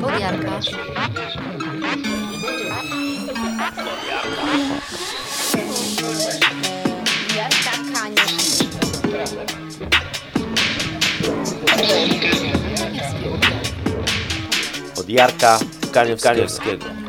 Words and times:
Podjarka. 0.00 0.60
Jarka 7.36 7.74
Kaniusz. 7.94 8.46
Od 14.98 15.08
Jarka 15.08 15.58
Kaniewskiego. 15.92 17.05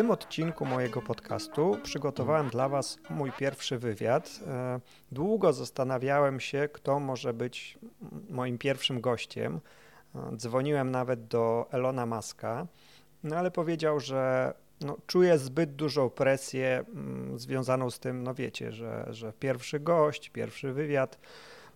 Tym 0.00 0.10
odcinku 0.10 0.64
mojego 0.64 1.02
podcastu 1.02 1.78
przygotowałem 1.82 2.48
dla 2.48 2.68
Was 2.68 2.98
mój 3.10 3.32
pierwszy 3.32 3.78
wywiad. 3.78 4.40
E, 4.46 4.80
Długo 5.12 5.52
zastanawiałem 5.52 6.40
się, 6.40 6.68
kto 6.72 7.00
może 7.00 7.34
być 7.34 7.78
moim 8.30 8.58
pierwszym 8.58 9.00
gościem. 9.00 9.60
E, 10.14 10.36
Dzwoniłem 10.36 10.90
nawet 10.90 11.26
do 11.26 11.66
Elona 11.70 12.06
Muska, 12.06 12.66
no 13.22 13.36
ale 13.36 13.50
powiedział, 13.50 14.00
że 14.00 14.54
no, 14.80 14.96
czuje 15.06 15.38
zbyt 15.38 15.74
dużą 15.74 16.10
presję 16.10 16.84
mm, 16.94 17.38
związaną 17.38 17.90
z 17.90 17.98
tym, 17.98 18.22
no 18.22 18.34
wiecie, 18.34 18.72
że, 18.72 19.06
że 19.10 19.32
pierwszy 19.32 19.80
gość, 19.80 20.30
pierwszy 20.30 20.72
wywiad. 20.72 21.18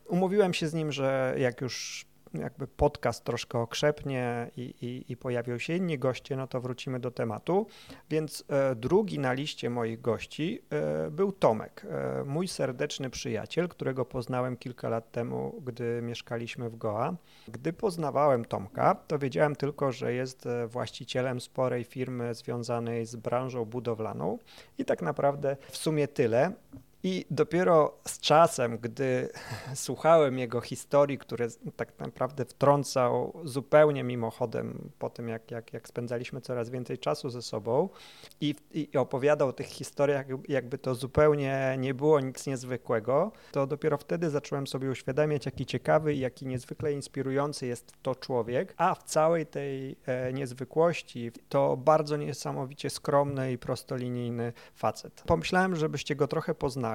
Umówiłem 0.06 0.55
się 0.55 0.69
z 0.69 0.75
nim, 0.75 0.93
że 0.93 1.34
jak 1.39 1.61
już 1.61 2.06
jakby 2.41 2.66
podcast 2.66 3.24
troszkę 3.24 3.59
okrzepnie 3.59 4.51
i, 4.56 4.62
i, 4.62 5.12
i 5.12 5.16
pojawią 5.16 5.59
się 5.59 5.77
inni 5.77 5.98
goście, 5.98 6.37
no 6.37 6.47
to 6.47 6.61
wrócimy 6.61 7.01
do 7.01 7.11
tematu. 7.11 7.66
Więc 8.11 8.45
e, 8.48 8.75
drugi 8.75 9.19
na 9.19 9.33
liście 9.33 9.70
moich 9.70 10.01
gości 10.01 10.62
e, 10.70 11.11
był 11.11 11.33
Tomek, 11.33 11.87
e, 11.91 12.25
mój 12.25 12.48
serdeczny 12.48 13.11
przyjaciel, 13.11 13.69
którego 13.69 14.05
poznałem 14.05 14.56
kilka 14.56 14.89
lat 14.89 15.12
temu, 15.12 15.61
gdy 15.64 16.03
mieszkaliśmy 16.03 16.70
w 16.70 16.77
Goa. 16.77 17.17
Gdy 17.48 17.72
poznawałem 17.72 18.44
Tomka, 18.44 18.94
to 18.94 19.19
wiedziałem 19.19 19.56
tylko, 19.56 19.92
że 19.92 20.12
jest 20.12 20.48
właścicielem 20.66 21.41
sporej 21.41 21.84
firmy 21.84 22.34
związanej 22.34 23.06
z 23.06 23.16
branżą 23.16 23.64
budowlaną 23.64 24.39
i 24.78 24.84
tak 24.84 25.03
naprawdę 25.03 25.56
w 25.70 25.77
sumie 25.77 26.09
tyle. 26.09 26.53
I 27.06 27.24
dopiero 27.30 27.98
z 28.08 28.20
czasem, 28.20 28.78
gdy 28.78 29.28
słuchałem 29.74 30.38
jego 30.38 30.60
historii, 30.60 31.19
które 31.19 31.48
tak 31.77 31.98
naprawdę 31.98 32.44
wtrącał 32.44 33.41
zupełnie 33.44 34.05
mimochodem 34.05 34.91
po 34.98 35.10
tym, 35.10 35.28
jak, 35.28 35.50
jak, 35.50 35.72
jak 35.72 35.88
spędzaliśmy 35.88 36.41
coraz 36.41 36.70
więcej 36.70 36.98
czasu 36.98 37.30
ze 37.30 37.42
sobą 37.42 37.88
i, 38.41 38.55
i 38.72 38.97
opowiadał 38.97 39.48
o 39.48 39.52
tych 39.52 39.66
historiach, 39.66 40.27
jakby 40.48 40.78
to 40.78 40.94
zupełnie 40.94 41.77
nie 41.78 41.94
było 41.94 42.20
nic 42.20 42.47
niezwykłego, 42.47 43.32
to 43.52 43.66
dopiero 43.66 43.98
wtedy 43.98 44.30
zacząłem 44.30 44.66
sobie 44.66 44.91
uświadamiać, 44.91 45.47
jaki 45.47 45.66
ciekawy 45.66 46.14
i 46.14 46.19
jaki 46.19 46.47
niezwykle 46.47 46.92
inspirujący 46.92 47.66
jest 47.66 47.92
to 48.02 48.14
człowiek, 48.14 48.75
a 48.77 48.94
w 48.94 49.02
całej 49.02 49.47
tej 49.47 49.97
e, 50.06 50.32
niezwykłości 50.32 51.32
to 51.48 51.77
bardzo 51.77 52.16
niesamowicie 52.16 52.91
skromny 52.91 53.52
i 53.52 53.58
prostolinijny 53.58 54.52
facet. 54.75 55.22
Pomyślałem, 55.27 55.77
żebyście 55.77 56.16
go 56.16 56.28
trochę 56.28 56.55
poznali, 56.55 56.94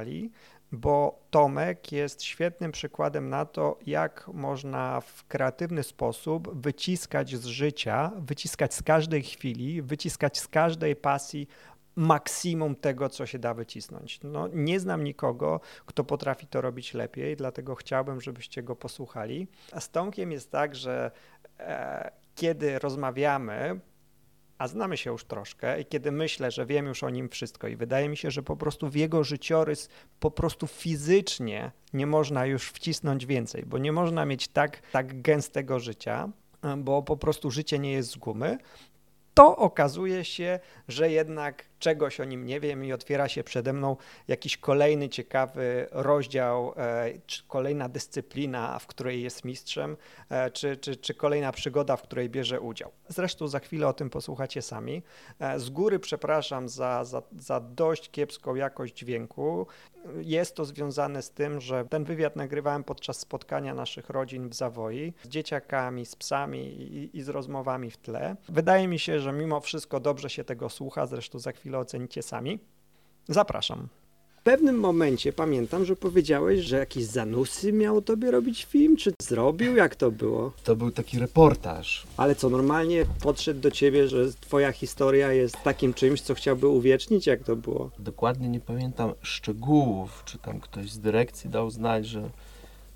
bo 0.72 1.20
Tomek 1.30 1.92
jest 1.92 2.24
świetnym 2.24 2.72
przykładem 2.72 3.30
na 3.30 3.46
to, 3.46 3.80
jak 3.86 4.28
można 4.34 5.02
w 5.02 5.28
kreatywny 5.28 5.84
sposób 5.84 6.62
wyciskać 6.62 7.36
z 7.36 7.46
życia, 7.46 8.12
wyciskać 8.18 8.74
z 8.74 8.84
każdej 8.84 9.24
chwili, 9.24 9.82
wyciskać 9.82 10.40
z 10.40 10.48
każdej 10.48 10.96
pasji 10.96 11.48
maksimum 11.96 12.76
tego, 12.76 13.10
co 13.10 13.26
się 13.26 13.40
da 13.40 13.54
wycisnąć. 13.54 14.20
No, 14.24 14.48
nie 14.48 14.80
znam 14.80 15.04
nikogo, 15.04 15.60
kto 15.86 16.04
potrafi 16.04 16.48
to 16.48 16.62
robić 16.62 16.94
lepiej, 16.94 17.36
dlatego 17.36 17.76
chciałbym, 17.76 18.22
żebyście 18.22 18.64
go 18.64 18.76
posłuchali. 18.76 19.48
A 19.72 19.80
z 19.80 19.90
Tomkiem 19.90 20.32
jest 20.32 20.52
tak, 20.52 20.76
że 20.76 21.12
e, 21.60 22.12
kiedy 22.36 22.80
rozmawiamy, 22.80 23.80
a 24.60 24.68
znamy 24.68 24.98
się 24.98 25.12
już 25.12 25.26
troszkę 25.26 25.82
i 25.82 25.86
kiedy 25.86 26.12
myślę, 26.12 26.52
że 26.52 26.66
wiem 26.66 26.86
już 26.86 27.04
o 27.04 27.10
nim 27.10 27.30
wszystko 27.30 27.68
i 27.68 27.76
wydaje 27.76 28.10
mi 28.10 28.18
się, 28.18 28.32
że 28.32 28.44
po 28.44 28.58
prostu 28.58 28.90
w 28.90 28.96
jego 28.96 29.24
życiorys 29.24 29.90
po 30.20 30.32
prostu 30.32 30.68
fizycznie 30.68 31.72
nie 31.94 32.08
można 32.08 32.46
już 32.46 32.70
wcisnąć 32.70 33.26
więcej, 33.26 33.64
bo 33.66 33.78
nie 33.78 33.92
można 33.92 34.26
mieć 34.26 34.48
tak, 34.48 34.82
tak 34.92 35.22
gęstego 35.22 35.80
życia, 35.80 36.30
bo 36.78 37.04
po 37.04 37.18
prostu 37.18 37.52
życie 37.52 37.80
nie 37.80 37.92
jest 37.92 38.12
z 38.12 38.18
gumy, 38.18 38.58
to 39.34 39.58
okazuje 39.58 40.26
się, 40.26 40.60
że 40.88 41.12
jednak 41.12 41.66
czegoś 41.80 42.20
o 42.20 42.26
nim 42.26 42.46
nie 42.46 42.60
wiem 42.60 42.86
i 42.86 42.94
otwiera 42.94 43.28
się 43.28 43.44
przede 43.44 43.74
mną 43.74 43.98
jakiś 44.28 44.58
kolejny 44.58 45.10
ciekawy 45.10 45.88
rozdział, 45.92 46.74
e, 46.78 47.14
czy 47.26 47.44
kolejna 47.48 47.90
dyscyplina, 47.90 48.80
w 48.80 48.88
której 48.88 49.24
jest 49.24 49.46
mistrzem, 49.46 49.98
e, 50.30 50.52
czy, 50.52 50.78
czy, 50.78 50.96
czy 50.96 51.14
kolejna 51.14 51.52
przygoda, 51.52 51.98
w 51.98 52.02
której 52.02 52.30
bierze 52.30 52.60
udział. 52.60 52.92
Zresztą 53.08 53.48
za 53.48 53.60
chwilę 53.60 53.88
o 53.88 53.94
tym 53.94 54.10
posłuchacie 54.10 54.62
sami. 54.62 55.04
E, 55.40 55.60
Z 55.60 55.70
góry 55.70 56.00
przepraszam 56.00 56.70
za, 56.70 57.04
za, 57.06 57.22
za 57.38 57.60
dość 57.60 58.12
kiepską 58.12 58.56
jakość 58.56 58.94
dźwięku. 58.96 59.68
Jest 60.22 60.56
to 60.56 60.66
związane 60.66 61.22
z 61.22 61.32
tym, 61.32 61.62
że 61.62 61.86
ten 61.86 62.04
wywiad 62.04 62.36
nagrywałem 62.36 62.84
podczas 62.84 63.20
spotkania 63.20 63.74
naszych 63.74 64.10
rodzin 64.10 64.50
w 64.50 64.54
Zawoi 64.54 65.14
z 65.24 65.28
dzieciakami, 65.28 66.06
z 66.06 66.16
psami 66.16 66.60
i, 66.60 67.18
i 67.18 67.22
z 67.22 67.30
rozmowami 67.30 67.92
w 67.92 67.98
tle. 67.98 68.36
Wydaje 68.50 68.88
mi 68.88 69.00
się, 69.00 69.20
że 69.20 69.32
mimo 69.32 69.60
wszystko 69.60 70.00
dobrze 70.00 70.30
się 70.30 70.44
tego 70.44 70.70
słucha, 70.70 71.06
zresztą 71.06 71.40
za 71.40 71.52
chwilę 71.52 71.69
ocenicie 71.78 72.22
sami. 72.22 72.60
Zapraszam. 73.28 73.88
W 74.40 74.42
pewnym 74.44 74.80
momencie 74.80 75.34
pamiętam, 75.34 75.86
że 75.86 75.96
powiedziałeś, 75.96 76.60
że 76.60 76.78
jakieś 76.78 77.06
zanusy 77.06 77.74
miał 77.74 78.02
tobie 78.02 78.32
robić 78.32 78.66
film, 78.66 78.98
czy 78.98 79.14
zrobił, 79.22 79.76
jak 79.76 79.96
to 79.96 80.12
było? 80.12 80.52
To 80.64 80.76
był 80.76 80.92
taki 80.92 81.20
reportaż. 81.20 82.08
Ale 82.18 82.36
co, 82.36 82.50
normalnie 82.50 83.06
podszedł 83.22 83.60
do 83.60 83.72
ciebie, 83.72 84.08
że 84.08 84.34
twoja 84.34 84.72
historia 84.72 85.34
jest 85.34 85.64
takim 85.64 85.94
czymś, 85.94 86.22
co 86.22 86.34
chciałby 86.34 86.68
uwiecznić, 86.68 87.28
jak 87.28 87.44
to 87.44 87.56
było? 87.56 87.92
Dokładnie 88.00 88.50
nie 88.50 88.60
pamiętam 88.60 89.14
szczegółów, 89.22 90.22
czy 90.26 90.38
tam 90.38 90.60
ktoś 90.60 90.92
z 90.92 91.00
dyrekcji 91.00 91.50
dał 91.50 91.70
znać, 91.70 92.08
że 92.08 92.30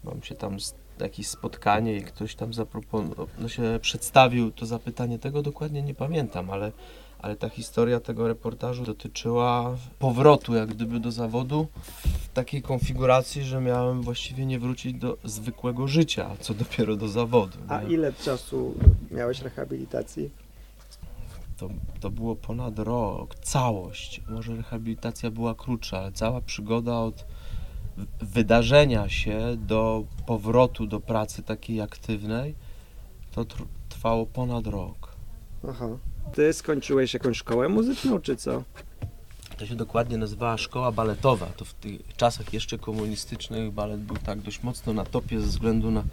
mam 0.04 0.24
się 0.24 0.36
tam 0.36 0.58
jakieś 1.00 1.28
spotkanie 1.28 1.98
i 1.98 2.02
ktoś 2.02 2.36
tam 2.36 2.54
zaproponował, 2.54 3.28
no 3.40 3.50
się 3.50 3.80
przedstawił 3.82 4.52
to 4.52 4.66
zapytanie, 4.66 5.20
tego 5.20 5.42
dokładnie 5.42 5.82
nie 5.82 5.96
pamiętam, 5.96 6.50
ale, 6.50 6.72
ale 7.24 7.36
ta 7.36 7.50
historia 7.50 8.00
tego 8.00 8.28
reportażu 8.28 8.84
dotyczyła 8.84 9.78
powrotu 10.00 10.56
jak 10.56 10.70
gdyby 10.70 11.00
do 11.00 11.12
zawodu 11.12 11.68
w 12.04 12.30
takiej 12.34 12.62
konfiguracji, 12.62 13.44
że 13.44 13.62
miałem 13.62 14.02
właściwie 14.02 14.46
nie 14.46 14.60
wrócić 14.60 14.94
do 14.94 15.18
zwykłego 15.24 15.88
życia, 15.88 16.30
co 16.40 16.54
dopiero 16.54 16.96
do 16.96 17.08
zawodu. 17.08 17.58
A 17.68 17.82
nie? 17.82 17.94
ile 17.94 18.14
czasu 18.14 18.76
miałeś 19.12 19.42
rehabilitacji? 19.42 20.30
To, 21.58 21.70
to 22.00 22.10
było 22.10 22.36
ponad 22.36 22.80
rok, 22.80 23.36
całość. 23.36 24.22
Może 24.30 24.56
rehabilitacja 24.56 25.32
była 25.32 25.56
krótsza, 25.56 26.00
ale 26.00 26.12
cała 26.12 26.42
przygoda 26.42 27.00
od 27.00 27.26
wydarzenia 28.22 29.10
się 29.10 29.40
do 29.58 30.04
powrotu 30.26 30.88
do 30.88 31.00
pracy 31.00 31.44
takiej 31.44 31.82
aktywnej 31.82 32.56
to 33.32 33.42
tr- 33.42 33.66
trwało 33.90 34.26
ponad 34.26 34.68
rok. 34.68 35.16
Aha. 35.70 35.88
Ty 36.34 36.54
skończyłeś 36.54 37.14
jakąś 37.14 37.38
szkołę 37.38 37.70
muzyczną, 37.70 38.20
czy 38.20 38.36
co? 38.36 38.64
To 39.58 39.66
się 39.66 39.76
dokładnie 39.76 40.18
nazywała 40.18 40.58
szkoła 40.58 40.92
baletowa. 40.92 41.46
To 41.46 41.66
w 41.66 41.74
tych 41.74 42.16
czasach 42.18 42.54
jeszcze 42.54 42.78
komunistycznych 42.78 43.72
balet 43.72 44.02
był 44.02 44.18
tak 44.18 44.42
dość 44.42 44.64
mocno 44.64 44.94
na 44.94 45.06
topie 45.06 45.40
ze 45.40 45.48
względu 45.48 45.92
na, 45.92 46.04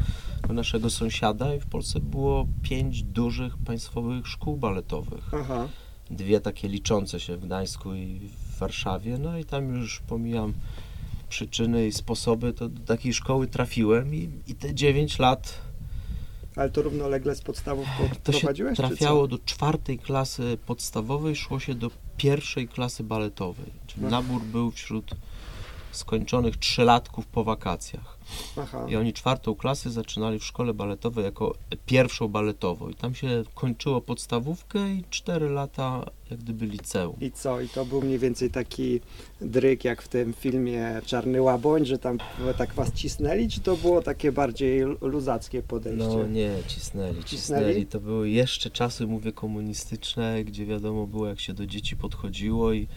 na 0.48 0.54
naszego 0.54 0.90
sąsiada 0.90 1.54
i 1.54 1.60
w 1.60 1.66
Polsce 1.66 2.00
było 2.00 2.46
pięć 2.62 3.02
dużych 3.02 3.58
państwowych 3.66 4.26
szkół 4.26 4.56
baletowych. 4.56 5.24
Aha. 5.34 5.68
dwie 6.10 6.40
takie 6.40 6.68
liczące 6.68 7.20
się 7.20 7.36
w 7.36 7.46
Gdańsku 7.46 7.94
i 7.94 8.18
w 8.18 8.58
Warszawie, 8.58 9.18
no 9.18 9.38
i 9.38 9.44
tam 9.44 9.74
już 9.74 10.00
pomijam 10.00 10.52
przyczyny 11.28 11.86
i 11.86 11.92
sposoby, 11.92 12.52
to 12.52 12.68
do 12.68 12.80
takiej 12.80 13.14
szkoły 13.14 13.46
trafiłem 13.46 14.14
i, 14.14 14.30
i 14.46 14.54
te 14.54 14.74
9 14.74 15.18
lat 15.18 15.69
Ale 16.56 16.70
to 16.70 16.82
równolegle 16.82 17.34
z 17.34 17.42
podstawów 17.42 17.86
to 18.24 18.32
prowadziłeś, 18.32 18.76
trafiało 18.76 19.28
do 19.28 19.38
czwartej 19.38 19.98
klasy 19.98 20.58
podstawowej, 20.66 21.36
szło 21.36 21.60
się 21.60 21.74
do 21.74 21.90
pierwszej 22.16 22.68
klasy 22.68 23.04
baletowej. 23.04 23.72
Czyli 23.86 24.06
Aha. 24.06 24.10
nabór 24.10 24.42
był 24.42 24.70
wśród 24.70 25.14
skończonych 25.92 26.56
trzylatków 26.56 27.26
po 27.26 27.44
wakacjach. 27.44 28.18
Aha. 28.56 28.86
I 28.88 28.96
oni 28.96 29.12
czwartą 29.12 29.54
klasę 29.54 29.90
zaczynali 29.90 30.38
w 30.38 30.44
szkole 30.44 30.74
baletowej 30.74 31.24
jako 31.24 31.54
pierwszą 31.86 32.28
baletową. 32.28 32.88
I 32.88 32.94
tam 32.94 33.14
się 33.14 33.42
kończyło 33.54 34.00
podstawówkę 34.00 34.94
i 34.94 35.04
cztery 35.10 35.50
lata 35.50 36.04
jak 36.30 36.40
gdyby 36.40 36.66
liceum. 36.66 37.16
I 37.20 37.30
co? 37.30 37.60
I 37.60 37.68
to 37.68 37.84
był 37.84 38.02
mniej 38.02 38.18
więcej 38.18 38.50
taki 38.50 39.00
dryk 39.40 39.84
jak 39.84 40.02
w 40.02 40.08
tym 40.08 40.32
filmie 40.34 41.00
Czarny 41.06 41.42
Łaboń, 41.42 41.86
że 41.86 41.98
tam 41.98 42.18
tak 42.58 42.74
was 42.74 42.92
cisnęli, 42.92 43.48
czy 43.48 43.60
to 43.60 43.76
było 43.76 44.02
takie 44.02 44.32
bardziej 44.32 44.82
luzackie 45.00 45.62
podejście? 45.62 46.06
No 46.08 46.26
nie, 46.26 46.50
cisnęli, 46.66 47.24
Cisnęli? 47.24 47.24
cisnęli. 47.24 47.86
To 47.86 48.00
były 48.00 48.30
jeszcze 48.30 48.70
czasy, 48.70 49.06
mówię, 49.06 49.32
komunistyczne, 49.32 50.44
gdzie 50.44 50.66
wiadomo 50.66 51.06
było, 51.06 51.26
jak 51.26 51.40
się 51.40 51.52
do 51.54 51.66
dzieci 51.66 51.96
podchodziło 51.96 52.72
i, 52.72 52.88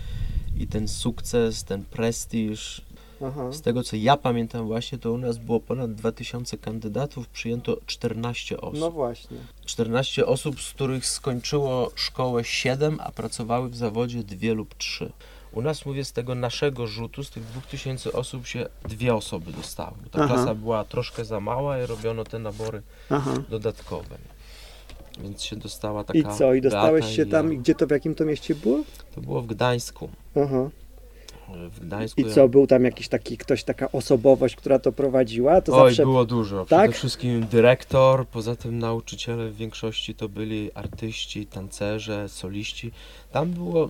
i 0.58 0.68
ten 0.68 0.88
sukces, 0.88 1.64
ten 1.64 1.84
prestiż. 1.84 2.82
Aha. 3.26 3.52
Z 3.52 3.62
tego, 3.62 3.84
co 3.84 3.96
ja 3.96 4.18
pamiętam 4.18 4.68
właśnie, 4.68 4.98
to 4.98 5.12
u 5.12 5.18
nas 5.18 5.38
było 5.38 5.60
ponad 5.60 5.94
2000 5.94 6.58
kandydatów, 6.58 7.28
przyjęto 7.28 7.78
14 7.86 8.62
osób. 8.62 8.80
No 8.80 8.92
właśnie. 8.92 9.38
14 9.66 10.26
osób, 10.26 10.62
z 10.62 10.74
których 10.74 11.06
skończyło 11.06 11.92
szkołę 11.96 12.44
7, 12.44 13.00
a 13.04 13.12
pracowały 13.12 13.70
w 13.70 13.76
zawodzie 13.76 14.24
2 14.24 14.54
lub 14.54 14.76
3. 14.76 15.12
U 15.52 15.62
nas, 15.62 15.86
mówię, 15.86 16.06
z 16.06 16.14
tego 16.14 16.36
naszego 16.36 16.88
rzutu, 16.88 17.24
z 17.24 17.30
tych 17.30 17.44
2000 17.44 18.12
osób 18.12 18.48
się 18.48 18.66
dwie 18.90 19.16
osoby 19.16 19.52
dostały. 19.52 19.98
Ta 20.12 20.24
Aha. 20.24 20.34
klasa 20.34 20.56
była 20.56 20.84
troszkę 20.84 21.26
za 21.26 21.40
mała 21.40 21.80
i 21.80 21.86
robiono 21.86 22.24
te 22.24 22.40
nabory 22.40 22.82
Aha. 23.10 23.34
dodatkowe. 23.50 24.18
Więc 25.20 25.44
się 25.44 25.56
dostała 25.56 26.04
taka. 26.04 26.20
I 26.20 26.38
co? 26.38 26.54
I 26.54 26.62
dostałeś 26.62 27.16
się 27.16 27.24
i 27.24 27.26
tam, 27.26 27.54
i 27.54 27.58
gdzie 27.58 27.76
to, 27.76 27.88
w 27.88 27.92
jakim 27.92 28.16
to 28.16 28.26
mieście 28.26 28.56
było? 28.56 28.84
To 29.16 29.22
było 29.22 29.42
w 29.42 29.48
Gdańsku. 29.48 30.10
Aha. 30.36 30.70
W 31.70 31.80
Gdańsku. 31.80 32.22
I 32.22 32.32
co, 32.32 32.50
był 32.50 32.68
tam 32.68 32.84
jakiś 32.84 33.08
taki 33.08 33.38
ktoś, 33.38 33.64
taka 33.64 33.92
osobowość, 33.92 34.56
która 34.56 34.80
to 34.80 34.92
prowadziła? 34.92 35.62
To 35.62 35.82
Oj, 35.82 35.92
zawsze... 35.92 36.04
było 36.04 36.26
dużo. 36.26 36.66
Tak? 36.66 36.82
Przede 36.82 36.94
wszystkim 36.94 37.46
dyrektor, 37.48 38.28
poza 38.28 38.56
tym 38.56 38.80
nauczyciele 38.80 39.50
w 39.50 39.56
większości 39.56 40.16
to 40.16 40.30
byli 40.30 40.72
artyści, 40.74 41.46
tancerze, 41.46 42.30
soliści. 42.30 42.92
Tam 43.32 43.52
było, 43.52 43.90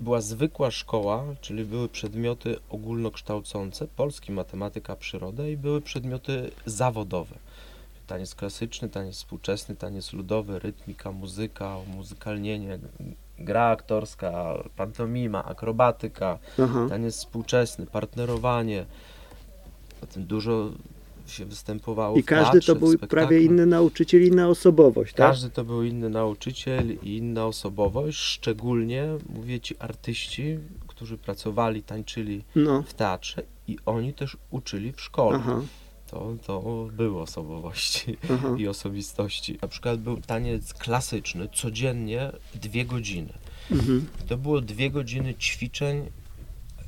była 0.00 0.20
zwykła 0.20 0.70
szkoła, 0.70 1.24
czyli 1.40 1.64
były 1.64 1.88
przedmioty 1.88 2.56
ogólnokształcące, 2.70 3.86
polski, 3.96 4.32
matematyka, 4.32 4.96
przyroda 4.96 5.48
i 5.48 5.56
były 5.56 5.80
przedmioty 5.80 6.50
zawodowe. 6.66 7.34
Taniec 8.12 8.34
klasyczny, 8.34 8.88
taniec 8.88 9.14
współczesny, 9.14 9.76
taniec 9.76 10.12
ludowy, 10.12 10.58
rytmika, 10.58 11.12
muzyka, 11.12 11.76
muzykalnienie, 11.96 12.78
gra 13.38 13.62
aktorska, 13.62 14.54
pantomima, 14.76 15.44
akrobatyka, 15.44 16.38
Aha. 16.62 16.86
taniec 16.88 17.16
współczesny, 17.16 17.86
partnerowanie. 17.86 18.84
Potem 20.00 20.24
dużo 20.24 20.70
się 21.26 21.44
występowało 21.44 22.16
I 22.16 22.22
każdy 22.22 22.52
teatrze, 22.52 22.74
to 22.74 22.80
był 22.80 22.98
prawie 22.98 23.42
inny 23.42 23.66
nauczyciel, 23.66 24.22
inna 24.22 24.48
osobowość, 24.48 25.14
tak? 25.14 25.28
Każdy 25.30 25.50
to 25.50 25.64
był 25.64 25.82
inny 25.82 26.10
nauczyciel 26.10 26.94
i 27.02 27.16
inna 27.16 27.46
osobowość, 27.46 28.18
szczególnie, 28.18 29.04
mówię 29.36 29.60
ci, 29.60 29.78
artyści, 29.78 30.58
którzy 30.86 31.18
pracowali, 31.18 31.82
tańczyli 31.82 32.44
No. 32.56 32.82
w 32.82 32.94
teatrze 32.94 33.42
i 33.68 33.78
oni 33.86 34.14
też 34.14 34.36
uczyli 34.50 34.92
w 34.92 35.00
szkole. 35.00 35.38
Aha. 35.42 35.60
To, 36.12 36.36
to 36.46 36.88
były 36.92 37.20
osobowości 37.22 38.16
Aha. 38.32 38.48
i 38.58 38.68
osobistości. 38.68 39.58
Na 39.62 39.68
przykład 39.68 40.00
był 40.00 40.16
taniec 40.16 40.74
klasyczny, 40.74 41.48
codziennie 41.54 42.32
dwie 42.54 42.84
godziny. 42.84 43.32
Mhm. 43.70 44.06
To 44.28 44.36
było 44.36 44.60
dwie 44.60 44.90
godziny 44.90 45.34
ćwiczeń, 45.34 46.06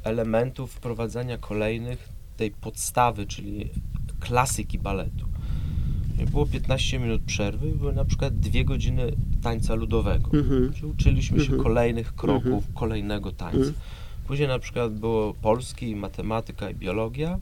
elementów 0.03 0.73
wprowadzania 0.73 1.39
kolejnych 1.39 2.09
tej 2.37 2.51
podstawy, 2.51 3.27
czyli 3.27 3.69
klasyki 4.21 4.79
baletu. 4.79 5.27
Było 6.31 6.47
15 6.47 6.99
minut 6.99 7.23
przerwy, 7.23 7.69
były 7.69 7.93
na 7.93 8.05
przykład 8.05 8.39
dwie 8.39 8.65
godziny 8.65 9.13
tańca 9.43 9.75
ludowego. 9.75 10.31
Mhm. 10.33 10.73
Czyli 10.73 10.87
uczyliśmy 10.87 11.39
się 11.39 11.45
Mhm. 11.45 11.63
kolejnych 11.63 12.15
kroków, 12.15 12.47
Mhm. 12.47 12.73
kolejnego 12.75 13.33
tańca. 13.33 13.57
Mhm. 13.59 13.75
Później 14.27 14.49
na 14.49 14.59
przykład 14.59 14.93
było 14.93 15.35
polski, 15.35 15.97
matematyka 15.97 16.71
i 16.71 16.75
biologia, 16.75 17.39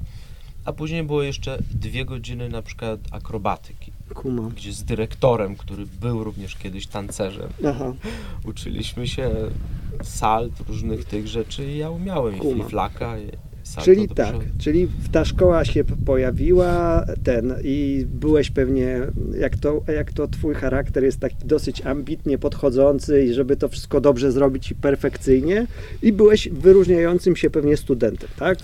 a 0.64 0.72
później 0.72 1.02
było 1.02 1.22
jeszcze 1.22 1.58
dwie 1.70 2.04
godziny 2.04 2.48
na 2.48 2.62
przykład 2.62 3.00
akrobatyki, 3.10 3.92
Kumam. 4.14 4.48
gdzie 4.50 4.72
z 4.72 4.84
dyrektorem, 4.84 5.56
który 5.56 5.86
był 5.86 6.24
również 6.24 6.56
kiedyś 6.56 6.86
tancerzem, 6.86 7.48
Aha. 7.68 7.92
uczyliśmy 8.44 9.08
się 9.08 9.30
salt, 10.02 10.52
różnych 10.68 11.04
tych 11.04 11.28
rzeczy 11.28 11.66
i 11.66 11.78
ja 11.78 11.90
umiałem 11.90 12.36
i 12.36 12.38
Kumam. 12.38 12.58
fiflaka, 12.58 13.18
i 13.18 13.28
salto 13.62 13.84
Czyli 13.84 14.08
tak, 14.08 14.28
przodu. 14.28 14.44
czyli 14.58 14.88
ta 15.12 15.24
szkoła 15.24 15.64
się 15.64 15.84
pojawiła, 15.84 17.04
ten 17.24 17.54
i 17.64 18.06
byłeś 18.08 18.50
pewnie, 18.50 19.00
jak 19.38 19.56
to, 19.56 19.82
jak 19.96 20.12
to 20.12 20.28
twój 20.28 20.54
charakter 20.54 21.04
jest 21.04 21.20
taki 21.20 21.36
dosyć 21.44 21.80
ambitnie 21.80 22.38
podchodzący 22.38 23.24
i 23.24 23.34
żeby 23.34 23.56
to 23.56 23.68
wszystko 23.68 24.00
dobrze 24.00 24.32
zrobić 24.32 24.70
i 24.70 24.74
perfekcyjnie 24.74 25.66
i 26.02 26.12
byłeś 26.12 26.48
wyróżniającym 26.48 27.36
się 27.36 27.50
pewnie 27.50 27.76
studentem, 27.76 28.28
tak? 28.38 28.58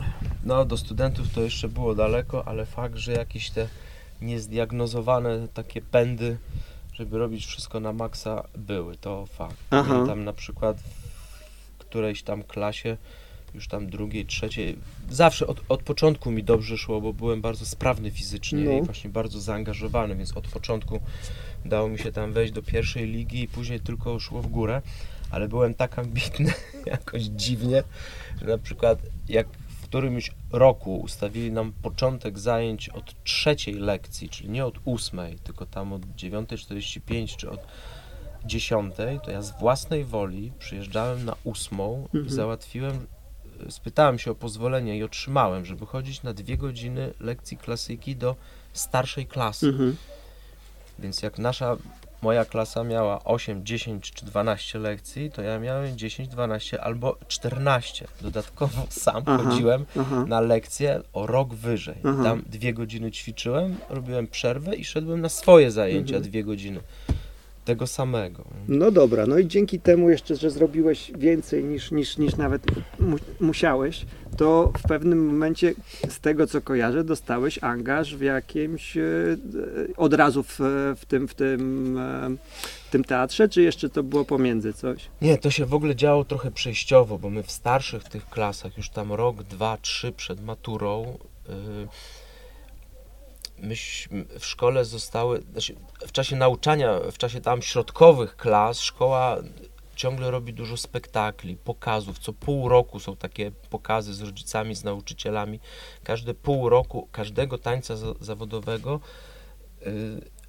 No, 0.44 0.64
do 0.64 0.76
studentów 0.76 1.26
to 1.34 1.42
jeszcze 1.42 1.68
było 1.68 1.94
daleko, 1.94 2.48
ale 2.48 2.66
fakt, 2.66 2.96
że 2.96 3.12
jakieś 3.12 3.50
te 3.50 3.68
niezdiagnozowane 4.22 5.48
takie 5.54 5.80
pędy, 5.82 6.36
żeby 6.92 7.18
robić 7.18 7.46
wszystko 7.46 7.80
na 7.80 7.92
maksa, 7.92 8.44
były, 8.56 8.96
to 8.96 9.26
fakt. 9.26 9.56
Aha. 9.70 9.92
Pamiętam 9.92 10.24
na 10.24 10.32
przykład 10.32 10.76
w 11.78 11.78
którejś 11.78 12.22
tam 12.22 12.42
klasie, 12.42 12.96
już 13.54 13.68
tam 13.68 13.90
drugiej, 13.90 14.26
trzeciej, 14.26 14.78
zawsze 15.10 15.46
od, 15.46 15.60
od 15.68 15.82
początku 15.82 16.30
mi 16.30 16.44
dobrze 16.44 16.78
szło, 16.78 17.00
bo 17.00 17.12
byłem 17.12 17.40
bardzo 17.40 17.66
sprawny 17.66 18.10
fizycznie 18.10 18.64
No. 18.64 18.72
i 18.72 18.82
właśnie 18.82 19.10
bardzo 19.10 19.40
zaangażowany, 19.40 20.16
więc 20.16 20.36
od 20.36 20.48
początku 20.48 21.00
dało 21.64 21.88
mi 21.88 21.98
się 21.98 22.12
tam 22.12 22.32
wejść 22.32 22.52
do 22.52 22.62
pierwszej 22.62 23.06
ligi 23.06 23.42
i 23.42 23.48
później 23.48 23.80
tylko 23.80 24.20
szło 24.20 24.42
w 24.42 24.46
górę, 24.46 24.82
ale 25.30 25.48
byłem 25.48 25.74
tak 25.74 25.98
ambitny 25.98 26.52
jakoś 26.86 27.22
dziwnie, 27.22 27.82
że 28.40 28.46
na 28.46 28.58
przykład 28.58 28.98
jak 29.28 29.46
w 29.68 29.82
którymś 29.90 30.30
roku 30.52 30.96
ustawili 30.96 31.52
nam 31.52 31.72
początek 31.82 32.38
zajęć 32.38 32.88
od 32.88 33.24
trzeciej 33.24 33.74
lekcji, 33.74 34.28
czyli 34.28 34.48
nie 34.50 34.64
od 34.66 34.74
ósmej, 34.84 35.38
tylko 35.38 35.66
tam 35.66 35.92
od 35.92 36.02
9.45 36.06 37.36
czy 37.36 37.50
od 37.50 37.60
10, 38.44 38.94
to 39.24 39.30
ja 39.30 39.42
z 39.42 39.58
własnej 39.60 40.04
woli 40.04 40.52
przyjeżdżałem 40.58 41.24
na 41.24 41.34
ósmą 41.44 42.02
Mhm. 42.04 42.26
i 42.26 42.30
załatwiłem, 42.30 43.06
spytałem 43.68 44.18
się 44.18 44.30
o 44.30 44.34
pozwolenie 44.34 44.98
i 44.98 45.02
otrzymałem, 45.02 45.64
żeby 45.64 45.86
chodzić 45.86 46.22
na 46.22 46.32
dwie 46.32 46.56
godziny 46.56 47.12
lekcji 47.20 47.56
klasyki 47.56 48.16
do 48.16 48.36
starszej 48.72 49.26
klasy. 49.26 49.66
Mhm. 49.66 49.96
Więc 50.98 51.22
jak 51.22 51.38
nasza, 51.38 51.76
moja 52.22 52.44
klasa 52.44 52.84
miała 52.84 53.24
8, 53.24 53.66
10 53.66 54.10
czy 54.12 54.24
12 54.26 54.78
lekcji, 54.78 55.30
to 55.30 55.42
ja 55.42 55.58
miałem 55.58 55.98
10, 55.98 56.28
12 56.28 56.80
albo 56.80 57.16
14. 57.28 58.06
Dodatkowo 58.20 58.86
sam 59.04 59.22
Aha. 59.26 59.38
chodziłem 59.44 59.84
Aha. 60.00 60.24
na 60.28 60.40
lekcję 60.40 61.00
o 61.12 61.26
rok 61.26 61.54
wyżej. 61.54 61.96
Aha. 62.04 62.22
Tam 62.22 62.42
dwie 62.46 62.74
godziny 62.74 63.10
ćwiczyłem, 63.10 63.76
robiłem 63.88 64.26
przerwę 64.26 64.76
i 64.76 64.84
szedłem 64.84 65.20
na 65.20 65.28
swoje 65.28 65.70
zajęcia 65.70 66.14
Mhm. 66.16 66.30
dwie 66.30 66.44
godziny. 66.44 66.80
Tego 67.68 67.86
samego. 67.86 68.44
No 68.68 68.90
dobra, 68.90 69.26
no 69.26 69.38
i 69.38 69.46
dzięki 69.46 69.80
temu 69.80 70.10
jeszcze, 70.10 70.36
że 70.36 70.50
zrobiłeś 70.50 71.12
więcej 71.18 71.64
niż, 71.64 71.90
niż, 71.90 72.18
niż 72.18 72.36
nawet 72.36 72.62
mu, 73.00 73.16
musiałeś, 73.40 74.06
to 74.36 74.72
w 74.78 74.82
pewnym 74.82 75.26
momencie, 75.26 75.74
z 76.08 76.20
tego 76.20 76.46
co 76.46 76.60
kojarzę, 76.60 77.04
dostałeś 77.04 77.58
angaż 77.62 78.16
w 78.16 78.20
jakimś, 78.20 78.96
e, 78.96 79.02
od 79.96 80.14
razu 80.14 80.42
w, 80.42 80.58
w, 80.96 81.06
tym, 81.08 81.28
w, 81.28 81.34
tym, 81.34 81.98
e, 81.98 82.30
w 82.88 82.90
tym 82.90 83.04
teatrze, 83.04 83.48
czy 83.48 83.62
jeszcze 83.62 83.88
to 83.88 84.02
było 84.02 84.24
pomiędzy 84.24 84.72
coś? 84.72 85.08
Nie, 85.22 85.38
to 85.38 85.50
się 85.50 85.66
w 85.66 85.74
ogóle 85.74 85.96
działo 85.96 86.24
trochę 86.24 86.50
przejściowo, 86.50 87.18
bo 87.18 87.30
my 87.30 87.42
w 87.42 87.50
starszych 87.50 88.04
tych 88.04 88.28
klasach, 88.28 88.76
już 88.76 88.90
tam 88.90 89.12
rok, 89.12 89.42
dwa, 89.42 89.78
trzy 89.82 90.12
przed 90.12 90.44
maturą, 90.44 91.18
yy, 91.48 91.54
myśmy 93.62 94.24
w 94.38 94.46
szkole 94.46 94.84
zostały, 94.84 95.42
znaczy 95.52 95.74
w 96.06 96.12
czasie 96.12 96.36
nauczania, 96.36 96.98
w 97.12 97.18
czasie 97.18 97.40
tam 97.40 97.62
środkowych 97.62 98.36
klas, 98.36 98.80
szkoła 98.80 99.36
ciągle 99.96 100.30
robi 100.30 100.54
dużo 100.54 100.76
spektakli, 100.76 101.56
pokazów. 101.56 102.18
Co 102.18 102.32
pół 102.32 102.68
roku 102.68 103.00
są 103.00 103.16
takie 103.16 103.50
pokazy 103.50 104.14
z 104.14 104.22
rodzicami, 104.22 104.74
z 104.74 104.84
nauczycielami. 104.84 105.60
Każde 106.04 106.34
pół 106.34 106.68
roku 106.68 107.08
każdego 107.12 107.58
tańca 107.58 107.96
za- 107.96 108.14
zawodowego 108.20 109.00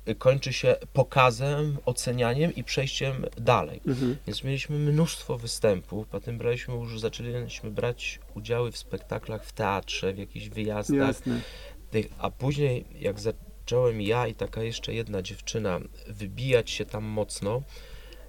yy, 0.06 0.16
kończy 0.16 0.54
się 0.54 0.76
pokazem, 0.94 1.78
ocenianiem 1.86 2.56
i 2.56 2.64
przejściem 2.64 3.26
dalej. 3.38 3.82
Mhm. 3.88 4.18
Więc 4.28 4.44
mieliśmy 4.44 4.78
mnóstwo 4.80 5.38
występów, 5.38 6.08
potem 6.08 6.38
braliśmy 6.38 6.74
już, 6.74 7.00
zaczęliśmy 7.00 7.72
brać 7.72 8.20
udziały 8.36 8.72
w 8.72 8.78
spektaklach 8.78 9.46
w 9.46 9.52
teatrze, 9.52 10.14
w 10.14 10.18
jakichś 10.18 10.50
wyjazdach, 10.50 11.08
Jasne. 11.08 11.42
A 12.20 12.32
później 12.32 12.86
jak 13.00 13.20
zacząłem 13.20 14.02
ja 14.02 14.28
i 14.28 14.36
taka 14.36 14.64
jeszcze 14.64 14.94
jedna 14.94 15.22
dziewczyna 15.22 15.80
wybijać 16.08 16.70
się 16.70 16.86
tam 16.86 17.04
mocno, 17.04 17.62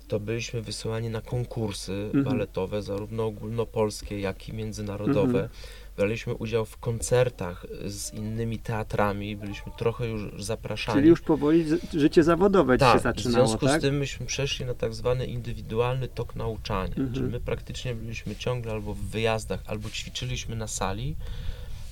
to 0.09 0.21
byliśmy 0.21 0.62
wysyłani 0.62 1.11
na 1.11 1.21
konkursy 1.21 1.93
Mhm. 1.93 2.25
baletowe, 2.25 2.83
zarówno 2.83 3.26
ogólnopolskie, 3.26 4.21
jak 4.21 4.49
i 4.49 4.52
międzynarodowe. 4.52 5.43
Mhm. 5.43 5.49
Braliśmy 5.97 6.35
udział 6.35 6.64
w 6.64 6.79
koncertach 6.79 7.67
z 7.87 8.14
innymi 8.14 8.59
teatrami, 8.59 9.37
byliśmy 9.37 9.73
trochę 9.79 10.07
już 10.07 10.45
zapraszani. 10.45 10.99
Czyli 10.99 11.09
już 11.09 11.21
powoli 11.21 11.64
życie 11.95 12.23
zawodowe 12.23 12.79
ci 12.79 12.85
się 12.85 12.90
tak, 12.90 13.00
w 13.00 13.02
zaczynało, 13.02 13.47
związku 13.47 13.67
tak? 13.67 13.81
z 13.81 13.83
tym 13.83 13.97
myśmy 13.97 14.26
przeszli 14.26 14.64
na 14.67 14.75
tak 14.75 14.95
zwany 14.95 15.26
indywidualny 15.26 16.09
tok 16.09 16.37
nauczania. 16.37 16.95
Mhm. 16.97 17.12
Czyli 17.12 17.26
my 17.26 17.40
praktycznie 17.40 17.95
byliśmy 17.95 18.37
ciągle 18.37 18.73
albo 18.73 18.95
w 18.95 19.00
wyjazdach, 19.00 19.61
albo 19.67 19.90
ćwiczyliśmy 19.90 20.57
na 20.57 20.67
sali, 20.67 21.17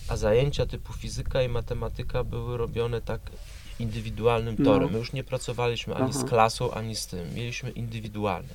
a 0.08 0.16
zajęcia 0.16 0.66
typu 0.66 0.92
fizyka 0.92 1.42
i 1.42 1.48
matematyka 1.48 2.24
były 2.24 2.56
robione 2.56 3.00
tak 3.00 3.20
indywidualnym 3.80 4.56
No. 4.58 4.64
torem. 4.72 4.92
My 4.92 4.98
już 4.98 5.12
nie 5.12 5.24
pracowaliśmy 5.24 5.94
ani 5.94 6.10
Aha. 6.10 6.18
z 6.20 6.24
klasą, 6.24 6.70
ani 6.70 6.96
z 6.96 7.06
tym. 7.06 7.34
Mieliśmy 7.34 7.70
indywidualne. 7.70 8.48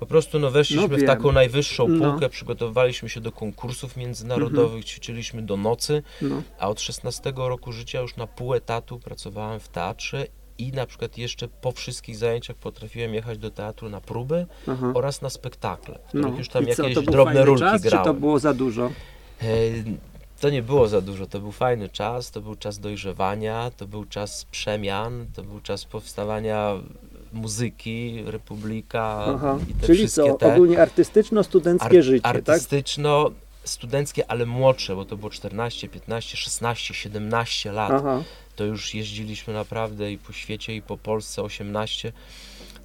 Po 0.00 0.06
prostu 0.06 0.38
no, 0.38 0.50
weszliśmy 0.50 0.88
No 0.88 0.96
w 1.04 1.06
taką 1.06 1.32
najwyższą 1.32 1.88
No. 1.88 2.10
półkę, 2.10 2.28
przygotowywaliśmy 2.28 3.08
się 3.08 3.20
do 3.20 3.32
konkursów 3.32 3.96
międzynarodowych, 3.96 4.84
ćwiczyliśmy 4.84 5.42
do 5.42 5.56
nocy, 5.56 6.02
No. 6.22 6.42
a 6.58 6.68
od 6.68 6.80
16 6.80 7.32
roku 7.48 7.72
życia 7.72 8.00
już 8.00 8.16
na 8.16 8.26
pół 8.26 8.54
etatu 8.54 8.98
pracowałem 8.98 9.60
w 9.60 9.68
teatrze 9.68 10.26
i 10.58 10.72
na 10.72 10.86
przykład 10.86 11.18
jeszcze 11.18 11.48
po 11.48 11.72
wszystkich 11.72 12.16
zajęciach 12.16 12.56
potrafiłem 12.56 13.14
jechać 13.14 13.38
do 13.38 13.50
teatru 13.50 13.88
na 13.88 14.00
próby 14.00 14.46
Aha. 14.68 14.92
oraz 14.94 15.22
na 15.22 15.30
spektakle, 15.30 15.98
w 16.04 16.08
których 16.08 16.32
No. 16.32 16.38
już 16.38 16.48
tam 16.48 16.68
I 16.68 16.74
co, 16.74 16.82
jakieś 16.82 16.94
to 16.94 17.02
był 17.02 17.12
drobne 17.12 17.44
rulki 17.44 17.60
czas, 17.64 17.82
grałem. 17.82 18.04
Czy 18.04 18.10
to 18.10 18.14
było 18.14 18.38
za 18.38 18.54
dużo? 18.54 18.90
E, 19.42 19.46
To 20.40 20.50
nie 20.50 20.62
było 20.62 20.88
za 20.88 21.00
dużo, 21.00 21.26
to 21.26 21.40
był 21.40 21.52
fajny 21.52 21.88
czas, 21.88 22.30
to 22.30 22.40
był 22.40 22.54
czas 22.56 22.78
dojrzewania, 22.78 23.70
to 23.76 23.86
był 23.86 24.04
czas 24.04 24.44
przemian, 24.44 25.26
to 25.34 25.42
był 25.42 25.60
czas 25.60 25.84
powstawania 25.84 26.74
muzyki, 27.32 28.22
Republika 28.26 29.24
Aha. 29.34 29.58
i 29.70 29.74
te 29.74 29.86
Czyli 29.86 29.98
wszystkie 29.98 30.22
co, 30.22 30.34
te 30.34 30.54
ogólnie 30.54 30.78
artystyczno-studenckie 30.78 31.98
ar- 31.98 32.04
życie, 32.04 32.20
tak? 32.22 32.36
artystyczno 32.36 33.30
studenckie, 33.64 34.30
ale 34.30 34.46
młodsze, 34.46 34.96
bo 34.96 35.04
to 35.04 35.16
było 35.16 35.30
14, 35.30 35.88
15, 35.88 36.36
16, 36.36 36.94
17 36.94 37.72
lat. 37.72 37.92
Aha. 37.94 38.22
To 38.56 38.64
już 38.64 38.94
jeździliśmy 38.94 39.54
naprawdę 39.54 40.12
i 40.12 40.18
po 40.18 40.32
świecie, 40.32 40.76
i 40.76 40.82
po 40.82 40.96
Polsce 40.96 41.42
18. 41.42 42.12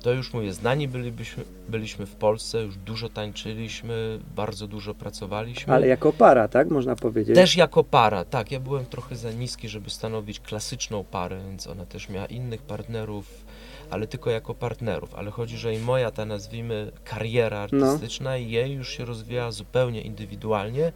To 0.01 0.11
już 0.11 0.33
mówię, 0.33 0.53
znani 0.53 0.87
bylibyśmy, 0.87 1.43
byliśmy 1.69 2.05
w 2.05 2.15
Polsce, 2.15 2.61
już 2.61 2.77
dużo 2.77 3.09
tańczyliśmy, 3.09 4.19
bardzo 4.35 4.67
dużo 4.67 4.93
pracowaliśmy. 4.93 5.73
Ale 5.73 5.87
jako 5.87 6.13
para, 6.13 6.47
tak? 6.47 6.69
Można 6.69 6.95
powiedzieć. 6.95 7.35
Też 7.35 7.55
jako 7.55 7.83
para, 7.83 8.25
tak. 8.25 8.51
Ja 8.51 8.59
byłem 8.59 8.85
trochę 8.85 9.15
za 9.15 9.31
niski, 9.31 9.69
żeby 9.69 9.89
stanowić 9.89 10.39
klasyczną 10.39 11.03
parę, 11.03 11.39
więc 11.47 11.67
ona 11.67 11.85
też 11.85 12.09
miała 12.09 12.25
innych 12.25 12.61
partnerów, 12.61 13.45
ale 13.89 14.07
tylko 14.07 14.29
jako 14.29 14.53
partnerów. 14.53 15.15
Ale 15.15 15.31
chodzi, 15.31 15.57
że 15.57 15.73
i 15.73 15.79
moja 15.79 16.11
ta 16.11 16.25
nazwijmy 16.25 16.91
kariera 17.03 17.67
No. 17.71 17.85
artystyczna 17.85 18.37
i 18.37 18.51
jej 18.51 18.73
już 18.73 18.89
się 18.89 19.05
rozwijała 19.05 19.51
zupełnie 19.51 20.01
indywidualnie. 20.01 20.91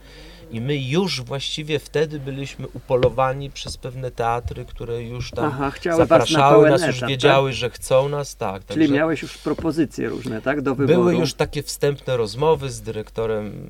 I 0.52 0.62
my 0.62 0.78
już 0.78 1.22
właściwie 1.22 1.80
wtedy 1.80 2.20
byliśmy 2.20 2.68
upolowani 2.68 3.50
przez 3.52 3.78
pewne 3.78 4.12
teatry, 4.12 4.66
które 4.66 5.04
już 5.04 5.32
tam 5.32 5.46
Aha, 5.46 5.72
na 5.86 5.96
zapraszały 5.96 6.56
pełen 6.66 6.72
nas, 6.72 6.88
już 6.88 7.00
tak? 7.00 7.10
wiedziały, 7.10 7.54
że 7.54 7.70
chcą 7.70 8.10
nas, 8.10 8.36
tak. 8.36 8.66
Czyli 8.66 8.92
miałeś 8.92 9.22
już 9.22 9.38
propozycje 9.38 10.10
różne, 10.10 10.42
tak? 10.42 10.62
Do 10.62 10.76
wyboru. 10.76 11.00
były 11.00 11.16
już 11.16 11.34
takie 11.34 11.64
wstępne 11.64 12.18
rozmowy 12.18 12.70
z 12.70 12.82
dyrektorem 12.82 13.70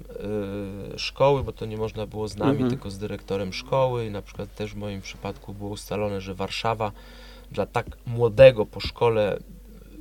y, 0.95 0.99
szkoły, 0.99 1.43
bo 1.43 1.51
to 1.51 1.65
nie 1.65 1.77
można 1.77 2.07
było 2.07 2.27
z 2.27 2.37
nami, 2.37 2.51
Mhm. 2.51 2.69
tylko 2.69 2.89
z 2.91 2.97
dyrektorem 2.97 3.53
szkoły. 3.53 4.05
I 4.05 4.11
na 4.11 4.21
przykład 4.21 4.55
też 4.55 4.73
w 4.73 4.77
moim 4.77 5.01
przypadku 5.01 5.53
było 5.53 5.69
ustalone, 5.69 6.21
że 6.21 6.33
Warszawa 6.33 6.91
dla 7.53 7.65
tak 7.65 7.85
młodego 8.07 8.65
po 8.65 8.79
szkole 8.79 9.39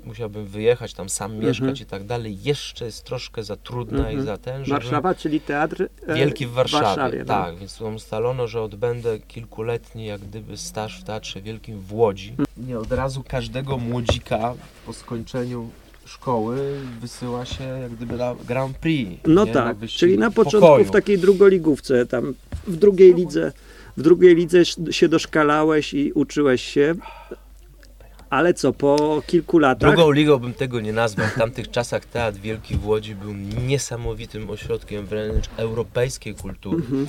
musiałbym 0.04 0.46
wyjechać, 0.46 0.94
tam 0.94 1.08
sam 1.08 1.30
Mhm. 1.32 1.48
mieszkać 1.48 1.80
i 1.80 1.86
tak 1.86 2.04
dalej, 2.04 2.38
jeszcze 2.42 2.84
jest 2.84 3.04
troszkę 3.04 3.42
za 3.44 3.56
trudna 3.56 3.98
Mhm. 3.98 4.18
i 4.18 4.22
za 4.22 4.38
ten, 4.38 4.64
żeby... 4.64 4.80
Warszawa, 4.80 5.14
czyli 5.14 5.40
teatr 5.40 5.88
e, 6.06 6.14
Wielki 6.14 6.46
w 6.46 6.50
Warszawie, 6.52 7.18
no. 7.18 7.24
tak, 7.24 7.56
więc 7.56 7.78
tam 7.78 7.94
ustalono, 7.94 8.46
że 8.46 8.62
odbędę 8.62 9.18
kilkuletni 9.18 10.06
jak 10.06 10.20
gdyby 10.20 10.56
staż 10.56 11.00
w 11.00 11.04
Teatrze 11.04 11.40
Wielkim 11.40 11.80
w 11.80 11.92
Łodzi. 11.94 12.34
Nie 12.56 12.78
od 12.78 12.92
razu 12.92 13.24
każdego 13.28 13.78
młodzika 13.78 14.54
po 14.86 14.92
skończeniu 14.92 15.70
szkoły 16.04 16.80
wysyła 17.00 17.44
się 17.44 17.64
jak 17.64 17.92
gdyby 17.92 18.16
na 18.16 18.34
Grand 18.48 18.78
Prix. 18.78 19.20
No 19.26 19.44
nie? 19.44 19.52
tak, 19.52 19.76
czyli 19.88 20.18
na 20.18 20.30
początku 20.30 20.60
pokoju. 20.68 20.84
w 20.84 20.90
takiej 20.90 21.18
drugoligówce, 21.18 22.06
tam 22.06 22.34
w 22.66 22.76
drugiej 22.76 23.14
lidze, 23.14 23.52
w 23.96 24.02
drugiej 24.02 24.34
lidze 24.36 24.64
się 24.90 25.08
doszkalałeś 25.08 25.94
i 25.94 26.12
uczyłeś 26.12 26.62
się. 26.62 26.94
Ale 28.30 28.54
co, 28.54 28.72
po 28.72 29.22
kilku 29.26 29.58
latach? 29.58 29.94
Drugą 29.94 30.10
ligą 30.10 30.38
bym 30.38 30.54
tego 30.54 30.80
nie 30.80 30.92
nazwał. 30.92 31.26
W 31.26 31.34
tamtych 31.34 31.70
czasach 31.70 32.04
Teatr 32.04 32.38
Wielki 32.38 32.76
w 32.76 32.86
Łodzi 32.86 33.14
był 33.14 33.32
niesamowitym 33.66 34.50
ośrodkiem 34.50 35.06
wręcz 35.06 35.44
europejskiej 35.56 36.34
kultury 36.34 36.76
Mhm. 36.76 37.06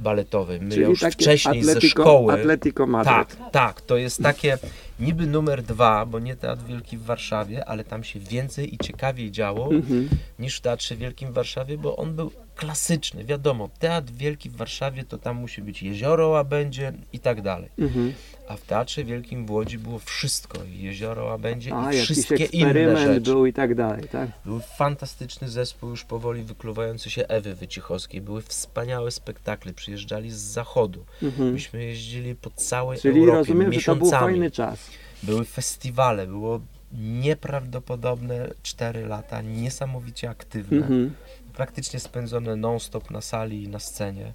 baletowej. 0.00 0.60
My 0.60 0.70
Czyli 0.70 0.82
już 0.82 1.00
wcześniej 1.00 1.62
ze 1.64 1.70
Atletico, 1.70 2.02
szkoły... 2.02 2.32
Atletico 2.32 2.86
Madryt. 2.86 3.14
Tak, 3.14 3.36
tak, 3.52 3.80
to 3.80 3.96
jest 3.96 4.22
takie 4.22 4.58
niby 5.00 5.26
numer 5.26 5.62
dwa, 5.62 6.06
bo 6.06 6.18
nie 6.18 6.36
Teatr 6.36 6.62
Wielki 6.68 6.96
w 6.98 7.02
Warszawie, 7.04 7.64
ale 7.68 7.84
tam 7.84 8.04
się 8.04 8.20
więcej 8.20 8.74
i 8.74 8.78
ciekawiej 8.78 9.30
działo 9.30 9.70
Mhm. 9.72 10.08
niż 10.38 10.56
w 10.56 10.60
Teatrze 10.60 10.96
Wielkim 10.96 11.30
w 11.30 11.34
Warszawie, 11.34 11.78
bo 11.78 11.96
on 11.96 12.14
był 12.16 12.30
klasyczny, 12.56 13.24
wiadomo, 13.24 13.68
Teatr 13.78 14.12
Wielki 14.12 14.50
w 14.50 14.56
Warszawie 14.56 15.04
to 15.04 15.18
tam 15.18 15.36
musi 15.36 15.62
być 15.62 15.82
jezioro 15.82 16.28
łabędzie 16.28 16.92
i 17.12 17.18
tak 17.18 17.42
dalej. 17.42 17.68
Mhm. 17.78 18.12
A 18.48 18.56
w 18.56 18.60
Teatrze 18.60 19.04
Wielkim 19.04 19.46
w 19.46 19.50
Łodzi 19.50 19.78
było 19.78 19.98
wszystko, 19.98 20.58
i 20.64 20.82
jezioro 20.82 21.24
łabędzie 21.24 21.74
A, 21.74 21.92
i 21.92 22.00
wszystkie 22.00 22.44
inne 22.44 22.96
rzeczy. 22.96 23.20
był 23.20 23.46
i 23.46 23.52
tak 23.52 23.74
dalej, 23.74 24.08
tak? 24.12 24.28
Był 24.44 24.60
fantastyczny 24.60 25.48
zespół, 25.48 25.90
już 25.90 26.04
powoli 26.04 26.42
wykluwający 26.42 27.10
się 27.10 27.28
Ewy 27.28 27.54
Wycichowskiej. 27.54 28.20
Były 28.20 28.42
wspaniałe 28.42 29.10
spektakle, 29.10 29.72
przyjeżdżali 29.72 30.30
z 30.30 30.36
zachodu. 30.36 31.04
Mhm. 31.22 31.52
Myśmy 31.52 31.84
jeździli 31.84 32.34
po 32.34 32.50
całej 32.50 32.98
Czyli 32.98 33.20
Europie 33.20 33.38
rozumiem, 33.38 33.72
że 33.72 33.80
to 33.80 33.96
był 33.96 34.04
miesiącami. 34.06 34.32
fajny 34.32 34.50
czas. 34.50 34.90
Były 35.22 35.44
festiwale, 35.44 36.26
było 36.26 36.60
nieprawdopodobne 36.92 38.48
4 38.62 39.06
lata, 39.06 39.42
niesamowicie 39.42 40.30
aktywne, 40.30 40.76
Mhm. 40.78 41.12
Praktycznie 41.56 42.00
spędzone 42.00 42.56
non-stop 42.56 43.10
na 43.10 43.20
sali 43.20 43.62
i 43.62 43.68
na 43.68 43.78
scenie. 43.78 44.32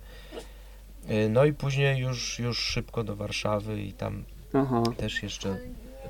Y, 1.12 1.30
No 1.30 1.46
i 1.46 1.54
później 1.54 1.98
już, 2.02 2.40
już 2.40 2.58
szybko 2.60 3.04
do 3.04 3.16
Warszawy 3.16 3.82
i 3.82 3.94
tam 3.94 4.24
Aha. 4.54 4.84
też 4.98 5.24
jeszcze 5.24 5.58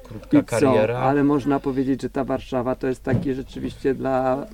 krótka 0.03 0.37
I 0.37 0.41
co? 0.41 0.45
kariera. 0.45 0.99
Ale 0.99 1.23
można 1.23 1.59
powiedzieć, 1.59 2.01
że 2.01 2.09
ta 2.09 2.23
Warszawa 2.23 2.75
to 2.75 2.87
jest 2.87 3.03
taki 3.03 3.33
rzeczywiście 3.33 3.93
dla... 3.93 4.45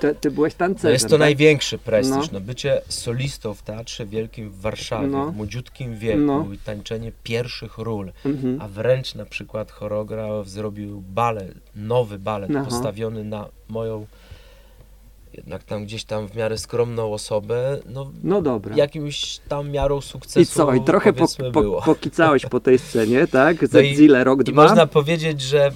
Te, 0.00 0.14
ty 0.14 0.30
byłeś 0.30 0.54
tancerzem, 0.54 0.88
To 0.88 0.92
jest 0.92 1.04
to 1.04 1.10
tak? 1.10 1.18
największy 1.20 1.78
prestiż. 1.78 2.16
No. 2.16 2.22
No. 2.32 2.40
bycie 2.40 2.80
solistą 2.88 3.54
w 3.54 3.62
Teatrze 3.62 4.06
Wielkim 4.06 4.50
w 4.50 4.60
Warszawie, 4.60 5.06
No. 5.06 5.26
w 5.32 5.36
młodziutkim 5.36 5.98
wieku 5.98 6.18
No. 6.20 6.46
i 6.54 6.58
tańczenie 6.58 7.12
pierwszych 7.22 7.78
ról, 7.78 8.12
Mhm. 8.24 8.60
a 8.60 8.68
wręcz 8.68 9.14
na 9.14 9.24
przykład 9.26 9.70
choreograf 9.70 10.48
zrobił 10.48 11.00
balet, 11.00 11.54
nowy 11.76 12.18
balet 12.18 12.50
Aha. 12.56 12.64
postawiony 12.64 13.24
na 13.24 13.48
moją 13.68 14.06
jednak 15.38 15.64
tam 15.64 15.84
gdzieś 15.84 16.04
tam 16.04 16.28
w 16.28 16.36
miarę 16.36 16.58
skromną 16.58 17.12
osobę, 17.12 17.78
no 17.88 18.10
No 18.22 18.42
dobra. 18.42 18.76
jakimś 18.76 19.38
tam 19.48 19.70
miarą 19.70 20.00
sukcesu 20.00 20.40
I 20.40 20.46
co? 20.46 20.74
I 20.74 20.80
trochę 20.84 21.12
po, 21.12 21.26
po, 21.52 21.82
pokicałeś 21.82 22.46
po 22.46 22.60
tej 22.60 22.78
scenie, 22.78 23.26
tak? 23.26 23.72
No 23.72 23.80
i- 23.80 23.94
Zile 23.96 24.24
rok 24.24 24.40
I 24.40 24.44
dwa. 24.52 24.62
można 24.62 24.86
powiedzieć, 24.86 25.40
że 25.40 25.72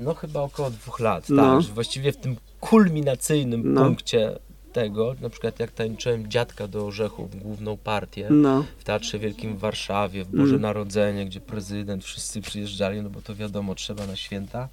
no 0.00 0.14
chyba 0.14 0.40
około 0.40 0.70
dwóch 0.70 1.00
lat, 1.00 1.28
No. 1.28 1.42
tak, 1.42 1.62
że 1.62 1.72
właściwie 1.72 2.12
w 2.12 2.16
tym 2.16 2.36
kulminacyjnym 2.60 3.74
No. 3.74 3.84
punkcie 3.84 4.38
tego, 4.72 5.14
na 5.20 5.30
przykład 5.30 5.60
jak 5.60 5.70
tańczyłem 5.70 6.30
Dziadka 6.30 6.68
do 6.68 6.86
Orzechów, 6.86 7.42
główną 7.42 7.76
partię 7.76 8.28
No. 8.30 8.64
w 8.78 8.84
Teatrze 8.84 9.18
Wielkim 9.18 9.56
w 9.56 9.58
Warszawie, 9.58 10.24
w 10.24 10.28
Boże 10.30 10.50
Mm. 10.50 10.60
Narodzenie, 10.60 11.26
gdzie 11.26 11.40
prezydent, 11.40 12.04
wszyscy 12.04 12.40
przyjeżdżali, 12.40 13.02
no 13.02 13.10
bo 13.10 13.22
to 13.22 13.34
wiadomo, 13.34 13.74
trzeba 13.74 14.06
na 14.06 14.16
święta, 14.16 14.68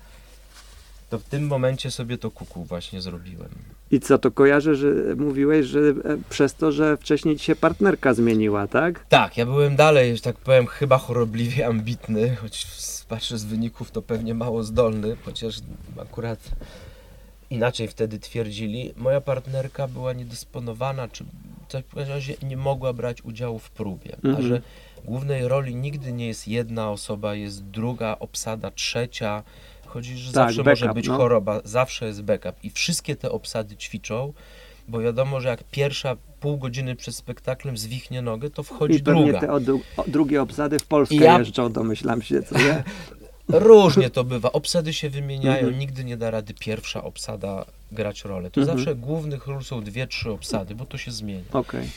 to 1.10 1.20
w 1.20 1.24
tym 1.24 1.48
momencie 1.48 1.92
sobie 1.92 2.18
to 2.18 2.32
kuku 2.32 2.64
właśnie 2.64 3.02
zrobiłem. 3.02 3.50
I 3.92 4.00
co, 4.00 4.18
to 4.18 4.32
kojarzę, 4.32 4.76
że 4.76 4.88
mówiłeś, 5.18 5.66
że 5.66 5.80
e, 5.80 5.94
przez 6.30 6.54
to, 6.56 6.72
że 6.72 6.98
wcześniej 6.98 7.38
ci 7.38 7.46
się 7.46 7.56
partnerka 7.56 8.14
zmieniła, 8.14 8.68
tak? 8.68 9.06
Tak, 9.10 9.38
ja 9.38 9.46
byłem 9.46 9.76
dalej, 9.76 10.16
że 10.16 10.22
tak 10.22 10.36
powiem, 10.38 10.68
chyba 10.68 10.98
chorobliwie 10.98 11.68
ambitny, 11.68 12.36
choć 12.36 12.68
patrzę 13.10 13.38
z 13.38 13.46
wyników 13.46 13.92
to 13.92 14.02
pewnie 14.02 14.34
mało 14.34 14.64
zdolny, 14.64 15.18
chociaż 15.26 15.56
akurat 16.02 16.40
inaczej 17.50 17.88
wtedy 17.88 18.20
twierdzili. 18.20 18.94
Moja 18.98 19.22
partnerka 19.22 19.88
była 19.88 20.14
niedysponowana, 20.14 21.08
czy 21.08 21.24
w 21.68 21.72
takim 21.72 22.00
razie 22.00 22.34
nie 22.44 22.58
mogła 22.58 22.94
brać 22.94 23.22
udziału 23.22 23.60
w 23.60 23.70
próbie, 23.70 24.16
a 24.24 24.28
Mhm. 24.28 24.48
że 24.48 24.62
głównej 25.06 25.48
roli 25.48 25.76
nigdy 25.76 26.12
nie 26.14 26.28
jest 26.28 26.48
jedna 26.48 26.92
osoba, 26.92 27.36
jest 27.36 27.64
druga 27.66 28.16
obsada, 28.20 28.72
trzecia. 28.72 29.44
Chodzi, 29.88 30.18
że 30.18 30.34
Tak, 30.34 30.34
zawsze 30.54 30.64
może 30.70 30.86
backup, 30.86 30.96
być 30.96 31.08
no. 31.08 31.18
choroba, 31.18 31.62
zawsze 31.64 32.06
jest 32.06 32.22
backup 32.24 32.56
i 32.64 32.70
wszystkie 32.70 33.16
te 33.16 33.32
obsady 33.32 33.76
ćwiczą, 33.76 34.34
bo 34.88 35.00
wiadomo, 35.00 35.42
że 35.42 35.50
jak 35.50 35.64
pierwsza 35.64 36.16
pół 36.40 36.58
godziny 36.58 36.96
przed 36.96 37.16
spektaklem 37.16 37.78
zwichnie 37.78 38.22
nogę, 38.22 38.50
to 38.50 38.64
wchodzi 38.64 38.96
I 38.96 39.02
druga. 39.02 39.40
te 39.40 39.52
od, 39.52 39.64
o, 39.70 40.04
drugie 40.08 40.42
obsady 40.42 40.80
w 40.80 40.86
Polskę 40.86 41.16
I 41.16 41.20
ja- 41.20 41.40
jeżdżą, 41.40 41.72
domyślam 41.72 42.22
się, 42.22 42.44
co 42.44 42.58
nie? 42.58 42.84
Różnie 43.50 44.10
to 44.10 44.24
bywa. 44.24 44.52
Obsady 44.52 44.94
się 44.94 45.10
wymieniają, 45.10 45.60
Mhm. 45.60 45.80
nigdy 45.80 46.04
nie 46.04 46.18
da 46.18 46.32
rady 46.32 46.54
pierwsza 46.54 47.04
obsada 47.04 47.66
grać 47.92 48.24
rolę. 48.26 48.52
To 48.52 48.62
Mhm. 48.62 48.78
zawsze 48.78 48.96
głównych 48.96 49.48
ról 49.48 49.64
są 49.64 49.84
dwie, 49.84 50.08
trzy 50.08 50.32
obsady, 50.32 50.76
bo 50.76 50.86
to 50.86 50.98
się 50.98 51.12
zmienia. 51.12 51.44
Okej. 51.54 51.90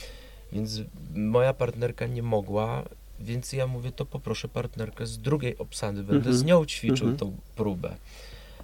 Więc 0.52 0.80
moja 1.14 1.54
partnerka 1.54 2.06
nie 2.06 2.22
mogła, 2.22 2.82
więc 3.20 3.52
ja 3.52 3.66
mówię, 3.66 3.92
to 3.92 4.04
poproszę 4.06 4.48
partnerkę 4.48 5.06
z 5.06 5.18
drugiej 5.18 5.58
obsady, 5.58 5.98
będę 6.02 6.16
Mhm. 6.16 6.36
z 6.36 6.44
nią 6.44 6.66
ćwiczył 6.66 7.08
Mhm. 7.08 7.16
tą 7.16 7.36
próbę. 7.56 7.96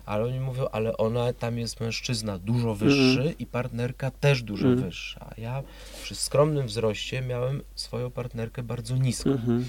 Ale 0.07 0.25
oni 0.25 0.41
mówią, 0.41 0.67
ale 0.73 0.97
ona, 0.97 1.33
tam 1.33 1.59
jest 1.59 1.81
mężczyzna 1.81 2.39
dużo 2.39 2.75
wyższy 2.75 3.19
Mhm. 3.19 3.39
i 3.39 3.47
partnerka 3.47 4.11
też 4.11 4.43
dużo 4.43 4.69
Mhm. 4.69 4.85
wyższa. 4.89 5.35
Ja 5.39 5.63
przy 6.03 6.15
skromnym 6.15 6.67
wzroście 6.67 7.23
miałem 7.23 7.63
swoją 7.75 8.11
partnerkę 8.11 8.63
bardzo 8.63 8.97
niską. 8.97 9.31
Mhm. 9.31 9.69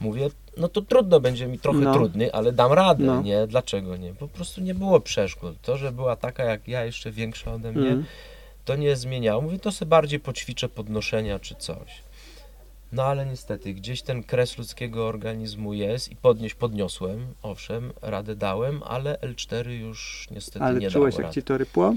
Mówię, 0.00 0.30
no 0.56 0.68
to 0.68 0.82
trudno, 0.82 1.20
będzie 1.20 1.46
mi 1.46 1.58
trochę 1.58 1.78
No. 1.78 1.92
trudniej, 1.94 2.30
ale 2.32 2.52
dam 2.52 2.72
radę, 2.72 3.04
No. 3.04 3.22
nie? 3.22 3.46
Dlaczego 3.46 3.96
nie? 3.96 4.14
Po 4.14 4.28
prostu 4.28 4.60
nie 4.60 4.74
było 4.74 5.00
przeszkód. 5.00 5.60
To, 5.62 5.76
że 5.76 5.92
była 5.92 6.16
taka 6.16 6.44
jak 6.44 6.68
ja, 6.68 6.84
jeszcze 6.84 7.10
większa 7.10 7.54
ode 7.54 7.72
mnie, 7.72 7.96
to 8.64 8.76
nie 8.76 8.96
zmieniało. 8.96 9.42
Mówię, 9.42 9.58
to 9.58 9.72
sobie 9.72 9.88
bardziej 9.88 10.20
poćwiczę 10.20 10.68
podnoszenia 10.68 11.38
czy 11.38 11.54
coś. 11.54 12.02
No 12.92 13.04
ale 13.04 13.26
niestety, 13.26 13.74
gdzieś 13.74 14.02
ten 14.02 14.22
kres 14.22 14.58
ludzkiego 14.58 15.06
organizmu 15.08 15.74
jest 15.74 16.12
i 16.12 16.16
podnieść 16.16 16.54
podniosłem, 16.54 17.34
owszem, 17.42 17.92
radę 18.02 18.36
dałem, 18.36 18.82
ale 18.82 19.14
L4 19.22 19.68
już 19.70 20.28
niestety 20.30 20.64
Ale 20.64 20.80
nie 20.80 20.90
czułeś, 20.90 21.14
dało 21.14 21.20
jak 21.22 21.22
rady. 21.28 21.34
ci 21.34 21.42
to 21.42 21.58
rypło? 21.58 21.94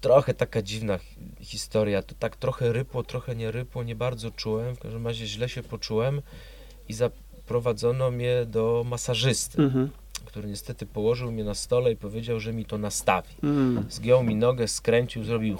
Trochę 0.00 0.34
taka 0.34 0.62
dziwna 0.62 0.98
hi- 0.98 1.44
historia, 1.44 2.02
to 2.02 2.14
tak 2.18 2.36
trochę 2.36 2.72
rypło, 2.72 3.02
trochę 3.02 3.36
nie 3.36 3.50
rypło, 3.50 3.82
nie 3.82 3.94
bardzo 3.96 4.30
czułem, 4.30 4.76
w 4.76 4.78
każdym 4.78 5.06
razie 5.06 5.26
źle 5.26 5.48
się 5.48 5.62
poczułem 5.62 6.22
i 6.88 6.92
zaprowadzono 6.92 8.10
mnie 8.10 8.46
do 8.46 8.84
masażysty, 8.88 9.62
Mhm. 9.62 9.90
który 10.24 10.48
niestety 10.48 10.86
położył 10.86 11.32
mnie 11.32 11.44
na 11.44 11.54
stole 11.54 11.92
i 11.92 11.96
powiedział, 11.96 12.40
że 12.40 12.52
mi 12.52 12.64
to 12.64 12.78
nastawi. 12.78 13.28
Mm. 13.42 13.84
Zgiął 13.90 14.22
mi 14.24 14.34
nogę, 14.36 14.68
skręcił, 14.68 15.24
zrobił 15.24 15.56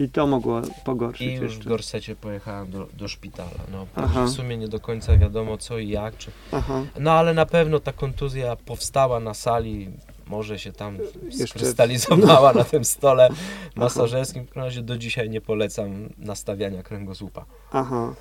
I 0.00 0.08
to 0.08 0.26
mogło 0.26 0.62
pogorszyć 0.84 1.26
I 1.26 1.32
już 1.34 1.40
w 1.40 1.54
jeszcze. 1.54 1.68
gorsecie 1.68 2.16
pojechałem 2.16 2.70
do, 2.70 2.86
do 2.98 3.08
szpitala. 3.08 3.50
No, 3.72 3.86
Aha. 3.96 4.24
w 4.24 4.30
sumie 4.30 4.56
nie 4.56 4.68
do 4.68 4.80
końca 4.80 5.16
wiadomo 5.16 5.58
co 5.58 5.78
i 5.78 5.88
jak. 5.88 6.16
Czy... 6.18 6.30
Aha. 6.52 6.82
No 7.00 7.12
ale 7.12 7.34
na 7.34 7.46
pewno 7.46 7.80
ta 7.80 7.92
kontuzja 7.92 8.56
powstała 8.56 9.20
na 9.20 9.34
sali, 9.34 9.88
może 10.26 10.58
się 10.58 10.72
tam 10.72 10.98
Jeszcze- 11.24 11.46
skrystalizowała 11.46 12.52
na 12.52 12.64
tym 12.64 12.84
stole 12.84 13.28
masażerskim. 13.76 14.44
W 14.44 14.46
każdym 14.46 14.62
razie 14.64 14.82
do 14.82 14.98
dzisiaj 14.98 15.30
nie 15.30 15.40
polecam 15.40 16.08
nastawiania 16.18 16.82
kręgosłupa. 16.82 17.44
Aha. 17.72 18.14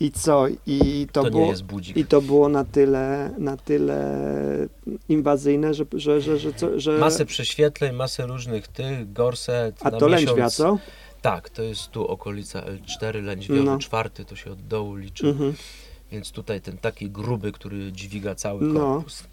I 0.00 0.10
co? 0.10 0.46
I 0.66 1.06
to, 1.12 1.22
To, 1.22 1.30
było, 1.30 1.44
nie 1.44 1.50
jest 1.50 1.64
budzik. 1.64 1.96
I 1.96 2.04
to 2.06 2.22
było 2.22 2.48
na 2.48 2.64
tyle, 2.64 3.30
na 3.38 3.56
tyle 3.56 4.16
inwazyjne, 5.08 5.74
że, 5.74 5.84
że, 5.94 6.20
że, 6.20 6.38
że, 6.38 6.80
że... 6.80 6.98
Masę 6.98 7.24
prześwietleń, 7.24 7.96
masę 7.96 8.26
różnych 8.26 8.68
tych, 8.68 9.12
gorset 9.12 9.86
A 9.86 9.90
na 9.90 9.98
to 9.98 10.08
miesiąc. 10.08 10.26
lędźwia, 10.26 10.50
co? 10.50 10.78
Tak, 11.24 11.50
to 11.50 11.62
jest 11.62 11.90
tu 11.90 12.06
okolica 12.06 12.60
L4, 12.60 13.22
lędźwiowy 13.22 13.62
No. 13.62 13.78
czwarty, 13.78 14.24
to 14.24 14.36
się 14.36 14.50
od 14.50 14.66
dołu 14.66 14.94
liczy. 14.96 15.26
Mhm. 15.26 15.54
Więc 16.12 16.30
tutaj 16.30 16.60
ten 16.60 16.78
taki 16.78 17.10
gruby, 17.10 17.52
który 17.52 17.92
dźwiga 17.92 18.34
cały 18.34 18.62
No. 18.66 18.80
korpus. 18.80 19.24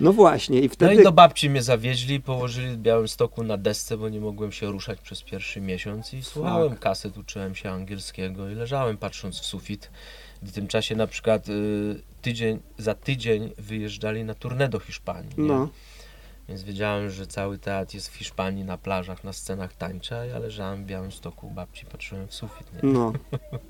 No 0.00 0.12
właśnie, 0.12 0.60
i 0.60 0.62
No 0.62 0.68
wtedy... 0.74 0.94
i 0.94 1.04
do 1.04 1.12
babci 1.12 1.50
mnie 1.50 1.62
zawieźli, 1.62 2.20
położyli 2.20 2.68
w 2.68 2.76
Białym 2.76 3.08
Stoku 3.08 3.44
na 3.44 3.56
desce, 3.56 3.96
bo 3.96 4.08
nie 4.08 4.20
mogłem 4.20 4.52
się 4.52 4.66
ruszać 4.72 5.00
przez 5.00 5.22
pierwszy 5.22 5.60
miesiąc 5.60 6.14
i 6.14 6.22
słuchałem 6.22 6.76
kaset, 6.76 7.18
uczyłem 7.18 7.54
się 7.54 7.70
angielskiego 7.70 8.50
i 8.50 8.54
leżałem 8.54 8.96
patrząc 8.96 9.40
w 9.40 9.46
sufit. 9.46 9.90
W 10.42 10.52
tym 10.52 10.68
czasie 10.68 10.96
na 10.96 11.06
przykład 11.06 11.48
y, 11.48 12.00
tydzień, 12.22 12.60
za 12.78 12.94
tydzień 12.94 13.50
wyjeżdżali 13.58 14.24
na 14.24 14.34
turnę 14.34 14.68
do 14.68 14.78
Hiszpanii. 14.80 15.34
Nie? 15.38 15.66
Więc 16.48 16.62
wiedziałem, 16.62 17.10
że 17.10 17.26
cały 17.26 17.58
teatr 17.58 17.94
jest 17.94 18.08
w 18.08 18.14
Hiszpanii, 18.16 18.64
na 18.64 18.78
plażach, 18.78 19.24
na 19.24 19.32
scenach 19.32 19.72
tańcza, 19.72 20.18
a 20.18 20.24
ja 20.24 20.38
leżałem 20.38 20.84
w 20.84 20.86
Białym 20.86 21.12
Stoku 21.12 21.46
u 21.46 21.50
babci, 21.50 21.86
patrzyłem 21.86 22.28
w 22.28 22.34
sufit, 22.34 22.72
nie? 22.72 22.92
no. 22.92 23.12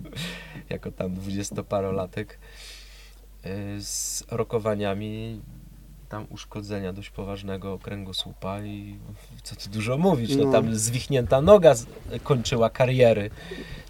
jako 0.71 0.93
tam 0.93 1.15
dwudziestoparolatek 1.15 2.39
y, 3.47 3.83
z 3.83 4.25
rokowaniami 4.31 5.41
tam 6.09 6.27
uszkodzenia 6.31 6.93
dość 6.93 7.11
poważnego 7.11 7.79
kręgosłupa 7.79 8.63
i 8.63 8.99
co 9.43 9.57
tu 9.57 9.71
dużo 9.71 9.99
mówić, 9.99 10.37
no, 10.37 10.45
No. 10.45 10.53
tam 10.53 10.75
zwichnięta 10.75 11.41
noga 11.41 11.75
kończyła 12.23 12.71
kariery. 12.71 13.31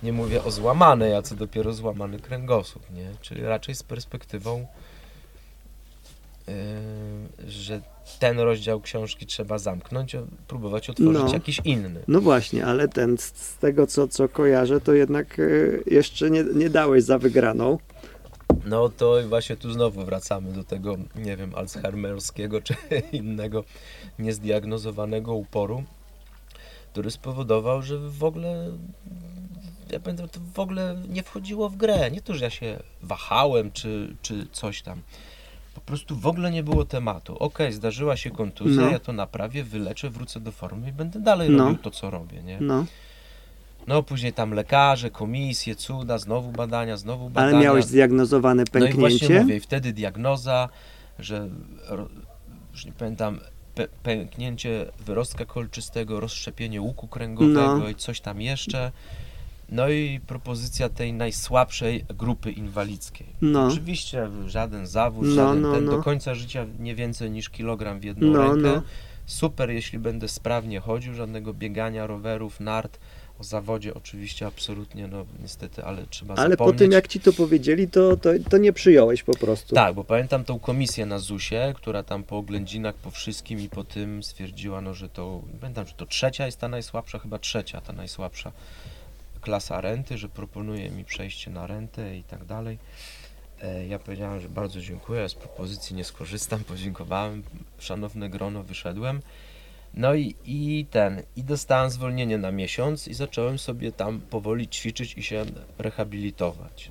Nie 0.03 0.12
mówię 0.12 0.45
o 0.45 0.50
złamanej, 0.50 1.14
a 1.14 1.23
co 1.23 1.35
dopiero 1.35 1.73
złamany 1.73 2.19
kręgosłup, 2.19 2.91
nie? 2.91 3.11
Czyli 3.21 3.43
raczej 3.43 3.75
z 3.75 3.83
perspektywą, 3.83 4.67
że 7.49 7.81
ten 8.19 8.39
rozdział 8.41 8.81
książki 8.81 9.27
trzeba 9.27 9.59
zamknąć, 9.59 10.17
próbować 10.49 10.91
otworzyć 10.91 11.23
No. 11.23 11.33
jakiś 11.33 11.61
inny. 11.65 12.01
No 12.09 12.21
właśnie, 12.21 12.67
ale 12.67 12.89
ten, 12.89 13.19
z, 13.19 13.57
tego 13.57 13.87
co, 13.87 14.09
co 14.09 14.29
kojarzę, 14.29 14.81
to 14.81 14.93
jednak 14.93 15.39
e, 15.39 15.43
jeszcze 15.87 16.31
nie, 16.31 16.45
nie 16.55 16.71
dałeś 16.71 17.05
za 17.05 17.18
wygraną. 17.18 17.79
No 18.64 18.88
to 18.88 19.16
właśnie 19.29 19.57
tu 19.57 19.73
znowu 19.73 20.05
wracamy 20.05 20.53
do 20.53 20.64
tego, 20.64 20.97
nie 21.16 21.37
wiem, 21.37 21.55
alzheimerskiego 21.55 22.61
czy 22.61 22.75
innego 23.12 23.64
niezdiagnozowanego 24.18 25.35
uporu, 25.35 25.85
który 26.92 27.11
spowodował, 27.11 27.83
że 27.83 27.99
w 27.99 28.25
ogóle, 28.25 28.71
ja 29.92 30.01
pamiętam, 30.01 30.29
to 30.29 30.40
w 30.55 30.59
ogóle 30.59 31.03
nie 31.09 31.23
wchodziło 31.23 31.68
w 31.68 31.77
grę. 31.77 32.11
Nie 32.11 32.21
to, 32.21 32.35
że 32.35 32.45
ja 32.45 32.51
się 32.51 32.79
wahałem 33.03 33.73
czy, 33.73 34.16
czy 34.23 34.47
coś 34.53 34.83
tam. 34.83 35.01
Po 35.75 35.81
prostu 35.81 36.17
w 36.17 36.27
ogóle 36.27 36.51
nie 36.51 36.63
było 36.63 36.85
tematu. 36.85 37.39
Okej, 37.39 37.73
zdarzyła 37.73 38.17
się 38.17 38.31
kontuzja, 38.31 38.83
No. 38.83 38.91
ja 38.91 38.99
to 38.99 39.13
naprawię, 39.13 39.65
wyleczę, 39.65 40.11
wrócę 40.11 40.41
do 40.41 40.53
formy 40.53 40.89
i 40.89 40.93
będę 40.93 41.21
dalej 41.21 41.51
No. 41.51 41.65
robił 41.65 41.79
to, 41.79 41.91
co 41.91 42.11
robię, 42.11 42.43
nie? 42.43 42.59
No, 42.61 42.85
No 43.87 44.03
później 44.03 44.33
tam 44.33 44.53
lekarze, 44.53 45.11
komisje, 45.11 45.75
cuda, 45.77 46.19
znowu 46.19 46.53
badania, 46.53 46.97
znowu 46.97 47.31
badania. 47.31 47.57
ale 47.57 47.65
miałeś 47.65 47.85
zdiagnozowane 47.85 48.65
No 48.75 48.87
i 48.87 48.93
właśnie 48.93 49.19
pęknięcie. 49.19 49.41
mówię, 49.41 49.57
i 49.57 49.61
wtedy 49.61 49.93
diagnoza, 49.93 50.69
że 51.19 51.49
już 52.73 52.85
nie 52.87 52.93
pamiętam, 52.93 53.41
pęknięcie 54.03 54.87
wyrostka 55.07 55.45
kolczystego, 55.45 56.21
rozszczepienie 56.21 56.81
łuku 56.81 57.09
kręgowego 57.09 57.79
No. 57.79 57.89
i 57.89 57.95
coś 57.95 58.21
tam 58.21 58.41
jeszcze. 58.41 58.93
No 59.68 59.88
i 59.88 60.20
propozycja 60.27 60.88
tej 60.88 61.12
najsłabszej 61.12 62.05
grupy 62.09 62.50
inwalidzkiej. 62.53 63.27
No. 63.40 63.66
Oczywiście 63.66 64.29
żaden 64.46 64.87
zawód, 64.87 65.27
No, 65.29 65.35
żaden 65.35 65.61
no, 65.61 65.72
ten, 65.74 65.85
no. 65.85 65.92
do 65.92 66.03
końca 66.03 66.35
życia 66.35 66.66
nie 66.79 66.94
więcej 66.94 67.31
niż 67.31 67.50
kilogram 67.50 68.00
w 68.00 68.05
jedną 68.05 68.27
No, 68.29 68.42
rękę. 68.42 68.72
no. 68.77 68.83
Super, 69.27 69.70
jeśli 69.70 69.98
będę 69.98 70.29
sprawnie 70.29 70.81
chodził, 70.81 71.14
żadnego 71.14 71.55
biegania, 71.55 72.07
rowerów, 72.07 72.61
nart. 72.61 72.98
O 73.40 73.44
zawodzie 73.44 73.94
oczywiście 73.94 74.46
absolutnie, 74.46 75.09
no 75.09 75.24
niestety, 75.42 75.85
ale 75.85 76.07
trzeba 76.11 76.35
Ale 76.35 76.57
po 76.57 76.64
zapomnieć. 76.64 76.79
tym, 76.79 76.92
jak 76.92 77.09
ci 77.09 77.20
to 77.20 77.33
powiedzieli, 77.33 77.88
to, 77.88 78.16
to, 78.16 78.31
to 78.50 78.59
nie 78.59 78.72
przyjąłeś 78.72 79.22
po 79.22 79.35
prostu. 79.37 79.74
Tak, 79.74 79.94
bo 79.94 80.05
pamiętam 80.05 80.44
tą 80.44 80.59
komisję 80.59 81.07
na 81.07 81.18
ZUS-ie, 81.18 81.74
która 81.77 82.03
tam 82.03 82.22
po 82.22 82.37
oględzinach, 82.37 82.94
po 82.94 83.11
wszystkim 83.11 83.61
i 83.61 83.68
po 83.68 83.85
tym 83.85 84.22
stwierdziła, 84.22 84.81
no, 84.81 84.94
że 84.94 85.09
to, 85.09 85.42
pamiętam, 85.61 85.87
że 85.87 85.92
to 85.94 86.07
trzecia 86.07 86.46
jest 86.46 86.61
ta 86.61 86.68
najsłabsza, 86.68 87.18
chyba 87.18 87.38
trzecia 87.38 87.81
ta 87.81 87.92
najsłabsza 87.92 88.53
klasa 89.44 89.80
renty, 89.80 90.18
że 90.18 90.28
proponuje 90.28 90.90
mi 90.90 91.04
przejście 91.04 91.50
na 91.50 91.66
rentę 91.66 92.16
i 92.16 92.22
tak 92.24 92.44
dalej. 92.44 92.78
E, 93.62 93.87
Ja 93.87 93.98
powiedziałem, 93.98 94.40
że 94.40 94.48
bardzo 94.48 94.80
dziękuję, 94.80 95.28
z 95.28 95.35
propozycji 95.35 95.96
nie 95.96 96.04
skorzystam, 96.04 96.64
podziękowałem, 96.72 97.42
szanowne 97.78 98.28
grono, 98.30 98.62
wyszedłem. 98.62 99.22
No 99.94 100.14
i, 100.14 100.35
i 100.44 100.87
ten, 100.90 101.22
i 101.37 101.44
dostałem 101.44 101.90
zwolnienie 101.90 102.38
na 102.38 102.50
miesiąc 102.52 103.09
i 103.09 103.14
zacząłem 103.14 103.59
sobie 103.59 103.92
tam 103.92 104.20
powoli 104.20 104.68
ćwiczyć 104.68 105.14
i 105.16 105.22
się 105.22 105.44
rehabilitować. 105.78 106.90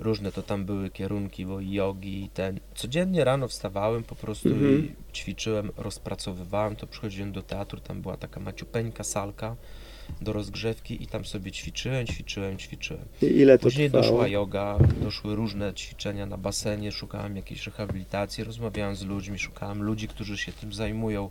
Różne 0.00 0.32
to 0.32 0.42
tam 0.42 0.64
były 0.64 0.90
kierunki, 0.90 1.46
bo 1.46 1.60
i 1.60 1.70
jogi, 1.72 2.24
i 2.24 2.28
ten. 2.28 2.60
Codziennie 2.74 3.24
rano 3.24 3.48
wstawałem 3.48 4.02
po 4.04 4.14
prostu 4.14 4.48
Mhm. 4.48 4.84
i 4.84 4.94
ćwiczyłem, 5.14 5.70
rozpracowywałem 5.76 6.76
to, 6.76 6.86
przychodziłem 6.86 7.32
do 7.32 7.42
teatru, 7.42 7.80
tam 7.80 8.02
była 8.02 8.16
taka 8.16 8.40
maciupeńka 8.40 9.04
salka 9.04 9.56
do 10.20 10.32
rozgrzewki 10.32 11.02
i 11.02 11.06
tam 11.06 11.24
sobie 11.24 11.52
ćwiczyłem, 11.52 12.06
ćwiczyłem, 12.06 12.58
ćwiczyłem. 12.58 13.04
I 13.22 13.26
ile 13.26 13.58
to 13.58 13.62
Później 13.62 13.88
trwało? 13.90 14.04
doszła 14.04 14.28
yoga, 14.28 14.78
doszły 15.02 15.34
różne 15.36 15.74
ćwiczenia 15.74 16.26
na 16.26 16.36
basenie, 16.36 16.92
szukałem 16.92 17.36
jakiejś 17.36 17.66
rehabilitacji, 17.66 18.44
rozmawiałem 18.44 18.96
z 18.96 19.04
ludźmi, 19.04 19.38
szukałem 19.38 19.82
ludzi, 19.82 20.08
którzy 20.08 20.38
się 20.38 20.52
tym 20.52 20.72
zajmują. 20.72 21.30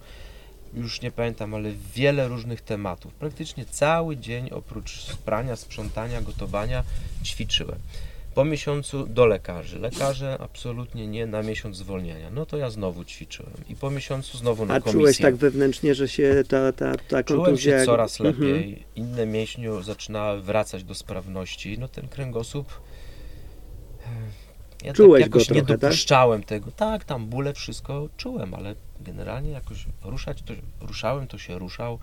Już 0.73 1.01
nie 1.01 1.11
pamiętam, 1.11 1.53
ale 1.53 1.71
wiele 1.95 2.27
różnych 2.27 2.61
tematów. 2.61 3.13
Praktycznie 3.13 3.65
cały 3.65 4.17
dzień 4.17 4.49
oprócz 4.51 5.01
sprania, 5.01 5.55
sprzątania, 5.55 6.21
gotowania 6.21 6.83
ćwiczyłem. 7.23 7.79
Po 8.37 8.45
miesiącu 8.45 9.07
do 9.07 9.25
lekarzy. 9.25 9.79
Lekarze 9.79 10.37
absolutnie 10.39 11.07
nie 11.07 11.25
na 11.25 11.43
miesiąc 11.43 11.77
zwolnienia. 11.77 12.29
No 12.29 12.45
to 12.45 12.57
ja 12.57 12.69
znowu 12.69 13.05
ćwiczyłem. 13.05 13.53
I 13.69 13.75
po 13.75 13.89
miesiącu 13.91 14.37
znowu 14.37 14.65
na 14.65 14.73
A 14.73 14.79
komisję. 14.79 14.99
czułeś 14.99 15.17
tak 15.17 15.35
wewnętrznie, 15.35 15.95
że 15.95 16.07
się 16.07 16.43
ta, 16.49 16.71
ta, 16.71 16.91
ta. 17.09 17.23
Czułem 17.23 17.57
się 17.57 17.69
jak- 17.69 17.85
coraz 17.85 18.21
Mhm. 18.21 18.51
lepiej. 18.53 18.83
Inne 18.95 19.25
mięśnie 19.25 19.69
zaczynały 19.83 20.41
wracać 20.41 20.83
do 20.83 20.95
sprawności. 20.95 21.77
No 21.79 21.87
ten 21.87 22.07
kręgosłup. 22.07 22.67
e, 24.05 24.85
Ja 24.85 24.93
Czułeś 24.93 25.21
tak 25.23 25.29
jakoś 25.31 25.47
go 25.49 25.55
nie 25.55 25.61
trochę, 25.61 25.73
tak? 25.73 25.89
dopuszczałem 25.91 26.43
tego. 26.43 26.71
Tak, 26.71 27.03
tam 27.05 27.25
bóle, 27.25 27.53
wszystko 27.53 28.09
czułem, 28.17 28.53
ale 28.53 28.75
generalnie 29.01 29.51
jakoś 29.51 29.85
ruszać 30.03 30.41
to 30.41 30.53
ruszałem, 30.81 31.27
to 31.27 31.37
się 31.37 31.59
ruszał. 31.59 31.99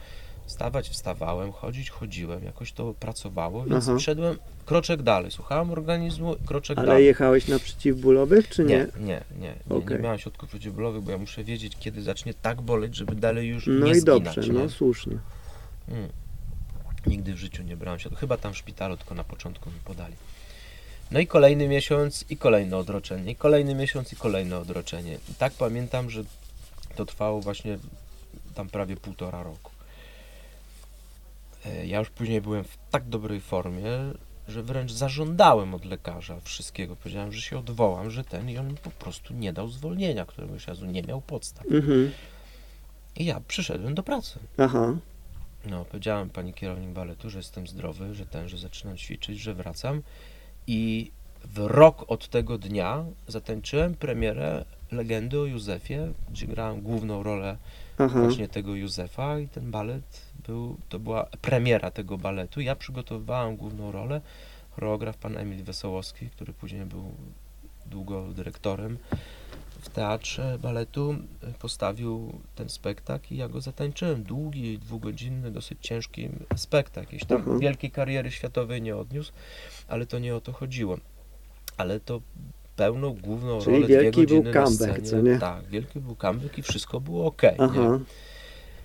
Wstawać, 0.46 0.88
wstawałem, 0.88 1.52
chodzić, 1.52 1.90
chodziłem, 1.90 2.44
jakoś 2.44 2.72
to 2.72 2.94
pracowało, 2.94 3.64
więc 3.64 3.88
Aha. 3.88 3.98
szedłem 3.98 4.38
kroczek 4.66 5.02
dalej. 5.02 5.30
Słuchałem 5.30 5.70
organizmu, 5.70 6.36
kroczek 6.46 6.78
Ale 6.78 6.86
dalej. 6.86 7.06
jechałeś 7.06 7.48
na 7.48 7.58
przeciwbólowych, 7.58 8.48
czy 8.48 8.64
nie? 8.64 8.76
Nie, 8.78 8.86
nie, 9.00 9.06
nie. 9.06 9.22
Nie, 9.38 9.54
nie 9.70 9.76
Okej. 9.76 10.00
miałem 10.00 10.18
środków 10.18 10.48
przeciwbólowych, 10.48 11.02
bo 11.02 11.10
ja 11.10 11.18
muszę 11.18 11.44
wiedzieć, 11.44 11.76
kiedy 11.80 12.02
zacznie 12.02 12.34
tak 12.34 12.60
boleć, 12.62 12.96
żeby 12.96 13.14
dalej 13.14 13.48
już 13.48 13.66
No 13.66 13.86
nie 13.86 13.92
i 13.92 14.00
zginać. 14.00 14.04
dobrze, 14.24 14.40
nie? 14.40 14.58
no 14.58 14.68
słusznie. 14.68 15.18
Mm. 15.88 16.08
Nigdy 17.06 17.34
w 17.34 17.38
życiu 17.38 17.62
nie 17.62 17.76
brałem 17.76 18.00
się. 18.00 18.10
Chyba 18.16 18.36
tam 18.36 18.52
w 18.52 18.56
szpitalu, 18.56 18.96
tylko 18.96 19.14
na 19.14 19.24
początku 19.24 19.70
mi 19.70 19.76
podali. 19.84 20.14
No 21.10 21.20
i 21.20 21.26
kolejny 21.26 21.68
miesiąc, 21.68 22.24
i 22.30 22.36
kolejne 22.36 22.76
odroczenie, 22.76 23.32
i 23.32 23.36
kolejny 23.36 23.74
miesiąc, 23.74 24.12
i 24.12 24.16
kolejne 24.16 24.58
odroczenie. 24.58 25.14
I 25.30 25.34
tak 25.34 25.52
pamiętam, 25.52 26.10
że 26.10 26.24
to 26.96 27.06
trwało 27.06 27.40
właśnie 27.40 27.78
tam 28.54 28.68
prawie 28.68 28.96
półtora 28.96 29.42
roku. 29.42 29.70
E, 31.66 31.86
Ja 31.86 31.98
już 31.98 32.10
później 32.10 32.40
byłem 32.40 32.64
w 32.64 32.78
tak 32.90 33.08
dobrej 33.08 33.40
formie, 33.40 33.90
że 34.48 34.62
wręcz 34.62 34.92
zażądałem 34.92 35.74
od 35.74 35.84
lekarza 35.84 36.40
wszystkiego. 36.40 36.96
Powiedziałem, 36.96 37.32
że 37.32 37.40
się 37.40 37.58
odwołam, 37.58 38.10
że 38.10 38.24
ten 38.24 38.50
i 38.50 38.58
on 38.58 38.68
mi 38.68 38.76
po 38.76 38.90
prostu 38.90 39.34
nie 39.34 39.52
dał 39.52 39.68
zwolnienia, 39.68 40.26
któregoś 40.26 40.66
razu 40.66 40.86
nie 40.86 41.02
miał 41.02 41.20
podstaw. 41.20 41.66
Mhm. 41.70 42.10
I 43.16 43.24
ja 43.24 43.40
przyszedłem 43.48 43.94
do 43.94 44.02
pracy. 44.02 44.38
Aha. 44.58 44.96
No, 45.66 45.84
powiedziałem 45.84 46.30
pani 46.30 46.54
kierownik 46.54 46.90
baletu, 46.90 47.30
że 47.30 47.38
jestem 47.38 47.66
zdrowy, 47.66 48.14
że 48.14 48.26
ten, 48.26 48.48
że 48.48 48.58
zaczynam 48.58 48.96
ćwiczyć, 48.96 49.40
że 49.40 49.54
wracam. 49.54 50.02
I 50.66 51.10
w 51.44 51.58
rok 51.58 52.04
od 52.08 52.28
tego 52.28 52.58
dnia 52.58 53.04
zatańczyłem 53.28 53.94
premierę 53.94 54.64
Legendy 54.92 55.40
o 55.40 55.44
Józefie, 55.44 55.98
gdzie 56.30 56.46
grałem 56.46 56.80
główną 56.80 57.22
rolę 57.22 57.56
Aha. 57.98 58.20
właśnie 58.20 58.48
tego 58.48 58.74
Józefa 58.74 59.38
i 59.38 59.48
ten 59.48 59.70
balet 59.70 60.20
był, 60.46 60.76
to 60.88 60.98
była 60.98 61.24
premiera 61.42 61.90
tego 61.90 62.18
baletu. 62.18 62.60
Ja 62.60 62.76
przygotowywałem 62.76 63.56
główną 63.56 63.92
rolę, 63.92 64.20
choreograf 64.70 65.16
pan 65.16 65.36
Emil 65.36 65.64
Wesołowski, 65.64 66.30
który 66.30 66.52
później 66.52 66.84
był 66.84 67.04
długo 67.86 68.22
dyrektorem 68.32 68.98
w 69.80 69.88
teatrze 69.88 70.58
baletu, 70.62 71.14
postawił 71.58 72.32
ten 72.54 72.68
spektakl 72.68 73.34
i 73.34 73.36
ja 73.36 73.48
go 73.48 73.60
zatańczyłem. 73.60 74.22
Długi, 74.22 74.78
dwugodzinny, 74.78 75.50
dosyć 75.50 75.78
ciężki 75.80 76.28
spektakl. 76.56 77.06
Jakiejś 77.06 77.24
tam 77.24 77.36
Mhm. 77.38 77.58
wielkiej 77.58 77.90
kariery 77.90 78.30
światowej 78.30 78.82
nie 78.82 78.96
odniósł, 78.96 79.32
ale 79.88 80.06
to 80.06 80.18
nie 80.18 80.36
o 80.36 80.40
to 80.40 80.52
chodziło. 80.52 80.98
Ale 81.76 82.00
to 82.00 82.20
pełną 82.76 83.14
główną 83.14 83.60
Czyli 83.60 83.76
rolę, 83.76 83.86
wielki 83.88 84.10
dwie 84.10 84.26
był 84.26 84.42
godziny 84.42 84.54
na 84.60 84.64
comeback, 84.66 84.92
scenie. 85.06 85.10
co 85.10 85.20
nie? 85.20 85.38
Tak, 85.38 85.68
wielki 85.68 86.00
był 86.00 86.16
comeback 86.16 86.58
i 86.58 86.62
wszystko 86.62 87.00
było 87.00 87.26
ok. 87.26 87.42
Aha. 87.58 87.98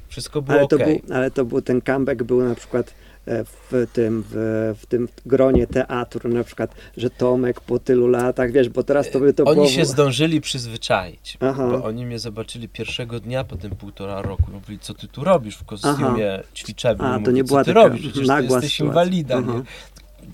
Wszystko 0.10 0.42
było 0.42 0.58
Ale 0.58 0.68
to, 0.68 0.78
był, 0.78 1.00
ale 1.14 1.32
to 1.32 1.46
był 1.46 1.62
ten 1.62 1.82
comeback 1.82 2.24
był 2.24 2.42
na 2.44 2.56
przykład 2.56 2.94
e, 3.26 3.44
w 3.46 3.88
tym, 3.94 4.24
w, 4.30 4.36
w 4.80 4.86
tym 4.86 5.08
gronie 5.26 5.68
teatru 5.68 6.30
na 6.30 6.44
przykład, 6.44 6.76
że 6.98 7.10
Tomek 7.10 7.62
po 7.62 7.80
tylu 7.80 8.08
latach, 8.08 8.52
wiesz, 8.52 8.70
bo 8.70 8.84
teraz 8.84 9.12
to 9.12 9.20
by 9.20 9.34
to 9.34 9.44
Oni 9.44 9.56
było... 9.56 9.68
się 9.68 9.86
zdążyli 9.86 10.42
przyzwyczaić, 10.42 11.38
Aha. 11.40 11.68
bo 11.68 11.84
oni 11.86 12.06
mnie 12.06 12.20
zobaczyli 12.20 12.70
pierwszego 12.70 13.20
dnia 13.20 13.44
po 13.44 13.56
tym 13.56 13.72
półtora 13.72 14.22
roku. 14.22 14.44
Mówili, 14.52 14.80
co 14.80 14.94
ty 14.94 15.08
tu 15.08 15.24
robisz 15.24 15.56
w 15.58 15.64
kostiumie 15.66 16.40
ćwiczebnym? 16.56 17.08
A, 17.08 17.14
to 17.14 17.20
Mówię, 17.20 17.34
nie 17.34 17.44
co 17.44 17.48
była 17.48 17.64
ty 17.64 17.74
taka 17.74 17.88
robisz? 17.88 18.02
Przecież 18.02 18.28
ty 18.28 18.34
jesteś 18.34 18.50
sytuacja. 18.52 18.86
inwalida. 18.86 19.40
Nie? 19.40 19.62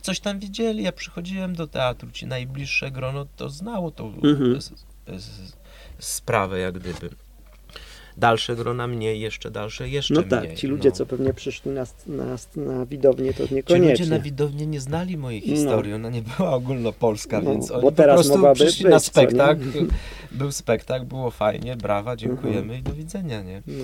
Coś 0.01 0.19
tam 0.19 0.39
wiedzieli, 0.39 0.83
ja 0.83 0.91
przychodziłem 0.91 1.55
do 1.55 1.67
teatru, 1.67 2.11
ci 2.11 2.27
najbliższe 2.27 2.91
grono 2.91 3.25
to 3.35 3.49
znało 3.49 3.91
tą 3.91 4.13
Mhm. 4.23 4.59
sprawę 5.99 6.59
jak 6.59 6.79
gdyby. 6.79 7.09
Dalsze 8.17 8.55
grona 8.55 8.87
mniej, 8.87 9.19
jeszcze 9.19 9.51
dalsze 9.51 9.89
jeszcze 9.89 10.13
No 10.13 10.19
mniej. 10.21 10.29
tak, 10.29 10.53
ci 10.53 10.67
ludzie, 10.67 10.89
no. 10.89 10.95
co 10.95 11.05
pewnie 11.05 11.33
przyszli 11.33 11.71
na, 11.71 11.85
na, 12.07 12.35
na 12.55 12.85
widownię, 12.85 13.33
to 13.33 13.47
Ci 13.47 13.53
niekoniecznie. 13.55 13.91
ludzie 14.05 14.05
na 14.17 14.19
widowni 14.19 14.67
nie 14.67 14.79
znali 14.81 15.17
mojej 15.17 15.41
historii, 15.41 15.93
ona 15.93 16.09
nie 16.09 16.21
była 16.21 16.51
ogólnopolska, 16.53 17.41
No, 17.41 17.51
więc 17.51 17.67
bo 17.67 17.73
oni 17.73 17.81
po 17.83 17.91
teraz 17.91 18.15
prostu 18.15 18.33
mogłaby 18.33 18.55
przyszli 18.55 18.83
być, 18.83 18.91
na 18.91 18.99
spektakl, 18.99 19.61
był 20.31 20.51
spektakl, 20.51 21.05
było 21.05 21.31
fajnie, 21.31 21.75
brawa, 21.75 22.15
dziękujemy 22.15 22.77
i 22.77 22.81
do 22.81 22.93
widzenia, 22.93 23.41
nie? 23.43 23.61
No. 23.67 23.83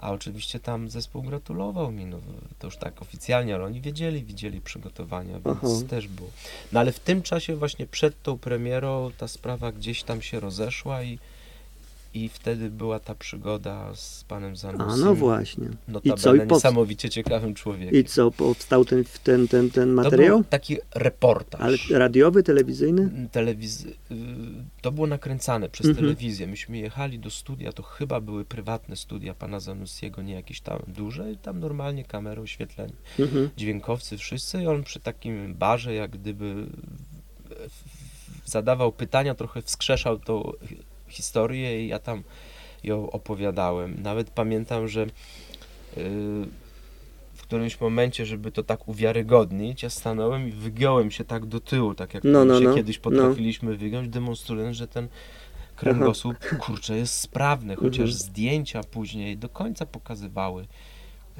A 0.00 0.10
oczywiście 0.12 0.60
tam 0.60 0.90
zespół 0.90 1.22
gratulował 1.22 1.92
mi, 1.92 2.04
no, 2.06 2.18
to 2.58 2.66
już 2.66 2.76
tak 2.76 3.02
oficjalnie, 3.02 3.54
ale 3.54 3.64
oni 3.64 3.80
wiedzieli, 3.80 4.22
widzieli 4.24 4.60
przygotowania, 4.60 5.40
więc 5.46 5.58
Aha. 5.62 5.88
też 5.88 6.08
było. 6.08 6.30
No 6.72 6.80
ale 6.80 6.92
w 6.92 7.00
tym 7.00 7.22
czasie 7.22 7.56
właśnie 7.56 7.86
przed 7.86 8.22
tą 8.22 8.38
premierą 8.38 9.10
ta 9.18 9.28
sprawa 9.28 9.72
gdzieś 9.72 10.02
tam 10.02 10.22
się 10.22 10.40
rozeszła 10.40 11.02
i, 11.02 11.18
i 12.24 12.28
wtedy 12.28 12.70
była 12.70 13.00
ta 13.00 13.14
przygoda 13.14 13.94
z 13.94 14.24
panem 14.24 14.52
A 14.52 14.56
Zanusim. 14.56 15.04
no 15.04 15.14
właśnie. 15.14 15.68
I 16.04 16.12
co, 16.12 16.34
i 16.34 16.40
powst- 16.40 16.50
niesamowicie 16.50 17.10
ciekawym 17.10 17.54
człowiekiem. 17.54 18.00
I 18.00 18.04
co, 18.04 18.30
powstał 18.30 18.84
ten, 18.84 19.04
ten, 19.24 19.48
ten, 19.48 19.70
ten 19.70 19.88
To 19.88 20.02
materiał? 20.02 20.36
był 20.36 20.44
taki 20.44 20.76
reportaż. 20.94 21.60
Ale 21.60 21.98
radiowy, 21.98 22.42
telewizyjny? 22.42 23.28
Telewiz... 23.32 23.84
y, 23.84 23.94
To 24.82 24.92
było 24.92 25.06
nakręcane 25.06 25.68
przez 25.68 25.86
Mhm. 25.86 26.06
telewizję. 26.06 26.46
Myśmy 26.46 26.78
jechali 26.78 27.18
do 27.18 27.30
studia, 27.30 27.72
to 27.72 27.82
chyba 27.82 28.20
były 28.20 28.44
prywatne 28.44 28.96
studia 28.96 29.34
pana 29.34 29.60
Zanussiego, 29.60 30.22
nie 30.22 30.34
jakieś 30.34 30.60
tam 30.60 30.78
duże, 30.88 31.32
i 31.32 31.36
tam 31.36 31.60
normalnie 31.60 32.04
kamery, 32.04 32.40
oświetlenie, 32.40 32.92
Mhm. 33.18 33.50
dźwiękowcy 33.56 34.16
wszyscy 34.18 34.62
i 34.62 34.66
on 34.66 34.82
przy 34.84 35.00
takim 35.00 35.54
barze 35.54 35.94
jak 35.94 36.10
gdyby 36.10 36.66
zadawał 38.44 38.92
pytania, 38.92 39.34
trochę 39.34 39.62
wskrzeszał 39.62 40.18
hi- 40.68 40.76
historię 41.08 41.84
i 41.84 41.88
ja 41.88 41.98
tam 41.98 42.22
ją 42.84 43.10
opowiadałem. 43.10 44.02
Nawet 44.02 44.30
pamiętam, 44.30 44.88
że 44.88 45.00
yy, 45.00 45.08
w 47.34 47.42
którymś 47.42 47.80
momencie, 47.80 48.26
żeby 48.26 48.52
to 48.52 48.62
tak 48.62 48.88
uwiarygodnić, 48.88 49.82
ja 49.82 49.90
stanąłem 49.90 50.48
i 50.48 50.52
wygiąłem 50.52 51.10
się 51.10 51.24
tak 51.24 51.46
do 51.46 51.60
tyłu, 51.60 51.94
tak 51.94 52.14
jak 52.14 52.24
No, 52.24 52.44
no, 52.44 52.58
się 52.58 52.64
no, 52.64 52.74
kiedyś 52.74 52.98
potrafiliśmy 52.98 53.76
wygiąć, 53.76 54.08
demonstrując, 54.08 54.76
że 54.76 54.88
ten 54.88 55.08
kręgosłup, 55.76 56.36
kurczę, 56.58 56.96
jest 56.96 57.14
sprawny, 57.14 57.76
chociaż 57.76 58.00
Mhm. 58.00 58.12
zdjęcia 58.12 58.80
później 58.84 59.36
do 59.38 59.48
końca 59.48 59.86
pokazywały 59.86 60.62
y, 60.62 60.66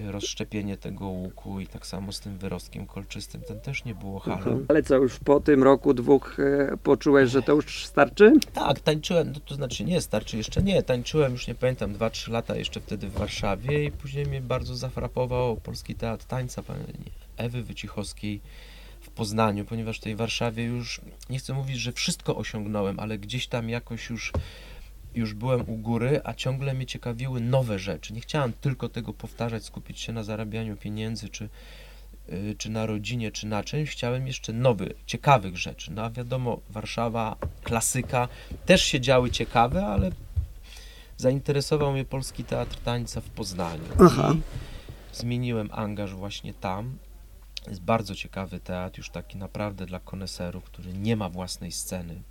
rozszczepienie 0.06 0.76
tego 0.76 1.06
łuku 1.06 1.60
i 1.60 1.66
tak 1.66 1.86
samo 1.86 2.12
z 2.12 2.20
tym 2.20 2.38
wyrostkiem 2.38 2.86
kolczystym, 2.86 3.40
ten 3.40 3.60
też 3.60 3.84
nie 3.84 3.94
było 3.94 4.18
halo. 4.18 4.36
Mhm. 4.36 4.66
Ale 4.68 4.82
co, 4.82 4.96
już 4.96 5.18
po 5.18 5.40
tym 5.40 5.62
roku, 5.62 5.94
dwóch 5.94 6.36
e, 6.40 6.76
poczułeś, 6.76 7.30
że 7.30 7.42
to 7.42 7.52
już 7.52 7.86
starczy? 7.86 8.32
Tak, 8.52 8.80
tańczyłem, 8.80 9.34
to, 9.34 9.40
to 9.40 9.54
znaczy 9.54 9.84
nie, 9.84 10.00
starczy 10.00 10.36
jeszcze 10.36 10.62
nie, 10.62 10.82
tańczyłem 10.82 11.32
już 11.32 11.46
nie 11.46 11.54
pamiętam, 11.54 11.94
2-3 11.94 12.30
lata 12.30 12.56
jeszcze 12.56 12.80
wtedy 12.80 13.08
w 13.08 13.12
Warszawie 13.12 13.84
i 13.84 13.92
później 13.92 14.26
mnie 14.26 14.40
bardzo 14.40 14.76
zafrapował 14.76 15.56
Polski 15.56 15.94
Teatr 15.94 16.24
Tańca 16.24 16.62
pani 16.62 16.84
Ewy 17.36 17.62
Wycichowskiej 17.62 18.40
w 19.00 19.10
Poznaniu, 19.10 19.64
ponieważ 19.64 19.98
w 19.98 20.02
tej 20.02 20.16
Warszawie 20.16 20.64
już, 20.64 21.00
nie 21.30 21.38
chcę 21.38 21.54
mówić, 21.54 21.76
że 21.76 21.92
wszystko 21.92 22.36
osiągnąłem, 22.36 23.00
ale 23.00 23.18
gdzieś 23.18 23.46
tam 23.46 23.68
jakoś 23.68 24.10
już, 24.10 24.32
już 25.14 25.34
byłem 25.34 25.60
u 25.60 25.76
góry, 25.76 26.20
a 26.24 26.34
ciągle 26.34 26.74
mnie 26.74 26.86
ciekawiły 26.86 27.40
nowe 27.40 27.78
rzeczy. 27.78 28.12
Nie 28.12 28.20
chciałem 28.20 28.52
tylko 28.52 28.88
tego 28.88 29.12
powtarzać, 29.12 29.64
skupić 29.64 30.00
się 30.00 30.12
na 30.12 30.24
zarabianiu 30.24 30.76
pieniędzy, 30.76 31.28
czy, 31.28 31.48
y, 32.28 32.54
czy 32.58 32.70
na 32.70 32.86
rodzinie, 32.86 33.32
czy 33.32 33.46
na 33.46 33.64
czymś. 33.64 33.90
Chciałem 33.90 34.26
jeszcze 34.26 34.52
nowych, 34.52 34.92
ciekawych 35.06 35.56
rzeczy. 35.56 35.92
No 35.92 36.04
a 36.04 36.10
wiadomo, 36.10 36.60
Warszawa, 36.70 37.36
klasyka, 37.62 38.28
też 38.66 38.82
się 38.82 39.00
działy 39.00 39.30
ciekawe, 39.30 39.86
ale 39.86 40.10
zainteresował 41.16 41.92
mnie 41.92 42.04
Polski 42.04 42.44
Teatr 42.44 42.76
Tańca 42.76 43.20
w 43.20 43.30
Poznaniu. 43.30 43.84
Aha. 44.00 44.34
Zmieniłem 45.12 45.68
angaż 45.72 46.14
właśnie 46.14 46.54
tam. 46.54 46.98
Jest 47.68 47.80
bardzo 47.80 48.14
ciekawy 48.14 48.60
teatr, 48.60 48.98
już 48.98 49.10
taki 49.10 49.38
naprawdę 49.38 49.86
dla 49.86 50.00
koneserów, 50.00 50.64
który 50.64 50.92
nie 50.92 51.16
ma 51.16 51.28
własnej 51.28 51.72
sceny. 51.72 52.22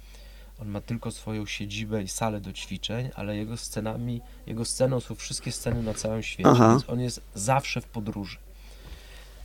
On 0.61 0.67
ma 0.67 0.81
tylko 0.81 1.11
swoją 1.11 1.45
siedzibę 1.45 2.03
i 2.03 2.07
salę 2.07 2.41
do 2.41 2.53
ćwiczeń, 2.53 3.09
ale 3.15 3.37
jego 3.37 3.57
scenami, 3.57 4.21
jego 4.47 4.65
sceną 4.65 4.99
są 4.99 5.15
wszystkie 5.15 5.51
sceny 5.51 5.83
na 5.83 5.93
całym 5.93 6.23
świecie, 6.23 6.49
Aha. 6.49 6.69
więc 6.69 6.89
on 6.89 6.99
jest 6.99 7.21
zawsze 7.35 7.81
w 7.81 7.85
podróży. 7.85 8.37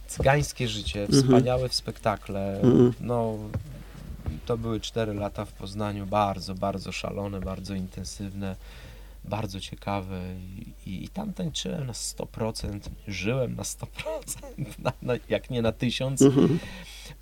Cygańskie 0.07 0.69
życie, 0.69 1.03
Mhm. 1.03 1.23
wspaniałe 1.23 1.69
w 1.69 1.75
spektakle, 1.75 2.61
Mhm. 2.63 2.93
no 3.01 3.39
to 4.47 4.59
były 4.59 4.81
cztery 4.81 5.15
lata 5.15 5.45
w 5.45 5.53
Poznaniu, 5.53 6.07
bardzo, 6.07 6.55
bardzo 6.55 6.93
szalone, 6.93 7.41
bardzo 7.41 7.75
intensywne, 7.75 8.57
bardzo 9.25 9.61
ciekawe 9.61 10.21
i, 10.87 10.91
i, 10.91 11.05
i 11.05 11.09
tam 11.09 11.33
tańczyłem 11.33 11.87
na 11.87 11.93
100%, 11.93 12.79
żyłem 13.09 13.57
na 13.57 13.63
100%, 13.63 13.87
na, 14.79 14.93
na, 15.03 15.15
jak 15.29 15.51
nie 15.51 15.63
na 15.63 15.73
1000. 15.73 16.23
Mhm. 16.23 16.59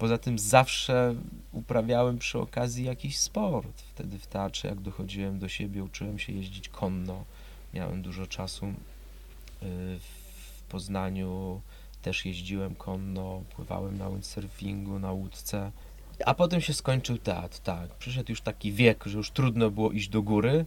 Poza 0.01 0.19
tym 0.19 0.39
zawsze 0.39 1.15
uprawiałem 1.53 2.19
przy 2.19 2.39
okazji 2.39 2.85
jakiś 2.85 3.19
sport. 3.19 3.83
Wtedy 3.83 4.19
w 4.19 4.27
teatrze, 4.27 4.69
jak 4.69 4.81
dochodziłem 4.81 5.39
do 5.39 5.49
siebie, 5.49 5.85
uczyłem 5.85 6.19
się 6.19 6.33
jeździć 6.33 6.69
konno. 6.69 7.25
Miałem 7.75 8.03
dużo 8.03 8.27
czasu 8.27 8.67
y, 8.67 8.73
w 9.99 10.63
Poznaniu. 10.69 11.61
Też 12.03 12.27
jeździłem 12.27 12.75
konno, 12.75 13.43
pływałem 13.57 13.99
na 13.99 14.11
windsurfingu, 14.11 14.99
na 14.99 15.13
łódce. 15.13 15.73
A 16.27 16.35
potem 16.35 16.61
się 16.61 16.75
skończył 16.75 17.19
teatr, 17.19 17.59
tak. 17.59 17.91
Przyszedł 17.95 18.33
już 18.33 18.41
taki 18.41 18.73
wiek, 18.73 19.05
że 19.07 19.19
już 19.19 19.31
trudno 19.31 19.71
było 19.71 19.93
iść 19.93 20.09
do 20.09 20.23
góry, 20.23 20.67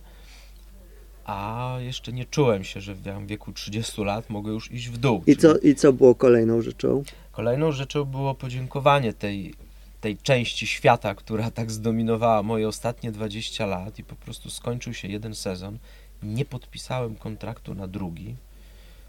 a 1.25 1.75
jeszcze 1.79 2.13
nie 2.13 2.25
czułem 2.25 2.63
się, 2.63 2.81
że 2.81 2.95
w 2.95 3.25
wieku 3.25 3.53
30 3.53 4.03
lat 4.03 4.29
mogę 4.29 4.51
już 4.51 4.71
iść 4.71 4.89
w 4.89 4.97
dół. 4.97 5.23
I 5.27 5.35
co, 5.35 5.57
I 5.57 5.75
co 5.75 5.93
było 5.93 6.15
kolejną 6.15 6.61
rzeczą? 6.61 7.03
Kolejną 7.31 7.71
rzeczą 7.71 8.05
było 8.05 8.35
podziękowanie 8.35 9.13
tej, 9.13 9.53
tej 10.01 10.17
części 10.17 10.67
świata, 10.67 11.15
która 11.15 11.51
tak 11.51 11.71
zdominowała 11.71 12.43
moje 12.43 12.67
ostatnie 12.67 13.11
20 13.11 13.65
lat 13.65 13.99
i 13.99 14.03
po 14.03 14.15
prostu 14.15 14.49
skończył 14.49 14.93
się 14.93 15.07
jeden 15.07 15.35
sezon. 15.35 15.77
Nie 16.23 16.45
podpisałem 16.45 17.15
kontraktu 17.15 17.75
na 17.75 17.87
drugi. 17.87 18.35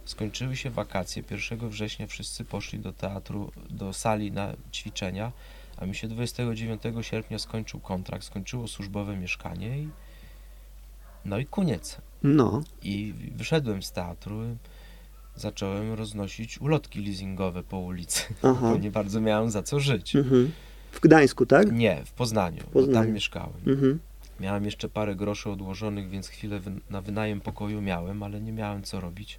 Skończyły 0.05 0.57
się 0.57 0.71
wakacje. 0.71 1.23
1 1.51 1.69
września 1.69 2.07
wszyscy 2.07 2.45
poszli 2.45 2.79
do 2.79 2.93
teatru, 2.93 3.53
do 3.71 3.93
sali 3.93 4.33
na 4.33 4.53
ćwiczenia, 4.73 5.33
a 5.77 5.87
mi 5.87 5.95
się 5.95 6.09
29 6.09 6.83
sierpnia 7.01 7.39
skończył 7.39 7.81
kontrakt, 7.81 8.25
skończyło 8.25 8.69
służbowe 8.69 9.17
mieszkanie 9.17 9.79
i 9.79 9.89
no 11.25 11.39
i 11.39 11.47
koniec. 11.47 11.99
No, 12.23 12.63
I 12.83 13.15
wyszedłem 13.37 13.83
z 13.83 13.93
teatru, 13.93 14.41
zacząłem 15.37 15.93
roznosić 15.93 16.61
ulotki 16.61 17.05
leasingowe 17.05 17.63
po 17.63 17.79
ulicy, 17.79 18.23
aha. 18.43 18.71
bo 18.73 18.77
nie 18.77 18.91
bardzo 18.91 19.21
miałem 19.21 19.51
za 19.51 19.63
co 19.63 19.81
żyć. 19.81 20.17
Mhm. 20.17 20.51
W 20.93 21.01
Gdańsku, 21.01 21.47
tak? 21.47 21.73
Nie, 21.73 22.03
w 22.05 22.13
Poznaniu, 22.13 22.63
bo 22.65 22.81
Poznaniu. 22.81 23.07
tam 23.07 23.15
mieszkałem. 23.15 23.53
Mhm. 23.67 23.99
Miałem 24.41 24.65
jeszcze 24.65 24.89
parę 24.89 25.15
groszy 25.17 25.51
odłożonych, 25.51 26.11
więc 26.11 26.29
chwilę 26.29 26.61
na 26.91 27.01
wynajem 27.01 27.41
pokoju 27.41 27.81
miałem, 27.83 28.23
ale 28.23 28.41
nie 28.41 28.53
miałem 28.53 28.83
co 28.83 29.01
robić. 29.01 29.39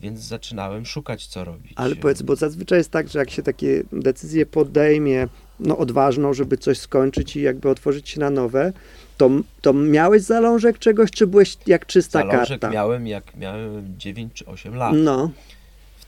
Więc 0.00 0.20
zaczynałem 0.20 0.86
szukać 0.86 1.26
co 1.26 1.44
robić. 1.44 1.72
Ale 1.76 1.96
powiedz, 1.96 2.22
bo 2.22 2.36
zazwyczaj 2.36 2.78
jest 2.78 2.90
tak, 2.90 3.08
że 3.08 3.18
jak 3.18 3.30
się 3.30 3.42
takie 3.42 3.82
decyzje 3.92 4.46
podejmie, 4.46 5.28
no 5.64 5.78
odważną, 5.78 6.34
żeby 6.34 6.56
coś 6.56 6.78
skończyć 6.78 7.36
i 7.36 7.42
jakby 7.42 7.70
otworzyć 7.70 8.08
się 8.08 8.20
na 8.20 8.30
nowe, 8.30 8.72
to, 9.16 9.30
to 9.60 9.72
miałeś 9.72 10.22
zalążek 10.22 10.78
czegoś, 10.78 11.10
czy 11.10 11.26
byłeś 11.26 11.56
jak 11.66 11.86
czysta 11.86 12.18
Zalążek 12.18 12.60
karta? 12.60 12.70
miałem 12.70 13.06
jak 13.06 13.36
miałem 13.36 13.94
9 13.98 14.32
czy 14.34 14.46
8 14.46 14.74
lat. 14.74 14.94
No, 14.96 15.30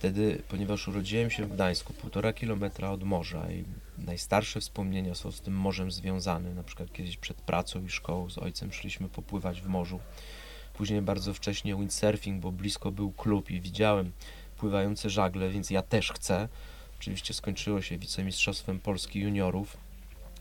Wtedy, 0.04 0.42
ponieważ 0.48 0.88
urodziłem 0.88 1.30
się 1.30 1.44
w 1.44 1.54
Gdańsku, 1.54 1.92
półtora 1.92 2.32
kilometra 2.32 2.90
od 2.90 3.02
morza 3.02 3.50
i 3.50 3.64
najstarsze 4.06 4.60
wspomnienia 4.60 5.14
są 5.14 5.30
z 5.30 5.40
tym 5.40 5.54
morzem 5.54 5.90
związane. 5.90 6.54
Na 6.54 6.62
przykład 6.62 6.92
kiedyś 6.92 7.16
przed 7.16 7.36
pracą 7.36 7.84
i 7.84 7.90
szkołą 7.90 8.30
z 8.30 8.38
ojcem 8.38 8.72
szliśmy 8.72 9.08
popływać 9.08 9.60
w 9.60 9.66
morzu. 9.66 10.00
Później 10.74 11.02
bardzo 11.02 11.34
wcześnie 11.34 11.76
windsurfing, 11.76 12.40
bo 12.40 12.52
blisko 12.52 12.90
był 12.90 13.12
klub 13.12 13.50
i 13.50 13.60
widziałem 13.60 14.12
pływające 14.58 15.10
żagle, 15.10 15.50
więc 15.50 15.70
ja 15.70 15.82
też 15.82 16.12
chcę. 16.12 16.48
Oczywiście 17.00 17.34
skończyło 17.34 17.82
się 17.82 17.98
wicemistrzostwem 17.98 18.80
Polski 18.80 19.20
juniorów. 19.20 19.76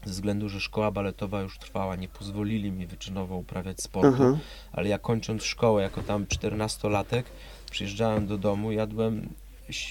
Ze 0.05 0.11
względu, 0.11 0.49
że 0.49 0.59
szkoła 0.61 0.91
baletowa 0.91 1.41
już 1.41 1.57
trwała, 1.57 1.95
nie 1.95 2.07
pozwolili 2.07 2.71
mi 2.71 2.87
wyczynowo 2.87 3.35
uprawiać 3.37 3.81
sportu 3.81 4.11
aha. 4.15 4.37
ale 4.71 4.89
ja 4.89 4.97
kończąc 4.99 5.43
szkołę 5.43 5.81
jako 5.83 6.01
tam 6.03 6.25
14-latek, 6.25 7.23
przyjeżdżałem 7.71 8.27
do 8.27 8.37
domu, 8.37 8.71
jadłem 8.71 9.29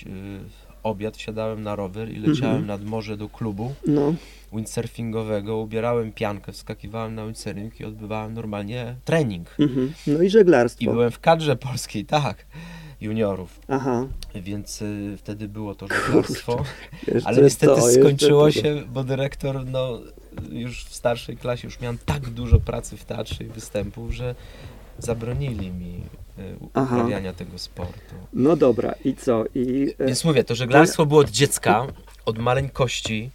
y, 0.07 0.11
obiad, 0.83 1.17
wsiadałem 1.17 1.63
na 1.63 1.77
rower 1.77 2.11
i 2.13 2.17
leciałem 2.17 2.57
Mhm. 2.57 2.67
nad 2.67 2.85
morze 2.85 3.17
do 3.17 3.29
klubu 3.29 3.75
No, 3.87 4.15
windsurfingowego, 4.53 5.57
ubierałem 5.59 6.13
piankę, 6.13 6.53
wskakiwałem 6.53 7.15
na 7.15 7.25
windsurfing 7.25 7.81
i 7.81 7.85
odbywałem 7.85 8.35
normalnie 8.35 8.97
trening. 9.05 9.49
mhm. 9.61 9.93
no 10.07 10.23
i 10.23 10.27
I 10.27 10.31
żeglarstwo. 10.31 10.93
byłem 10.93 11.11
w 11.11 11.21
kadrze 11.21 11.57
polskiej, 11.57 12.05
tak, 12.05 12.47
juniorów, 13.03 13.61
Aha. 13.69 14.07
więc 14.35 14.83
y, 14.83 15.17
wtedy 15.19 15.49
było 15.49 15.75
to 15.75 15.87
żeglarstwo. 15.89 16.65
Ale 17.25 17.43
niestety 17.43 17.81
to, 17.81 17.91
skończyło 17.91 18.51
się, 18.51 18.83
bo 18.93 19.05
dyrektor, 19.05 19.67
no 19.67 20.01
już 20.51 20.85
w 20.85 20.95
starszej 20.95 21.37
klasie 21.37 21.69
już 21.69 21.81
miałem 21.81 21.99
tak 22.07 22.31
dużo 22.31 22.61
pracy 22.61 22.97
w 22.97 23.05
teatrze 23.05 23.45
i 23.45 23.47
występów, 23.47 24.13
że 24.13 24.35
zabronili 24.99 25.71
mi 25.71 25.95
y, 26.39 26.57
Aha. 26.75 26.97
uprawiania 26.97 27.33
tego 27.33 27.59
sportu. 27.59 28.15
No 28.33 28.57
dobra, 28.57 28.95
i 29.05 29.15
co? 29.15 29.45
I, 29.55 29.95
e, 29.99 30.07
Więc 30.07 30.25
mówię, 30.25 30.45
to 30.45 30.55
żeglarstwo 30.55 31.07
było 31.07 31.21
od 31.21 31.31
dziecka, 31.31 31.87
od 32.25 32.39
maleńkości. 32.39 33.31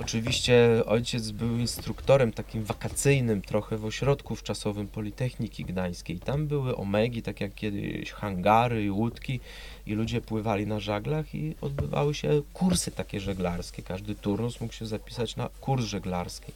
Oczywiście 0.00 0.82
ojciec 0.86 1.30
był 1.30 1.58
instruktorem 1.58 2.32
takim 2.32 2.64
wakacyjnym 2.64 3.42
trochę 3.42 3.76
w 3.76 3.84
ośrodku 3.84 4.36
wczasowym 4.36 4.88
Politechniki 4.88 5.64
Gdańskiej. 5.64 6.18
Tam 6.18 6.46
były 6.46 6.76
omegi, 6.76 7.22
tak 7.22 7.40
jak 7.40 7.54
kiedyś 7.54 8.12
hangary 8.12 8.84
i 8.84 8.90
łódki 8.90 9.40
i 9.86 9.94
ludzie 9.94 10.20
pływali 10.20 10.66
na 10.66 10.80
żaglach 10.80 11.34
i 11.34 11.54
odbywały 11.60 12.14
się 12.14 12.42
kursy 12.52 12.90
takie 12.90 13.20
żeglarskie. 13.20 13.82
Każdy 13.82 14.14
turnus 14.14 14.60
mógł 14.60 14.74
się 14.74 14.86
zapisać 14.86 15.36
na 15.36 15.48
kurs 15.60 15.84
żeglarski. 15.84 16.52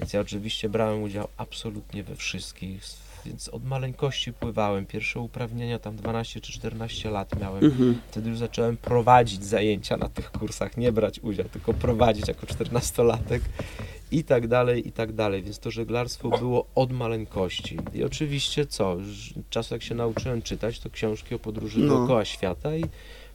Więc 0.00 0.12
ja 0.12 0.20
oczywiście 0.20 0.68
brałem 0.68 1.02
udział 1.02 1.28
absolutnie 1.36 2.02
we 2.02 2.16
wszystkich, 2.16 2.84
więc 3.26 3.48
od 3.48 3.64
maleńkości 3.64 4.32
pływałem. 4.32 4.86
Pierwsze 4.86 5.20
uprawnienia 5.20 5.78
tam 5.78 5.96
12 5.96 6.40
czy 6.40 6.52
14 6.52 7.10
lat 7.10 7.40
miałem. 7.40 7.64
mhm. 7.64 8.00
Wtedy 8.10 8.30
już 8.30 8.38
zacząłem 8.38 8.76
prowadzić 8.76 9.44
zajęcia 9.44 9.96
na 9.96 10.08
tych 10.08 10.30
kursach, 10.30 10.76
nie 10.76 10.92
brać 10.92 11.20
udziału, 11.20 11.48
tylko 11.48 11.74
prowadzić 11.74 12.28
jako 12.28 12.46
14-latek 12.46 13.40
i 14.10 14.24
tak 14.24 14.48
dalej, 14.48 14.88
i 14.88 14.92
tak 14.92 15.12
dalej. 15.12 15.42
Więc 15.42 15.58
to 15.58 15.70
żeglarstwo 15.70 16.28
było 16.38 16.66
od 16.74 16.92
maleńkości. 16.92 17.78
I 17.94 18.04
oczywiście 18.04 18.66
co, 18.66 18.94
już 18.94 19.34
czasu 19.50 19.74
jak 19.74 19.82
się 19.82 19.94
nauczyłem 19.94 20.42
czytać, 20.42 20.80
to 20.80 20.90
książki 20.90 21.34
o 21.34 21.38
podróży 21.38 21.78
No. 21.80 21.86
dookoła 21.94 22.24
świata 22.24 22.76
i 22.76 22.84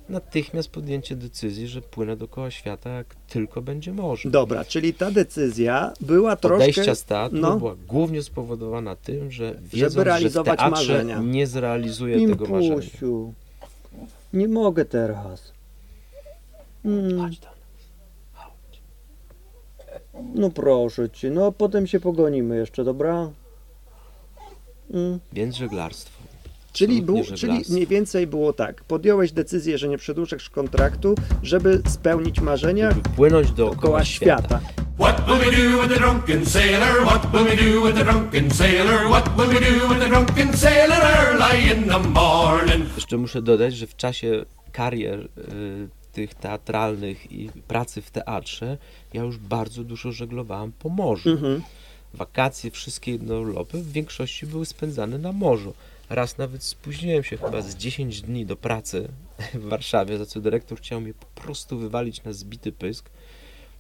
natychmiast 0.10 0.70
podjęcie 0.70 1.16
decyzji, 1.16 1.68
że 1.68 1.82
płynę 1.82 2.18
dookoła 2.18 2.52
świata 2.52 2.90
jak 2.90 3.16
tylko 3.16 3.62
będzie 3.62 3.94
można. 3.94 4.32
Dobra, 4.32 4.66
czyli 4.66 4.94
ta 4.94 5.12
decyzja 5.12 5.94
była 6.02 6.36
troszkę... 6.36 6.56
Odejścia 6.56 6.96
z 6.96 7.04
teatru 7.04 7.40
no. 7.40 7.58
była 7.58 7.76
głównie 7.88 8.24
spowodowana 8.24 8.96
tym, 8.96 9.32
że 9.32 9.56
wiedząc, 9.62 10.06
realizować 10.06 10.60
że 10.60 10.70
marzenia. 10.70 11.20
nie 11.20 11.48
zrealizuję 11.48 12.28
tego 12.28 12.48
marzenia. 12.48 12.76
Impusiu, 12.76 13.34
nie 14.34 14.48
mogę 14.48 14.86
teraz. 14.86 15.52
Mm, 16.86 17.20
Chodź 17.20 17.40
do 17.40 17.48
nas. 17.48 17.56
Chodź. 18.34 18.82
no 20.36 20.50
proszę 20.50 21.10
cię, 21.10 21.30
no 21.30 21.52
potem 21.52 21.88
się 21.88 22.00
pogonimy 22.00 22.58
jeszcze, 22.58 22.84
dobra? 22.84 23.30
Mm. 24.94 25.20
Więc 25.34 25.56
żeglarstwo. 25.56 26.17
Czyli, 26.78 27.02
był, 27.02 27.24
czyli 27.36 27.62
mniej 27.70 27.88
więcej 27.88 28.28
było 28.28 28.54
tak, 28.54 28.84
podjąłeś 28.84 29.32
decyzję, 29.32 29.78
że 29.78 29.88
nie 29.88 29.98
przedłużasz 29.98 30.50
kontraktu, 30.50 31.16
żeby 31.44 31.82
spełnić 31.88 32.40
marzenia 32.40 32.92
żeby 32.92 33.10
płynąć 33.10 33.52
dookoła 33.52 33.76
dookoła 33.76 34.06
świata. 34.06 34.60
świata. 34.60 34.60
What 35.00 35.26
will 35.26 35.38
we 35.38 35.46
do 35.46 35.82
with 35.82 35.94
the 35.94 36.00
drunken 36.00 36.46
sailor? 36.46 37.06
What 37.06 37.32
will 37.32 37.44
we 37.44 37.56
do 37.56 37.86
with 37.86 37.96
the 37.96 38.04
drunken 38.04 38.52
sailor? 38.52 39.10
What 39.10 39.38
will 39.38 39.48
we 39.48 39.60
do 39.60 39.88
with 39.90 40.00
the 40.00 40.10
drunken 40.10 40.58
sailor 40.58 41.02
early 41.02 41.74
in 41.74 41.84
the 41.90 42.00
morning? 42.10 42.96
Jeszcze 42.96 43.18
muszę 43.18 43.42
dodać, 43.42 43.76
że 43.76 43.88
w 43.88 43.96
czasie 43.96 44.46
karier 44.72 45.20
y, 45.20 45.28
tych 46.14 46.34
teatralnych 46.34 47.32
i 47.32 47.50
pracy 47.68 48.02
w 48.02 48.12
teatrze 48.12 48.78
ja 49.14 49.22
już 49.22 49.38
bardzo 49.38 49.84
dużo 49.84 50.12
żeglowałem 50.12 50.72
po 50.80 50.90
morzu. 50.90 51.30
Mhm. 51.30 51.62
Wakacje, 52.14 52.72
wszystkie 52.72 53.12
jednourlopy 53.12 53.78
w 53.78 53.92
większości 53.92 54.46
były 54.46 54.66
spędzane 54.66 55.18
na 55.18 55.32
morzu. 55.32 55.74
Raz 56.10 56.38
nawet 56.38 56.64
spóźniłem 56.64 57.24
się 57.24 57.38
chyba 57.38 57.62
z 57.62 57.76
10 57.76 58.22
dni 58.22 58.46
do 58.46 58.56
pracy 58.56 59.08
w 59.54 59.70
Warszawie, 59.70 60.18
za 60.18 60.26
co 60.26 60.42
dyrektor 60.42 60.78
chciał 60.78 61.02
mnie 61.02 61.14
po 61.14 61.42
prostu 61.42 61.78
wywalić 61.78 62.24
na 62.24 62.34
zbity 62.34 62.72
pysk, 62.72 63.10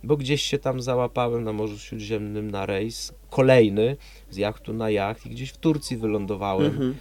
bo 0.03 0.17
gdzieś 0.17 0.41
się 0.41 0.57
tam 0.59 0.81
załapałem 0.81 1.43
na 1.43 1.53
Morzu 1.53 1.79
Śródziemnym 1.79 2.51
na 2.51 2.65
rejs 2.65 3.13
kolejny 3.29 3.97
z 4.29 4.37
jachtu 4.37 4.73
na 4.73 4.89
jacht 4.89 5.25
i 5.25 5.29
gdzieś 5.29 5.49
w 5.49 5.57
Turcji 5.57 5.97
wylądowałem 5.97 6.65
Mhm. 6.71 6.95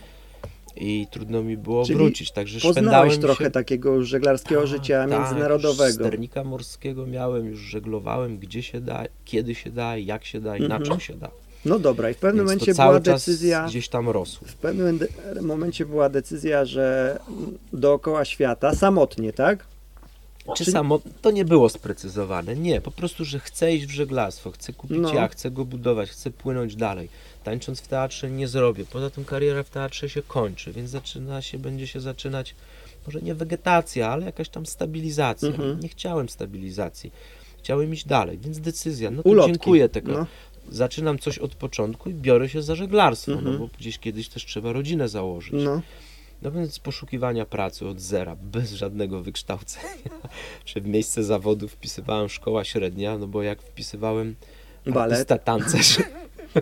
i 0.76 1.06
trudno 1.10 1.42
mi 1.42 1.56
było 1.56 1.84
Czyli 1.84 1.98
wrócić, 1.98 2.30
także 2.32 2.60
Poznałeś 2.60 3.18
trochę 3.18 3.44
się... 3.44 3.50
takiego 3.50 4.04
żeglarskiego 4.04 4.66
życia 4.66 5.06
Tak, 5.08 5.20
międzynarodowego. 5.20 5.92
Sternika 6.04 6.44
morskiego 6.44 7.06
miałem, 7.06 7.46
już 7.46 7.60
żeglowałem, 7.60 8.38
gdzie 8.38 8.62
się 8.62 8.80
da, 8.80 9.04
kiedy 9.24 9.54
się 9.54 9.70
da, 9.70 9.96
jak 9.96 10.24
się 10.24 10.40
da 10.40 10.56
i 10.56 10.60
na 10.60 10.76
Mhm. 10.76 10.84
czym 10.84 11.00
się 11.00 11.14
da. 11.14 11.30
No 11.66 11.78
dobra, 11.78 12.10
i 12.10 12.14
w 12.14 12.16
pewnym 12.16 12.46
Więc 12.48 12.60
momencie 12.60 12.74
była 12.82 13.00
decyzja... 13.00 13.66
gdzieś 13.66 13.88
tam 13.88 14.08
rosło. 14.08 14.48
W 14.48 14.54
pewnym 14.54 15.00
momencie 15.42 15.86
była 15.86 16.08
decyzja, 16.08 16.64
że 16.64 17.18
dookoła 17.72 18.24
świata, 18.24 18.74
samotnie, 18.74 19.32
tak? 19.32 19.66
Czy 20.56 20.64
Czyli- 20.64 20.72
samo, 20.72 21.00
to 21.22 21.30
nie 21.30 21.44
było 21.44 21.68
sprecyzowane, 21.68 22.56
nie, 22.56 22.80
po 22.80 22.90
prostu, 22.90 23.24
że 23.24 23.38
chcę 23.38 23.74
iść 23.74 23.86
w 23.86 23.90
żeglarstwo, 23.90 24.50
chcę 24.50 24.72
kupić 24.72 24.98
No. 25.00 25.14
jacht, 25.14 25.34
chcę 25.38 25.50
go 25.50 25.64
budować, 25.64 26.10
chcę 26.10 26.30
płynąć 26.30 26.76
dalej. 26.76 27.08
Tańcząc 27.44 27.80
w 27.80 27.88
teatrze 27.88 28.30
nie 28.30 28.48
zrobię, 28.48 28.84
poza 28.92 29.10
tym 29.10 29.24
kariera 29.24 29.62
w 29.62 29.70
teatrze 29.70 30.08
się 30.08 30.22
kończy, 30.22 30.72
więc 30.72 30.90
zaczyna 30.90 31.42
się, 31.42 31.58
będzie 31.58 31.86
się 31.86 32.00
zaczynać, 32.00 32.54
może 33.06 33.22
nie 33.22 33.34
wegetacja, 33.34 34.08
ale 34.08 34.26
jakaś 34.26 34.48
tam 34.48 34.66
stabilizacja. 34.66 35.48
Mhm. 35.48 35.80
Nie 35.80 35.88
chciałem 35.88 36.28
stabilizacji, 36.28 37.12
chciałem 37.58 37.92
iść 37.92 38.06
dalej, 38.06 38.38
więc 38.38 38.58
decyzja, 38.60 39.10
no 39.10 39.22
to 39.22 39.28
Ulotki. 39.28 39.52
dziękuję 39.52 39.88
tego. 39.88 40.12
No. 40.12 40.26
Zaczynam 40.70 41.18
coś 41.18 41.38
od 41.38 41.54
początku 41.54 42.10
i 42.10 42.14
biorę 42.14 42.48
się 42.48 42.62
za 42.62 42.74
żeglarstwo, 42.74 43.32
Mhm. 43.32 43.52
no 43.52 43.58
bo 43.58 43.68
gdzieś 43.78 43.98
kiedyś 43.98 44.28
też 44.28 44.44
trzeba 44.46 44.72
rodzinę 44.72 45.08
założyć. 45.08 45.52
No. 45.64 45.80
No 46.42 46.50
więc 46.52 46.78
poszukiwania 46.78 47.46
pracy 47.46 47.88
od 47.88 48.00
zera, 48.00 48.36
bez 48.42 48.72
żadnego 48.72 49.22
wykształcenia. 49.22 50.10
Czy 50.64 50.80
w 50.80 50.86
miejsce 50.86 51.24
zawodu 51.24 51.68
wpisywałem 51.68 52.28
szkoła 52.28 52.64
średnia, 52.64 53.18
no 53.18 53.26
bo 53.26 53.42
jak 53.42 53.62
wpisywałem 53.62 54.34
artysta 55.10 55.38
tancerz, 55.38 55.98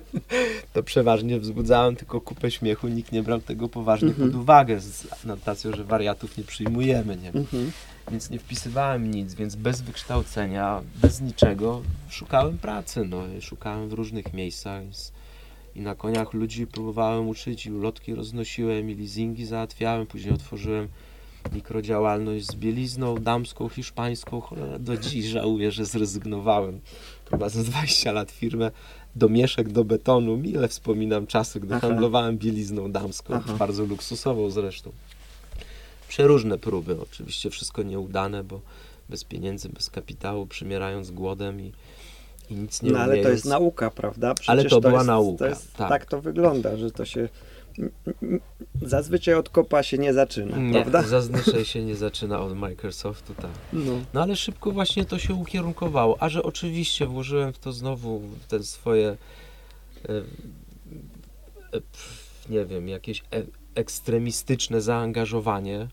to 0.72 0.82
przeważnie 0.82 1.40
wzbudzałem 1.40 1.96
tylko 1.96 2.20
kupę 2.20 2.50
śmiechu, 2.50 2.88
nikt 2.88 3.12
nie 3.12 3.22
brał 3.22 3.40
tego 3.40 3.68
poważnie 3.68 4.10
pod 4.10 4.34
uwagę 4.34 4.80
z 4.80 5.24
notacją, 5.24 5.72
że 5.76 5.84
wariatów 5.84 6.38
nie 6.38 6.44
przyjmujemy, 6.44 7.16
nie? 7.16 7.28
Mhm. 7.28 7.72
Więc 8.10 8.30
nie 8.30 8.38
wpisywałem 8.38 9.10
nic, 9.10 9.34
więc 9.34 9.56
bez 9.56 9.80
wykształcenia, 9.80 10.82
bez 11.02 11.20
niczego 11.20 11.82
szukałem 12.08 12.58
pracy, 12.58 13.04
no 13.04 13.22
szukałem 13.40 13.88
w 13.88 13.92
różnych 13.92 14.32
miejscach 14.32 14.82
i 15.74 15.80
na 15.80 15.94
koniach 15.94 16.32
ludzi 16.32 16.66
próbowałem 16.66 17.28
uczyć 17.28 17.66
i 17.66 17.72
ulotki 17.72 18.14
roznosiłem 18.14 18.90
i 18.90 18.94
leasingi 18.94 19.46
załatwiałem, 19.46 20.06
później 20.06 20.34
otworzyłem 20.34 20.88
mikrodziałalność 21.52 22.46
z 22.46 22.54
bielizną 22.54 23.14
damską, 23.14 23.68
hiszpańską, 23.68 24.40
cholera, 24.40 24.78
do 24.78 24.96
dziś 24.96 25.24
żałuję, 25.24 25.72
że 25.72 25.84
zrezygnowałem. 25.84 26.80
Prowadząc 27.24 27.68
20 27.68 28.12
lat 28.12 28.30
firmę 28.30 28.70
do 29.16 29.28
mieszek, 29.28 29.68
do 29.68 29.84
betonu, 29.84 30.36
mile 30.36 30.68
wspominam 30.68 31.26
czasy, 31.26 31.60
gdy 31.60 31.74
Aha. 31.74 31.88
handlowałem 31.88 32.38
bielizną 32.38 32.92
damską, 32.92 33.34
Aha. 33.34 33.54
bardzo 33.58 33.84
luksusową 33.84 34.50
zresztą. 34.50 34.92
Przeróżne 36.14 36.58
próby, 36.58 36.96
oczywiście 37.00 37.50
wszystko 37.50 37.82
nieudane, 37.82 38.44
bo 38.44 38.60
bez 39.08 39.24
pieniędzy, 39.24 39.68
bez 39.68 39.90
kapitału, 39.90 40.46
przymierając 40.46 41.10
głodem 41.10 41.60
i, 41.60 41.72
i 42.50 42.54
nic 42.54 42.82
nie 42.82 42.90
No 42.90 42.98
ale 42.98 43.06
to 43.06 43.12
umiejąc. 43.20 43.34
jest 43.34 43.44
nauka, 43.44 43.90
prawda? 43.90 44.34
Przecież 44.34 44.48
Ale 44.48 44.64
to 44.64 44.80
była 44.80 44.92
jest, 44.94 45.06
nauka, 45.06 45.38
To 45.38 45.46
jest, 45.46 45.74
tak. 45.76 45.88
tak. 45.88 46.06
to 46.06 46.20
wygląda, 46.20 46.76
że 46.76 46.90
to 46.90 47.04
się 47.04 47.28
zazwyczaj 48.82 49.34
od 49.34 49.48
kopa 49.48 49.82
się 49.82 49.98
nie 49.98 50.12
zaczyna, 50.12 50.56
Nie, 50.56 50.72
prawda? 50.72 51.02
zazwyczaj 51.02 51.64
się 51.64 51.84
nie 51.84 51.96
zaczyna 51.96 52.40
od 52.40 52.56
Microsoftu, 52.56 53.34
tak. 53.34 53.50
No. 53.72 53.92
No 54.14 54.22
ale 54.22 54.36
szybko 54.36 54.70
właśnie 54.70 55.04
to 55.04 55.18
się 55.18 55.34
ukierunkowało, 55.34 56.16
a 56.22 56.28
że 56.28 56.42
oczywiście 56.42 57.06
włożyłem 57.06 57.52
w 57.52 57.58
to 57.58 57.72
znowu 57.72 58.22
te 58.48 58.62
swoje, 58.62 59.16
e, 60.08 60.08
e, 61.76 61.80
nie 62.50 62.64
wiem, 62.64 62.88
jakieś 62.88 63.20
e, 63.20 63.42
ekstremistyczne 63.74 64.80
zaangażowanie, 64.80 65.88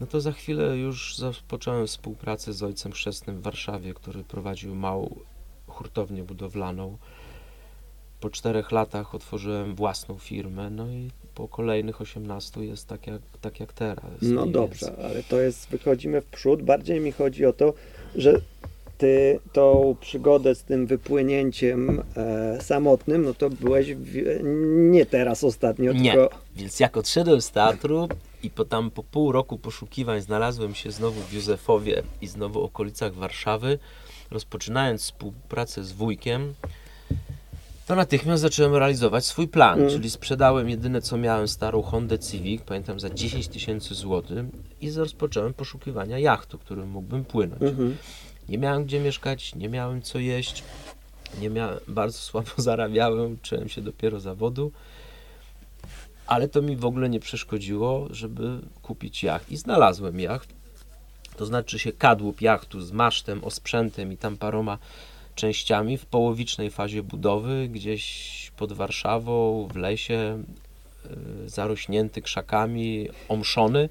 no 0.00 0.06
to 0.06 0.20
za 0.20 0.32
chwilę 0.32 0.76
już 0.76 1.16
zapocząłem 1.18 1.86
współpracę 1.86 2.52
z 2.52 2.62
ojcem 2.62 2.92
chrzestnym 2.92 3.36
w 3.36 3.42
Warszawie, 3.42 3.94
który 3.94 4.24
prowadził 4.24 4.74
małą 4.74 5.16
hurtownię 5.66 6.22
budowlaną. 6.22 6.98
Po 8.20 8.30
czterech 8.30 8.72
latach 8.72 9.14
otworzyłem 9.14 9.74
własną 9.74 10.18
firmę, 10.18 10.70
no 10.70 10.88
i 10.88 11.10
po 11.34 11.48
kolejnych 11.48 12.00
18 12.00 12.64
jest 12.64 12.88
tak 12.88 13.06
jak, 13.06 13.22
tak 13.40 13.60
jak 13.60 13.72
teraz. 13.72 14.04
No 14.22 14.46
dobrze, 14.46 14.96
ale 15.04 15.22
to 15.22 15.40
jest, 15.40 15.68
wychodzimy 15.68 16.20
w 16.20 16.26
przód. 16.26 16.62
Bardziej 16.62 17.00
mi 17.00 17.12
chodzi 17.12 17.46
o 17.46 17.52
to, 17.52 17.74
że 18.16 18.40
ty 18.98 19.40
tą 19.52 19.96
przygodę 20.00 20.54
z 20.54 20.62
tym 20.62 20.86
wypłynięciem 20.86 22.02
e, 22.16 22.58
samotnym, 22.62 23.24
no 23.24 23.34
to 23.34 23.50
byłeś 23.50 23.94
w, 23.94 24.40
nie 24.90 25.06
teraz 25.06 25.44
ostatnio, 25.44 25.92
Nie. 25.92 26.12
tylko 26.12 26.36
Więc 26.56 26.80
jak 26.80 26.96
odszedłem 26.96 27.40
z 27.40 27.50
teatru 27.50 28.08
i 28.44 28.50
po 28.50 28.64
tam 28.64 28.90
po 28.90 29.02
pół 29.02 29.32
roku 29.32 29.58
poszukiwań 29.58 30.20
znalazłem 30.20 30.74
się 30.74 30.90
znowu 30.90 31.20
w 31.20 31.32
Józefowie 31.32 32.02
i 32.20 32.26
znowu 32.26 32.60
w 32.60 32.64
okolicach 32.64 33.14
Warszawy, 33.14 33.78
rozpoczynając 34.30 35.02
współpracę 35.02 35.84
z 35.84 35.92
wujkiem, 35.92 36.54
to 37.86 37.94
natychmiast 37.94 38.42
zacząłem 38.42 38.74
realizować 38.74 39.26
swój 39.26 39.48
plan, 39.48 39.78
Mm. 39.78 39.90
czyli 39.90 40.10
sprzedałem 40.10 40.68
jedyne 40.68 41.02
co 41.02 41.16
miałem 41.16 41.48
starą 41.48 41.82
Hondę 41.82 42.18
Civic, 42.18 42.62
pamiętam 42.62 43.00
za 43.00 43.10
10 43.10 43.48
tysięcy 43.48 43.94
złotych 43.94 44.44
i 44.80 44.92
rozpocząłem 44.92 45.54
poszukiwania 45.54 46.18
jachtu, 46.18 46.58
którym 46.58 46.88
mógłbym 46.88 47.24
płynąć. 47.24 47.62
Mhm. 47.62 47.96
Nie 48.48 48.58
miałem 48.58 48.84
gdzie 48.84 49.00
mieszkać, 49.00 49.54
nie 49.54 49.68
miałem 49.68 50.02
co 50.02 50.18
jeść, 50.18 50.62
nie 51.40 51.50
miałem, 51.50 51.78
bardzo 51.88 52.18
słabo 52.18 52.50
zarabiałem, 52.62 53.32
uczyłem 53.32 53.68
się 53.68 53.80
dopiero 53.80 54.20
zawodu, 54.20 54.72
ale 56.26 56.48
to 56.48 56.62
mi 56.62 56.76
w 56.76 56.84
ogóle 56.84 57.08
nie 57.08 57.20
przeszkodziło, 57.20 58.08
żeby 58.10 58.60
kupić 58.82 59.22
jacht 59.22 59.50
i 59.50 59.56
znalazłem 59.56 60.20
jacht. 60.20 60.54
To 61.36 61.46
znaczy 61.46 61.78
się 61.78 61.92
kadłub 61.92 62.40
jachtu 62.40 62.80
z 62.80 62.92
masztem, 62.92 63.44
osprzętem 63.44 64.12
i 64.12 64.16
tam 64.16 64.36
paroma 64.36 64.78
częściami 65.34 65.98
w 65.98 66.06
połowicznej 66.06 66.70
fazie 66.70 67.02
budowy, 67.02 67.68
gdzieś 67.68 68.52
pod 68.56 68.72
Warszawą, 68.72 69.68
w 69.72 69.76
lesie, 69.76 70.42
y, 71.44 71.48
zarośnięty 71.48 72.22
krzakami, 72.22 73.08
omszony, 73.28 73.88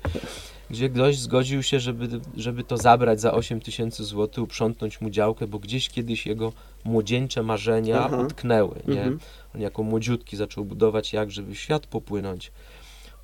gdzie 0.69 0.89
ktoś 0.89 1.17
zgodził 1.17 1.63
się, 1.63 1.79
żeby, 1.79 2.21
żeby 2.37 2.63
to 2.63 2.77
zabrać 2.77 3.21
za 3.21 3.33
8 3.33 3.61
tysięcy 3.61 4.03
złotych, 4.03 4.43
uprzątnąć 4.43 5.01
mu 5.01 5.09
działkę, 5.09 5.47
bo 5.47 5.59
gdzieś 5.59 5.89
kiedyś 5.89 6.25
jego 6.25 6.53
młodzieńcze 6.85 7.43
marzenia 7.43 7.99
Aha. 8.05 8.17
utknęły. 8.17 8.75
Nie? 8.87 9.01
Mhm. 9.01 9.19
On 9.55 9.61
jako 9.61 9.83
młodziutki 9.83 10.37
zaczął 10.37 10.65
budować 10.65 11.13
jak, 11.13 11.31
żeby 11.31 11.53
w 11.53 11.57
świat 11.59 11.87
popłynąć. 11.87 12.51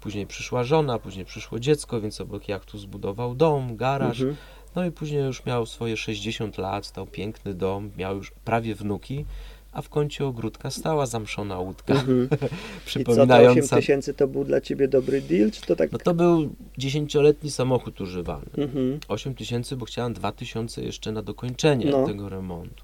Później 0.01 0.27
przyszła 0.27 0.63
żona, 0.63 0.99
później 0.99 1.25
przyszło 1.25 1.59
dziecko, 1.59 2.01
więc 2.01 2.21
obok 2.21 2.47
jachtu 2.49 2.77
zbudował 2.77 3.35
dom, 3.35 3.75
garaż. 3.77 4.19
Mhm. 4.19 4.37
No 4.75 4.85
i 4.85 4.91
później 4.91 5.23
już 5.23 5.45
miał 5.45 5.65
swoje 5.65 5.97
60 5.97 6.57
lat, 6.57 6.85
stał 6.85 7.05
piękny 7.07 7.53
dom, 7.53 7.91
miał 7.97 8.15
już 8.17 8.31
prawie 8.31 8.75
wnuki, 8.75 9.25
a 9.71 9.81
w 9.81 9.89
kącie 9.89 10.25
ogródka 10.25 10.71
stała 10.71 11.05
zamszona 11.05 11.59
łódka, 11.59 11.93
Mhm. 11.93 12.23
I 12.25 12.29
co, 12.29 12.37
to 12.37 12.45
8 12.45 12.79
przypominająca... 12.85 13.75
tysięcy 13.75 14.13
to 14.13 14.27
był 14.27 14.43
dla 14.45 14.61
ciebie 14.61 14.87
dobry 14.87 15.21
deal, 15.21 15.51
czy 15.51 15.61
to 15.61 15.75
tak? 15.75 15.91
No 15.91 15.97
to 15.99 16.13
był 16.13 16.49
dziesięcioletni 16.77 17.51
samochód 17.51 18.01
używany. 18.01 18.45
Mhm. 18.57 18.99
8 19.07 19.35
tysięcy, 19.35 19.75
bo 19.75 19.85
chciałem 19.85 20.13
2 20.13 20.31
tysiące 20.31 20.83
jeszcze 20.83 21.11
na 21.11 21.21
dokończenie 21.21 21.91
No. 21.91 22.05
tego 22.05 22.29
remontu. 22.29 22.83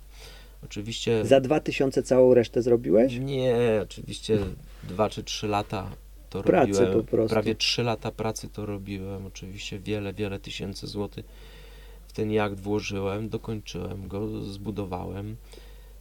Oczywiście... 0.70 1.26
Za 1.26 1.40
2000 1.42 2.04
całą 2.04 2.34
resztę 2.34 2.62
zrobiłeś? 2.62 3.18
Nie, 3.20 3.56
oczywiście 3.84 4.40
2 4.84 5.10
czy 5.10 5.24
3 5.24 5.48
lata 5.48 5.90
to 6.30 6.44
Pracy 6.44 6.72
robiłem. 6.72 6.94
po 6.94 7.04
prostu. 7.12 7.30
Prawie 7.34 7.56
3 7.56 7.84
lata 7.84 8.12
pracy 8.12 8.50
to 8.50 8.66
robiłem. 8.66 9.26
Oczywiście 9.26 9.80
wiele, 9.80 10.14
wiele 10.14 10.40
tysięcy 10.40 10.88
złotych 10.88 11.26
w 12.08 12.14
ten 12.14 12.32
jacht 12.32 12.60
włożyłem, 12.60 13.30
dokończyłem 13.30 14.08
go, 14.08 14.42
zbudowałem. 14.44 15.36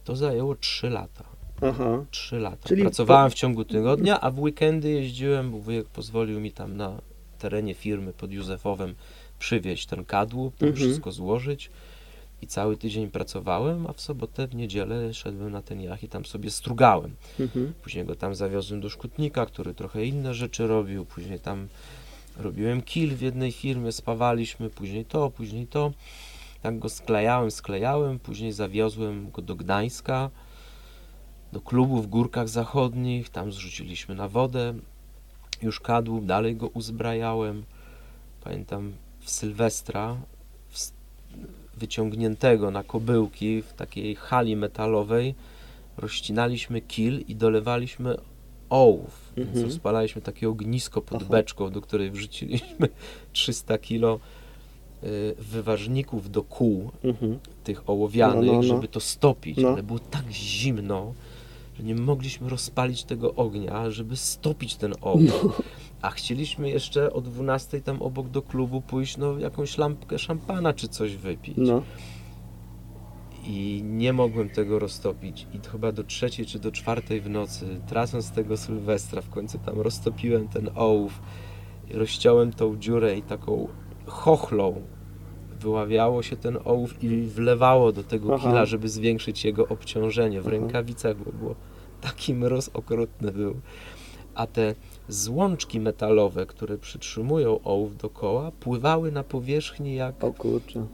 To 0.03 0.15
zajęło 0.15 0.55
3 0.55 0.89
lata. 0.89 1.23
Aha. 1.61 2.05
3 2.11 2.39
lata. 2.39 2.67
Czyli 2.67 2.81
Pracowałem 2.81 3.25
po- 3.29 3.35
w 3.35 3.39
ciągu 3.39 3.65
tygodnia, 3.65 4.21
a 4.21 4.31
w 4.31 4.39
weekendy 4.39 4.89
jeździłem, 4.91 5.51
bo 5.51 5.57
wujek 5.57 5.87
pozwolił 5.87 6.39
mi 6.39 6.51
tam 6.51 6.77
na 6.77 7.01
terenie 7.39 7.73
firmy 7.73 8.13
pod 8.13 8.31
Józefowem 8.31 8.95
przywieźć 9.39 9.85
ten 9.85 10.05
kadłub, 10.05 10.57
tam 10.57 10.69
Mhm. 10.69 10.87
wszystko 10.87 11.11
złożyć. 11.11 11.69
I 12.45 12.47
cały 12.47 12.77
tydzień 12.77 13.11
pracowałem, 13.11 13.87
a 13.87 13.93
w 13.93 14.01
sobotę, 14.01 14.47
w 14.47 14.55
niedzielę 14.55 15.13
szedłem 15.13 15.51
na 15.51 15.61
ten 15.61 15.81
jacht 15.81 16.03
i 16.03 16.09
tam 16.09 16.25
sobie 16.25 16.51
strugałem. 16.51 17.15
Mhm. 17.39 17.73
Później 17.83 18.05
go 18.05 18.15
tam 18.15 18.35
zawiozłem 18.35 18.81
do 18.81 18.89
szkutnika, 18.89 19.45
który 19.45 19.73
trochę 19.73 20.05
inne 20.05 20.33
rzeczy 20.33 20.67
robił. 20.67 21.05
Później 21.05 21.39
tam 21.39 21.67
robiłem 22.37 22.81
kil 22.81 23.15
w 23.15 23.21
jednej 23.21 23.51
firmie, 23.51 23.91
spawaliśmy, 23.91 24.69
później 24.69 25.05
to, 25.05 25.29
później 25.29 25.67
to. 25.67 25.91
Tak 26.61 26.79
go 26.79 26.89
sklejałem, 26.89 27.51
sklejałem. 27.51 28.19
Później 28.19 28.51
zawiozłem 28.51 29.31
go 29.31 29.41
do 29.41 29.55
Gdańska, 29.55 30.29
do 31.53 31.61
klubu 31.61 32.01
w 32.01 32.07
Górkach 32.07 32.49
Zachodnich. 32.49 33.29
Tam 33.29 33.51
zrzuciliśmy 33.51 34.15
na 34.15 34.27
wodę. 34.27 34.73
Już 35.61 35.79
kadłub, 35.79 36.25
dalej 36.25 36.55
go 36.55 36.67
uzbrajałem. 36.67 37.63
Pamiętam 38.43 38.93
w 39.19 39.29
Sylwestra, 39.29 40.17
wyciągniętego 41.77 42.71
na 42.71 42.83
kobyłki 42.83 43.61
w 43.61 43.73
takiej 43.73 44.15
hali 44.15 44.55
metalowej 44.55 45.35
rozcinaliśmy 45.97 46.81
kil 46.81 47.19
i 47.27 47.35
dolewaliśmy 47.35 48.15
ołów. 48.69 49.31
Więc 49.37 49.49
Mhm. 49.49 49.65
rozpalaliśmy 49.65 50.21
takie 50.21 50.49
ognisko 50.49 51.01
pod 51.01 51.21
Aha. 51.21 51.31
beczką, 51.31 51.69
do 51.71 51.81
której 51.81 52.11
wrzuciliśmy 52.11 52.89
300 53.33 53.77
kilo 53.77 54.19
y, 55.03 55.35
wyważników 55.39 56.31
do 56.31 56.43
kół 56.43 56.91
Mhm. 57.03 57.39
tych 57.63 57.89
ołowianych, 57.89 58.45
No, 58.45 58.51
no, 58.53 58.57
no. 58.61 58.63
żeby 58.63 58.87
to 58.87 58.99
stopić, 58.99 59.57
No. 59.57 59.69
ale 59.69 59.83
było 59.83 59.99
tak 59.99 60.31
zimno, 60.31 61.13
że 61.77 61.83
nie 61.83 61.95
mogliśmy 61.95 62.49
rozpalić 62.49 63.03
tego 63.03 63.35
ognia, 63.35 63.91
żeby 63.91 64.17
stopić 64.17 64.75
ten 64.75 64.93
ołów. 65.01 65.61
A 66.05 66.09
chcieliśmy 66.09 66.69
jeszcze 66.69 67.13
o 67.13 67.21
12 67.21 67.81
tam 67.81 68.01
obok 68.01 68.29
do 68.29 68.41
klubu 68.41 68.81
pójść, 68.81 69.17
no 69.17 69.39
jakąś 69.39 69.77
lampkę 69.77 70.19
szampana 70.19 70.73
czy 70.73 70.87
coś 70.87 71.15
wypić. 71.15 71.57
No. 71.57 71.81
I 73.47 73.81
nie 73.83 74.13
mogłem 74.13 74.49
tego 74.49 74.79
roztopić. 74.79 75.47
I 75.53 75.59
chyba 75.71 75.91
do 75.91 76.03
trzeciej 76.03 76.45
czy 76.45 76.59
do 76.59 76.71
czwartej 76.71 77.21
w 77.21 77.29
nocy, 77.29 77.81
tracąc 77.87 78.31
tego 78.31 78.57
Sylwestra, 78.57 79.21
w 79.21 79.29
końcu 79.29 79.59
tam 79.59 79.81
roztopiłem 79.81 80.47
ten 80.47 80.69
ołów, 80.75 81.21
rozciąłem 81.91 82.53
tą 82.53 82.77
dziurę 82.77 83.17
i 83.17 83.21
taką 83.21 83.67
chochlą 84.05 84.81
wyławiało 85.59 86.23
się 86.23 86.35
ten 86.35 86.57
ołów 86.65 87.03
i 87.03 87.21
wlewało 87.21 87.91
do 87.91 88.03
tego 88.03 88.35
Aha. 88.35 88.49
kila, 88.49 88.65
żeby 88.65 88.89
zwiększyć 88.89 89.45
jego 89.45 89.67
obciążenie. 89.67 90.41
W 90.41 90.47
Aha. 90.47 90.51
rękawicach 90.51 91.17
bo 91.17 91.31
było 91.31 91.55
taki 92.01 92.33
mróz 92.33 92.69
okrutny 92.79 93.31
był. 93.31 93.61
a 94.35 94.47
te 94.47 94.75
złączki 95.09 95.79
metalowe, 95.79 96.45
które 96.45 96.77
przytrzymują 96.77 97.59
ołów 97.63 97.97
dokoła, 97.97 98.51
pływały 98.51 99.11
na 99.11 99.23
powierzchni 99.23 99.95
jak 99.95 100.23
O 100.23 100.33
kurczę. 100.33 100.85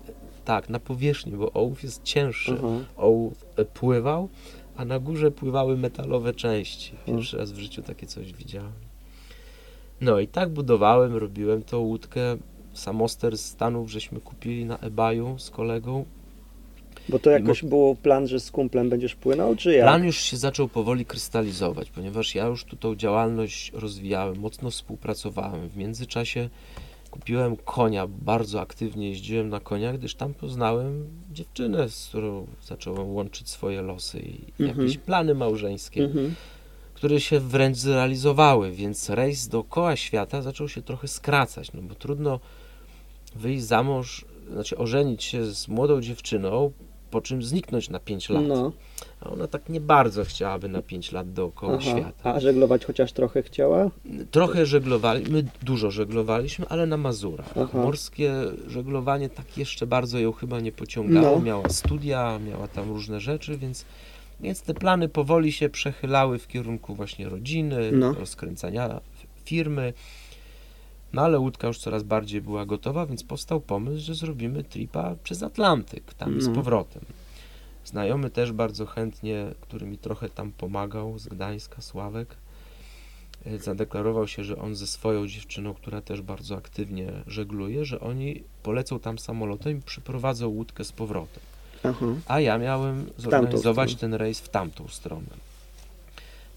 tak, 0.46 0.70
na 0.70 0.80
powierzchni, 0.80 1.32
bo 1.32 1.52
ołów 1.54 1.84
jest 1.84 2.04
cięższy. 2.04 2.56
Aha. 2.58 2.68
Ołów 2.98 3.46
e, 3.56 3.66
pływał, 3.66 4.30
a 4.76 4.86
na 4.86 5.00
górze 5.00 5.32
pływały 5.32 5.78
metalowe 5.78 6.34
części. 6.34 6.92
Pierwszy 7.06 7.38
raz 7.38 7.52
w 7.52 7.58
życiu 7.60 7.82
takie 7.82 8.08
coś 8.08 8.34
widziałem. 8.34 8.72
No 10.02 10.20
i 10.20 10.28
tak 10.28 10.50
budowałem, 10.50 11.16
robiłem 11.16 11.64
tą 11.64 11.80
łódkę. 11.80 12.22
Samoster 12.74 13.38
z 13.38 13.46
Stanów 13.46 13.92
żeśmy 13.92 14.20
kupili 14.20 14.66
na 14.66 14.78
eBayu 14.78 15.40
z 15.40 15.50
kolegą. 15.50 16.06
Bo 17.10 17.20
to 17.20 17.30
jakoś 17.30 17.64
było 17.64 17.96
plan, 17.96 18.28
że 18.28 18.40
z 18.40 18.52
kumplem 18.52 18.90
będziesz 18.90 19.16
płynął, 19.16 19.56
czy 19.56 19.74
jak? 19.74 19.86
Plan 19.86 20.04
już 20.06 20.18
się 20.22 20.38
zaczął 20.38 20.68
powoli 20.68 21.06
krystalizować, 21.06 21.90
ponieważ 21.92 22.36
ja 22.36 22.46
już 22.46 22.64
tu 22.66 22.76
tą 22.76 22.96
działalność 22.96 23.72
rozwijałem, 23.74 24.40
mocno 24.40 24.72
współpracowałem. 24.72 25.70
W 25.70 25.78
międzyczasie 25.78 26.50
kupiłem 27.12 27.56
konia, 27.56 28.08
bardzo 28.08 28.62
aktywnie 28.62 29.10
jeździłem 29.10 29.50
na 29.50 29.60
koniach, 29.60 29.98
gdyż 29.98 30.16
tam 30.16 30.34
poznałem 30.34 31.08
dziewczynę, 31.32 31.90
z 31.90 32.08
którą 32.08 32.48
zacząłem 32.64 33.10
łączyć 33.10 33.50
swoje 33.50 33.82
losy 33.82 34.20
i 34.20 34.44
Mhm. 34.64 34.80
jakieś 34.80 34.98
plany 34.98 35.36
małżeńskie, 35.36 36.04
Mhm. 36.04 36.36
które 36.94 37.20
się 37.22 37.40
wręcz 37.40 37.78
zrealizowały, 37.78 38.72
więc 38.72 39.10
rejs 39.10 39.48
dookoła 39.48 39.96
świata 39.96 40.42
zaczął 40.42 40.70
się 40.70 40.82
trochę 40.82 41.08
skracać, 41.08 41.74
no 41.74 41.82
bo 41.82 41.96
trudno 41.96 42.40
wyjść 43.36 43.64
za 43.64 43.84
mąż, 43.84 44.26
znaczy 44.54 44.78
ożenić 44.78 45.24
się 45.24 45.46
z 45.46 45.68
młodą 45.68 46.02
dziewczyną, 46.02 46.72
po 47.12 47.22
czym 47.22 47.44
zniknąć 47.44 47.90
na 47.90 48.00
5 48.00 48.30
lat. 48.30 48.44
No, 48.48 48.72
A 49.22 49.30
ona 49.30 49.48
tak 49.48 49.70
nie 49.70 49.82
bardzo 49.82 50.26
chciałaby 50.26 50.70
na 50.70 50.82
5 50.82 51.12
lat 51.12 51.34
dookoła 51.34 51.78
aha. 51.82 51.92
świata. 51.92 52.34
A 52.36 52.40
żeglować 52.40 52.86
chociaż 52.86 53.12
trochę 53.14 53.44
chciała? 53.44 53.90
Trochę 54.32 54.66
żeglowaliśmy, 54.66 55.44
dużo 55.64 55.92
żeglowaliśmy, 55.92 56.66
ale 56.70 56.86
na 56.86 56.98
Mazurach. 56.98 57.54
Aha. 57.58 57.78
Morskie 57.78 58.34
żeglowanie 58.68 59.30
tak 59.30 59.58
jeszcze 59.58 59.88
bardzo 59.88 60.20
ją 60.20 60.32
chyba 60.32 60.60
nie 60.60 60.72
pociągało. 60.72 61.38
No. 61.38 61.42
Miała 61.46 61.70
studia, 61.70 62.40
miała 62.48 62.68
tam 62.68 62.90
różne 62.90 63.20
rzeczy, 63.20 63.58
więc, 63.58 63.86
więc 64.40 64.62
te 64.62 64.74
plany 64.74 65.10
powoli 65.10 65.52
się 65.52 65.70
przechylały 65.70 66.40
w 66.40 66.48
kierunku 66.48 66.96
właśnie 66.96 67.30
rodziny, 67.30 67.92
No. 67.92 68.14
rozkręcania 68.14 69.02
firmy. 69.46 69.94
No 71.14 71.22
ale 71.22 71.40
łódka 71.40 71.68
już 71.68 71.78
coraz 71.78 72.04
bardziej 72.04 72.42
była 72.42 72.66
gotowa, 72.66 73.06
więc 73.06 73.24
powstał 73.24 73.62
pomysł, 73.62 74.06
że 74.06 74.16
zrobimy 74.16 74.64
tripa 74.64 75.16
przez 75.24 75.44
Atlantyk, 75.44 76.14
tam 76.14 76.42
z 76.42 76.48
No. 76.48 76.54
powrotem. 76.54 77.02
Znajomy 77.86 78.30
też 78.30 78.52
bardzo 78.52 78.86
chętnie, 78.86 79.46
który 79.62 79.86
mi 79.86 79.98
trochę 79.98 80.30
tam 80.30 80.52
pomagał 80.52 81.20
z 81.20 81.28
Gdańska, 81.28 81.82
Sławek, 81.82 82.36
e, 83.46 83.60
zadeklarował 83.60 84.28
się, 84.28 84.44
że 84.44 84.58
on 84.58 84.76
ze 84.76 84.88
swoją 84.88 85.28
dziewczyną, 85.28 85.74
która 85.74 86.02
też 86.02 86.22
bardzo 86.22 86.56
aktywnie 86.58 87.12
żegluje, 87.28 87.86
że 87.86 88.00
oni 88.00 88.44
polecą 88.64 89.00
tam 89.00 89.20
samolotem 89.20 89.78
i 89.78 89.82
przyprowadzą 89.82 90.48
łódkę 90.48 90.84
z 90.84 90.92
powrotem. 90.92 91.44
Aha. 91.84 92.06
A 92.28 92.40
ja 92.40 92.58
miałem 92.58 93.06
zorganizować 93.18 93.96
ten 93.96 94.14
rejs 94.14 94.40
w 94.40 94.50
tamtą 94.50 94.88
stronę. 94.88 95.51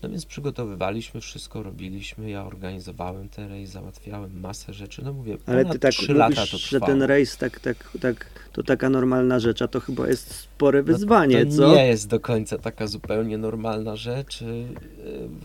No 0.05 0.11
więc 0.11 0.26
przygotowywaliśmy 0.26 1.20
wszystko, 1.20 1.62
robiliśmy, 1.62 2.30
ja 2.30 2.44
organizowałem 2.46 3.28
ten 3.28 3.48
rejs, 3.48 3.70
załatwiałem 3.70 4.40
masę 4.40 4.72
rzeczy. 4.72 5.02
No 5.05 5.12
mówię, 5.12 5.36
Ale 5.46 5.64
ty 5.64 5.78
tak 5.78 5.92
3 5.92 6.14
lata 6.14 6.34
mówisz, 6.40 6.50
to 6.50 6.59
że 6.59 6.80
ten 6.80 7.02
rejs 7.02 7.36
tak, 7.36 7.61
tak, 7.61 7.90
tak, 8.00 8.26
to 8.52 8.62
taka 8.62 8.90
normalna 8.90 9.38
rzecz, 9.38 9.62
a 9.62 9.68
to 9.68 9.80
chyba 9.80 10.09
jest 10.09 10.34
spore 10.34 10.82
wyzwanie, 10.82 11.44
No 11.44 11.50
to 11.50 11.57
co? 11.57 11.74
nie 11.74 11.86
jest 11.86 12.09
do 12.09 12.20
końca 12.20 12.59
taka 12.59 12.86
zupełnie 12.86 13.38
normalna 13.38 13.96
rzecz. 13.96 14.42
Y, 14.42 14.64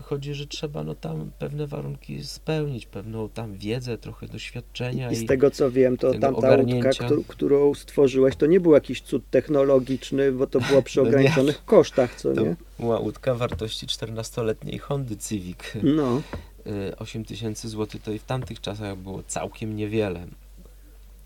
Chodzi, 0.02 0.34
że 0.34 0.46
trzeba 0.46 0.84
no 0.84 0.94
tam 0.94 1.30
pewne 1.38 1.66
warunki 1.66 2.24
spełnić, 2.24 2.86
pewną 2.86 3.28
tam 3.28 3.54
wiedzę, 3.54 3.98
trochę 3.98 4.26
doświadczenia 4.28 5.10
I 5.10 5.16
z 5.16 5.26
tego 5.26 5.50
co 5.50 5.70
wiem, 5.70 5.96
to 5.96 6.14
tamta 6.14 6.56
łódka, 6.56 6.90
któ- 7.06 7.24
którą 7.24 7.74
stworzyłeś, 7.74 8.36
to 8.36 8.46
nie 8.46 8.60
był 8.60 8.72
jakiś 8.74 9.00
cud 9.00 9.22
technologiczny, 9.30 10.32
bo 10.32 10.46
to 10.46 10.60
było 10.60 10.82
przy 10.82 11.00
No 11.02 11.08
ograniczonych 11.08 11.64
kosztach, 11.64 12.14
co 12.14 12.34
to 12.34 12.40
nie? 12.40 12.56
Była 12.80 12.98
łódka 12.98 13.34
wartości 13.34 13.86
14-letniej 13.86 14.78
Hondy 14.78 15.16
Civic. 15.16 15.58
No, 15.82 16.22
Y, 16.66 16.96
8 16.98 17.24
tysięcy 17.24 17.68
złotych 17.68 18.02
to 18.02 18.12
i 18.12 18.18
w 18.18 18.24
tamtych 18.24 18.60
czasach 18.60 18.96
było 18.96 19.22
całkiem 19.22 19.76
niewiele. 19.76 20.26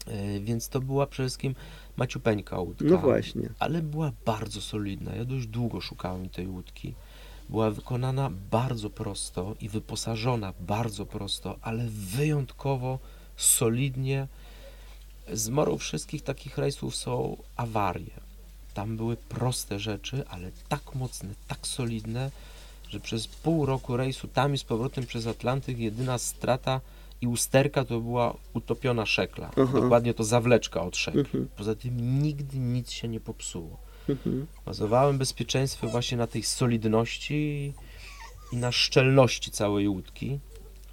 Y, 0.08 0.40
Więc 0.40 0.68
to 0.68 0.80
była 0.80 1.06
przede 1.06 1.28
wszystkim 1.28 1.54
maciupeńka 1.96 2.58
łódka. 2.60 2.84
no 2.84 2.98
właśnie. 2.98 3.48
ale 3.58 3.82
była 3.82 4.12
bardzo 4.26 4.60
solidna. 4.60 5.14
Ja 5.14 5.24
dość 5.24 5.46
długo 5.46 5.80
szukałem 5.80 6.28
tej 6.28 6.46
łódki. 6.48 6.94
Była 7.48 7.70
wykonana 7.70 8.30
bardzo 8.50 8.90
prosto 8.90 9.54
i 9.60 9.68
wyposażona 9.68 10.52
bardzo 10.60 11.06
prosto, 11.06 11.56
ale 11.62 11.84
wyjątkowo 11.88 12.98
solidnie. 13.36 14.28
Z 15.32 15.48
morą 15.48 15.78
wszystkich 15.78 16.22
takich 16.22 16.58
rejsów 16.58 16.96
są 16.96 17.36
awarie. 17.56 18.10
Tam 18.74 18.96
były 18.96 19.16
proste 19.16 19.78
rzeczy, 19.78 20.24
ale 20.28 20.50
tak 20.68 20.94
mocne, 20.94 21.28
tak 21.48 21.66
solidne, 21.66 22.30
że 22.88 23.00
przez 23.00 23.26
pół 23.26 23.66
roku 23.66 23.96
rejsu 23.96 24.28
tam 24.28 24.54
i 24.54 24.58
z 24.58 24.64
powrotem 24.64 25.06
przez 25.06 25.26
Atlantyk 25.26 25.78
jedyna 25.78 26.18
strata 26.18 26.80
i 27.20 27.26
usterka 27.26 27.84
to 27.84 28.00
była 28.00 28.34
utopiona 28.54 29.06
szekla. 29.06 29.50
Aha. 29.62 29.80
Dokładnie 29.80 30.14
to 30.14 30.24
zawleczka 30.24 30.82
od 30.82 30.96
szekli. 30.96 31.20
Mhm. 31.20 31.48
Poza 31.56 31.74
tym 31.74 32.22
nigdy 32.22 32.58
nic 32.58 32.90
się 32.90 33.08
nie 33.08 33.20
popsuło. 33.20 33.78
Mhm. 34.08 34.46
Bazowałem 34.66 35.18
bezpieczeństwo 35.18 35.88
właśnie 35.88 36.18
na 36.18 36.26
tej 36.26 36.42
solidności 36.42 37.72
i 38.52 38.56
na 38.56 38.72
szczelności 38.72 39.50
całej 39.50 39.88
łódki. 39.88 40.38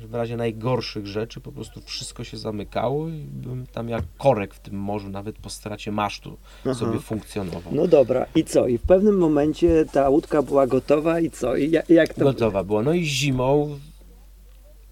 W 0.08 0.14
razie 0.14 0.38
najgorszych 0.38 1.08
rzeczy 1.08 1.42
po 1.42 1.52
prostu 1.52 1.82
wszystko 1.82 2.24
się 2.24 2.38
zamykało 2.38 3.10
i 3.10 3.26
byłem 3.32 3.68
tam 3.68 3.90
jak 3.90 4.04
korek 4.18 4.54
w 4.54 4.60
tym 4.60 4.76
morzu, 4.76 5.10
nawet 5.10 5.38
po 5.38 5.50
stracie 5.50 5.92
masztu 5.92 6.38
Aha. 6.66 6.74
sobie 6.74 7.00
funkcjonował. 7.00 7.74
No 7.76 7.88
dobra, 7.88 8.26
i 8.36 8.44
co? 8.44 8.68
I 8.68 8.78
w 8.78 8.82
pewnym 8.82 9.18
momencie 9.18 9.86
ta 9.92 10.10
łódka 10.10 10.42
była 10.42 10.68
gotowa 10.68 11.20
i 11.20 11.30
co? 11.30 11.56
I 11.56 11.72
ja- 11.72 11.84
jak 11.90 12.14
to... 12.14 12.24
Gotowa 12.24 12.64
była. 12.64 12.84
No 12.84 12.94
i 12.94 13.06
zimą 13.06 13.80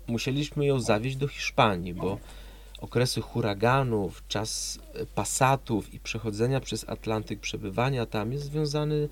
musieliśmy 0.07 0.65
ją 0.65 0.79
zawieźć 0.79 1.15
do 1.15 1.27
Hiszpanii, 1.27 1.93
bo 1.93 2.17
okresy 2.81 3.21
huraganów, 3.21 4.23
czas 4.27 4.79
pasatów 5.15 5.93
i 5.93 5.99
przechodzenia 5.99 6.59
przez 6.59 6.89
Atlantyk, 6.89 7.39
przebywania 7.39 8.05
tam 8.05 8.31
jest 8.31 8.45
związany 8.45 9.09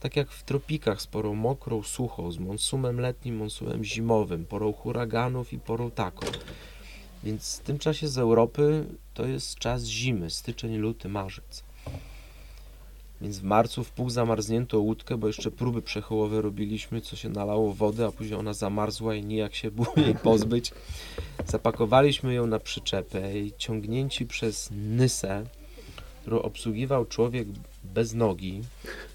tak 0.00 0.16
jak 0.16 0.30
w 0.30 0.42
tropikach 0.42 1.02
z 1.02 1.06
porą 1.06 1.34
mokrą, 1.34 1.82
suchą, 1.82 2.32
z 2.32 2.38
monsumem 2.38 3.00
letnim, 3.00 3.36
monsumem 3.36 3.84
zimowym, 3.84 4.44
porą 4.44 4.72
huraganów 4.72 5.52
i 5.52 5.58
porą 5.58 5.90
taką. 5.90 6.26
Więc 7.24 7.58
w 7.58 7.62
tym 7.62 7.78
czasie 7.78 8.08
z 8.08 8.18
Europy 8.18 8.86
to 9.14 9.26
jest 9.26 9.58
czas 9.58 9.84
zimy, 9.84 10.30
styczeń, 10.30 10.76
luty, 10.76 11.08
marzec. 11.08 11.64
Więc 13.20 13.38
w 13.38 13.42
marcu 13.42 13.84
w 13.84 13.90
pół 13.90 14.10
zamarzniętą 14.10 14.78
łódkę, 14.78 15.16
bo 15.16 15.26
jeszcze 15.26 15.50
próby 15.50 15.82
przechołowe 15.82 16.42
robiliśmy, 16.42 17.00
co 17.00 17.16
się 17.16 17.28
nalało 17.28 17.72
wody, 17.72 18.04
a 18.04 18.12
później 18.12 18.38
ona 18.38 18.52
zamarzła 18.52 19.14
i 19.14 19.24
nijak 19.24 19.54
się 19.54 19.70
było 19.70 19.92
jej 19.96 20.14
pozbyć. 20.28 20.72
Zapakowaliśmy 21.46 22.34
ją 22.34 22.46
na 22.46 22.58
przyczepę 22.58 23.38
i 23.38 23.52
ciągnięci 23.58 24.26
przez 24.26 24.68
Nysę, 24.72 25.44
którą 26.28 26.42
obsługiwał 26.42 27.06
człowiek 27.06 27.48
bez 27.84 28.14
nogi, 28.14 28.62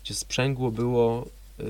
gdzie 0.03 0.14
sprzęgło 0.14 0.72
było 0.72 1.26
yy, 1.59 1.66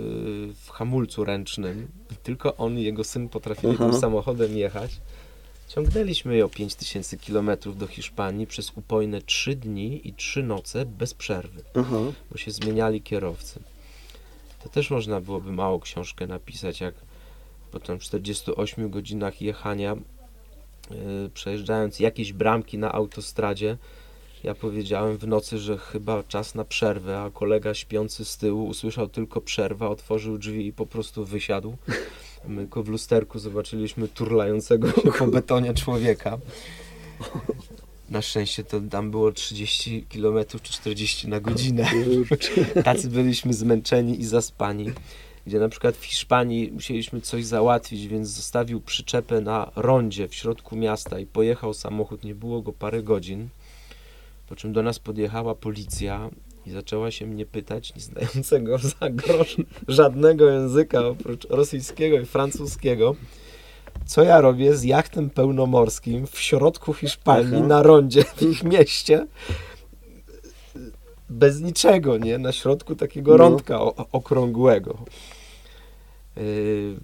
w 0.54 0.70
hamulcu 0.70 1.24
ręcznym. 1.24 1.88
Tylko 2.24 2.58
on 2.58 2.80
i 2.80 2.84
jego 2.84 3.04
syn 3.04 3.30
potrafili 3.30 3.74
Aha. 3.76 3.90
tym 3.90 4.00
samochodem 4.00 4.58
jechać. 4.58 4.92
Ciągnęliśmy 5.68 6.38
ją 6.38 6.50
5000 6.50 7.18
km 7.18 7.52
do 7.76 7.88
Hiszpanii 7.88 8.48
przez 8.48 8.72
upojne 8.76 9.22
3 9.22 9.56
dni 9.56 10.08
i 10.08 10.14
3 10.14 10.44
noce 10.44 10.86
bez 10.86 11.14
przerwy 11.14 11.62
Aha. 11.76 12.00
bo 12.32 12.38
się 12.38 12.52
zmieniali 12.52 13.02
kierowcy. 13.02 13.60
To 14.64 14.70
też 14.70 14.90
można 14.90 15.22
byłoby 15.22 15.52
małą 15.52 15.80
książkę 15.80 16.28
napisać, 16.28 16.82
jak 16.82 16.96
po 17.72 17.80
tam 17.80 18.00
48 18.00 18.90
godzinach 18.90 19.42
jechania, 19.42 19.96
yy, 20.92 21.30
przejeżdżając 21.34 22.00
jakieś 22.00 22.34
bramki 22.34 22.78
na 22.78 22.92
autostradzie, 22.92 23.78
ja 24.44 24.56
powiedziałem 24.56 25.18
w 25.18 25.28
nocy, 25.28 25.58
że 25.58 25.78
chyba 25.78 26.24
czas 26.24 26.56
na 26.56 26.66
przerwę, 26.66 27.22
a 27.22 27.30
kolega 27.30 27.74
śpiący 27.74 28.26
z 28.26 28.38
tyłu 28.38 28.68
usłyszał 28.68 29.08
tylko 29.08 29.42
przerwa, 29.42 29.90
otworzył 29.90 30.38
drzwi 30.38 30.68
i 30.68 30.74
po 30.74 30.86
prostu 30.86 31.26
wysiadł. 31.26 31.78
My 32.48 32.62
tylko 32.62 32.84
w 32.84 32.90
lusterku 32.90 33.40
zobaczyliśmy 33.40 34.08
turlającego 34.08 34.92
się 34.92 35.12
po 35.20 35.28
betonie 35.28 35.74
człowieka. 35.74 36.38
Na 38.10 38.22
szczęście 38.22 38.64
to 38.64 38.82
tam 38.82 39.12
było 39.12 39.32
30 39.32 40.06
km 40.14 40.46
czy 40.64 40.74
40 40.74 41.28
na 41.28 41.40
godzinę. 41.40 41.92
Tacy 42.84 43.10
byliśmy 43.10 43.54
zmęczeni 43.54 44.20
i 44.20 44.26
zaspani. 44.26 44.92
Gdzie 45.48 45.60
na 45.60 45.70
przykład 45.70 45.96
w 45.96 46.06
Hiszpanii 46.06 46.72
musieliśmy 46.72 47.22
coś 47.22 47.46
załatwić, 47.46 48.08
więc 48.08 48.30
zostawił 48.30 48.82
przyczepę 48.82 49.42
na 49.42 49.72
rondzie 49.76 50.28
w 50.28 50.36
środku 50.36 50.76
miasta 50.76 51.20
i 51.20 51.26
pojechał 51.26 51.74
samochód, 51.74 52.24
nie 52.24 52.36
było 52.36 52.62
go 52.62 52.74
parę 52.74 53.04
godzin. 53.04 53.50
Po 54.48 54.56
czym 54.56 54.74
do 54.74 54.84
nas 54.84 55.00
podjechała 55.00 55.56
policja 55.56 56.30
i 56.66 56.72
zaczęła 56.72 57.12
się 57.12 57.26
mnie 57.26 57.46
pytać, 57.46 57.96
nie 57.96 58.02
znającego 58.02 58.78
za 58.78 59.10
grosz 59.10 59.58
żadnego 59.88 60.50
języka 60.50 61.08
oprócz 61.08 61.46
rosyjskiego 61.50 62.20
i 62.20 62.26
francuskiego, 62.26 63.16
co 64.06 64.24
ja 64.24 64.42
robię 64.42 64.76
z 64.76 64.84
jachtem 64.84 65.30
pełnomorskim 65.30 66.28
w 66.28 66.40
środku 66.40 66.94
Hiszpanii, 66.94 67.56
Aha. 67.58 67.68
na 67.68 67.84
rondzie 67.84 68.24
w 68.24 68.42
ich 68.42 68.64
mieście, 68.64 69.28
bez 71.30 71.62
niczego, 71.62 72.18
nie? 72.18 72.38
Na 72.38 72.52
środku 72.52 72.96
takiego 72.96 73.32
No. 73.32 73.38
rądka 73.38 73.80
okrągłego. 74.12 74.98
Yy, 76.38 76.96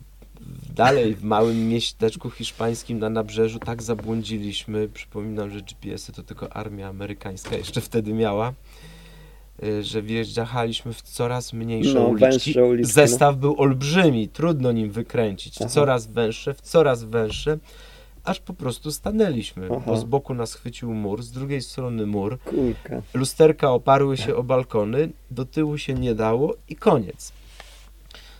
dalej 0.76 1.16
w 1.16 1.24
małym 1.24 1.70
mieśteczku 1.70 2.30
hiszpańskim 2.30 3.00
na 3.00 3.10
nabrzeżu 3.10 3.60
tak 3.60 3.84
zabłądziliśmy. 3.84 4.88
Przypominam, 4.88 5.52
że 5.52 5.62
GPS-y 5.62 6.14
to 6.14 6.24
tylko 6.24 6.54
armia 6.54 6.88
amerykańska 6.88 7.56
jeszcze 7.58 7.82
wtedy 7.82 8.14
miała. 8.14 8.54
yy, 9.64 9.84
Że 9.84 10.02
wjeżdżaliśmy 10.02 10.94
w 10.94 11.02
coraz 11.02 11.54
mniejsze 11.54 11.94
No, 11.94 12.08
uliczki. 12.08 12.60
uliczki, 12.62 12.94
Zestaw 12.94 13.36
był 13.38 13.62
olbrzymi, 13.62 14.28
trudno 14.28 14.72
nim 14.72 14.92
wykręcić. 14.92 15.56
Aha. 15.62 15.70
Coraz 15.70 16.08
węższe, 16.08 16.54
w 16.54 16.62
coraz 16.62 17.04
węższe, 17.04 17.58
aż 18.24 18.40
po 18.40 18.54
prostu 18.54 18.92
stanęliśmy. 18.92 19.68
Aha. 19.72 19.84
Bo 19.88 19.98
z 19.98 20.04
boku 20.04 20.34
nas 20.34 20.54
chwycił 20.54 20.94
mur, 20.94 21.24
z 21.24 21.32
drugiej 21.32 21.62
strony 21.62 22.06
mur. 22.06 22.40
Kulka. 22.40 23.02
Lusterka 23.14 23.72
oparły 23.72 24.18
się 24.18 24.36
o 24.36 24.44
balkony, 24.44 25.10
do 25.32 25.46
tyłu 25.46 25.78
się 25.78 25.94
nie 25.94 26.16
dało 26.16 26.56
i 26.70 26.76
koniec. 26.76 27.32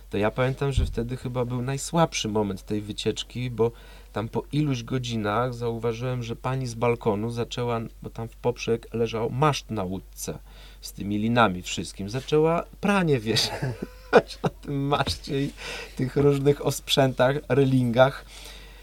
To 0.10 0.18
ja 0.18 0.32
pamiętam, 0.32 0.72
że 0.72 0.86
wtedy 0.86 1.18
chyba 1.18 1.46
był 1.46 1.62
najsłabszy 1.62 2.28
moment 2.30 2.66
tej 2.66 2.82
wycieczki, 2.82 3.50
bo 3.52 3.72
tam 4.14 4.30
po 4.30 4.44
iluś 4.52 4.84
godzinach 4.84 5.54
zauważyłem, 5.54 6.24
że 6.24 6.36
pani 6.36 6.68
z 6.68 6.74
balkonu 6.74 7.32
zaczęła, 7.32 7.82
bo 8.04 8.10
tam 8.10 8.28
w 8.28 8.36
poprzek 8.36 8.88
leżał 8.94 9.30
maszt 9.30 9.72
na 9.72 9.84
łódce 9.84 10.40
z 10.82 10.94
tymi 10.94 11.18
linami 11.18 11.62
wszystkim, 11.62 12.10
zaczęła 12.10 12.64
pranie 12.82 13.20
wieszać 13.20 14.40
na 14.44 14.50
tym 14.50 14.88
maszcie 14.88 15.44
i 15.44 15.52
tych 15.96 16.16
różnych 16.16 16.66
osprzętach, 16.66 17.36
relingach. 17.50 18.26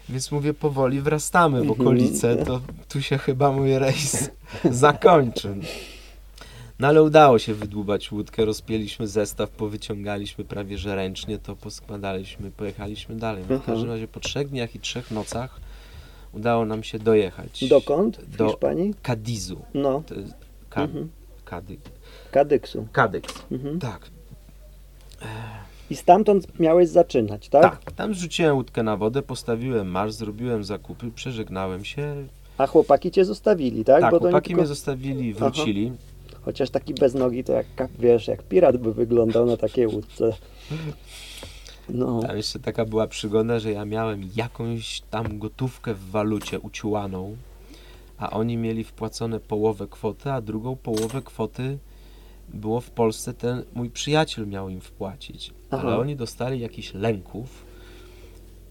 Więc 0.09 0.31
mówię, 0.31 0.53
powoli 0.53 1.01
wrastamy 1.01 1.57
w 1.57 1.61
Mhm. 1.61 1.81
okolice, 1.81 2.35
to 2.45 2.61
tu 2.89 3.01
się 3.01 3.17
chyba 3.17 3.51
mój 3.51 3.79
rejs 3.79 4.29
zakończy. 4.71 5.55
No 6.79 6.87
ale 6.87 7.03
udało 7.03 7.39
się 7.39 7.53
wydłubać 7.53 8.11
łódkę, 8.11 8.45
rozpięliśmy 8.45 9.07
zestaw, 9.07 9.49
powyciągaliśmy 9.49 10.45
prawie 10.45 10.77
że 10.77 10.95
ręcznie, 10.95 11.37
to 11.39 11.55
poskładaliśmy, 11.55 12.51
pojechaliśmy 12.51 13.15
dalej. 13.15 13.43
No, 13.49 13.55
w 13.57 13.61
Aha. 13.61 13.71
każdym 13.71 13.89
razie 13.89 14.07
po 14.07 14.19
trzech 14.19 14.49
dniach 14.49 14.75
i 14.75 14.79
trzech 14.79 15.11
nocach 15.11 15.59
udało 16.33 16.65
nam 16.65 16.83
się 16.83 16.99
dojechać 16.99 17.63
Dokąd? 17.67 18.17
W 18.17 18.37
Do- 18.37 18.47
Hiszpanii? 18.49 18.93
Kadizu. 19.01 19.61
No, 19.73 20.03
Ka- 20.69 20.81
Mhm. 20.83 21.09
Kady- 21.45 21.77
Kadyksu. 22.31 22.87
Kadyks. 22.91 23.33
Mhm. 23.51 23.79
Tak, 23.79 24.09
I 25.89 25.95
stamtąd 25.95 26.59
miałeś 26.59 26.89
zaczynać, 26.89 27.49
tak? 27.49 27.63
tak. 27.83 27.91
Tam 27.91 28.13
zrzuciłem 28.15 28.55
łódkę 28.55 28.83
na 28.83 28.97
wodę, 28.97 29.21
postawiłem 29.21 29.87
marsz, 29.87 30.13
zrobiłem 30.13 30.63
zakupy, 30.63 31.11
przeżegnałem 31.15 31.85
się. 31.85 32.15
A 32.57 32.67
chłopaki 32.67 33.11
cię 33.11 33.25
zostawili, 33.25 33.85
tak? 33.85 34.01
Tak, 34.01 34.11
Bo 34.11 34.19
chłopaki 34.19 34.47
tylko... 34.47 34.61
mnie 34.61 34.67
zostawili, 34.67 35.33
wrócili. 35.33 35.91
Chociaż 36.47 36.69
taki 36.69 36.93
bez 36.93 37.13
nogi 37.13 37.43
to 37.43 37.53
jak, 37.53 37.65
wiesz, 37.99 38.27
jak 38.27 38.43
pirat 38.43 38.77
by 38.77 38.93
wyglądał 38.93 39.45
na 39.45 39.57
takiej 39.57 39.87
łódce. 39.87 40.33
No, 41.89 42.21
Tam 42.21 42.37
jeszcze 42.37 42.59
taka 42.59 42.85
była 42.85 43.07
przygoda, 43.07 43.59
że 43.59 43.71
ja 43.71 43.85
miałem 43.85 44.29
jakąś 44.35 45.01
tam 45.01 45.39
gotówkę 45.39 45.93
w 45.93 46.09
walucie 46.09 46.59
uciłaną, 46.59 47.37
a 48.17 48.29
oni 48.29 48.57
mieli 48.57 48.83
wpłacone 48.83 49.39
połowę 49.39 49.87
kwoty, 49.87 50.31
a 50.31 50.41
drugą 50.41 50.75
połowę 50.75 51.21
kwoty 51.21 51.77
było 52.49 52.81
w 52.81 52.91
Polsce 52.91 53.33
ten 53.33 53.63
mój 53.73 53.89
przyjaciel 53.89 54.47
miał 54.47 54.69
im 54.69 54.81
wpłacić. 54.81 55.53
Aha. 55.71 55.87
Ale 55.87 55.97
oni 55.97 56.15
dostali 56.15 56.59
jakichś 56.59 56.93
lęków, 56.93 57.65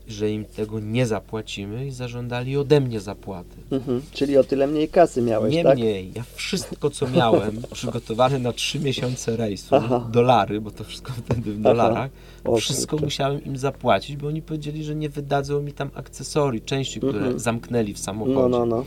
że 0.08 0.30
im 0.30 0.44
tego 0.44 0.80
nie 0.80 1.06
zapłacimy 1.06 1.86
i 1.86 1.90
zażądali 1.90 2.56
ode 2.56 2.80
mnie 2.80 3.00
zapłaty. 3.00 3.56
mhm. 3.70 4.02
czyli 4.12 4.36
o 4.38 4.44
tyle 4.44 4.66
mniej 4.66 4.88
kasy 4.88 5.22
miałeś, 5.22 5.54
tak? 5.62 5.78
Niemniej, 5.78 6.12
ja 6.14 6.24
wszystko 6.34 6.90
co 6.90 7.08
miałem 7.08 7.62
przygotowane 7.74 8.38
na 8.38 8.52
trzy 8.52 8.80
miesiące 8.80 9.36
rejsu, 9.36 9.74
Aha. 9.74 10.08
dolary, 10.12 10.60
bo 10.60 10.70
to 10.70 10.84
wszystko 10.84 11.12
wtedy 11.24 11.52
w 11.52 11.60
dolarach, 11.60 12.10
O, 12.44 12.56
wszystko 12.56 12.90
kurczę. 12.90 13.04
musiałem 13.06 13.44
im 13.44 13.56
zapłacić, 13.56 14.16
bo 14.16 14.28
oni 14.28 14.42
powiedzieli, 14.42 14.84
że 14.84 14.94
nie 14.94 15.08
wydadzą 15.08 15.62
mi 15.62 15.72
tam 15.72 15.90
akcesorii, 15.94 16.60
części, 16.60 17.00
które 17.00 17.18
Mhm. 17.18 17.38
zamknęli 17.38 17.94
w 17.94 17.98
samochodzie. 17.98 18.34
No, 18.34 18.48
no, 18.48 18.66
no. 18.66 18.84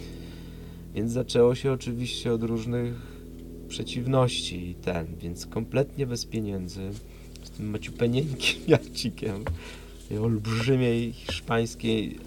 Więc 0.96 1.12
zaczęło 1.12 1.56
się 1.56 1.72
oczywiście 1.72 2.34
od 2.34 2.44
różnych 2.44 2.94
przeciwności 3.68 4.70
i 4.70 4.76
ten, 4.76 5.08
więc 5.22 5.46
kompletnie 5.46 6.08
bez 6.08 6.26
pieniędzy, 6.26 6.90
z 7.44 7.50
tym 7.50 7.70
maciupenieńkim 7.70 8.56
jachcikiem, 8.68 9.44
tej 10.10 10.18
olbrzymiej 10.18 11.14
hiszpańskiej 11.14 12.20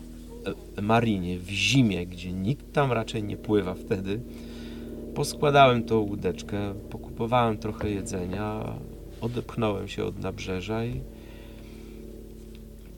marinie 0.83 1.39
w 1.39 1.49
zimie, 1.49 2.07
gdzie 2.07 2.33
nikt 2.33 2.73
tam 2.73 2.93
raczej 2.93 3.25
nie 3.25 3.37
pływa 3.37 3.75
wtedy. 3.75 4.21
Poskładałem 5.15 5.85
tą 5.85 5.99
łódeczkę, 5.99 6.75
pokupowałem 6.91 7.59
trochę 7.59 7.91
jedzenia, 7.91 8.77
odepchnąłem 9.21 9.89
się 9.89 10.05
od 10.05 10.19
nabrzeża 10.19 10.85
i 10.85 11.01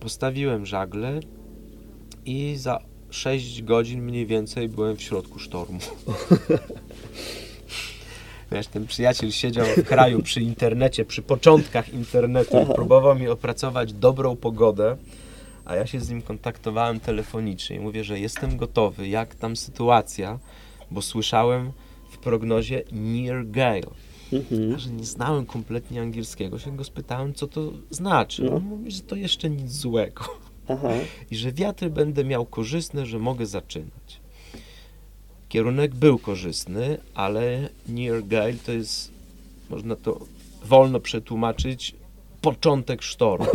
postawiłem 0.01 0.66
żagle 0.66 1.20
i 2.26 2.55
za 2.57 2.78
6 3.11 3.62
godzin 3.62 4.03
mniej 4.03 4.26
więcej 4.26 4.68
byłem 4.68 4.97
w 4.97 5.03
środku 5.03 5.39
sztormu. 5.39 5.78
Wiesz, 8.55 8.66
ten 8.66 8.86
przyjaciel 8.86 9.32
siedział 9.32 9.66
w 9.66 9.84
kraju 9.84 10.22
przy 10.22 10.40
internecie, 10.40 11.05
przy 11.05 11.22
początkach 11.22 11.94
internetu 11.94 12.62
i 12.62 12.74
próbował 12.74 13.18
mi 13.18 13.28
opracować 13.28 13.92
dobrą 13.92 14.36
pogodę, 14.36 14.96
a 15.64 15.76
ja 15.76 15.86
się 15.86 16.00
z 16.00 16.11
nim 16.11 16.22
kontaktowałem 16.22 17.00
telefonicznie 17.00 17.76
i 17.76 17.80
mówię, 17.80 18.05
że 18.05 18.20
jestem 18.20 18.57
gotowy, 18.57 19.09
jak 19.09 19.34
tam 19.34 19.57
sytuacja, 19.57 20.38
bo 20.90 21.02
słyszałem 21.02 21.72
w 22.11 22.18
prognozie 22.18 22.82
near 22.92 23.46
gale. 23.46 23.90
Mhm. 24.32 24.74
A 24.74 24.78
że 24.78 24.90
nie 24.90 25.05
znałem 25.05 25.46
kompletnie 25.46 26.00
angielskiego, 26.00 26.59
się 26.59 26.76
go 26.76 26.84
spytałem, 26.84 27.34
co 27.34 27.46
to 27.46 27.72
znaczy. 27.90 28.44
No. 28.44 28.55
On 28.55 28.62
mówi, 28.62 28.90
że 28.90 29.00
to 29.00 29.16
jeszcze 29.16 29.50
nic 29.50 29.72
złego 29.72 30.24
Aha, 30.68 30.88
i 31.30 31.36
że 31.36 31.52
wiatry 31.52 31.90
będę 31.90 32.24
miał 32.24 32.46
korzystne, 32.46 33.07
że 33.07 33.18
mogę 33.18 33.46
zaczynać. 33.46 34.03
Kierunek 35.59 35.94
był 35.94 36.18
korzystny, 36.18 36.98
ale 37.14 37.68
near 37.88 38.26
gale 38.26 38.55
to 38.66 38.72
jest, 38.72 39.11
można 39.70 39.96
to 39.96 40.20
wolno 40.64 41.00
przetłumaczyć, 41.00 41.94
początek 42.40 43.02
sztormu. 43.02 43.46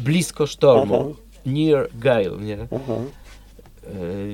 Blisko 0.00 0.46
sztormu. 0.46 0.94
Aha. 0.94 1.20
Near 1.46 1.88
gale, 1.98 2.38
nie? 2.40 2.58
aha. 2.76 2.94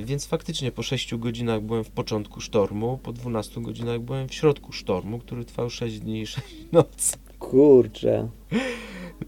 E, 0.01 0.05
Więc 0.05 0.25
faktycznie 0.25 0.71
po 0.71 0.83
6 0.83 1.15
godzinach 1.15 1.61
byłem 1.61 1.83
w 1.83 1.89
początku 1.89 2.41
sztormu, 2.41 2.99
po 3.03 3.13
12 3.13 3.61
godzinach 3.61 3.99
byłem 3.99 4.27
w 4.27 4.33
środku 4.33 4.71
sztormu, 4.71 5.19
który 5.19 5.45
trwał 5.45 5.69
6 5.69 5.99
dni 5.99 6.21
i 6.21 6.27
6 6.27 6.47
nocy. 6.71 7.17
Kurczę. 7.39 8.27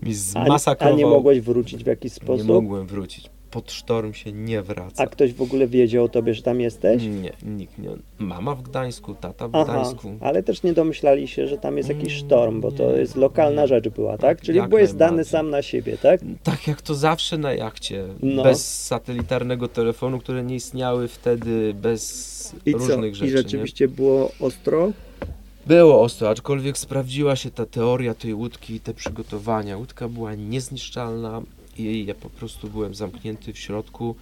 Mi 0.04 0.12
A, 0.36 0.40
a 0.40 0.46
zmasakrował. 0.46 0.98
nie 0.98 1.06
mogłeś 1.06 1.42
wrócić 1.42 1.84
w 1.84 1.88
jakiś 1.88 2.12
Nie 2.12 2.16
sposób? 2.16 2.48
mogłem 2.48 2.88
wrócić. 2.88 3.30
Pod 3.56 3.72
sztorm 3.72 4.14
się 4.14 4.32
nie 4.32 4.62
wraca. 4.62 5.04
A 5.04 5.08
ktoś 5.08 5.34
w 5.34 5.42
ogóle 5.42 5.68
wiedział 5.68 6.04
o 6.06 6.10
tobie, 6.10 6.34
że 6.34 6.42
tam 6.42 6.62
jesteś? 6.62 7.04
Nie, 7.04 7.32
nikt 7.44 7.78
nie. 7.78 7.90
Mama 8.20 8.56
w 8.56 8.62
Gdańsku, 8.62 9.16
tata 9.16 9.48
w 9.48 9.56
Aha, 9.56 9.64
Gdańsku. 9.74 10.18
ale 10.22 10.44
też 10.44 10.64
nie 10.64 10.74
domyślali 10.74 11.28
się, 11.28 11.48
że 11.48 11.58
tam 11.58 11.78
jest 11.78 11.90
jakiś 11.90 12.14
Mm, 12.14 12.26
sztorm, 12.26 12.62
bo 12.62 12.72
to 12.72 12.92
nie, 12.92 12.98
jest 12.98 13.16
lokalna 13.16 13.62
nie. 13.62 13.68
rzecz 13.68 13.90
była, 13.90 14.18
tak? 14.18 14.42
Czyli 14.42 14.58
Jak 14.58 14.70
byłeś 14.70 14.90
zdany 14.90 15.12
najbardziej. 15.12 15.32
sam 15.32 15.50
na 15.50 15.62
siebie, 15.62 15.98
tak? 15.98 16.22
Tak 16.44 16.68
jak 16.68 16.82
to 16.82 16.96
zawsze 16.96 17.38
na 17.38 17.54
jachcie. 17.54 18.06
No. 18.24 18.44
Bez 18.44 18.86
satelitarnego 18.86 19.68
telefonu, 19.68 20.20
które 20.20 20.44
nie 20.44 20.56
istniały 20.56 21.08
wtedy, 21.08 21.74
bez 21.74 22.56
I 22.66 22.72
co? 22.72 22.78
różnych 22.78 23.16
rzeczy. 23.16 23.32
I 23.34 23.38
rzeczywiście 23.38 23.88
było 23.88 24.32
ostro? 24.40 24.88
Nie? 24.88 24.94
Było 25.68 26.02
ostro, 26.02 26.30
aczkolwiek 26.30 26.78
sprawdziła 26.78 27.36
się 27.36 27.52
ta 27.52 27.66
teoria 27.66 28.14
tej 28.14 28.34
łódki 28.34 28.76
i 28.76 28.80
te 28.80 28.94
przygotowania. 28.94 29.78
Łódka 29.78 30.10
była 30.10 30.36
niezniszczalna 30.36 31.42
i 31.78 32.06
ja 32.06 32.16
po 32.16 32.30
prostu 32.30 32.70
byłem 32.70 32.96
zamknięty 32.96 33.54
w 33.54 33.60
środku. 33.60 34.16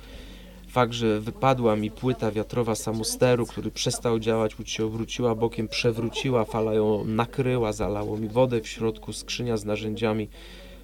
Fakt, 0.67 0.93
że 0.93 1.19
wypadła 1.19 1.75
mi 1.75 1.91
płyta 1.91 2.31
wiatrowa 2.31 2.75
samosteru, 2.75 3.45
który 3.45 3.71
przestał 3.71 4.19
działać, 4.19 4.59
łódź 4.59 4.71
się 4.71 4.85
obróciła 4.85 5.35
bokiem, 5.35 5.67
przewróciła, 5.67 6.45
fala 6.45 6.73
ją 6.73 7.05
nakryła, 7.05 7.73
zalało 7.73 8.17
mi 8.17 8.27
wodę 8.27 8.61
w 8.61 8.67
środku, 8.67 9.13
skrzynia 9.13 9.57
z 9.57 9.65
narzędziami 9.65 10.27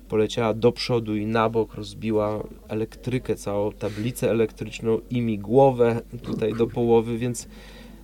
poleciała 0.09 0.53
do 0.53 0.71
przodu 0.71 1.15
i 1.15 1.25
na 1.25 1.49
bok, 1.49 1.73
rozbiła 1.73 2.43
elektrykę, 2.67 3.35
całą 3.35 3.71
tablicę 3.71 4.31
elektryczną 4.31 4.99
i 5.09 5.21
mi 5.21 5.39
głowę 5.39 6.01
tutaj 6.23 6.53
do 6.53 6.67
połowy, 6.67 7.17
więc 7.17 7.47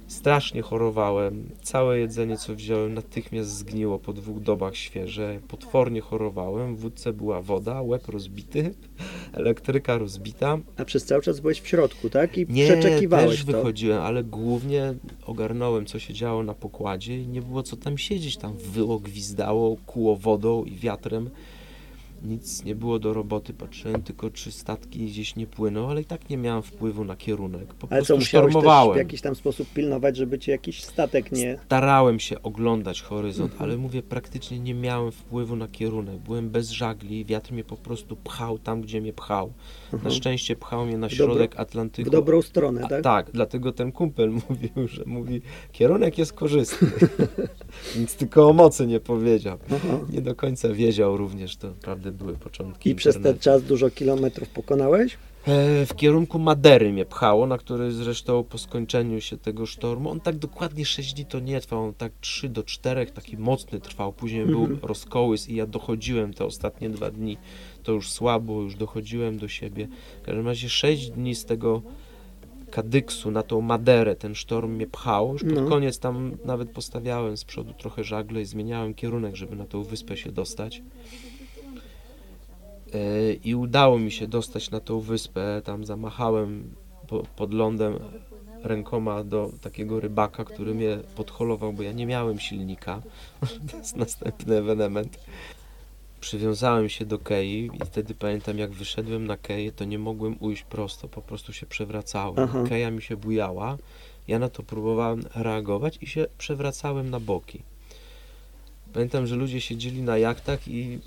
strasznie 0.08 0.62
chorowałem. 0.62 1.50
Całe 1.62 2.00
jedzenie, 2.00 2.38
co 2.38 2.56
wziąłem, 2.56 2.94
natychmiast 2.94 3.50
zgniło 3.50 4.00
po 4.00 4.14
dwóch 4.14 4.40
dobach 4.40 4.76
świeże. 4.76 5.40
Potwornie 5.48 6.02
chorowałem, 6.02 6.76
w 6.76 6.80
wódce 6.80 7.14
była 7.14 7.42
woda, 7.42 7.82
łeb 7.82 8.08
rozbity, 8.08 8.74
elektryka 9.34 9.98
rozbita. 9.98 10.58
A 10.78 10.86
przez 10.86 11.06
cały 11.06 11.22
czas 11.22 11.40
byłeś 11.40 11.62
w 11.62 11.68
środku, 11.68 12.10
tak? 12.10 12.38
I 12.38 12.46
Nie, 12.50 12.64
przeczekiwałeś 12.64 13.36
też 13.38 13.46
to. 13.46 13.52
wychodziłem, 13.52 14.02
ale 14.02 14.24
głównie 14.24 14.94
ogarnąłem, 15.26 15.86
co 15.86 16.00
się 16.00 16.14
działo 16.14 16.44
na 16.44 16.54
pokładzie 16.54 17.22
i 17.22 17.28
nie 17.28 17.42
było 17.42 17.64
co 17.64 17.78
tam 17.78 17.98
siedzieć. 17.98 18.38
Tam 18.38 18.58
wyło, 18.58 19.00
gwizdało, 19.00 19.78
kuło 19.86 20.16
wodą 20.16 20.64
i 20.64 20.76
wiatrem. 20.76 21.30
Nic 22.26 22.64
nie 22.64 22.76
było 22.76 23.00
do 23.00 23.14
roboty, 23.14 23.54
patrzyłem 23.54 24.02
tylko 24.04 24.30
czy 24.30 24.52
statki 24.52 25.06
gdzieś 25.06 25.36
nie 25.36 25.48
płyną, 25.48 25.90
ale 25.90 26.02
i 26.02 26.06
tak 26.06 26.30
nie 26.30 26.38
miałem 26.38 26.64
wpływu 26.64 27.04
na 27.06 27.16
kierunek. 27.16 27.74
Po 27.74 27.88
Ale 27.90 28.02
co, 28.02 28.06
prostu 28.08 28.18
musiałeś 28.18 28.54
w 28.94 28.98
jakiś 28.98 29.22
tam 29.22 29.36
sposób 29.36 29.68
pilnować, 29.74 30.18
żeby 30.18 30.40
cię 30.40 30.52
jakiś 30.52 30.84
statek 30.84 31.32
nie... 31.32 31.58
Starałem 31.66 32.20
się 32.20 32.42
oglądać 32.42 33.02
horyzont, 33.02 33.52
Mhm. 33.52 33.70
ale 33.70 33.78
mówię, 33.78 34.04
praktycznie 34.04 34.60
nie 34.60 34.74
miałem 34.74 35.12
wpływu 35.12 35.56
na 35.56 35.68
kierunek. 35.68 36.18
Byłem 36.18 36.50
bez 36.50 36.70
żagli, 36.70 37.26
wiatr 37.26 37.52
mnie 37.54 37.64
po 37.64 37.78
prostu 37.78 38.16
pchał 38.16 38.60
tam, 38.60 38.82
gdzie 38.82 39.02
mnie 39.02 39.14
pchał. 39.14 39.54
Na 40.04 40.10
szczęście 40.12 40.56
pchał 40.56 40.86
mnie 40.86 40.98
na 40.98 41.08
Mhm. 41.08 41.18
dobro- 41.20 41.34
środek 41.36 41.60
Atlantyku. 41.60 42.10
W 42.10 42.14
dobrą 42.14 42.42
stronę, 42.42 42.82
A, 42.84 42.88
tak? 42.88 43.04
tak, 43.04 43.32
dlatego 43.34 43.72
ten 43.72 43.92
kumpel 43.92 44.30
mówił, 44.50 44.88
że 44.88 45.04
mówi, 45.06 45.42
kierunek 45.72 46.18
jest 46.18 46.34
korzystny. 46.34 46.88
Nic 48.00 48.16
tylko 48.16 48.50
o 48.50 48.54
mocy 48.54 48.88
nie 48.88 49.00
powiedział. 49.00 49.58
Aha. 49.76 50.00
Nie 50.10 50.22
do 50.22 50.36
końca 50.36 50.70
wiedział 50.70 51.18
również, 51.18 51.58
to 51.58 51.68
naprawdę 51.68 52.12
były 52.16 52.34
początki 52.34 52.90
I 52.90 52.96
przez 52.96 53.14
ten 53.16 53.20
internetu. 53.22 53.44
czas 53.44 53.64
dużo 53.64 53.90
kilometrów 53.90 54.50
pokonałeś? 54.50 55.18
E, 55.48 55.86
W 55.86 55.96
kierunku 55.96 56.40
Madery 56.40 56.94
mnie 56.94 57.06
pchało, 57.06 57.48
na 57.48 57.58
który 57.58 57.92
zresztą 57.92 58.44
po 58.44 58.58
skończeniu 58.58 59.22
się 59.22 59.38
tego 59.38 59.66
sztormu, 59.66 60.10
on 60.10 60.20
tak 60.20 60.36
dokładnie 60.38 60.86
6 60.86 61.14
dni 61.14 61.26
to 61.26 61.40
nie 61.40 61.62
trwał, 61.62 61.84
on 61.84 61.94
tak 61.94 62.12
3 62.22 62.50
do 62.50 62.64
4, 62.64 63.06
taki 63.06 63.38
mocny 63.38 63.80
trwał, 63.80 64.14
później 64.14 64.42
Mhm. 64.42 64.68
był 64.68 64.78
rozkołys 64.88 65.50
i 65.50 65.56
ja 65.56 65.66
dochodziłem 65.66 66.34
te 66.34 66.46
ostatnie 66.46 66.90
dwa 66.90 67.12
dni, 67.12 67.38
to 67.84 67.92
już 67.92 68.12
słabo, 68.12 68.62
już 68.62 68.76
dochodziłem 68.76 69.38
do 69.38 69.48
siebie. 69.48 69.88
W 70.22 70.26
każdym 70.26 70.48
razie 70.48 70.70
6 70.70 71.10
dni 71.12 71.36
z 71.36 71.46
tego 71.46 71.82
Kadyksu 72.72 73.32
na 73.32 73.44
tą 73.44 73.62
Maderę 73.62 74.16
ten 74.16 74.36
sztorm 74.36 74.72
mnie 74.76 74.88
pchał, 74.88 75.34
już 75.34 75.42
pod 75.44 75.52
No. 75.54 75.66
koniec 75.70 76.00
tam 76.00 76.32
nawet 76.46 76.70
postawiałem 76.72 77.38
z 77.38 77.44
przodu 77.46 77.74
trochę 77.74 78.04
żagle 78.04 78.42
i 78.42 78.46
zmieniałem 78.46 78.94
kierunek, 78.94 79.36
żeby 79.36 79.56
na 79.56 79.66
tą 79.66 79.84
wyspę 79.84 80.18
się 80.18 80.32
dostać. 80.32 80.82
E, 82.96 83.34
I 83.34 83.56
udało 83.56 84.00
mi 84.00 84.12
się 84.12 84.28
dostać 84.28 84.72
na 84.72 84.80
tą 84.80 85.00
wyspę. 85.00 85.62
Tam 85.64 85.86
zamachałem 85.86 86.76
po, 87.08 87.24
pod 87.36 87.54
lądem 87.54 88.00
rękoma 88.64 89.24
do 89.24 89.52
takiego 89.62 90.00
rybaka, 90.00 90.44
który 90.44 90.74
mnie 90.76 90.98
podholował, 91.16 91.74
bo 91.74 91.84
ja 91.84 91.92
nie 91.92 92.06
miałem 92.06 92.40
silnika. 92.40 93.02
to 93.72 93.78
jest 93.78 93.96
następny 93.96 94.58
ewenement. 94.58 95.20
Przywiązałem 96.20 96.90
się 96.90 97.06
do 97.06 97.20
kei 97.20 97.70
i 97.74 97.86
wtedy 97.86 98.16
pamiętam, 98.16 98.58
jak 98.58 98.72
wyszedłem 98.72 99.28
na 99.28 99.38
keję, 99.38 99.72
to 99.72 99.86
nie 99.86 100.00
mogłem 100.00 100.36
ujść 100.40 100.64
prosto, 100.64 101.08
po 101.08 101.22
prostu 101.22 101.54
się 101.54 101.66
przewracałem. 101.66 102.40
Aha. 102.40 102.64
Keja 102.70 102.92
mi 102.92 103.02
się 103.02 103.18
bujała, 103.18 103.78
ja 104.28 104.40
na 104.40 104.50
to 104.50 104.64
próbowałem 104.64 105.24
reagować 105.36 105.98
i 106.02 106.08
się 106.08 106.26
przewracałem 106.38 107.10
na 107.10 107.20
boki. 107.20 107.64
Pamiętam, 108.94 109.28
że 109.28 109.36
ludzie 109.36 109.62
siedzieli 109.62 110.02
na 110.02 110.18
jachtach 110.18 110.68
i, 110.68 111.00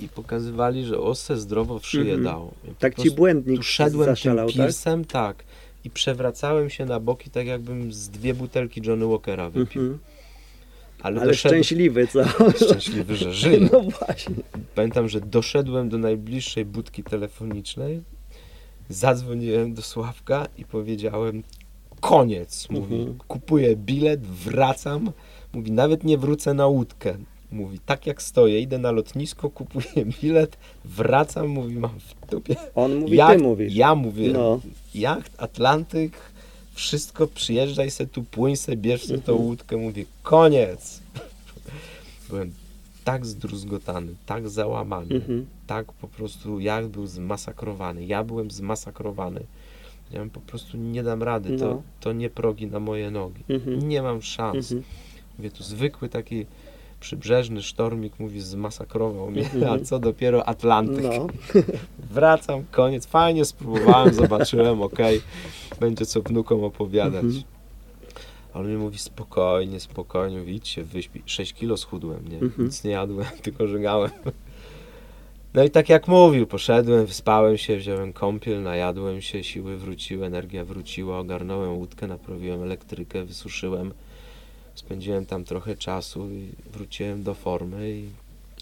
i 0.00 0.08
pokazywali, 0.08 0.84
że 0.84 0.98
osę 0.98 1.36
zdrowo 1.38 1.78
w 1.78 1.86
szyję 1.86 2.18
dało. 2.18 2.52
Ja 2.64 2.70
po 2.74 2.80
Tak 2.80 2.94
ci 3.02 3.10
błędnik 3.10 3.56
tu 3.56 3.62
szedłem 3.62 4.06
zaszalał, 4.06 4.46
tym 4.48 4.56
tak? 4.56 4.66
pirsem, 4.66 5.04
tak? 5.04 5.44
I 5.84 5.90
przewracałem 5.90 6.70
się 6.70 6.84
na 6.84 7.00
boki, 7.00 7.30
tak 7.30 7.46
jakbym 7.46 7.92
z 7.92 8.08
dwie 8.08 8.34
butelki 8.34 8.80
Johnny 8.84 9.06
Walkera 9.06 9.50
wypił. 9.50 9.82
Mhm. 9.82 9.98
Ale, 11.02 11.20
Ale 11.20 11.30
doszedłem, 11.30 11.62
szczęśliwy, 11.64 12.06
co? 12.06 12.24
szczęśliwy, 12.66 13.16
że 13.16 13.32
żyję. 13.34 13.60
No 13.72 13.80
właśnie. 13.80 14.34
Pamiętam, 14.74 15.08
że 15.08 15.20
doszedłem 15.20 15.88
do 15.88 15.98
najbliższej 15.98 16.64
budki 16.64 17.02
telefonicznej, 17.02 18.02
zadzwoniłem 18.88 19.74
do 19.74 19.82
Sławka 19.82 20.46
i 20.58 20.64
powiedziałem 20.64 21.42
koniec, 22.00 22.70
mówi, 22.70 22.94
Mhm. 22.94 23.18
kupuję 23.28 23.76
bilet, 23.76 24.26
wracam, 24.26 25.12
mówi, 25.52 25.72
nawet 25.72 26.04
nie 26.04 26.18
wrócę 26.18 26.54
na 26.54 26.66
łódkę. 26.66 27.16
Mówi, 27.52 27.78
tak 27.86 28.06
jak 28.06 28.22
stoję, 28.22 28.60
idę 28.60 28.78
na 28.78 28.90
lotnisko, 28.90 29.50
kupuję 29.50 30.04
bilet, 30.22 30.56
wracam, 30.84 31.48
mówi, 31.48 31.74
mam 31.76 31.98
w 32.00 32.30
dupie. 32.30 32.56
On 32.74 32.94
mówi, 32.96 33.16
Jacht- 33.18 33.36
ty 33.36 33.42
mówisz. 33.42 33.74
Ja 33.74 33.94
mówię, 33.94 34.32
No. 34.32 34.60
jacht, 34.94 35.32
Atlantyk, 35.42 36.12
wszystko, 36.74 37.26
przyjeżdżaj 37.26 37.90
se 37.90 38.06
tu, 38.06 38.22
płyń 38.22 38.56
se, 38.56 38.76
bierz 38.76 39.02
se 39.02 39.18
tą 39.18 39.32
Mhm. 39.32 39.40
łódkę, 39.48 39.76
mówię, 39.76 40.04
koniec. 40.22 41.00
Byłem 42.28 42.52
tak 43.04 43.26
zdruzgotany, 43.26 44.12
tak 44.26 44.48
załamany, 44.48 45.14
Mhm. 45.14 45.46
tak 45.66 45.92
po 45.92 46.08
prostu 46.08 46.60
jacht 46.60 46.88
był 46.88 47.06
zmasakrowany, 47.06 48.04
ja 48.06 48.24
byłem 48.24 48.50
zmasakrowany. 48.50 49.40
Ja 50.12 50.26
po 50.32 50.40
prostu 50.40 50.76
nie 50.76 51.02
dam 51.02 51.22
rady, 51.22 51.58
to, 51.58 51.64
No. 51.66 51.82
to 52.00 52.12
nie 52.12 52.30
progi 52.30 52.66
na 52.66 52.80
moje 52.80 53.10
nogi. 53.10 53.42
Mhm. 53.48 53.88
Nie 53.88 54.02
mam 54.02 54.22
szans. 54.22 54.72
Mhm. 54.72 54.82
Mówię, 55.38 55.50
tu 55.50 55.62
zwykły 55.64 56.08
taki 56.08 56.46
przybrzeżny 57.02 57.62
sztormik, 57.62 58.18
mówi, 58.18 58.40
zmasakrował 58.40 59.30
mnie, 59.30 59.42
Mhm. 59.54 59.72
a 59.72 59.84
co 59.84 59.98
dopiero 59.98 60.48
Atlantyk. 60.48 61.04
No. 61.04 61.26
Wracam, 62.14 62.64
koniec, 62.70 63.06
fajnie 63.06 63.44
spróbowałem, 63.44 64.14
zobaczyłem, 64.14 64.82
okej, 64.82 65.20
będzie 65.80 66.06
co 66.06 66.22
wnukom 66.22 66.64
opowiadać. 66.64 67.24
Mhm. 67.24 67.42
Ale 68.54 68.68
mi 68.68 68.76
mówi 68.76 68.98
spokojnie, 68.98 69.80
spokojnie, 69.80 70.38
mówi, 70.38 70.54
idź 70.54 70.68
się 70.68 70.82
wyśpi. 70.84 71.22
6 71.26 71.52
kilo 71.52 71.76
schudłem, 71.76 72.28
nie? 72.28 72.38
Mhm. 72.38 72.64
Nic 72.66 72.84
nie 72.84 72.90
jadłem, 72.90 73.26
tylko 73.42 73.66
żegałem. 73.66 74.10
No 75.54 75.64
i 75.64 75.70
tak 75.70 75.88
jak 75.88 76.08
mówił, 76.08 76.46
poszedłem, 76.46 77.06
wyspałem 77.06 77.58
się, 77.58 77.76
wziąłem 77.76 78.12
kąpiel, 78.12 78.62
najadłem 78.62 79.20
się, 79.20 79.44
siły 79.44 79.76
wróciły, 79.76 80.26
energia 80.26 80.64
wróciła, 80.64 81.18
ogarnąłem 81.18 81.72
łódkę, 81.78 82.06
naprawiłem 82.06 82.62
elektrykę, 82.62 83.24
wysuszyłem. 83.24 83.92
Spędziłem 84.74 85.26
tam 85.26 85.44
trochę 85.44 85.76
czasu 85.76 86.30
i 86.30 86.48
wróciłem 86.72 87.22
do 87.22 87.34
formy 87.34 87.90
i 87.90 88.04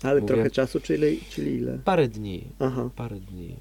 Ale 0.03 0.21
Mówię- 0.21 0.35
trochę 0.35 0.51
czasu, 0.51 0.81
czyli, 0.81 1.21
czyli 1.31 1.55
ile? 1.55 1.79
parę 1.85 2.09
dni, 2.09 2.45
Aha. 2.59 2.91
parę 2.97 3.17
dni. 3.21 3.57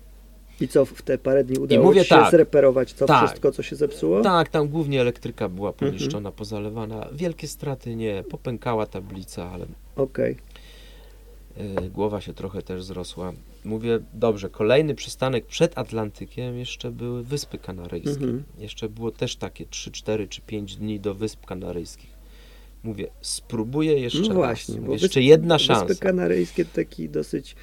I 0.61 0.67
co, 0.67 0.85
w 0.85 1.01
te 1.01 1.17
parę 1.17 1.43
dni 1.43 1.57
udało 1.59 1.83
mówię 1.85 2.01
ci 2.03 2.09
się 2.09 2.15
tak. 2.15 2.31
zreperować 2.31 2.93
co 2.93 3.05
Tak. 3.05 3.27
wszystko, 3.27 3.51
co 3.51 3.63
się 3.63 3.75
zepsuło? 3.75 4.21
Tak, 4.21 4.49
tam 4.49 4.67
głównie 4.67 5.01
elektryka 5.01 5.49
była 5.49 5.69
Mhm. 5.69 5.91
poniszczona, 5.91 6.31
pozalewana. 6.31 7.07
Wielkie 7.13 7.47
straty 7.47 7.95
nie, 7.95 8.23
popękała 8.29 8.85
tablica, 8.85 9.51
ale 9.51 9.65
Okej. 9.95 10.35
y, 11.85 11.89
głowa 11.89 12.21
się 12.21 12.33
trochę 12.33 12.61
też 12.61 12.83
zrosła. 12.83 13.33
Mówię, 13.65 13.99
dobrze, 14.13 14.49
kolejny 14.49 14.95
przystanek 14.95 15.45
przed 15.45 15.77
Atlantykiem 15.77 16.57
jeszcze 16.59 16.91
były 16.91 17.23
Wyspy 17.23 17.57
Kanaryjskie. 17.57 18.11
Mhm. 18.11 18.43
Jeszcze 18.57 18.89
było 18.89 19.11
też 19.11 19.35
takie 19.35 19.65
3, 19.65 19.91
4 19.91 20.27
czy 20.27 20.41
5 20.41 20.75
dni 20.75 20.99
do 20.99 21.13
Wysp 21.13 21.45
Kanaryjskich. 21.45 22.18
Mówię, 22.83 23.07
spróbuję 23.21 23.99
jeszcze 23.99 24.19
No 24.21 24.27
raz. 24.27 24.35
właśnie, 24.35 24.75
Mówię, 24.75 24.87
bo 24.87 24.93
jeszcze 24.93 25.21
jedna 25.21 25.59
szansa. 25.59 25.85
Wyspy 25.85 26.03
Kanaryjskie 26.05 26.65
to 26.65 26.75
taki 26.75 27.09
dosyć 27.09 27.55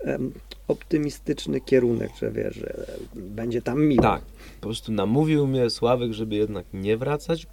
em, 0.00 0.32
optymistyczny 0.68 1.60
kierunek, 1.60 2.10
że 2.20 2.30
wiesz, 2.30 2.54
że 2.54 2.86
będzie 3.14 3.62
tam 3.62 3.84
miło. 3.86 4.02
Tak, 4.02 4.22
po 4.60 4.66
prostu 4.66 4.92
namówił 4.92 5.46
mnie 5.46 5.70
Sławek, 5.70 6.12
żeby 6.12 6.34
jednak 6.34 6.66
nie 6.72 6.96
wracać 6.96 7.46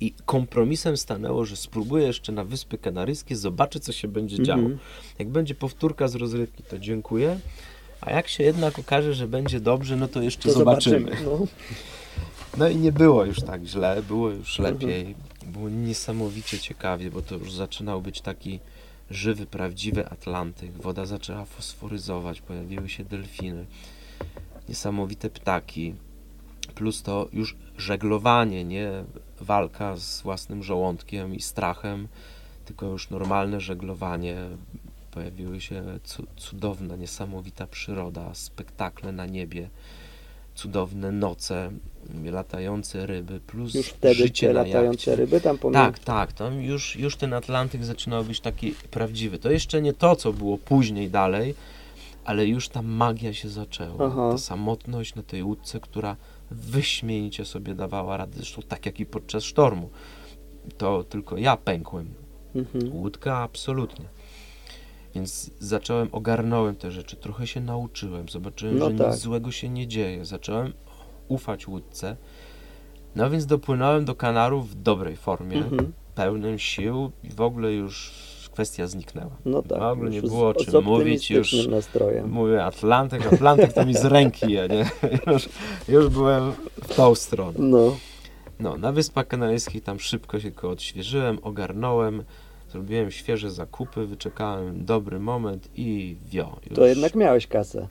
i 0.00 0.12
kompromisem 0.26 0.96
stanęło, 0.96 1.44
że 1.44 1.56
spróbuję 1.56 2.06
jeszcze 2.06 2.32
na 2.32 2.44
Wyspy 2.44 2.78
Kanaryjskie, 2.78 3.36
zobaczę 3.36 3.80
co 3.80 3.92
się 3.92 4.08
będzie 4.08 4.42
działo. 4.42 4.60
Mhm. 4.60 4.78
Jak 5.18 5.28
będzie 5.28 5.54
powtórka 5.54 6.08
z 6.08 6.14
rozrywki, 6.14 6.62
to 6.62 6.78
dziękuję, 6.78 7.38
a 8.00 8.10
jak 8.10 8.28
się 8.28 8.44
jednak 8.44 8.78
okaże, 8.78 9.14
że 9.14 9.28
będzie 9.28 9.60
dobrze, 9.60 9.96
no 9.96 10.08
to 10.08 10.22
jeszcze 10.22 10.48
To 10.48 10.54
zobaczymy. 10.58 10.98
zobaczymy. 11.00 11.30
No. 11.30 11.46
No 12.58 12.68
i 12.68 12.76
nie 12.76 12.92
było 12.92 13.24
już 13.24 13.40
tak 13.40 13.64
źle, 13.64 14.02
było 14.08 14.30
już 14.30 14.60
Mhm. 14.60 14.74
lepiej, 14.74 15.14
było 15.48 15.68
niesamowicie 15.68 16.58
ciekawie, 16.58 17.10
bo 17.10 17.22
to 17.22 17.34
już 17.34 17.52
zaczynał 17.52 18.02
być 18.02 18.20
taki 18.20 18.60
żywy, 19.10 19.46
prawdziwy 19.46 20.08
Atlantyk. 20.08 20.72
Woda 20.72 21.06
zaczęła 21.06 21.44
fosforyzować, 21.44 22.40
pojawiły 22.40 22.88
się 22.88 23.04
delfiny, 23.04 23.66
niesamowite 24.68 25.30
ptaki, 25.30 25.94
plus 26.74 27.02
to 27.02 27.28
już 27.32 27.56
żeglowanie, 27.78 28.64
nie 28.64 29.04
walka 29.40 29.96
z 29.96 30.22
własnym 30.22 30.62
żołądkiem 30.62 31.34
i 31.34 31.40
strachem, 31.40 32.08
tylko 32.64 32.86
już 32.86 33.10
normalne 33.10 33.60
żeglowanie. 33.60 34.36
Pojawiły 35.10 35.60
się 35.60 35.84
cu- 36.04 36.26
cudowna, 36.36 36.96
niesamowita 36.96 37.66
przyroda, 37.66 38.34
spektakle 38.34 39.12
na 39.12 39.26
niebie, 39.26 39.70
cudowne 40.58 41.12
noce, 41.12 41.70
latające 42.24 43.06
ryby, 43.06 43.40
plus 43.40 43.74
Już 43.74 43.86
wtedy 43.86 44.14
życie 44.14 44.48
te 44.48 44.54
na 44.54 44.62
latające 44.62 45.16
ryby 45.16 45.40
tam 45.40 45.58
pomiędzy. 45.58 45.86
Tak, 45.86 45.98
tak, 45.98 46.32
tam 46.32 46.62
już, 46.62 46.96
już 46.96 47.16
ten 47.16 47.34
Atlantyk 47.34 47.84
zaczynał 47.84 48.24
być 48.24 48.40
taki 48.40 48.74
prawdziwy. 48.90 49.38
To 49.38 49.50
jeszcze 49.50 49.82
nie 49.82 49.92
to, 49.92 50.16
co 50.16 50.32
było 50.32 50.58
później 50.58 51.10
dalej, 51.10 51.54
ale 52.24 52.46
już 52.46 52.68
ta 52.68 52.82
magia 52.82 53.34
się 53.34 53.48
zaczęła. 53.48 54.06
Aha. 54.06 54.30
Ta 54.32 54.38
samotność 54.38 55.14
na 55.14 55.22
tej 55.22 55.42
łódce, 55.42 55.80
która 55.80 56.16
wyśmienicie 56.50 57.44
sobie 57.44 57.74
dawała 57.74 58.16
radę, 58.16 58.32
zresztą 58.36 58.62
tak 58.62 58.86
jak 58.86 59.00
i 59.00 59.06
podczas 59.06 59.44
sztormu. 59.44 59.90
To 60.78 61.04
tylko 61.04 61.36
ja 61.36 61.56
pękłem. 61.56 62.14
Mhm. 62.54 62.96
Łódka 62.96 63.36
absolutnie. 63.36 64.04
Więc 65.14 65.50
zacząłem, 65.58 66.08
ogarnąłem 66.12 66.76
te 66.76 66.90
rzeczy, 66.90 67.16
trochę 67.16 67.46
się 67.46 67.60
nauczyłem, 67.60 68.28
zobaczyłem, 68.28 68.78
No 68.78 68.90
że 68.90 68.96
tak. 68.96 69.06
nic 69.12 69.16
złego 69.20 69.50
się 69.50 69.68
nie 69.68 69.86
dzieje. 69.86 70.24
Zacząłem 70.24 70.72
ufać 71.28 71.68
łódce. 71.68 72.16
No 73.16 73.30
więc 73.30 73.46
dopłynąłem 73.46 74.04
do 74.04 74.14
Kanarów 74.14 74.70
w 74.70 74.74
dobrej 74.82 75.16
formie, 75.16 75.56
Mhm. 75.56 75.92
pełnym 76.14 76.58
sił 76.58 77.10
i 77.24 77.28
w 77.30 77.40
ogóle 77.40 77.72
już 77.72 78.12
kwestia 78.52 78.86
zniknęła. 78.86 79.30
No 79.44 79.62
tak. 79.62 79.78
W 79.78 79.82
ogóle 79.82 80.10
nie 80.10 80.22
było 80.22 80.48
o 80.48 80.54
czym 80.54 80.84
mówić, 80.84 81.30
już 81.30 81.66
nastrojem. 81.66 82.30
mówię 82.30 82.64
Atlantyk, 82.64 83.32
Atlantyk 83.32 83.72
to 83.72 83.86
mi 83.86 83.94
z 83.94 84.04
ręki 84.04 84.52
je, 84.52 84.68
nie? 84.68 84.90
Już, 85.32 85.48
już 85.88 86.08
byłem 86.08 86.52
w 86.84 86.94
tą 86.94 87.14
stronę. 87.14 87.58
No, 87.58 87.96
No, 88.60 88.76
na 88.76 88.92
Wyspach 88.92 89.26
Kanaryjskich 89.26 89.82
tam 89.84 90.00
szybko 90.00 90.40
się 90.40 90.50
tylko 90.50 90.70
odświeżyłem, 90.70 91.38
ogarnąłem, 91.42 92.24
zrobiłem 92.72 93.10
świeże 93.10 93.50
zakupy, 93.50 94.06
wyczekałem 94.06 94.84
dobry 94.84 95.18
moment 95.20 95.68
i 95.76 96.16
wio. 96.30 96.56
Już. 96.70 96.76
to 96.78 96.86
jednak 96.86 97.14
miałeś 97.14 97.46
kasę. 97.46 97.88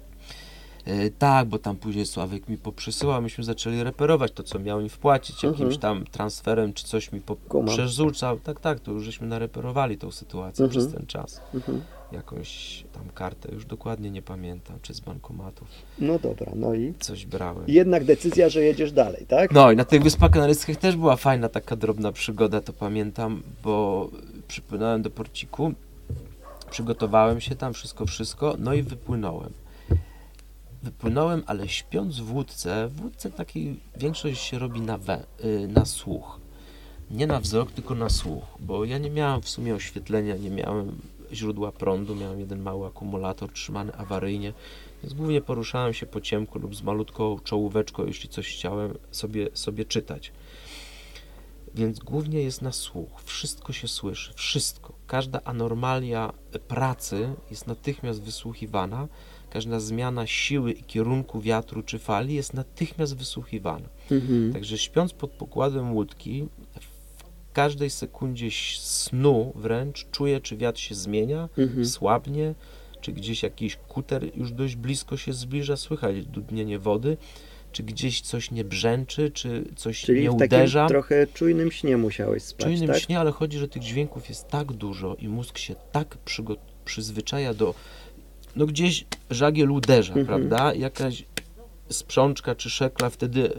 E, 0.86 1.09
tak, 1.09 1.47
bo 1.47 1.59
tam 1.59 1.75
później 1.75 2.05
Sławek 2.05 2.49
mi 2.49 2.57
poprzesyłał, 2.57 3.21
myśmy 3.21 3.43
zaczęli 3.43 3.84
reperować 3.84 4.32
to, 4.32 4.43
co 4.43 4.59
miał 4.59 4.82
im 4.82 4.89
wpłacić, 4.89 5.43
jakimś 5.43 5.61
Mhm. 5.61 5.80
tam 5.82 6.05
transferem, 6.11 6.73
czy 6.73 6.84
coś 6.86 7.11
mi 7.11 7.21
przerzucał. 7.67 8.39
Tak, 8.39 8.59
tak, 8.59 8.80
to 8.80 8.91
już 8.91 9.03
żeśmy 9.03 9.28
nareperowali 9.28 9.97
tą 9.97 10.11
sytuację 10.11 10.65
Mhm. 10.65 10.69
przez 10.86 10.93
ten 10.97 11.05
czas. 11.07 11.41
Mhm. 11.53 11.82
Jakąś 12.11 12.84
tam 12.93 13.03
kartę, 13.13 13.51
już 13.53 13.65
dokładnie 13.65 14.11
nie 14.11 14.21
pamiętam, 14.21 14.78
czy 14.82 14.93
z 14.93 14.99
bankomatów 14.99 15.67
No 15.99 16.19
dobra, 16.19 16.51
no 16.55 16.73
i 16.73 16.93
coś 16.99 17.25
brałem. 17.25 17.63
jednak 17.67 18.03
decyzja, 18.05 18.49
że 18.49 18.63
jedziesz 18.63 18.91
dalej, 18.91 19.25
tak? 19.28 19.51
No 19.51 19.71
i 19.71 19.75
na 19.75 19.86
tych 19.86 20.03
Wyspach 20.03 20.32
Kanaryjskich 20.32 20.78
też 20.78 20.95
była 20.95 21.15
fajna 21.15 21.49
taka 21.49 21.75
drobna 21.75 22.11
przygoda, 22.11 22.61
to 22.61 22.73
pamiętam, 22.73 23.43
bo 23.63 24.09
przypłynąłem 24.48 25.02
do 25.02 25.10
porciku, 25.10 25.74
przygotowałem 26.72 27.41
się 27.41 27.56
tam, 27.56 27.74
wszystko, 27.74 28.06
wszystko, 28.06 28.56
no 28.60 28.74
i 28.74 28.84
wypłynąłem. 28.84 29.54
Wypłynąłem, 30.84 31.43
ale 31.45 31.68
śpiąc 31.68 32.20
w 32.20 32.34
łódce, 32.34 32.88
w 32.88 33.02
łódce 33.02 33.32
takiej 33.32 33.80
większość 33.98 34.41
się 34.41 34.60
robi 34.60 34.82
na, 34.82 34.98
we, 34.98 35.24
y, 35.45 35.68
na 35.68 35.86
słuch. 35.86 36.39
Nie 37.12 37.28
na 37.28 37.39
wzrok, 37.39 37.72
tylko 37.72 37.95
na 37.95 38.10
słuch, 38.10 38.43
bo 38.60 38.86
ja 38.86 38.98
nie 38.98 39.10
miałem 39.10 39.41
w 39.41 39.50
sumie 39.50 39.76
oświetlenia, 39.76 40.38
nie 40.38 40.50
miałem 40.50 41.02
źródła 41.34 41.72
prądu, 41.72 42.16
miałem 42.16 42.39
jeden 42.39 42.62
mały 42.62 42.88
akumulator 42.88 43.52
trzymany 43.52 43.93
awaryjnie, 43.95 44.54
więc 45.04 45.14
głównie 45.14 45.41
poruszałem 45.41 45.93
się 45.93 46.06
po 46.06 46.22
ciemku 46.22 46.60
lub 46.60 46.76
z 46.76 46.82
malutką 46.82 47.39
czołóweczką, 47.43 48.06
jeśli 48.06 48.30
coś 48.30 48.48
chciałem 48.48 48.98
sobie, 49.12 49.48
sobie 49.54 49.86
czytać. 49.86 50.32
Więc 51.76 51.99
głównie 51.99 52.41
jest 52.41 52.61
na 52.61 52.72
słuch. 52.72 53.09
Wszystko 53.24 53.74
się 53.74 53.88
słyszy, 53.88 54.34
wszystko. 54.34 54.93
Każda 55.07 55.41
anormalia 55.43 56.34
pracy 56.68 57.30
jest 57.49 57.68
natychmiast 57.68 58.22
wysłuchiwana, 58.22 59.07
każda 59.49 59.80
zmiana 59.80 60.28
siły 60.28 60.72
i 60.72 60.84
kierunku 60.84 61.41
wiatru 61.41 61.84
czy 61.84 61.99
fali 61.99 62.34
jest 62.34 62.53
natychmiast 62.53 63.18
wysłuchiwana. 63.18 63.89
Mhm. 64.11 64.53
Także 64.53 64.78
śpiąc 64.78 65.13
pod 65.13 65.32
pokładem 65.32 65.93
łódki, 65.93 66.47
w 66.82 67.53
każdej 67.53 67.89
sekundzie 67.89 68.47
snu 68.80 69.53
wręcz 69.55 70.07
czuję, 70.11 70.41
czy 70.41 70.57
wiatr 70.57 70.80
się 70.80 70.95
zmienia, 70.95 71.49
Mhm. 71.57 71.86
słabnie, 71.86 72.55
czy 73.01 73.11
gdzieś 73.11 73.43
jakiś 73.43 73.76
kuter 73.76 74.38
już 74.38 74.51
dość 74.51 74.76
blisko 74.76 75.18
się 75.18 75.34
zbliża, 75.34 75.78
słychać 75.78 76.26
dudnienie 76.26 76.80
wody, 76.80 77.18
czy 77.78 77.84
gdzieś 77.84 78.21
coś 78.21 78.51
nie 78.51 78.63
brzęczy, 78.63 79.32
czy 79.32 79.65
coś 79.75 80.01
Czyli 80.01 80.21
nie 80.21 80.30
w 80.30 80.34
takim 80.38 80.45
uderza. 80.57 80.88
trochę 80.88 81.28
czujnym 81.28 81.71
śnie 81.71 81.97
musiałeś 81.97 82.43
spać, 82.43 82.63
czujnym 82.65 82.88
tak? 82.88 82.99
śnie, 82.99 83.19
ale 83.19 83.32
chodzi, 83.32 83.57
że 83.57 83.67
tych 83.67 83.82
dźwięków 83.84 84.30
jest 84.30 84.47
tak 84.47 84.73
dużo 84.73 85.15
i 85.19 85.28
mózg 85.28 85.57
się 85.57 85.75
tak 85.91 86.17
przyzwyczaja 86.86 87.53
do. 87.53 87.73
No 88.55 88.65
gdzieś 88.65 89.05
żagiel 89.30 89.71
uderza, 89.71 90.13
Mhm. 90.13 90.25
prawda? 90.28 90.73
Jakaś 90.73 91.23
sprzączka 91.89 92.55
czy 92.55 92.69
szekla 92.69 93.09
wtedy 93.09 93.53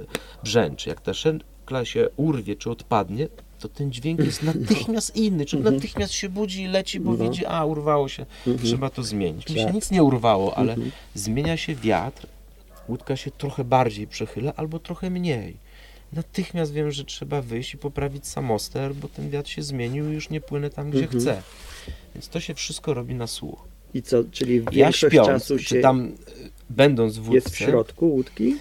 brzęczy. 0.45 0.89
Jak 0.89 1.01
ta 1.01 1.15
szekla 1.15 1.85
się 1.85 2.09
urwie 2.17 2.57
czy 2.57 2.71
odpadnie, 2.71 3.29
to 3.59 3.69
ten 3.69 3.93
dźwięk 3.93 4.21
jest 4.21 4.43
natychmiast 4.43 5.17
inny. 5.17 5.47
Czy 5.47 5.57
Mhm. 5.57 5.75
natychmiast 5.75 6.13
się 6.13 6.29
budzi 6.29 6.63
i 6.63 6.67
leci, 6.67 7.01
bo 7.01 7.13
No. 7.13 7.17
widzi, 7.25 7.47
a 7.47 7.65
urwało 7.65 8.09
się, 8.09 8.27
Mhm. 8.47 8.69
trzeba 8.69 8.91
to 8.91 9.03
zmienić. 9.03 9.49
Mi 9.51 9.57
się 9.59 9.65
Tak. 9.65 9.75
nic 9.75 9.91
nie 9.91 10.03
urwało, 10.03 10.59
ale 10.59 10.73
Mhm. 10.73 10.91
zmienia 11.15 11.57
się 11.57 11.75
wiatr, 11.75 12.27
łódka 12.89 13.17
się 13.17 13.31
trochę 13.31 13.65
bardziej 13.65 14.07
przechyla 14.07 14.53
albo 14.57 14.79
trochę 14.79 15.11
mniej. 15.11 15.57
Natychmiast 16.13 16.73
wiem, 16.73 16.91
że 16.91 17.05
trzeba 17.05 17.43
wyjść 17.43 17.75
i 17.75 17.79
poprawić 17.79 18.27
samoster, 18.27 18.95
bo 18.95 19.09
ten 19.09 19.31
wiatr 19.31 19.51
się 19.51 19.63
zmienił 19.63 20.11
i 20.11 20.15
już 20.15 20.31
nie 20.31 20.41
płynę 20.41 20.71
tam, 20.71 20.91
gdzie 20.91 21.03
Mhm. 21.03 21.21
chcę. 21.21 21.43
Więc 22.15 22.29
to 22.29 22.41
się 22.41 22.55
wszystko 22.55 22.95
robi 22.95 23.15
na 23.15 23.27
słuch. 23.27 23.65
I 23.95 24.03
co, 24.03 24.25
czyli 24.33 24.57
Ja 24.57 24.71
większość 24.71 25.13
śpiąc, 25.15 25.29
czasu 25.29 25.59
czy 25.59 25.65
się 25.65 25.81
tam 25.81 26.07
y, 26.07 26.13
będąc 26.71 27.19
w 27.19 27.33
jest 27.33 27.47
w 27.47 27.51
łódce, 27.51 27.65
środku 27.65 28.09
łódki? 28.09 28.57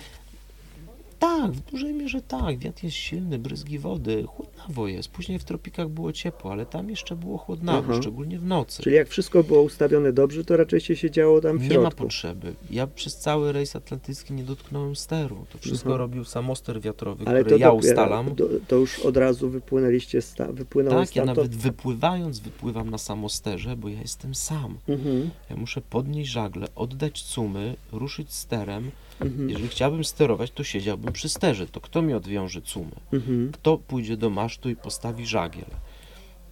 Tak, 1.19 1.51
w 1.51 1.71
dużej 1.71 1.93
mierze 1.93 2.21
tak, 2.21 2.57
wiatr 2.57 2.83
jest 2.83 2.95
silny, 2.97 3.39
bryzgi 3.39 3.79
wody, 3.79 4.23
chłodnawo 4.27 4.87
jest. 4.87 5.09
Później 5.09 5.39
w 5.39 5.43
tropikach 5.43 5.89
było 5.89 6.11
ciepło, 6.13 6.51
ale 6.51 6.65
tam 6.65 6.89
jeszcze 6.89 7.15
było 7.15 7.37
chłodnawo, 7.37 7.87
Aha. 7.91 8.01
szczególnie 8.01 8.39
w 8.39 8.45
nocy. 8.45 8.83
Czyli 8.83 8.95
jak 8.95 9.07
wszystko 9.07 9.43
było 9.43 9.61
ustawione 9.61 10.13
dobrze, 10.13 10.45
to 10.45 10.57
raczej 10.57 10.79
się 10.81 10.95
siedziało 10.95 11.41
tam 11.41 11.57
w 11.57 11.69
Nie 11.69 11.79
ma 11.79 11.91
potrzeby. 11.91 12.53
Ja 12.69 12.87
przez 12.87 13.17
cały 13.17 13.51
rejs 13.51 13.75
atlantycki 13.75 14.33
nie 14.33 14.43
dotknąłem 14.43 14.95
steru. 14.95 15.45
To 15.51 15.57
wszystko 15.57 15.89
Mhm. 15.89 15.99
robił 15.99 16.23
samoster 16.25 16.81
wiatrowy, 16.81 17.23
Ale 17.27 17.39
który 17.43 17.55
to 17.55 17.61
ja 17.61 17.67
dopiero, 17.71 17.89
ustalam. 17.91 18.35
do, 18.35 18.47
to 18.67 18.75
już 18.75 18.99
od 18.99 19.17
razu 19.17 19.49
wypłynęliście, 19.49 20.21
sta, 20.21 20.51
wypłynąłeś 20.51 21.07
Tak, 21.09 21.15
ja 21.15 21.23
stamtąd? 21.23 21.37
nawet 21.51 21.61
wypływając, 21.61 22.39
wypływam 22.39 22.89
na 22.89 22.97
samosterze, 22.97 23.75
bo 23.75 23.89
ja 23.89 24.01
jestem 24.01 24.35
sam. 24.35 24.77
Mhm, 24.87 25.29
Ja 25.49 25.55
muszę 25.55 25.81
podnieść 25.81 26.31
żagle, 26.31 26.67
oddać 26.75 27.21
cumy, 27.23 27.75
ruszyć 27.91 28.33
sterem. 28.33 28.91
Mhm, 29.21 29.49
Jeżeli 29.49 29.67
chciałbym 29.67 30.03
sterować, 30.03 30.51
to 30.51 30.63
siedziałbym 30.63 31.13
przy 31.13 31.29
sterze. 31.29 31.67
To 31.67 31.81
kto 31.81 32.01
mi 32.01 32.13
odwiąże 32.13 32.61
cumy? 32.61 32.91
mhm. 33.13 33.51
Kto 33.51 33.77
pójdzie 33.77 34.17
do 34.17 34.29
masztu 34.29 34.69
i 34.69 34.75
postawi 34.75 35.25
żagiel? 35.25 35.65
No 35.69 35.77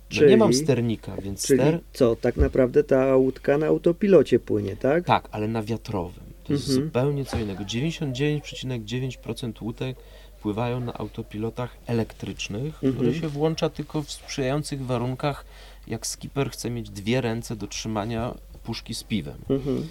Czyli- 0.09 0.29
nie 0.31 0.37
mam 0.37 0.53
sternika, 0.53 1.15
więc 1.21 1.47
Czyli 1.47 1.59
ster... 1.59 1.79
co, 1.93 2.15
tak 2.15 2.37
naprawdę 2.37 2.83
ta 2.83 3.15
łódka 3.15 3.57
na 3.57 3.65
autopilocie 3.67 4.39
płynie, 4.39 4.75
tak? 4.77 5.05
Tak, 5.05 5.29
ale 5.31 5.47
na 5.47 5.63
wiatrowym. 5.63 6.23
To 6.43 6.53
jest 6.53 6.69
Mhm. 6.69 6.85
zupełnie 6.85 7.25
co 7.25 7.39
innego. 7.39 7.63
99,9% 7.63 9.61
łódek 9.61 9.97
pływają 10.41 10.79
na 10.79 10.93
autopilotach 10.93 11.77
elektrycznych, 11.87 12.73
Mhm. 12.83 12.93
które 12.93 13.13
się 13.13 13.27
włącza 13.27 13.69
tylko 13.69 14.01
w 14.03 14.11
sprzyjających 14.11 14.85
warunkach, 14.85 15.45
jak 15.87 16.07
skipper 16.07 16.49
chce 16.51 16.69
mieć 16.69 16.89
dwie 16.89 17.21
ręce 17.21 17.55
do 17.55 17.67
trzymania 17.67 18.33
puszki 18.63 18.93
z 18.95 19.03
piwem. 19.03 19.37
Mhm. 19.49 19.87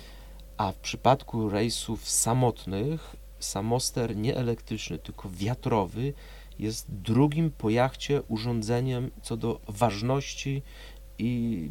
A 0.57 0.73
w 0.73 0.77
przypadku 0.77 1.49
rejsów 1.49 2.09
samotnych, 2.09 3.17
samoster 3.39 4.17
nie 4.17 4.37
elektryczny, 4.37 4.99
tylko 4.99 5.29
wiatrowy 5.31 6.13
jest 6.59 6.91
drugim 6.91 7.51
po 7.51 7.71
jachcie 7.71 8.23
urządzeniem 8.23 9.11
co 9.23 9.37
do 9.37 9.61
ważności 9.69 10.63
i 11.19 11.71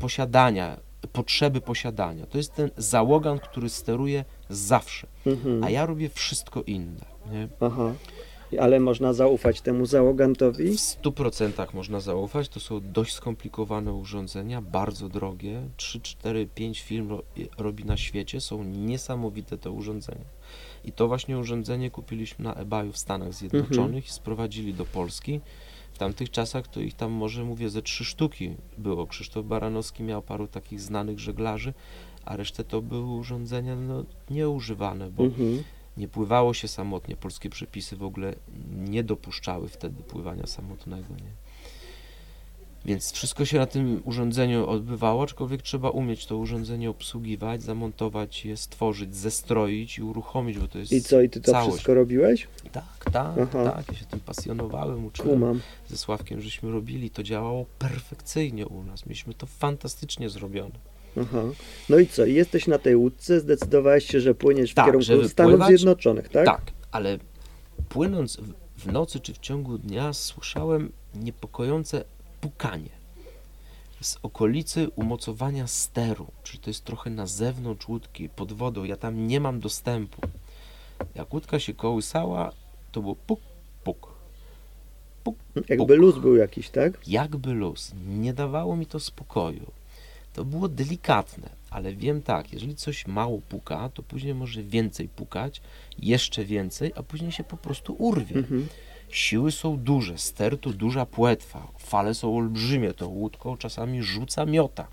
posiadania, 0.00 0.76
potrzeby 1.12 1.60
posiadania. 1.60 2.26
To 2.26 2.38
jest 2.38 2.54
ten 2.54 2.70
załogan, 2.76 3.38
który 3.38 3.68
steruje 3.68 4.24
zawsze, 4.50 5.06
Mhm. 5.26 5.64
a 5.64 5.70
ja 5.70 5.86
robię 5.86 6.08
wszystko 6.08 6.62
inne. 6.62 7.04
Nie? 7.32 7.48
Aha. 7.60 7.92
Ale 8.60 8.80
można 8.80 9.12
zaufać 9.12 9.60
temu 9.60 9.86
załogantowi? 9.86 10.64
W 10.72 10.76
100% 10.76 11.74
można 11.74 12.00
zaufać. 12.00 12.48
To 12.48 12.60
są 12.60 12.80
dość 12.92 13.12
skomplikowane 13.14 13.92
urządzenia, 13.92 14.62
bardzo 14.62 15.08
drogie. 15.08 15.62
3, 15.76 16.00
4, 16.00 16.48
5 16.54 16.80
firm 16.80 17.08
ro- 17.10 17.22
robi 17.58 17.84
na 17.84 17.96
świecie. 17.96 18.40
Są 18.40 18.64
niesamowite 18.64 19.58
te 19.58 19.70
urządzenia. 19.70 20.24
I 20.84 20.92
to 20.92 21.08
właśnie 21.08 21.38
urządzenie 21.38 21.90
kupiliśmy 21.90 22.44
na 22.44 22.54
eBayu 22.54 22.92
w 22.92 22.98
Stanach 22.98 23.32
Zjednoczonych 23.34 24.06
i 24.06 24.10
sprowadzili 24.10 24.74
do 24.74 24.84
Polski. 24.84 25.40
W 25.92 25.98
tamtych 25.98 26.30
czasach 26.30 26.68
to 26.68 26.80
ich 26.80 26.94
tam 26.94 27.12
może 27.12 27.44
mówię 27.44 27.70
ze 27.70 27.82
trzy 27.82 28.04
sztuki 28.04 28.54
było. 28.78 29.06
Krzysztof 29.06 29.46
Baranowski 29.46 30.02
miał 30.02 30.22
paru 30.22 30.46
takich 30.46 30.80
znanych 30.80 31.18
żeglarzy, 31.18 31.72
a 32.24 32.36
resztę 32.36 32.64
to 32.64 32.82
były 32.82 33.14
urządzenia 33.16 33.76
no, 33.76 34.04
nieużywane, 34.30 35.10
bo 35.10 35.22
Mhm. 35.24 35.62
Nie 35.96 36.08
pływało 36.08 36.54
się 36.54 36.68
samotnie. 36.68 37.16
Polskie 37.16 37.50
przepisy 37.50 37.96
w 37.96 38.02
ogóle 38.02 38.34
nie 38.74 39.04
dopuszczały 39.04 39.68
wtedy 39.68 40.02
pływania 40.02 40.46
samotnego. 40.46 41.14
Nie? 41.14 41.30
Więc 42.84 43.12
wszystko 43.12 43.44
się 43.44 43.58
na 43.58 43.66
tym 43.66 44.02
urządzeniu 44.04 44.66
odbywało, 44.66 45.22
aczkolwiek 45.22 45.62
trzeba 45.62 45.90
umieć 45.90 46.26
to 46.26 46.36
urządzenie 46.36 46.90
obsługiwać, 46.90 47.62
zamontować 47.62 48.44
je, 48.44 48.56
stworzyć, 48.56 49.16
zestroić 49.16 49.98
i 49.98 50.02
uruchomić, 50.02 50.58
bo 50.58 50.68
to 50.68 50.78
jest 50.78 50.92
I 50.92 51.02
co, 51.02 51.20
i 51.20 51.30
ty 51.30 51.40
to 51.40 51.52
całość. 51.52 51.70
wszystko 51.70 51.94
robiłeś? 51.94 52.48
Tak, 52.72 53.10
tak, 53.12 53.38
Aha. 53.42 53.72
tak. 53.72 53.88
Ja 53.88 53.94
się 53.94 54.04
tym 54.04 54.20
pasjonowałem, 54.20 55.04
uczyłem 55.04 55.30
Kumam. 55.30 55.60
ze 55.88 55.96
Sławkiem, 55.96 56.40
żeśmy 56.40 56.70
robili. 56.70 57.10
To 57.10 57.22
działało 57.22 57.66
perfekcyjnie 57.78 58.66
u 58.66 58.82
nas. 58.82 59.06
Mieliśmy 59.06 59.34
to 59.34 59.46
fantastycznie 59.46 60.30
zrobione. 60.30 60.74
Aha. 61.20 61.42
No 61.88 61.98
i 61.98 62.06
co, 62.06 62.26
jesteś 62.26 62.66
na 62.66 62.78
tej 62.78 62.96
łódce, 62.96 63.40
zdecydowałeś 63.40 64.06
się, 64.06 64.20
że 64.20 64.34
płyniesz 64.34 64.70
w 64.72 64.74
Tak, 64.74 64.84
kierunku 64.86 65.28
Stanów 65.28 65.52
pływać? 65.52 65.68
Zjednoczonych, 65.68 66.28
tak? 66.28 66.46
Tak, 66.46 66.62
ale 66.90 67.18
płynąc 67.88 68.36
w, 68.78 68.92
nocy 68.92 69.20
czy 69.20 69.34
w 69.34 69.38
ciągu 69.38 69.78
dnia 69.78 70.12
słyszałem 70.12 70.92
niepokojące 71.14 72.04
pukanie 72.40 72.96
z 74.00 74.18
okolicy 74.22 74.88
umocowania 74.96 75.66
steru, 75.66 76.26
czyli 76.42 76.58
to 76.58 76.70
jest 76.70 76.84
trochę 76.84 77.10
na 77.10 77.26
zewnątrz 77.26 77.88
łódki, 77.88 78.28
pod 78.28 78.52
wodą, 78.52 78.84
ja 78.84 78.96
tam 78.96 79.26
nie 79.26 79.40
mam 79.40 79.60
dostępu. 79.60 80.20
Jak 81.14 81.34
łódka 81.34 81.58
się 81.58 81.74
kołysała, 81.74 82.52
to 82.92 83.00
było 83.00 83.16
puk, 83.16 83.40
puk. 83.84 84.08
puk, 85.24 85.36
Jakby 85.68 85.96
luz 85.96 86.18
był 86.18 86.36
jakiś, 86.36 86.68
tak? 86.70 87.08
jakby 87.08 87.52
luz. 87.52 87.92
Nie 88.08 88.32
dawało 88.32 88.76
mi 88.76 88.86
to 88.86 89.00
spokoju. 89.00 89.70
To 90.36 90.44
było 90.44 90.68
delikatne, 90.68 91.48
ale 91.70 91.92
wiem 91.94 92.22
tak, 92.22 92.52
jeżeli 92.52 92.74
coś 92.74 93.06
mało 93.06 93.40
puka, 93.40 93.88
to 93.88 94.02
później 94.02 94.34
może 94.34 94.62
więcej 94.62 95.08
pukać, 95.08 95.60
jeszcze 95.98 96.44
więcej, 96.44 96.92
a 96.96 97.02
później 97.02 97.32
się 97.32 97.44
po 97.44 97.56
prostu 97.56 97.96
urwie. 97.98 98.36
Mhm. 98.36 98.66
Siły 99.08 99.52
są 99.52 99.76
duże, 99.76 100.18
ster 100.18 100.60
to 100.60 100.70
duża 100.70 101.06
płetwa, 101.06 101.72
fale 101.78 102.14
są 102.14 102.36
olbrzymie, 102.36 102.92
to 102.92 103.08
łódką 103.08 103.56
czasami 103.56 104.02
rzuca 104.02 104.46
miota. 104.46 104.88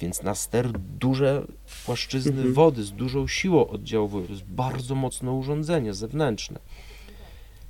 Więc 0.00 0.22
na 0.22 0.34
ster 0.34 0.72
duże 0.78 1.46
płaszczyzny 1.84 2.32
Mhm. 2.32 2.54
wody 2.54 2.84
z 2.84 2.92
dużą 2.92 3.26
siłą 3.26 3.66
oddziałują. 3.66 4.26
To 4.26 4.32
jest 4.32 4.44
bardzo 4.44 4.94
mocne 4.94 5.32
urządzenie 5.32 5.94
zewnętrzne. 5.94 6.58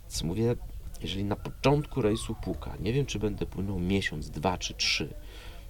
Więc 0.02 0.22
mówię, 0.22 0.56
jeżeli 1.02 1.24
na 1.24 1.36
początku 1.36 2.02
rejsu 2.02 2.34
puka, 2.34 2.76
nie 2.80 2.92
wiem 2.92 3.06
czy 3.06 3.18
będę 3.18 3.46
płynął 3.46 3.80
miesiąc, 3.80 4.30
dwa 4.30 4.58
czy 4.58 4.74
trzy, 4.74 5.14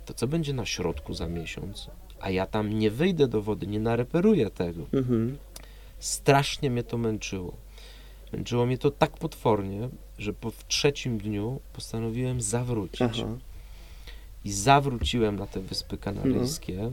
to 0.04 0.14
co 0.14 0.26
będzie 0.26 0.52
na 0.52 0.66
środku 0.66 1.14
za 1.14 1.28
miesiąc? 1.28 1.90
A 2.20 2.30
ja 2.30 2.46
tam 2.46 2.78
nie 2.78 2.90
wyjdę 2.90 3.28
do 3.28 3.42
wody, 3.42 3.66
nie 3.66 3.80
nareperuję 3.80 4.50
tego. 4.50 4.86
Mhm. 4.92 5.38
Strasznie 5.98 6.70
mnie 6.70 6.82
to 6.82 6.98
męczyło. 6.98 7.52
Męczyło 8.32 8.66
mnie 8.66 8.78
to 8.78 8.90
tak 8.90 9.10
potwornie, 9.18 9.88
że 10.18 10.32
po 10.32 10.50
w 10.50 10.66
trzecim 10.66 11.18
dniu 11.18 11.60
postanowiłem 11.72 12.40
zawrócić. 12.40 13.02
Aha. 13.02 13.36
I 14.44 14.52
zawróciłem 14.52 15.36
na 15.38 15.46
te 15.46 15.60
Wyspy 15.60 15.98
Kanaryjskie. 15.98 16.90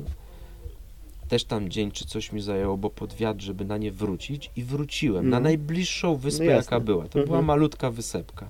Też 1.27 1.43
tam 1.43 1.69
dzień 1.69 1.91
czy 1.91 2.05
coś 2.05 2.31
mi 2.31 2.41
zajęło, 2.41 2.77
bo 2.77 2.89
pod 2.89 3.13
wiatr, 3.13 3.41
żeby 3.41 3.65
na 3.65 3.77
nie 3.77 3.91
wrócić. 3.91 4.51
I 4.55 4.63
wróciłem 4.63 5.29
na 5.29 5.39
No. 5.39 5.43
najbliższą 5.43 6.15
wyspę, 6.15 6.45
No 6.45 6.51
jaka 6.51 6.79
była. 6.79 7.03
To 7.03 7.11
była 7.13 7.25
Mhm. 7.39 7.45
malutka 7.45 7.91
wysepka. 7.91 8.49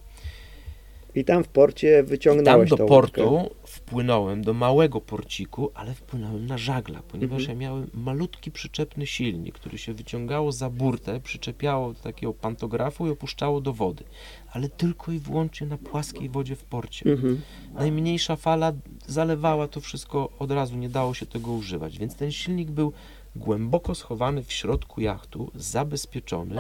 I 1.16 1.26
tam 1.26 1.44
w 1.44 1.48
porcie 1.48 1.90
I 1.90 1.96
tam 1.98 2.06
wyciągnąłeś 2.06 2.70
do 2.70 2.78
portu 2.78 3.34
łódkę. 3.34 3.56
wpłynąłem, 3.66 4.42
do 4.42 4.54
małego 4.54 5.02
porciku, 5.02 5.72
ale 5.74 5.94
wpłynąłem 5.94 6.46
na 6.46 6.58
żagla, 6.58 7.02
ponieważ 7.08 7.40
Mhm. 7.42 7.60
ja 7.60 7.62
miałem 7.68 7.90
malutki 7.94 8.52
przyczepny 8.52 9.06
silnik, 9.08 9.56
który 9.56 9.78
się 9.78 9.94
wyciągało 9.94 10.52
za 10.52 10.70
burtę, 10.70 11.20
przyczepiało 11.20 11.94
do 11.94 12.00
takiego 12.00 12.34
pantografu 12.34 13.08
i 13.08 13.10
opuszczało 13.10 13.62
do 13.62 13.74
wody. 13.74 14.04
Ale 14.52 14.70
tylko 14.70 15.12
i 15.12 15.20
wyłącznie 15.20 15.68
na 15.68 15.78
płaskiej 15.78 16.30
wodzie 16.30 16.56
w 16.56 16.64
porcie. 16.64 17.10
Mhm. 17.12 17.42
Najmniejsza 17.74 18.36
fala 18.36 18.74
zalewała 19.08 19.68
to 19.68 19.82
wszystko 19.82 20.30
od 20.40 20.52
razu, 20.52 20.78
nie 20.78 20.90
dało 20.90 21.14
się 21.14 21.26
tego 21.26 21.52
używać, 21.52 21.98
więc 22.00 22.16
ten 22.16 22.32
silnik 22.32 22.72
był 22.72 22.94
głęboko 23.36 23.96
schowany 23.96 24.44
w 24.44 24.52
środku 24.54 25.02
jachtu, 25.02 25.52
zabezpieczony, 25.56 26.56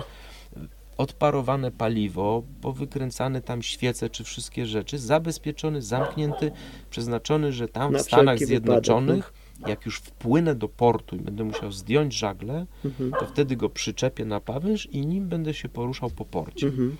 odparowane 1.01 1.71
paliwo, 1.71 2.43
powykręcane 2.61 3.41
tam 3.41 3.61
świece 3.61 4.09
czy 4.09 4.23
wszystkie 4.23 4.65
rzeczy, 4.65 4.99
zabezpieczony, 4.99 5.81
zamknięty, 5.81 6.51
przeznaczony, 6.89 7.53
że 7.53 7.67
tam 7.67 7.93
Na 7.93 7.99
w 7.99 8.01
Stanach 8.01 8.35
wszelki 8.35 8.53
wypadek, 8.53 8.85
Zjednoczonych, 8.85 9.33
jak 9.67 9.85
już 9.85 9.97
wpłynę 9.97 10.55
do 10.55 10.69
portu 10.69 11.15
i 11.15 11.19
będę 11.19 11.43
musiał 11.43 11.71
zdjąć 11.71 12.13
żagle, 12.13 12.65
Mhm. 12.85 13.11
to 13.19 13.25
wtedy 13.25 13.55
go 13.55 13.69
przyczepię 13.69 14.25
na 14.25 14.39
pawęż 14.39 14.85
i 14.85 15.05
nim 15.05 15.27
będę 15.29 15.53
się 15.53 15.69
poruszał 15.69 16.09
po 16.09 16.25
porcie. 16.25 16.67
Mhm. 16.67 16.97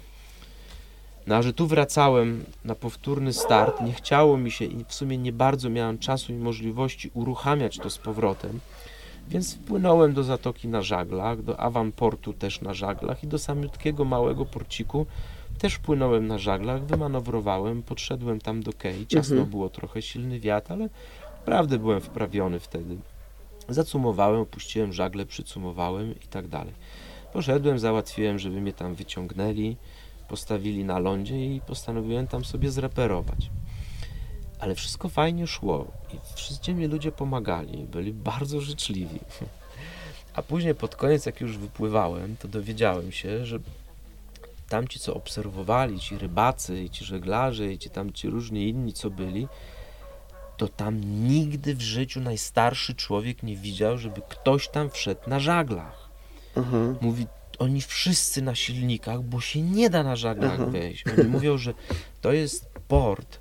No 1.28 1.36
a 1.36 1.42
że 1.42 1.54
tu 1.54 1.68
wracałem 1.68 2.44
na 2.66 2.76
powtórny 2.76 3.34
start, 3.34 3.82
nie 3.82 3.94
chciało 3.94 4.38
mi 4.38 4.52
się 4.52 4.66
i 4.66 4.86
w 4.88 4.94
sumie 4.94 5.18
nie 5.18 5.34
bardzo 5.34 5.70
miałem 5.70 5.98
czasu 5.98 6.34
i 6.34 6.36
możliwości 6.36 7.12
uruchamiać 7.14 7.78
to 7.78 7.90
z 7.90 7.98
powrotem, 7.98 8.60
więc 9.32 9.56
wpłynąłem 9.56 10.14
do 10.14 10.24
zatoki 10.24 10.68
na 10.68 10.82
żaglach, 10.82 11.44
do 11.44 11.60
Awanportu 11.60 12.34
też 12.34 12.62
na 12.62 12.74
żaglach 12.74 13.24
i 13.24 13.28
do 13.28 13.40
samiutkiego 13.40 14.06
małego 14.06 14.46
porciku 14.46 15.06
też 15.60 15.74
wpłynąłem 15.74 16.28
na 16.28 16.38
żaglach, 16.38 16.86
wymanewrowałem, 16.86 17.84
podszedłem 17.84 18.40
tam 18.40 18.64
do 18.64 18.74
kei, 18.74 19.08
ciasno 19.08 19.36
Mhm. 19.36 19.50
było 19.50 19.70
trochę 19.70 20.02
silny 20.02 20.40
wiatr, 20.40 20.74
ale 20.74 20.90
naprawdę 21.40 21.80
byłem 21.80 22.02
wprawiony 22.02 22.60
wtedy. 22.60 22.98
Zacumowałem, 23.70 24.42
opuściłem 24.42 24.94
żagle, 24.94 25.26
przycumowałem 25.26 26.12
i 26.12 26.28
tak 26.28 26.48
dalej. 26.48 26.74
Poszedłem, 27.34 27.80
załatwiłem, 27.80 28.40
żeby 28.40 28.62
mnie 28.62 28.74
tam 28.74 28.96
wyciągnęli, 28.96 29.78
postawili 30.30 30.84
na 30.84 31.00
lądzie 31.00 31.56
i 31.56 31.62
postanowiłem 31.62 32.28
tam 32.28 32.46
sobie 32.46 32.72
zreperować. 32.72 33.50
Ale 34.62 34.76
wszystko 34.76 35.10
fajnie 35.10 35.48
szło 35.48 35.88
i 36.14 36.18
wszyscy 36.36 36.74
mi 36.74 36.88
ludzie 36.88 37.12
pomagali, 37.12 37.84
byli 37.84 38.14
bardzo 38.14 38.62
życzliwi. 38.62 39.20
A 40.34 40.42
później 40.42 40.76
pod 40.76 40.96
koniec, 40.96 41.26
jak 41.26 41.42
już 41.42 41.58
wypływałem, 41.58 42.38
to 42.38 42.48
dowiedziałem 42.48 43.12
się, 43.12 43.46
że 43.46 43.60
tamci, 44.70 45.00
co 45.00 45.14
obserwowali, 45.14 46.00
ci 46.00 46.18
rybacy, 46.18 46.84
i 46.84 46.90
ci 46.90 47.06
żeglarze, 47.06 47.74
i 47.74 47.78
ci 47.78 47.90
tam 47.90 48.14
ci 48.14 48.30
różni 48.30 48.70
inni, 48.70 48.94
co 48.94 49.10
byli, 49.10 49.48
to 50.58 50.68
tam 50.68 51.02
nigdy 51.28 51.76
w 51.76 51.82
życiu 51.82 52.22
najstarszy 52.22 52.96
człowiek 52.96 53.44
nie 53.44 53.56
widział, 53.56 53.98
żeby 53.98 54.22
ktoś 54.30 54.70
tam 54.70 54.90
wszedł 54.90 55.30
na 55.30 55.40
żaglach. 55.40 56.10
Aha. 56.56 56.78
Mówi, 57.02 57.28
oni 57.60 57.82
wszyscy 57.82 58.42
na 58.42 58.56
silnikach, 58.56 59.22
bo 59.22 59.42
się 59.42 59.62
nie 59.62 59.90
da 59.90 60.04
na 60.04 60.16
żaglach 60.16 60.54
Aha. 60.54 60.66
wejść. 60.66 61.04
Oni 61.08 61.30
mówią, 61.30 61.58
że 61.58 61.74
to 62.22 62.32
jest 62.32 62.70
port 62.88 63.41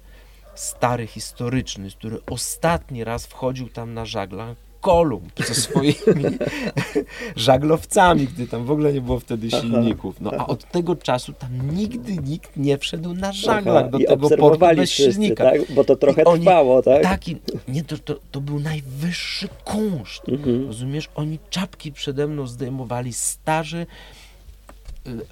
stary, 0.60 1.06
historyczny, 1.06 1.90
który 1.90 2.18
ostatni 2.30 3.04
raz 3.04 3.26
wchodził 3.26 3.68
tam 3.68 3.94
na 3.94 4.04
żaglach 4.04 4.56
Kolumb 4.80 5.32
ze 5.46 5.54
swoimi 5.54 6.24
żaglowcami, 7.36 8.26
gdy 8.26 8.46
tam 8.48 8.64
w 8.64 8.70
ogóle 8.70 8.92
nie 8.92 9.00
było 9.00 9.20
wtedy 9.20 9.50
silników. 9.50 10.20
No 10.20 10.30
a 10.38 10.46
od 10.46 10.64
tego 10.70 10.96
czasu 10.96 11.32
tam 11.32 11.76
nigdy 11.76 12.16
nikt 12.16 12.56
nie 12.56 12.78
wszedł 12.78 13.14
na 13.14 13.32
żaglach 13.32 13.84
Aha. 13.88 13.98
do 13.98 13.98
tego 13.98 14.30
portu 14.30 14.66
bez 14.76 14.90
wszyscy, 14.90 15.12
silnika. 15.12 15.44
tak? 15.44 15.72
Bo 15.72 15.84
to 15.84 15.96
trochę 15.96 16.22
I 16.22 16.24
oni- 16.24 16.44
trwało, 16.44 16.82
tak? 16.82 17.02
Taki, 17.02 17.36
nie, 17.68 17.84
to, 17.84 17.98
to, 17.98 18.14
to 18.30 18.40
był 18.40 18.60
najwyższy 18.60 19.48
kunszt. 19.64 20.28
Mhm. 20.28 20.66
Rozumiesz? 20.66 21.08
Oni 21.14 21.38
czapki 21.50 21.92
przede 21.92 22.26
mną 22.26 22.46
zdejmowali 22.46 23.12
starzy 23.12 23.86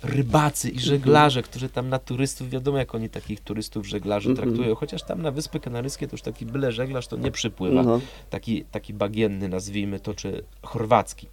rybacy 0.03 0.71
i 0.71 0.81
żeglarze, 0.81 1.43
którzy 1.43 1.69
tam 1.69 1.89
na 1.89 1.99
turystów, 1.99 2.51
wiadomo 2.51 2.79
jak 2.79 2.95
oni 2.95 3.09
takich 3.09 3.41
turystów, 3.41 3.87
żeglarzy 3.89 4.31
Mhm. 4.31 4.49
traktują, 4.49 4.75
chociaż 4.75 5.03
tam 5.03 5.23
na 5.23 5.31
Wyspy 5.31 5.61
Kanaryjskie 5.61 6.07
to 6.07 6.15
już 6.15 6.23
taki 6.23 6.47
byle 6.47 6.73
żeglarz 6.73 7.07
to 7.07 7.17
nie 7.17 7.31
przypływa, 7.31 7.83
No. 7.83 8.01
taki, 8.31 8.65
taki 8.65 8.95
bagienny 8.95 9.49
nazwijmy 9.49 10.01
to, 10.01 10.15
czy 10.15 10.45
chorwacki. 10.63 11.27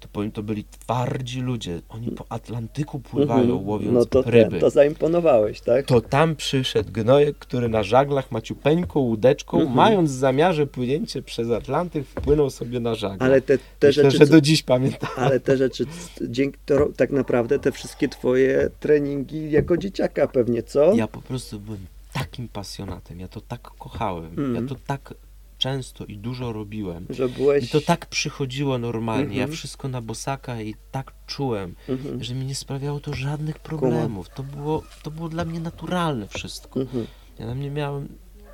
To, 0.00 0.08
powiem, 0.12 0.32
to 0.32 0.42
byli 0.42 0.64
twardzi 0.64 1.40
ludzie, 1.40 1.80
oni 1.88 2.10
po 2.10 2.24
Atlantyku 2.28 3.00
pływają, 3.00 3.40
Mhm. 3.40 3.66
łowiąc 3.68 3.94
No 3.94 4.04
to, 4.04 4.22
ryby. 4.22 4.50
ten, 4.50 4.60
to 4.60 4.70
zaimponowałeś, 4.70 5.60
tak? 5.60 5.86
To 5.86 6.00
tam 6.00 6.36
przyszedł 6.36 6.92
gnojek, 6.92 7.38
który 7.38 7.68
na 7.68 7.82
żaglach 7.82 8.32
maciupeńką 8.32 9.00
łódeczką, 9.00 9.56
Mhm. 9.58 9.76
mając 9.76 10.10
w 10.10 10.14
zamiarze 10.14 10.66
płynięcie 10.66 11.22
przez 11.22 11.50
Atlantyk, 11.50 12.06
wpłynął 12.06 12.50
sobie 12.50 12.80
na 12.80 12.94
żagle. 12.94 13.26
Ale 13.26 13.40
te, 13.42 13.58
te 13.58 13.86
Myślę, 13.86 14.04
rzeczy, 14.10 14.18
że 14.18 14.26
do 14.26 14.40
dziś 14.40 14.62
pamiętam. 14.62 15.10
ale 15.16 15.40
te 15.40 15.56
rzeczy, 15.56 15.84
dzięki 16.28 16.58
to, 16.66 16.88
tak 16.96 17.10
naprawdę 17.10 17.58
te 17.58 17.72
wszystkie 17.72 18.08
twoje 18.08 18.70
treningi 18.80 19.50
jako 19.50 19.76
dzieciaka 19.76 20.28
pewnie, 20.28 20.62
co? 20.62 20.94
Ja 20.94 21.08
po 21.08 21.22
prostu 21.22 21.60
byłem 21.60 21.86
takim 22.12 22.48
pasjonatem, 22.48 23.20
ja 23.20 23.28
to 23.28 23.40
tak 23.40 23.60
kochałem, 23.78 24.30
Mhm. 24.30 24.54
ja 24.54 24.62
to 24.68 24.74
tak 24.86 25.14
często 25.58 26.04
i 26.04 26.16
dużo 26.18 26.52
robiłem. 26.52 27.06
Że 27.10 27.28
byłeś... 27.28 27.64
I 27.64 27.68
to 27.68 27.80
tak 27.80 28.06
przychodziło 28.06 28.78
normalnie, 28.78 29.36
ja 29.36 29.42
Mhm. 29.42 29.56
wszystko 29.56 29.88
na 29.88 30.00
bosaka 30.00 30.60
i 30.60 30.74
tak 30.90 31.12
czułem, 31.26 31.74
Mhm. 31.88 32.24
że 32.24 32.34
mi 32.34 32.46
nie 32.46 32.54
sprawiało 32.54 33.00
to 33.00 33.14
żadnych 33.14 33.58
problemów. 33.58 34.28
To 34.28 34.42
było, 34.42 34.82
to 35.02 35.10
było 35.10 35.28
dla 35.28 35.44
mnie 35.44 35.60
naturalne 35.60 36.28
wszystko. 36.28 36.80
Mhm. 36.80 37.06
Ja 37.38 37.46
tam 37.46 37.60
nie 37.60 37.70
miałem 37.70 38.08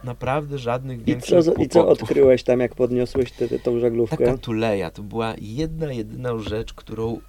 naprawdę 0.05 0.59
żadnych 0.59 1.00
I, 1.00 1.05
większych 1.05 1.44
co, 1.44 1.55
I 1.55 1.68
co 1.68 1.88
odkryłeś 1.88 2.42
tam, 2.42 2.61
jak 2.61 2.74
podniosłeś 2.74 3.32
tę 3.32 3.48
tę- 3.48 3.59
tą 3.61 3.80
żaglówkę? 3.80 4.16
Taka 4.16 4.38
tuleja 4.38 4.90
to 4.90 5.02
była 5.02 5.34
jedna, 5.40 5.92
jedyna 5.92 6.38
rzecz, 6.38 6.74
którą 6.74 7.20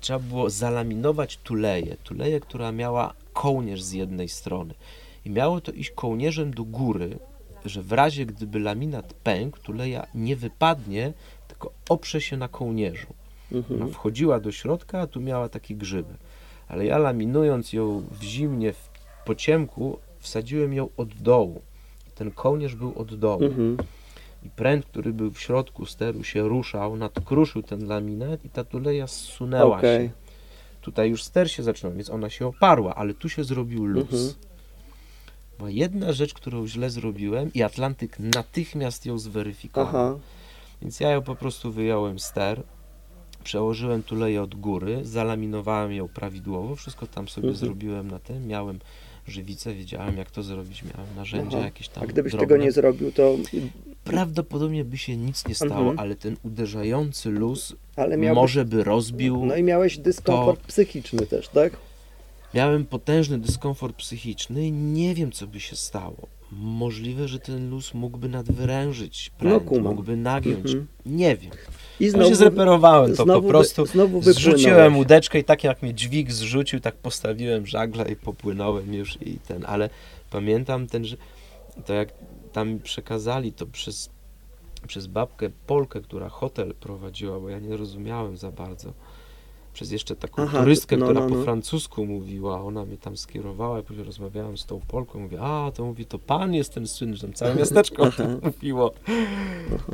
trzeba 0.00 0.18
było 0.18 0.50
zalaminować 0.50 1.36
tuleję. 1.36 1.96
Tuleję, 2.04 2.40
która 2.40 2.72
miała 2.72 3.14
kołnierz 3.32 3.82
z 3.82 3.92
jednej 3.92 4.28
strony. 4.28 4.74
I 5.24 5.30
miało 5.30 5.60
to 5.60 5.72
iść 5.72 5.90
kołnierzem 5.90 6.54
do 6.54 6.64
góry, 6.64 7.18
że 7.64 7.82
w 7.82 7.92
razie 7.92 8.26
gdyby 8.26 8.58
laminat 8.60 9.14
pękł, 9.14 9.58
tuleja 9.58 10.06
nie 10.14 10.36
wypadnie, 10.36 11.12
tylko 11.48 11.72
oprze 11.88 12.20
się 12.20 12.36
na 12.36 12.48
kołnierzu. 12.48 13.06
Mhm. 13.52 13.82
Ona 13.82 13.92
wchodziła 13.92 14.40
do 14.40 14.52
środka, 14.52 15.00
a 15.00 15.06
tu 15.06 15.20
miała 15.20 15.48
taki 15.48 15.76
grzybek. 15.76 16.16
Ale 16.68 16.86
ja 16.86 16.98
laminując 16.98 17.72
ją 17.72 18.02
w 18.10 18.22
zimnie, 18.22 18.72
w, 18.72 18.90
po 19.24 19.34
ciemku, 19.34 19.98
wsadziłem 20.18 20.72
ją 20.72 20.88
od 20.96 21.14
dołu. 21.14 21.60
Ten 22.14 22.30
kołnierz 22.30 22.74
był 22.74 22.98
od 22.98 23.14
dołu 23.14 23.44
Mhm. 23.44 23.76
i 24.42 24.50
pręt, 24.50 24.86
który 24.86 25.12
był 25.12 25.30
w 25.30 25.40
środku 25.40 25.86
steru 25.86 26.24
się 26.24 26.48
ruszał, 26.48 26.96
nadkruszył 26.96 27.62
ten 27.62 27.86
laminat 27.88 28.44
i 28.44 28.50
ta 28.50 28.64
tuleja 28.64 29.06
zsunęła 29.06 29.78
Okej. 29.78 30.06
się. 30.06 30.12
Tutaj 30.80 31.10
już 31.10 31.22
ster 31.22 31.50
się 31.50 31.62
zaczynał, 31.62 31.92
więc 31.96 32.10
ona 32.10 32.30
się 32.30 32.46
oparła, 32.46 32.94
ale 32.94 33.14
tu 33.14 33.28
się 33.28 33.44
zrobił 33.44 33.84
luz. 33.84 34.12
Mhm. 34.12 34.47
Była 35.58 35.70
jedna 35.70 36.12
rzecz, 36.12 36.34
którą 36.34 36.66
źle 36.66 36.90
zrobiłem 36.90 37.50
i 37.54 37.62
Atlantyk 37.62 38.16
natychmiast 38.18 39.06
ją 39.06 39.18
zweryfikował. 39.18 39.88
Aha. 40.12 40.18
Więc 40.82 41.00
ja 41.00 41.10
ją 41.10 41.22
po 41.22 41.34
prostu 41.34 41.72
wyjąłem 41.72 42.18
ster, 42.18 42.62
przełożyłem 43.44 44.02
tuleję 44.02 44.42
od 44.42 44.54
góry, 44.54 45.00
zalaminowałem 45.02 45.92
ją 45.92 46.08
prawidłowo, 46.08 46.76
wszystko 46.76 47.06
tam 47.06 47.28
sobie 47.28 47.48
Mhm. 47.48 47.66
zrobiłem 47.66 48.10
na 48.10 48.18
tym, 48.18 48.46
miałem 48.46 48.78
żywicę, 49.26 49.74
wiedziałem 49.74 50.16
jak 50.16 50.30
to 50.30 50.42
zrobić, 50.42 50.82
miałem 50.82 51.14
narzędzia 51.16 51.56
Aha. 51.56 51.64
jakieś 51.66 51.88
tam 51.88 52.04
A 52.04 52.06
gdybyś 52.06 52.32
drobne. 52.32 52.48
tego 52.48 52.62
nie 52.64 52.72
zrobił, 52.72 53.12
to... 53.12 53.36
Prawdopodobnie 54.04 54.84
by 54.84 54.98
się 54.98 55.16
nic 55.16 55.48
nie 55.48 55.54
stało, 55.54 55.74
Mhm. 55.80 55.98
ale 55.98 56.16
ten 56.16 56.36
uderzający 56.42 57.30
luz 57.30 57.76
Ale 57.96 58.16
miałbyś... 58.16 58.36
może 58.42 58.64
by 58.64 58.84
rozbił. 58.84 59.46
No 59.46 59.56
i 59.56 59.62
miałeś 59.62 59.98
dyskomfort 59.98 60.60
psychiczny 60.60 61.26
też, 61.26 61.48
tak? 61.48 61.72
Miałem 62.54 62.86
potężny 62.86 63.38
dyskomfort 63.38 63.96
psychiczny 63.96 64.66
i 64.66 64.72
nie 64.72 65.14
wiem, 65.14 65.32
co 65.32 65.46
by 65.46 65.60
się 65.60 65.76
stało. 65.76 66.28
Możliwe, 66.52 67.28
że 67.28 67.38
ten 67.38 67.70
luz 67.70 67.94
mógłby 67.94 68.28
nadwyrężyć 68.28 69.30
pręt, 69.38 69.70
No, 69.70 69.80
mógłby 69.80 70.16
nagiąć. 70.16 70.66
Mhm. 70.66 70.86
Nie 71.06 71.36
wiem. 71.36 71.50
I 72.00 72.04
Ja 72.06 72.24
się 72.24 72.34
zreperowałem 72.34 73.14
to 73.16 73.24
znowu 73.24 73.42
po 73.42 73.48
prostu. 73.48 73.84
Wy, 73.84 73.90
znowu 73.92 74.22
Zrzuciłem 74.22 74.96
łódeczkę 74.96 75.38
i 75.38 75.44
tak 75.44 75.64
jak 75.64 75.82
mnie 75.82 75.94
dźwig 75.94 76.32
zrzucił, 76.32 76.80
tak 76.80 76.94
postawiłem 76.96 77.66
żagle 77.66 78.04
i 78.12 78.16
popłynąłem 78.16 78.94
już 78.94 79.18
i 79.22 79.38
ten, 79.38 79.64
ale 79.66 79.90
pamiętam 80.30 80.86
ten, 80.86 81.04
że 81.04 81.16
to 81.86 81.94
jak 81.94 82.08
tam 82.52 82.68
mi 82.68 82.80
przekazali 82.80 83.52
to 83.52 83.66
przez, 83.66 84.10
przez 84.86 85.06
babkę 85.06 85.50
Polkę, 85.66 86.00
która 86.00 86.28
hotel 86.28 86.74
prowadziła, 86.80 87.40
bo 87.40 87.48
ja 87.48 87.58
nie 87.58 87.76
rozumiałem 87.76 88.36
za 88.36 88.50
bardzo. 88.52 88.92
Przez 89.78 89.90
jeszcze 89.90 90.16
taką 90.16 90.42
Aha, 90.42 90.60
turystkę, 90.60 90.96
no, 90.96 91.06
która 91.06 91.20
no, 91.20 91.28
po 91.28 91.34
no. 91.34 91.44
francusku 91.44 92.06
mówiła, 92.06 92.62
ona 92.64 92.84
mnie 92.84 92.96
tam 92.96 93.16
skierowała, 93.16 93.80
i 93.80 93.82
później 93.82 94.06
rozmawiałem 94.06 94.58
z 94.58 94.66
tą 94.66 94.80
Polką, 94.80 95.20
mówię, 95.20 95.40
a 95.40 95.72
to 95.74 95.84
mówi, 95.84 96.06
to 96.06 96.18
pan 96.18 96.54
jest 96.54 96.74
ten 96.74 96.86
syn, 96.86 97.14
że 97.16 97.22
tam 97.22 97.32
całe 97.32 97.54
miasteczko 97.54 98.10
mówiło, 98.42 98.92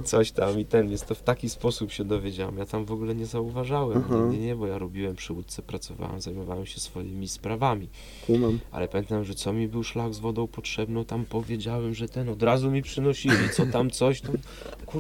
coś 0.05 0.33
tam 0.33 0.61
i 0.61 0.65
ten, 0.65 0.91
jest 0.91 1.07
to 1.07 1.15
w 1.15 1.23
taki 1.23 1.49
sposób 1.49 1.93
się 1.93 2.05
dowiedziałem, 2.05 2.59
ja 2.59 2.67
tam 2.67 2.85
w 2.85 2.93
ogóle 2.93 3.15
nie 3.15 3.27
zauważałem, 3.27 4.05
nie, 4.11 4.39
nie, 4.39 4.47
nie, 4.47 4.57
bo 4.57 4.67
ja 4.67 4.79
robiłem 4.79 5.17
przy 5.17 5.33
łódce, 5.33 5.63
pracowałem, 5.63 6.21
zajmowałem 6.21 6.67
się 6.67 6.81
swoimi 6.81 7.29
sprawami, 7.29 7.89
Kumam. 8.27 8.59
ale 8.73 8.89
pamiętam, 8.89 9.25
że 9.25 9.35
co 9.35 9.53
mi 9.53 9.69
był 9.69 9.83
szlak 9.83 10.15
z 10.15 10.19
wodą 10.19 10.47
potrzebną, 10.47 11.05
tam 11.05 11.25
powiedziałem, 11.25 11.95
że 11.95 12.09
ten, 12.09 12.29
od 12.29 12.43
razu 12.43 12.71
mi 12.71 12.83
przynosili, 12.83 13.51
co 13.57 13.67
tam 13.67 13.91
coś, 13.91 14.21
to 14.21 14.33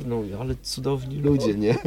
mówię, 0.09 0.39
ale 0.41 0.55
cudowni 0.62 1.16
ludzie, 1.16 1.55
nie? 1.55 1.78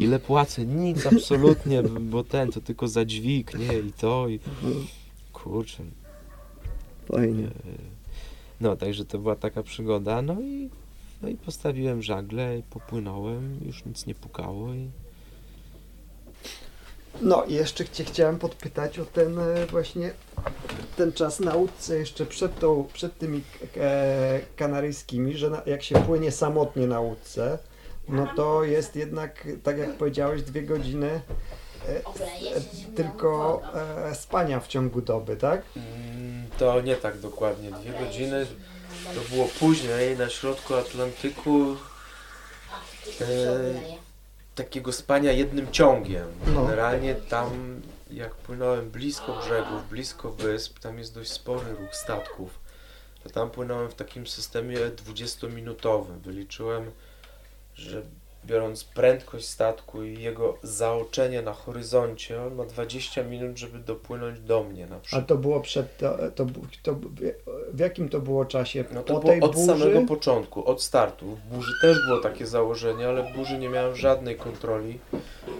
Ile 0.00 0.18
płacę? 0.18 0.66
Nic, 0.66 1.06
absolutnie, 1.06 1.82
bo 1.82 2.24
ten, 2.24 2.52
to 2.52 2.60
tylko 2.60 2.88
za 2.88 3.04
dźwig, 3.04 3.54
nie? 3.54 3.78
I 3.78 3.92
to, 3.92 4.28
i 4.28 4.40
kurczę. 5.32 5.82
Fajnie. 7.12 7.50
No, 8.60 8.76
także 8.76 9.04
to 9.04 9.18
była 9.18 9.36
taka 9.36 9.62
przygoda, 9.62 10.22
no 10.22 10.40
i, 10.40 10.70
no 11.22 11.28
i 11.28 11.36
postawiłem 11.36 12.02
żagle 12.02 12.58
i 12.58 12.62
popłynąłem, 12.62 13.60
już 13.66 13.84
nic 13.84 14.06
nie 14.06 14.14
pukało 14.14 14.74
i 14.74 14.90
No 17.22 17.44
i 17.44 17.54
jeszcze 17.54 17.88
cię 17.88 18.04
chciałem 18.04 18.38
podpytać 18.38 18.98
o 18.98 19.04
ten 19.04 19.38
e, 19.38 19.66
właśnie 19.66 20.10
ten 20.96 21.12
czas 21.12 21.40
na 21.40 21.54
łódce 21.54 21.98
jeszcze 21.98 22.26
przed, 22.26 22.58
tą, 22.58 22.84
przed 22.92 23.18
tymi 23.18 23.42
e, 23.76 24.40
kanaryjskimi, 24.56 25.36
że 25.36 25.50
na, 25.50 25.62
jak 25.66 25.82
się 25.82 25.94
płynie 25.94 26.32
samotnie 26.32 26.86
na 26.86 27.00
łódce, 27.00 27.58
no 28.10 28.26
to 28.36 28.64
jest 28.64 28.96
jednak, 28.96 29.48
tak 29.62 29.78
jak 29.78 29.94
powiedziałeś, 29.96 30.42
dwie 30.42 30.62
godziny 30.62 31.20
e, 31.88 32.00
tylko 32.96 33.62
e, 34.10 34.14
spania 34.14 34.60
w 34.60 34.68
ciągu 34.68 35.02
doby, 35.02 35.36
tak? 35.36 35.62
Mm, 35.76 36.46
To 36.58 36.80
nie 36.80 36.96
tak 36.96 37.18
dokładnie. 37.18 37.70
Dwie 37.70 37.92
godziny 37.92 38.46
to 39.14 39.34
było 39.34 39.48
później 39.60 40.16
na 40.16 40.28
środku 40.28 40.74
Atlantyku 40.74 41.76
e, 43.20 43.26
takiego 44.54 44.92
spania 44.92 45.32
jednym 45.32 45.72
ciągiem. 45.72 46.26
No. 46.54 46.62
Generalnie 46.64 47.14
tam 47.14 47.80
jak 48.10 48.34
płynąłem 48.34 48.90
blisko 48.90 49.36
brzegów, 49.40 49.88
blisko 49.90 50.30
wysp, 50.32 50.78
tam 50.78 50.98
jest 50.98 51.14
dość 51.14 51.30
spory 51.30 51.72
ruch 51.80 51.96
statków. 51.96 52.58
To 53.24 53.30
tam 53.30 53.50
płynąłem 53.50 53.90
w 53.90 53.94
takim 53.94 54.26
systemie 54.26 54.76
20-minutowym. 54.76 56.18
Wyliczyłem, 56.24 56.90
że 57.80 58.02
biorąc 58.46 58.84
prędkość 58.84 59.48
statku 59.48 60.02
i 60.04 60.22
jego 60.22 60.56
zaoczenie 60.62 61.42
na 61.42 61.52
horyzoncie, 61.52 62.42
on 62.42 62.54
ma 62.54 62.64
20 62.64 63.22
minut, 63.24 63.58
żeby 63.58 63.78
dopłynąć 63.78 64.40
do 64.40 64.64
mnie 64.64 64.86
na 64.86 64.96
A 64.96 65.00
przykład. 65.00 65.26
to 65.26 65.36
było 65.36 65.60
przed, 65.60 65.98
to, 65.98 66.16
to, 66.34 66.46
to 66.82 66.96
w 67.72 67.78
jakim 67.78 68.08
to 68.08 68.20
było 68.20 68.44
czasie? 68.44 68.84
No 68.92 69.02
to 69.02 69.14
po 69.14 69.20
było 69.20 69.46
od 69.46 69.54
burzy? 69.54 69.66
samego 69.66 70.02
początku, 70.02 70.64
od 70.64 70.82
startu. 70.82 71.26
W 71.36 71.40
burzy 71.40 71.72
też 71.82 71.96
było 72.06 72.20
takie 72.20 72.46
założenie, 72.46 73.08
ale 73.08 73.32
w 73.32 73.36
burzy 73.36 73.58
nie 73.58 73.68
miałem 73.68 73.96
żadnej 73.96 74.36
kontroli 74.36 74.98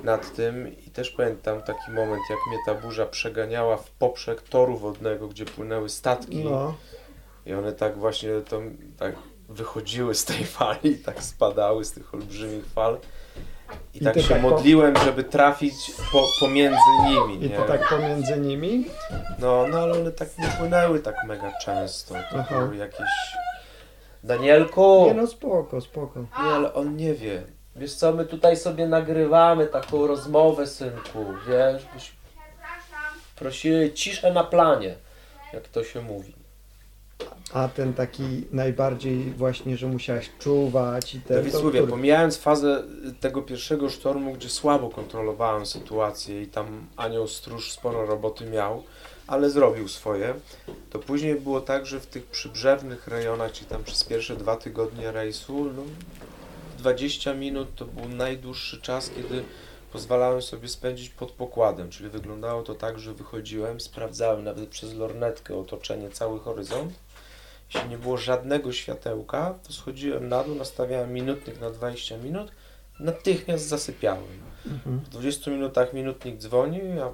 nad 0.04 0.34
tym 0.36 0.76
i 0.86 0.90
też 0.90 1.10
pamiętam 1.10 1.62
taki 1.62 1.90
moment, 1.90 2.22
jak 2.30 2.38
mnie 2.48 2.58
ta 2.66 2.74
burza 2.74 3.06
przeganiała 3.06 3.76
w 3.76 3.90
poprzek 3.90 4.42
toru 4.42 4.76
wodnego, 4.76 5.28
gdzie 5.28 5.44
płynęły 5.44 5.88
statki 5.88 6.44
No, 6.44 6.74
i 7.46 7.52
one 7.52 7.72
tak 7.72 7.98
właśnie 7.98 8.30
to, 8.48 8.60
tak 8.98 9.14
wychodziły 9.50 10.14
z 10.14 10.24
tej 10.24 10.44
fali, 10.56 10.98
tak 10.98 11.22
spadały 11.22 11.84
z 11.84 11.92
tych 11.92 12.14
olbrzymich 12.14 12.66
fal. 12.66 12.98
I, 13.94 13.98
I 13.98 14.04
tak 14.04 14.20
się 14.20 14.28
tak 14.28 14.42
po- 14.42 14.50
modliłem, 14.50 14.96
żeby 15.04 15.24
trafić 15.24 15.74
po, 16.12 16.26
pomiędzy 16.40 16.78
nimi. 17.04 17.46
i 17.46 17.50
nie? 17.50 17.56
to 17.56 17.64
tak 17.64 17.88
pomiędzy 17.88 18.38
nimi? 18.38 18.86
No, 19.38 19.66
no 19.70 19.78
ale 19.78 19.92
one 19.92 20.12
tak 20.12 20.38
nie 20.38 20.48
płynęły 20.48 21.00
tak 21.00 21.14
mega 21.26 21.52
często. 21.62 22.14
To 22.14 22.38
Aha. 22.38 22.58
były 22.58 22.76
jakieś... 22.76 23.08
Danielku! 24.24 25.04
Nie 25.06 25.14
no, 25.14 25.26
spoko, 25.26 25.80
spoko. 25.80 26.20
Nie, 26.20 26.50
ale 26.50 26.74
on 26.74 26.96
nie 26.96 27.14
wie. 27.14 27.42
Wiesz 27.76 27.94
co, 27.94 28.12
my 28.12 28.24
tutaj 28.24 28.56
sobie 28.56 28.86
nagrywamy 28.86 29.66
taką 29.66 30.06
rozmowę, 30.06 30.66
synku, 30.66 31.24
wiesz, 31.48 31.86
byś 31.94 32.12
prosili 33.36 33.92
ciszę 33.92 34.32
na 34.32 34.44
planie, 34.44 34.94
jak 35.52 35.68
to 35.68 35.84
się 35.84 36.02
mówi. 36.02 36.39
A 37.52 37.68
ten 37.68 37.94
taki 37.94 38.44
najbardziej 38.52 39.24
właśnie, 39.32 39.76
że 39.76 39.86
musiałeś 39.86 40.30
czuwać 40.38 41.14
i. 41.14 41.20
Dawid 41.28 41.52
to 41.52 41.62
mówię, 41.62 41.86
pomijając 41.86 42.38
fazę 42.38 42.82
tego 43.20 43.42
pierwszego 43.42 43.90
sztormu, 43.90 44.32
gdzie 44.32 44.48
słabo 44.48 44.90
kontrolowałem 44.90 45.66
sytuację 45.66 46.42
i 46.42 46.46
tam 46.46 46.86
anioł 46.96 47.26
stróż 47.26 47.72
sporo 47.72 48.06
roboty 48.06 48.46
miał, 48.46 48.82
ale 49.26 49.50
zrobił 49.50 49.88
swoje, 49.88 50.34
to 50.90 50.98
później 50.98 51.40
było 51.40 51.60
tak, 51.60 51.86
że 51.86 52.00
w 52.00 52.06
tych 52.06 52.26
przybrzewnych 52.26 53.08
rejonach, 53.08 53.52
czyli 53.52 53.66
tam 53.66 53.84
przez 53.84 54.04
pierwsze 54.04 54.36
dwa 54.36 54.56
tygodnie 54.56 55.12
rejsu, 55.12 55.72
no, 55.76 55.82
20 56.78 57.34
minut 57.34 57.68
to 57.76 57.84
był 57.84 58.08
najdłuższy 58.08 58.80
czas, 58.80 59.10
kiedy 59.16 59.44
pozwalałem 59.92 60.42
sobie 60.42 60.68
spędzić 60.68 61.08
pod 61.10 61.30
pokładem, 61.30 61.90
czyli 61.90 62.10
wyglądało 62.10 62.62
to 62.62 62.74
tak, 62.74 62.98
że 62.98 63.14
wychodziłem, 63.14 63.80
sprawdzałem 63.80 64.44
nawet 64.44 64.68
przez 64.68 64.94
lornetkę 64.94 65.56
otoczenie, 65.56 66.10
cały 66.10 66.40
horyzont. 66.40 66.92
Jeśli 67.74 67.90
nie 67.90 67.98
było 67.98 68.16
żadnego 68.16 68.72
światełka, 68.72 69.54
to 69.66 69.72
schodziłem 69.72 70.28
na 70.28 70.44
dół, 70.44 70.54
nastawiałem 70.54 71.12
minutnik 71.12 71.60
na 71.60 71.70
20 71.70 72.16
minut, 72.16 72.52
natychmiast 73.00 73.68
zasypiałem. 73.68 74.40
Mhm. 74.66 74.98
W 74.98 75.08
20 75.08 75.50
minutach 75.50 75.92
minutnik 75.92 76.38
dzwonił, 76.38 76.84
ja 76.84 77.12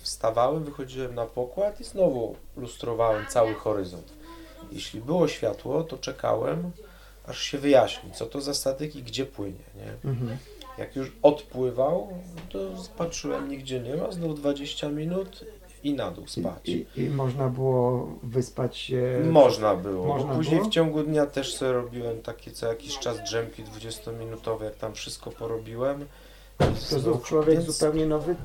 wstawałem, 0.00 0.64
wychodziłem 0.64 1.14
na 1.14 1.26
pokład 1.26 1.80
i 1.80 1.84
znowu 1.84 2.36
lustrowałem 2.56 3.26
cały 3.26 3.54
horyzont. 3.54 4.12
Jeśli 4.72 5.00
było 5.00 5.28
światło, 5.28 5.84
to 5.84 5.98
czekałem, 5.98 6.70
aż 7.26 7.42
się 7.42 7.58
wyjaśni, 7.58 8.12
co 8.12 8.26
to 8.26 8.40
za 8.40 8.54
statek 8.54 8.96
i 8.96 9.02
gdzie 9.02 9.26
płynie. 9.26 9.64
Nie? 9.74 10.10
Mhm. 10.10 10.38
Jak 10.78 10.96
już 10.96 11.12
odpływał, 11.22 12.08
to 12.48 12.58
patrzyłem, 12.98 13.48
nigdzie 13.48 13.80
nie 13.80 13.96
ma, 13.96 14.12
znów 14.12 14.40
20 14.40 14.88
minut 14.88 15.44
i 15.84 15.94
na 15.94 16.10
dół 16.10 16.26
spać. 16.26 16.68
I, 16.68 16.86
i, 16.96 17.00
I 17.00 17.10
można 17.10 17.48
było 17.48 18.08
wyspać 18.22 18.76
się... 18.76 19.22
Można 19.30 19.74
było, 19.74 20.06
Można 20.06 20.34
później 20.34 20.56
było? 20.56 20.70
w 20.70 20.72
ciągu 20.72 21.02
dnia 21.02 21.26
też 21.26 21.54
sobie 21.54 21.72
robiłem 21.72 22.22
takie 22.22 22.50
co 22.50 22.66
jakiś 22.66 22.98
czas 22.98 23.22
drzemki 23.22 23.64
20-minutowe, 23.64 24.62
jak 24.64 24.76
tam 24.76 24.94
wszystko 24.94 25.30
porobiłem. 25.30 26.04
To 26.90 27.00
znów 27.00 27.22
człowiek 27.24 27.54
więc 27.60 27.70
zupełnie 27.70 28.06
nowy 28.06 28.36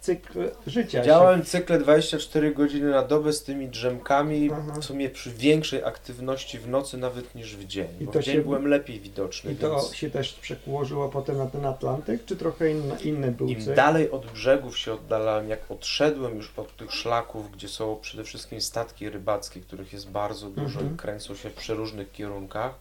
cykl 0.00 0.50
życia. 0.66 1.02
Działałem 1.04 1.44
cykle 1.44 1.78
24 1.78 2.54
godziny 2.54 2.90
na 2.90 3.02
dobę 3.02 3.32
z 3.32 3.42
tymi 3.44 3.68
drzemkami, 3.68 4.50
Aha. 4.52 4.80
w 4.80 4.84
sumie 4.84 5.10
przy 5.10 5.30
większej 5.30 5.84
aktywności 5.84 6.58
w 6.58 6.68
nocy 6.68 6.98
nawet 6.98 7.34
niż 7.34 7.56
w 7.56 7.64
dzień, 7.66 7.86
I 8.00 8.04
bo 8.04 8.12
to 8.12 8.18
w 8.20 8.22
dzień 8.22 8.34
się- 8.34 8.42
byłem 8.42 8.66
lepiej 8.68 9.00
widoczny, 9.00 9.52
I 9.52 9.56
to 9.56 9.70
więc 9.70 9.94
się 9.94 10.10
też 10.10 10.32
przełożyło 10.32 11.08
potem 11.08 11.38
na 11.38 11.46
ten 11.46 11.64
Atlantyk, 11.66 12.24
czy 12.24 12.36
trochę 12.36 12.70
inny, 12.70 12.94
inny 13.04 13.32
był 13.32 13.48
im 13.48 13.60
cykl? 13.60 13.74
dalej 13.74 14.10
od 14.10 14.26
brzegów 14.26 14.78
się 14.78 14.92
oddalałem, 14.92 15.48
jak 15.48 15.70
odszedłem 15.70 16.36
już 16.36 16.52
od 16.56 16.76
tych 16.76 16.92
szlaków, 16.92 17.52
gdzie 17.52 17.68
są 17.68 17.98
przede 18.02 18.24
wszystkim 18.24 18.60
statki 18.60 19.10
rybackie, 19.10 19.60
których 19.60 19.92
jest 19.92 20.10
bardzo 20.10 20.46
dużo 20.50 20.80
Mhm. 20.80 20.94
i 20.94 20.98
kręcą 20.98 21.34
się 21.34 21.50
w 21.50 21.54
przeróżnych 21.54 22.12
kierunkach, 22.12 22.74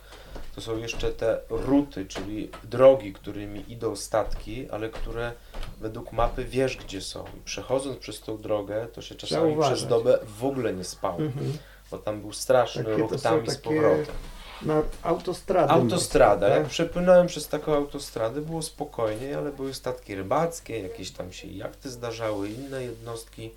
to 0.56 0.62
są 0.62 0.78
jeszcze 0.78 1.12
te 1.12 1.40
ruty, 1.50 2.06
czyli 2.06 2.50
drogi, 2.64 3.14
którymi 3.14 3.72
idą 3.72 3.96
statki, 3.96 4.70
ale 4.70 4.90
które 4.90 5.32
według 5.80 6.12
mapy 6.14 6.46
wiesz 6.46 6.78
gdzie 6.78 7.02
są. 7.02 7.26
I 7.38 7.42
przechodząc 7.46 7.98
przez 7.98 8.22
tą 8.22 8.38
drogę, 8.38 8.88
to 8.94 9.02
się 9.02 9.16
czasami 9.16 9.58
przez 9.62 9.88
dobę 9.88 10.20
w 10.40 10.46
ogóle 10.46 10.74
nie 10.74 10.84
spało, 10.84 11.18
Mhm. 11.20 11.54
bo 11.92 11.98
tam 11.98 12.22
był 12.22 12.34
straszny 12.34 12.84
Takie 12.84 12.98
ruch 12.98 13.22
tam 13.22 13.46
i 13.46 13.52
z 13.52 13.58
powrotem. 13.58 14.16
Na 14.62 14.82
autostradę. 15.04 15.74
Autostrada. 15.74 16.36
morskie, 16.36 16.54
Jak 16.56 16.64
tak? 16.64 16.72
przepłynąłem 16.72 17.28
przez 17.28 17.48
taką 17.48 17.74
autostradę, 17.76 18.42
było 18.42 18.62
spokojniej, 18.62 19.34
ale 19.34 19.52
były 19.52 19.74
statki 19.74 20.16
rybackie, 20.16 20.80
jakieś 20.80 21.12
tam 21.12 21.32
się 21.34 21.48
jachty 21.48 21.90
zdarzały, 21.90 22.50
inne 22.50 22.84
jednostki. 22.84 23.52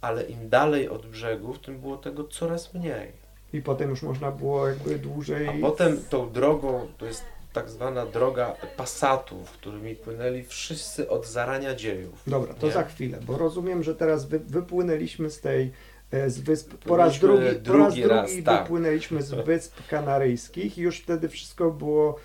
ale 0.00 0.22
im 0.22 0.48
dalej 0.48 0.88
od 0.88 1.06
brzegów, 1.06 1.58
tym 1.58 1.80
było 1.80 1.96
tego 1.96 2.24
coraz 2.24 2.74
mniej. 2.74 3.12
I 3.52 3.62
potem 3.62 3.90
już 3.90 4.02
można 4.02 4.30
było 4.30 4.68
jakby 4.68 4.98
dłużej... 4.98 5.48
A 5.48 5.52
potem 5.60 6.04
tą 6.10 6.30
drogą, 6.30 6.88
to 6.98 7.06
jest 7.06 7.24
tak 7.52 7.70
zwana 7.70 8.06
droga 8.06 8.56
pasatów, 8.76 9.50
którymi 9.50 9.94
płynęli 9.94 10.44
wszyscy 10.44 11.08
od 11.08 11.26
zarania 11.26 11.74
dziejów. 11.74 12.22
Dobra, 12.26 12.54
to 12.54 12.66
Nie? 12.66 12.72
za 12.72 12.82
chwilę, 12.82 13.18
bo 13.26 13.38
rozumiem, 13.38 13.82
że 13.82 13.94
teraz 13.94 14.26
wy, 14.26 14.38
wypłynęliśmy 14.38 15.30
z 15.30 15.40
tej 15.40 15.72
e, 16.10 16.30
z 16.30 16.40
wysp, 16.40 16.74
po 16.74 16.96
raz 16.96 17.18
drugi, 17.18 17.42
po 17.42 17.48
raz 17.48 17.62
drugi 17.62 18.06
raz, 18.06 18.30
drugi 18.30 18.42
tak. 18.42 18.62
wypłynęliśmy 18.62 19.22
z 19.22 19.30
Wysp 19.30 19.74
Kanaryjskich 19.88 20.78
i 20.78 20.80
już 20.80 20.98
wtedy 20.98 21.28
wszystko 21.28 21.70
było, 21.70 22.16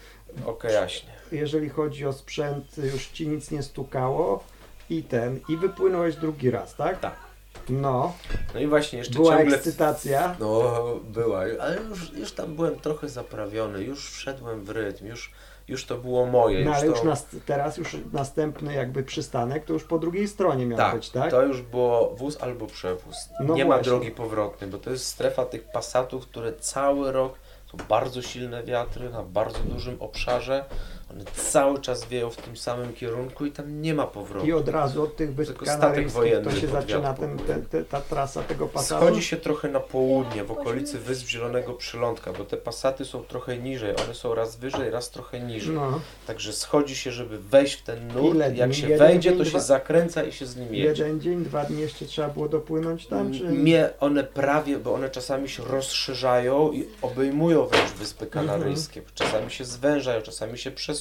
Okej, 0.46 0.74
jaśnie. 0.74 1.10
jeżeli 1.32 1.70
chodzi 1.70 2.06
o 2.06 2.14
sprzęt, 2.14 2.78
już 2.78 3.08
ci 3.08 3.28
nic 3.28 3.52
nie 3.52 3.64
stukało 3.64 4.44
i 4.90 5.04
ten, 5.04 5.40
i 5.50 5.58
wypłynąłeś 5.58 6.16
drugi 6.16 6.52
raz, 6.52 6.76
tak? 6.76 7.00
Tak. 7.00 7.25
No, 7.70 8.13
No 8.53 8.59
i 8.59 8.68
właśnie 8.68 8.99
jeszcze 8.99 9.13
była 9.13 9.38
ciągle... 9.38 9.55
ekscytacja. 9.55 10.36
No, 10.39 10.72
była, 11.03 11.39
ale 11.39 11.78
już, 11.89 12.13
już 12.13 12.32
tam 12.32 12.55
byłem 12.55 12.80
trochę 12.80 13.09
zaprawiony, 13.09 13.84
już 13.84 14.11
wszedłem 14.11 14.66
w 14.66 14.70
rytm, 14.70 15.05
już, 15.05 15.32
już 15.68 15.86
to 15.86 15.97
było 15.97 16.26
moje. 16.26 16.66
No 16.66 16.74
ale 16.76 16.86
już 16.86 16.99
to... 16.99 17.05
nas, 17.05 17.28
teraz 17.45 17.78
już 17.78 17.97
następny 18.13 18.74
jakby 18.74 19.03
przystanek 19.03 19.66
to 19.66 19.74
już 19.74 19.84
po 19.84 19.99
drugiej 19.99 20.28
stronie 20.28 20.66
miał 20.66 20.78
Tak, 20.78 20.95
być, 20.95 21.09
tak? 21.09 21.32
to 21.32 21.41
już 21.41 21.61
było 21.61 22.16
wóz 22.16 22.38
albo 22.41 22.68
przewóz. 22.68 23.16
No 23.39 23.53
nie 23.55 23.66
ma 23.66 23.76
właśnie. 23.76 23.84
drogi 23.91 24.11
powrotnej, 24.11 24.70
bo 24.70 24.78
to 24.78 24.89
jest 24.91 25.07
strefa 25.07 25.45
tych 25.45 25.63
pasatów, 25.72 26.28
które 26.28 26.53
cały 26.53 27.11
rok 27.11 27.34
są 27.72 27.78
bardzo 27.89 28.22
silne 28.22 28.63
wiatry 28.63 29.09
na 29.09 29.24
bardzo 29.24 29.59
dużym 29.59 29.97
obszarze. 30.01 30.66
One 31.12 31.24
cały 31.36 31.82
czas 31.82 32.06
wieją 32.06 32.30
w 32.30 32.36
tym 32.38 32.58
samym 32.58 32.93
kierunku 32.93 33.45
i 33.45 33.51
tam 33.51 33.82
nie 33.82 33.93
ma 33.93 34.08
powrotu. 34.08 34.47
I 34.47 34.53
od 34.53 34.70
razu 34.70 35.03
od 35.03 35.16
tych 35.16 35.36
Wysp 35.36 35.51
Tylko 35.51 35.66
statek 35.66 35.82
Kanaryjskich 35.82 36.34
to 36.43 36.62
się 36.62 36.68
zaczyna 36.68 37.14
ten, 37.14 37.38
ten, 37.39 37.66
te, 37.66 37.84
ta 37.84 38.01
trasa 38.01 38.43
tego 38.43 38.68
pasatu. 38.68 39.06
Schodzi 39.06 39.24
się 39.24 39.38
trochę 39.38 39.68
na 39.68 39.80
południe, 39.80 40.43
w 40.43 40.51
okolicy 40.51 40.99
Wysp 40.99 41.28
Zielonego 41.28 41.74
Przylądka, 41.74 42.34
bo 42.34 42.45
te 42.45 42.58
pasaty 42.58 43.06
są 43.06 43.24
trochę 43.24 43.58
niżej. 43.58 43.95
One 44.06 44.14
są 44.14 44.36
raz 44.36 44.56
wyżej, 44.56 44.89
raz 44.91 45.10
trochę 45.10 45.39
niżej. 45.39 45.76
No, 45.76 45.99
Także 46.28 46.53
schodzi 46.53 46.95
się, 46.95 47.12
żeby 47.12 47.39
wejść 47.39 47.74
w 47.76 47.84
ten 47.84 48.08
nurt. 48.08 48.36
Ile 48.36 48.56
Jak 48.56 48.70
dni? 48.70 48.76
się 48.82 48.89
Jeden 48.89 49.08
wejdzie, 49.08 49.30
dzień, 49.30 49.38
to 49.38 49.43
dwa- 49.43 49.51
się 49.51 49.60
zakręca 49.60 50.24
i 50.24 50.32
się 50.32 50.45
z 50.45 50.56
nim 50.56 50.76
jedzie. 50.76 51.03
jeden 51.03 51.22
dzień, 51.22 51.43
dwa 51.43 51.64
dni 51.64 51.82
jeszcze 51.82 52.06
trzeba 52.06 52.28
było 52.28 52.49
dopłynąć 52.49 53.08
tam, 53.08 53.34
czy... 53.34 53.43
Mnie 53.43 53.89
one 53.99 54.24
prawie, 54.24 54.78
bo 54.78 54.93
one 54.93 55.10
czasami 55.10 55.49
się 55.49 55.64
rozszerzają 55.64 56.72
i 56.72 56.88
obejmują 57.01 57.66
wręcz 57.66 57.91
Wyspy 57.91 58.28
Kanaryjskie. 58.28 59.01
Czasami 59.16 59.51
się 59.51 59.66
zwężają, 59.66 60.22
czasami 60.22 60.58
się 60.58 60.72
przesuwają. 60.72 60.95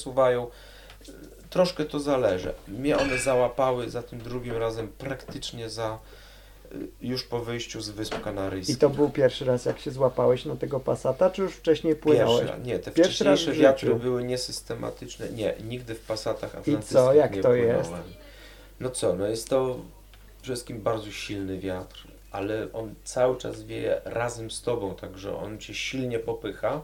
Troszkę 1.49 1.85
to 1.85 1.99
zależy. 1.99 2.53
Mnie 2.67 2.97
one 2.97 3.17
załapały 3.17 3.89
za 3.89 4.03
tym 4.03 4.19
drugim 4.19 4.57
razem 4.57 4.87
praktycznie 4.87 5.69
za 5.69 5.99
y, 6.71 6.87
już 7.01 7.23
po 7.23 7.39
wyjściu 7.39 7.81
z 7.81 7.89
Wysp 7.89 8.15
I 8.17 8.21
Kanaryjskich. 8.23 8.77
to 8.77 8.89
był 8.89 9.09
pierwszy 9.09 9.45
raz, 9.45 9.65
jak 9.65 9.79
się 9.79 9.91
złapałeś 9.91 10.45
na 10.45 10.55
tego 10.55 10.79
pasata, 10.79 11.29
czy 11.29 11.41
już 11.41 11.53
wcześniej 11.53 11.95
płynąłeś? 11.95 12.39
Pierwszy 12.39 12.57
raz. 12.57 12.65
Nie, 12.67 12.79
te 12.79 12.91
Pierwszy 12.91 13.23
wcześniejsze 13.23 13.61
wiatry 13.61 13.95
były 13.95 14.23
niesystematyczne. 14.23 15.29
Nie, 15.29 15.53
nigdy 15.63 15.95
w 15.95 15.99
pasatach 15.99 16.53
I 16.53 16.57
atlantyckich 16.57 16.87
co, 16.97 17.13
jak 17.13 17.35
nie 17.35 17.41
to 17.41 17.47
płynąłem. 17.49 17.77
jest? 17.77 17.91
No 18.79 18.89
co, 18.89 19.15
no 19.15 19.27
jest 19.27 19.49
to 19.49 19.65
przede 20.41 20.55
wszystkim 20.55 20.81
bardzo 20.81 21.11
silny 21.11 21.59
wiatr, 21.59 22.07
ale 22.31 22.67
on 22.73 22.95
cały 23.03 23.37
czas 23.37 23.63
wieje 23.63 24.01
razem 24.05 24.51
z 24.51 24.61
tobą, 24.61 24.95
także 24.95 25.37
on 25.37 25.57
cię 25.59 25.73
silnie 25.73 26.19
popycha, 26.19 26.81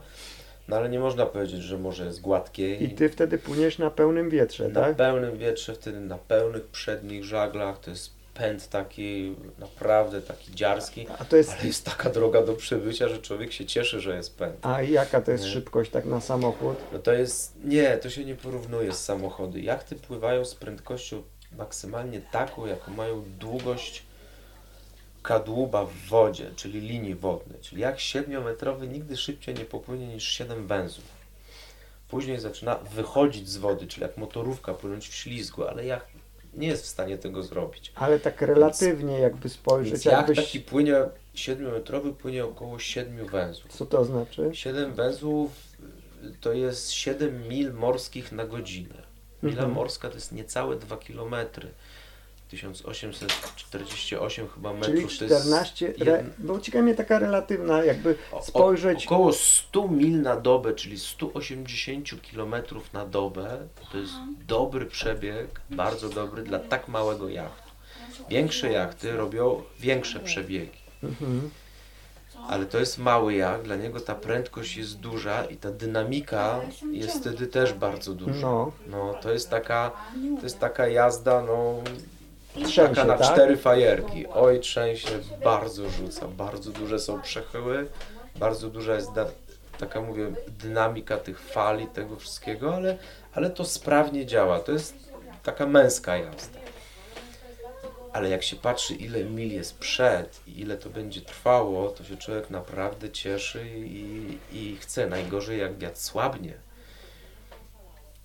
no 0.72 0.78
ale 0.78 0.89
nie 0.89 0.99
można 0.99 1.26
powiedzieć, 1.26 1.61
że 1.61 1.78
może 1.78 2.05
jest 2.05 2.22
gładkie 2.22 2.76
I 2.76 2.89
ty 2.89 3.09
wtedy 3.09 3.38
płyniesz 3.38 3.78
na 3.78 3.89
pełnym 3.89 4.30
wietrze, 4.30 4.69
na 4.69 4.82
tak? 4.82 4.95
pełnym 4.95 5.38
wietrze, 5.38 5.74
wtedy 5.74 5.99
na 5.99 6.17
pełnych 6.17 6.67
przednich 6.67 7.24
żaglach, 7.24 7.80
to 7.80 7.89
jest 7.89 8.11
pęd 8.34 8.69
taki 8.69 9.36
naprawdę 9.59 10.22
taki 10.22 10.55
dziarski, 10.55 11.07
A 11.19 11.26
to 11.26 11.38
jest... 11.38 11.51
ale 11.51 11.67
jest 11.67 11.86
taka 11.86 12.09
droga 12.09 12.41
do 12.41 12.53
przebycia, 12.53 13.09
że 13.09 13.17
człowiek 13.17 13.51
się 13.51 13.65
cieszy, 13.65 13.99
że 14.01 14.15
jest 14.15 14.38
pęd. 14.38 14.65
A 14.65 14.82
jaka 14.82 15.22
to 15.22 15.32
jest 15.32 15.43
Nie. 15.43 15.49
szybkość 15.49 15.91
tak 15.91 16.05
na 16.05 16.22
samochód? 16.22 16.78
No 16.93 16.99
to 16.99 17.13
jest, 17.13 17.53
nie, 17.63 17.97
to 17.97 18.09
się 18.09 18.26
nie 18.26 18.36
porównuje 18.36 18.93
z 18.93 19.03
samochody. 19.05 19.61
Jachty 19.61 19.95
pływają 19.95 20.45
z 20.45 20.55
prędkością 20.55 21.24
maksymalnie 21.57 22.22
taką, 22.32 22.65
jaką 22.65 22.91
mają 22.93 23.24
długość 23.39 24.03
kadłuba 25.24 25.86
w 25.86 25.93
wodzie, 26.09 26.51
czyli 26.55 26.80
linii 26.82 27.15
wodnej. 27.15 27.59
Czyli 27.61 27.82
jak 27.82 27.97
7-metrowy 27.97 28.88
nigdy 28.88 29.17
szybciej 29.17 29.55
nie 29.55 29.65
popłynie 29.65 30.07
niż 30.07 30.24
7 30.28 30.67
węzłów. 30.67 31.22
Później 32.07 32.39
zaczyna 32.39 32.76
wychodzić 32.76 33.49
z 33.49 33.57
wody, 33.57 33.88
czyli 33.88 34.01
jak 34.01 34.17
motorówka 34.17 34.74
płynąć 34.74 35.07
w 35.09 35.13
ślizgu, 35.13 35.63
ale 35.63 35.86
jacht 35.86 36.07
nie 36.53 36.67
jest 36.67 36.84
w 36.84 36.88
stanie 36.88 37.17
tego 37.17 37.43
zrobić. 37.43 37.91
Ale 37.95 38.19
tak 38.19 38.41
relatywnie 38.41 39.19
jakby 39.19 39.49
spojrzeć, 39.49 39.91
Więc 39.93 40.05
jakbyś... 40.05 40.38
taki 40.38 40.59
płynie, 40.59 40.95
7-metrowy 41.36 42.13
płynie 42.13 42.45
około 42.45 42.80
7 42.80 43.28
węzłów. 43.28 43.72
Co 43.74 43.86
to 43.86 44.05
znaczy? 44.05 44.49
7 44.53 44.93
węzłów 44.93 45.51
to 46.41 46.53
jest 46.53 46.91
7 46.91 47.47
mil 47.47 47.74
morskich 47.74 48.32
na 48.32 48.45
godzinę. 48.45 48.95
Mila 49.43 49.55
Mhm. 49.55 49.72
morska 49.74 50.09
to 50.09 50.15
jest 50.15 50.32
niecałe 50.32 50.76
2 50.76 50.97
km. 50.97 51.36
1848 52.52 54.47
chyba 54.47 54.74
metrów. 54.74 55.10
Czyli 55.12 55.20
to 55.20 55.26
jest 55.36 55.45
14... 55.45 55.93
jeden- 55.97 56.08
Re... 56.16 56.24
Bo 56.39 56.60
ciekawe 56.60 56.84
mnie 56.84 56.95
taka 56.95 57.20
relatywna 57.20 57.84
jakby 57.86 58.16
o- 58.32 58.38
o- 58.38 58.43
spojrzeć... 58.43 59.06
Około 59.06 59.34
100 59.34 59.88
mil 59.88 60.22
na 60.22 60.36
dobę, 60.36 60.74
czyli 60.74 60.99
180 60.99 62.10
km 62.32 62.56
na 62.93 63.06
dobę. 63.06 63.58
To 63.91 63.97
jest 63.97 64.14
dobry 64.47 64.86
przebieg, 64.86 65.62
bardzo 65.70 66.10
dobry 66.10 66.43
dla 66.43 66.60
tak 66.60 66.88
małego 66.88 67.30
jachtu. 67.30 67.72
Większe 68.30 68.72
jachty 68.72 69.12
robią 69.18 69.62
większe 69.80 70.20
przebiegi. 70.20 70.78
Mhm. 71.04 71.49
Ale 72.47 72.66
to 72.66 72.80
jest 72.80 72.97
mały 72.97 73.34
jacht, 73.34 73.64
dla 73.64 73.76
niego 73.76 73.99
ta 73.99 74.16
prędkość 74.16 74.78
jest 74.78 74.97
duża 74.99 75.45
i 75.45 75.58
ta 75.58 75.72
dynamika 75.72 76.62
jest 76.91 77.20
wtedy 77.20 77.47
też 77.47 77.74
bardzo 77.74 78.14
duża. 78.14 78.41
No, 78.41 78.72
No, 78.88 79.14
to 79.22 79.32
jest 79.32 79.49
taka, 79.49 79.91
to 80.38 80.43
jest 80.43 80.60
taka 80.60 80.88
jazda, 80.88 81.41
no, 81.41 81.82
trzęsie, 82.54 82.95
taka 82.95 83.04
na 83.04 83.18
tak? 83.18 83.34
cztery 83.34 83.58
fajerki. 83.58 84.28
Oj, 84.28 84.60
trzęsie, 84.60 85.10
bardzo 85.43 85.89
rzuca, 85.89 86.28
bardzo 86.28 86.72
duże 86.72 86.99
są 86.99 87.22
przechyły, 87.22 87.88
bardzo 88.36 88.70
duża 88.70 88.95
jest, 88.95 89.12
taka 89.78 90.02
mówię, 90.02 90.32
dynamika 90.47 91.18
tych 91.18 91.39
fali, 91.39 91.88
tego 91.88 92.16
wszystkiego, 92.16 92.76
ale, 92.76 92.97
ale 93.34 93.49
to 93.49 93.66
sprawnie 93.66 94.26
działa. 94.26 94.60
To 94.60 94.72
jest 94.72 94.95
taka 95.43 95.66
męska 95.66 96.18
jazda. 96.18 96.60
Ale 98.14 98.30
jak 98.30 98.43
się 98.43 98.56
patrzy, 98.56 98.95
ile 98.95 99.24
mil 99.24 99.54
jest 99.54 99.78
przed 99.78 100.41
i 100.47 100.62
ile 100.62 100.78
to 100.78 100.89
będzie 100.89 101.22
trwało, 101.22 101.89
to 101.89 102.04
się 102.04 102.18
człowiek 102.18 102.49
naprawdę 102.49 103.10
cieszy 103.10 103.66
i, 103.76 104.38
i 104.52 104.78
chce. 104.78 105.08
Najgorzej, 105.08 105.60
jak 105.60 105.78
wiatr 105.78 105.97
słabnie. 105.97 106.54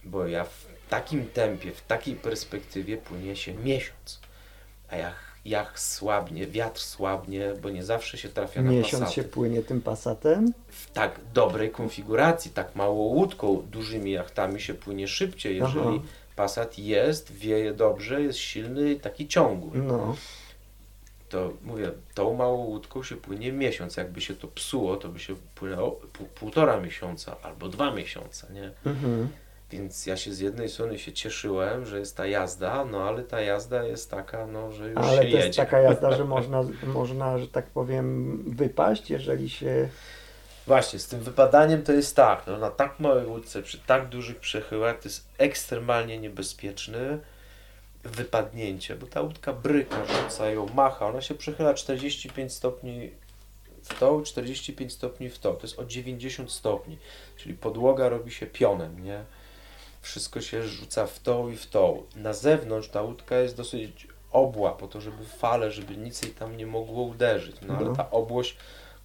Bo 0.05 0.27
ja 0.27 0.45
w 0.45 0.66
takim 0.89 1.27
tempie, 1.27 1.73
w 1.73 1.81
takiej 1.83 2.15
perspektywie 2.15 2.97
płynie 2.97 3.37
się 3.37 3.55
miesiąc. 3.55 4.21
A 4.91 4.97
jak, 4.97 5.15
jak 5.45 5.81
słabnie, 5.81 6.47
wiatr 6.47 6.81
słabnie, 6.81 7.53
bo 7.63 7.71
nie 7.71 7.85
zawsze 7.85 8.19
się 8.19 8.29
trafia 8.29 8.63
na 8.63 8.71
Miesiąc 8.71 9.03
pasaty. 9.03 9.15
się 9.15 9.23
płynie 9.23 9.63
tym 9.63 9.81
pasatem. 9.81 10.53
W 10.69 10.91
tak 10.91 11.21
dobrej 11.35 11.71
konfiguracji, 11.71 12.51
tak 12.51 12.75
małą 12.77 12.95
łódką, 12.95 13.63
dużymi 13.71 14.13
jachtami 14.13 14.61
się 14.61 14.75
płynie 14.75 15.09
szybciej, 15.09 15.57
jeżeli 15.57 15.81
Aha. 15.99 16.07
pasat 16.37 16.79
jest, 16.79 17.33
wieje 17.33 17.73
dobrze, 17.73 18.23
jest 18.23 18.39
silny 18.39 18.93
i 18.93 19.01
taki 19.01 19.29
ciągły. 19.29 19.79
No, 19.79 20.17
To 21.29 21.53
mówię, 21.63 21.91
tą 22.15 22.35
małą 22.35 22.57
łódką 22.65 23.03
się 23.03 23.17
płynie 23.17 23.53
miesiąc. 23.53 23.97
Jakby 23.97 24.21
się 24.21 24.35
to 24.35 24.49
psuło, 24.49 24.97
to 24.97 25.09
by 25.09 25.19
się 25.21 25.35
płynęło 25.55 25.91
pół, 25.91 26.27
półtora 26.27 26.81
miesiąca 26.81 27.37
albo 27.43 27.69
dwa 27.69 27.91
miesiące, 27.91 28.47
nie? 28.53 28.71
mhm. 28.93 29.29
Więc 29.71 30.07
ja 30.07 30.17
się 30.17 30.33
z 30.33 30.41
jednej 30.41 30.69
strony 30.69 30.99
się 30.99 31.13
cieszyłem, 31.13 31.87
że 31.87 31.99
jest 31.99 32.17
ta 32.17 32.27
jazda, 32.27 32.85
no 32.85 33.03
ale 33.03 33.23
ta 33.23 33.41
jazda 33.41 33.85
jest 33.85 34.11
taka, 34.11 34.47
no, 34.47 34.73
że 34.73 34.89
już 34.89 34.99
ale 34.99 35.11
się 35.11 35.17
to 35.17 35.25
jedzie. 35.25 35.39
jest 35.39 35.57
taka 35.59 35.79
jazda, 35.81 36.17
że 36.17 36.25
można, 36.37 36.63
można, 36.87 37.39
że 37.39 37.49
tak 37.49 37.67
powiem, 37.67 38.37
wypaść, 38.47 39.11
jeżeli 39.11 39.51
się... 39.51 39.89
Właśnie, 40.67 40.99
z 40.99 41.09
tym 41.09 41.21
wypadaniem 41.21 41.83
to 41.83 41.93
jest 41.93 42.17
tak, 42.17 42.43
no, 42.47 42.59
na 42.59 42.71
tak 42.71 43.01
małej 43.01 43.27
łódce, 43.27 43.63
przy 43.63 43.79
tak 43.79 44.09
dużych 44.09 44.37
przechyłach, 44.41 44.99
to 44.99 45.09
jest 45.09 45.29
ekstremalnie 45.39 46.19
niebezpieczne 46.19 47.19
wypadnięcie, 48.05 48.97
bo 48.97 49.07
ta 49.07 49.21
łódka 49.21 49.53
bryka, 49.53 49.97
rzuca 50.07 50.51
ją, 50.51 50.67
macha, 50.75 51.07
ona 51.07 51.21
się 51.21 51.35
przechyla 51.35 51.75
45 51.75 52.53
stopni 52.53 53.11
w 53.83 53.99
to, 53.99 54.23
45 54.23 54.93
stopni 54.93 55.31
w 55.31 55.39
to, 55.39 55.55
to 55.55 55.63
jest 55.63 55.79
o 55.79 55.85
90 55.85 56.53
stopni, 56.53 56.99
czyli 57.37 57.55
podłoga 57.55 58.09
robi 58.09 58.31
się 58.31 58.47
pionem, 58.47 59.05
nie? 59.05 59.25
Wszystko 60.07 60.41
się 60.41 60.63
rzuca 60.63 61.07
w 61.07 61.21
tą 61.21 61.49
i 61.49 61.57
w 61.57 61.67
tą. 61.67 62.03
Na 62.17 62.33
zewnątrz 62.33 62.89
ta 62.89 63.03
łódka 63.03 63.37
jest 63.37 63.57
dosyć 63.57 64.09
obła, 64.33 64.73
po 64.73 64.89
to, 64.89 65.01
żeby 65.01 65.25
fale, 65.25 65.71
żeby 65.71 65.97
nic 65.97 66.23
jej 66.23 66.33
tam 66.33 66.57
nie 66.57 66.67
mogło 66.67 67.03
uderzyć, 67.03 67.57
no 67.63 67.77
ale 67.77 67.87
No. 67.87 67.97
ta 67.97 68.11
obłość 68.11 68.57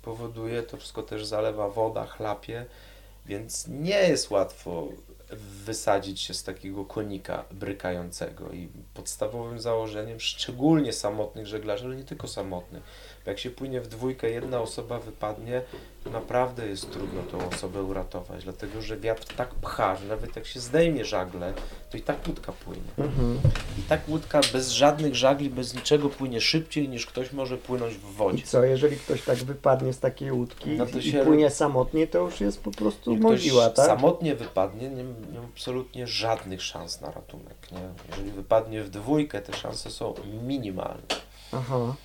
powoduje, 0.01 0.63
to 0.63 0.77
wszystko 0.77 1.03
też 1.03 1.25
zalewa 1.25 1.69
woda, 1.69 2.05
chlapie 2.05 2.65
Więc 3.25 3.67
nie 3.67 3.99
jest 3.99 4.31
łatwo 4.31 4.87
wysadzić 5.65 6.21
się 6.21 6.33
z 6.33 6.43
takiego 6.43 6.85
konika 6.85 7.45
brykającego 7.51 8.51
i 8.51 8.69
podstawowym 8.93 9.59
założeniem, 9.59 10.19
szczególnie 10.19 10.93
samotnych 10.93 11.47
żeglarzy, 11.47 11.85
ale 11.85 11.95
nie 11.95 12.03
tylko 12.03 12.27
samotnych, 12.27 12.83
jak 13.25 13.39
się 13.39 13.49
płynie 13.49 13.81
w 13.81 13.87
dwójkę, 13.87 14.29
jedna 14.29 14.59
osoba 14.61 14.99
wypadnie, 14.99 15.61
to 16.03 16.09
naprawdę 16.09 16.67
jest 16.67 16.91
trudno 16.91 17.21
tą 17.23 17.49
osobę 17.49 17.83
uratować, 17.83 18.43
dlatego 18.43 18.81
że 18.81 18.97
wiatr 18.97 19.35
tak 19.35 19.49
pcha, 19.55 19.95
że 19.95 20.05
nawet 20.05 20.35
jak 20.35 20.45
się 20.47 20.59
zdejmie 20.59 21.05
żagle, 21.05 21.53
to 21.91 21.97
i 21.97 22.01
tak 22.01 22.27
łódka 22.27 22.51
płynie. 22.51 22.81
Mhm. 22.97 23.39
I 23.79 23.81
tak 23.81 24.09
łódka 24.09 24.41
bez 24.53 24.69
żadnych 24.71 25.15
żagli, 25.15 25.49
bez 25.49 25.73
niczego 25.75 26.09
płynie 26.09 26.41
szybciej 26.41 26.89
niż 26.89 27.05
ktoś 27.05 27.31
może 27.31 27.57
płynąć 27.57 27.93
w 27.93 28.09
I 28.11 28.13
wodzie. 28.13 28.43
co, 28.45 28.63
jeżeli 28.63 28.97
ktoś 28.97 29.21
tak 29.21 29.37
wypadnie 29.37 29.93
z 29.93 29.99
takiej 29.99 30.31
łódki 30.31 30.69
No 30.69 30.85
to 30.85 30.97
i 30.99 31.03
się- 31.03 31.23
płynie 31.25 31.49
samotnie, 31.49 32.07
to 32.07 32.19
już 32.19 32.41
jest 32.41 32.61
po 32.63 32.71
prostu 32.71 33.11
Jak 33.13 33.21
mogiła, 33.21 33.69
tak? 33.69 33.85
samotnie 33.85 34.35
wypadnie, 34.35 34.89
nie, 34.89 35.03
nie 35.33 35.39
ma 35.39 35.45
absolutnie 35.53 36.07
żadnych 36.07 36.61
szans 36.61 37.01
na 37.01 37.11
ratunek. 37.11 37.71
Nie? 37.71 37.79
Jeżeli 38.09 38.31
wypadnie 38.31 38.83
w 38.83 38.89
dwójkę, 38.89 39.41
te 39.41 39.53
szanse 39.53 39.91
są 39.91 40.13
minimalne. 40.43 41.01
Aha. 41.51 41.95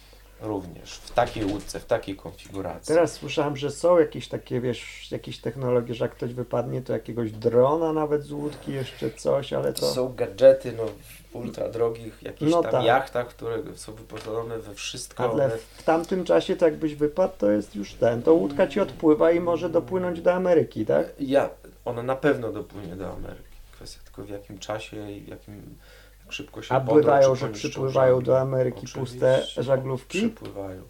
Również 0.41 0.95
w 0.95 1.11
takiej 1.11 1.45
łódce, 1.45 1.81
w 1.81 1.85
takiej 1.85 2.17
konfiguracji. 2.17 2.95
Teraz 2.95 3.13
słyszałem, 3.13 3.57
że 3.57 3.71
są 3.71 3.99
jakieś 3.99 4.29
takie, 4.29 4.61
wiesz, 4.61 5.13
jakieś 5.13 5.39
technologie, 5.39 5.95
że 5.95 6.05
jak 6.05 6.15
ktoś 6.15 6.35
wypadnie, 6.35 6.83
to 6.83 6.93
jakiegoś 6.93 7.33
drona 7.33 7.93
nawet 7.93 8.23
z 8.23 8.33
łódki, 8.33 8.73
jeszcze 8.73 9.11
coś, 9.11 9.53
ale 9.53 9.73
To 9.73 9.93
są 9.93 10.15
gadżety 10.15 10.73
no, 10.73 10.87
w 10.87 11.37
ultra 11.37 11.69
drogich 11.69 12.23
jakichś 12.23 12.53
No 12.53 12.63
tam 12.63 12.73
tak. 12.73 12.85
jachtach, 12.85 13.29
które 13.29 13.59
są 13.75 13.95
wyposażone 13.95 14.59
we 14.59 14.75
wszystko. 14.75 15.31
Ale 15.33 15.51
w 15.77 15.83
tamtym 15.83 16.25
czasie, 16.25 16.57
to 16.57 16.65
jakbyś 16.65 16.95
wypadł, 16.95 17.35
to 17.39 17.51
jest 17.51 17.77
już 17.77 17.95
ten, 17.95 18.23
to 18.23 18.35
łódka 18.35 18.67
ci 18.67 18.81
odpływa 18.81 19.33
i 19.33 19.41
może 19.41 19.71
dopłynąć 19.71 20.21
do 20.21 20.35
Ameryki, 20.35 20.87
tak? 20.87 21.07
Ja, 21.21 21.51
ona 21.85 22.03
na 22.03 22.17
pewno 22.17 22.53
dopłynie 22.53 22.97
do 22.97 23.13
Ameryki. 23.13 23.57
Kwestia 23.73 24.01
tylko 24.05 24.23
w 24.23 24.29
jakim 24.29 24.59
czasie 24.59 25.11
i 25.11 25.21
w 25.21 25.29
jakim 25.29 25.55
jak 25.55 25.96
szybko 26.29 26.63
się 26.63 26.75
A 26.75 26.81
czy 26.81 27.37
że 27.37 27.49
przypływają 27.49 28.23
do 28.23 28.41
Ameryki 28.41 28.87
puste 28.95 29.35
Oczywiście, 29.35 29.63
żaglówki? 29.63 30.19
Przypływają 30.19 30.83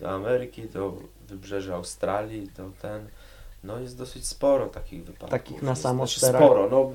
do 0.00 0.10
Ameryki, 0.10 0.68
do 0.68 0.96
wybrzeża 1.28 1.74
Australii, 1.74 2.50
do 2.56 2.70
ten. 2.82 3.08
No 3.64 3.78
jest 3.78 3.98
dosyć 3.98 4.26
sporo 4.26 4.66
takich 4.66 5.04
wypadków. 5.04 5.30
Takich 5.30 5.62
na 5.62 5.74
samosterach? 5.74 6.30
Znaczy 6.30 6.46
sporo, 6.46 6.68
no 6.70 6.92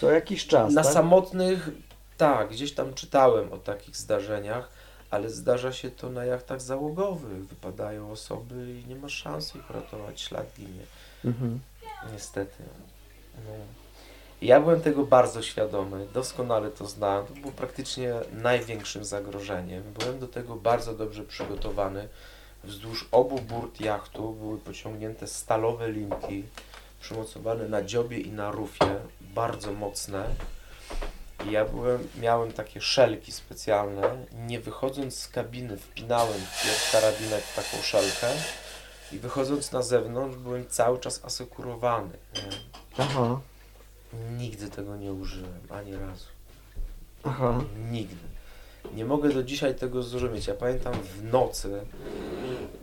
Co 0.00 0.10
jakiś 0.10 0.46
czas, 0.46 0.74
na 0.74 0.82
tak? 0.82 0.92
samotnych, 0.92 1.68
tak, 2.16 2.48
gdzieś 2.50 2.72
tam 2.72 2.94
czytałem 2.94 3.52
o 3.52 3.58
takich 3.58 3.96
zdarzeniach, 3.96 4.68
ale 5.10 5.30
zdarza 5.30 5.72
się 5.72 5.90
to 5.90 6.10
na 6.10 6.24
jachtach 6.24 6.60
załogowych. 6.60 7.46
Wypadają 7.46 8.12
osoby 8.12 8.80
i 8.80 8.88
nie 8.88 8.96
ma 8.96 9.08
szans 9.08 9.56
ich 9.56 9.70
uratować, 9.70 10.20
ślad 10.20 10.46
ginie. 10.58 10.84
Mhm. 11.24 11.60
Niestety. 12.12 12.62
No. 13.46 13.79
Ja 14.42 14.60
byłem 14.60 14.80
tego 14.80 15.04
bardzo 15.04 15.42
świadomy, 15.42 16.06
doskonale 16.14 16.70
to 16.70 16.86
znałem. 16.86 17.26
To 17.26 17.34
było 17.34 17.52
praktycznie 17.52 18.14
największym 18.32 19.04
zagrożeniem. 19.04 19.82
Byłem 19.98 20.18
do 20.18 20.28
tego 20.28 20.56
bardzo 20.56 20.94
dobrze 20.94 21.24
przygotowany. 21.24 22.08
Wzdłuż 22.64 23.08
obu 23.12 23.40
burt 23.40 23.80
jachtu 23.80 24.32
były 24.32 24.58
pociągnięte 24.58 25.26
stalowe 25.26 25.90
linki 25.92 26.44
przymocowane 27.00 27.68
na 27.68 27.82
dziobie 27.82 28.18
i 28.18 28.32
na 28.32 28.50
rufie, 28.50 28.96
bardzo 29.20 29.72
mocne. 29.72 30.24
I 31.46 31.50
ja 31.50 31.64
byłem, 31.64 32.08
miałem 32.20 32.52
takie 32.52 32.80
szelki 32.80 33.32
specjalne. 33.32 34.26
Nie 34.46 34.60
wychodząc 34.60 35.18
z 35.18 35.28
kabiny 35.28 35.76
wpinałem 35.76 36.40
wpierw 36.40 36.92
karabinek 36.92 37.44
taką 37.56 37.82
szelkę 37.82 38.28
i 39.12 39.18
wychodząc 39.18 39.72
na 39.72 39.82
zewnątrz 39.82 40.36
byłem 40.36 40.68
cały 40.68 40.98
czas 40.98 41.24
asekurowany. 41.24 42.18
Aha, 42.98 43.40
Nigdy 44.38 44.70
tego 44.70 44.96
nie 44.96 45.12
użyłem, 45.12 45.60
ani 45.70 45.96
razu. 45.96 46.26
aha. 47.24 47.60
Nigdy. 47.90 48.16
Nie 48.94 49.04
mogę 49.04 49.28
do 49.28 49.42
dzisiaj 49.42 49.74
tego 49.74 50.02
zrozumieć. 50.02 50.46
Ja 50.46 50.54
pamiętam 50.54 50.94
w 50.94 51.24
nocy 51.24 51.80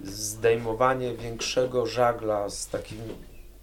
zdejmowanie 0.03 1.13
większego 1.13 1.85
żagla 1.85 2.49
z 2.49 2.67
takim 2.67 2.99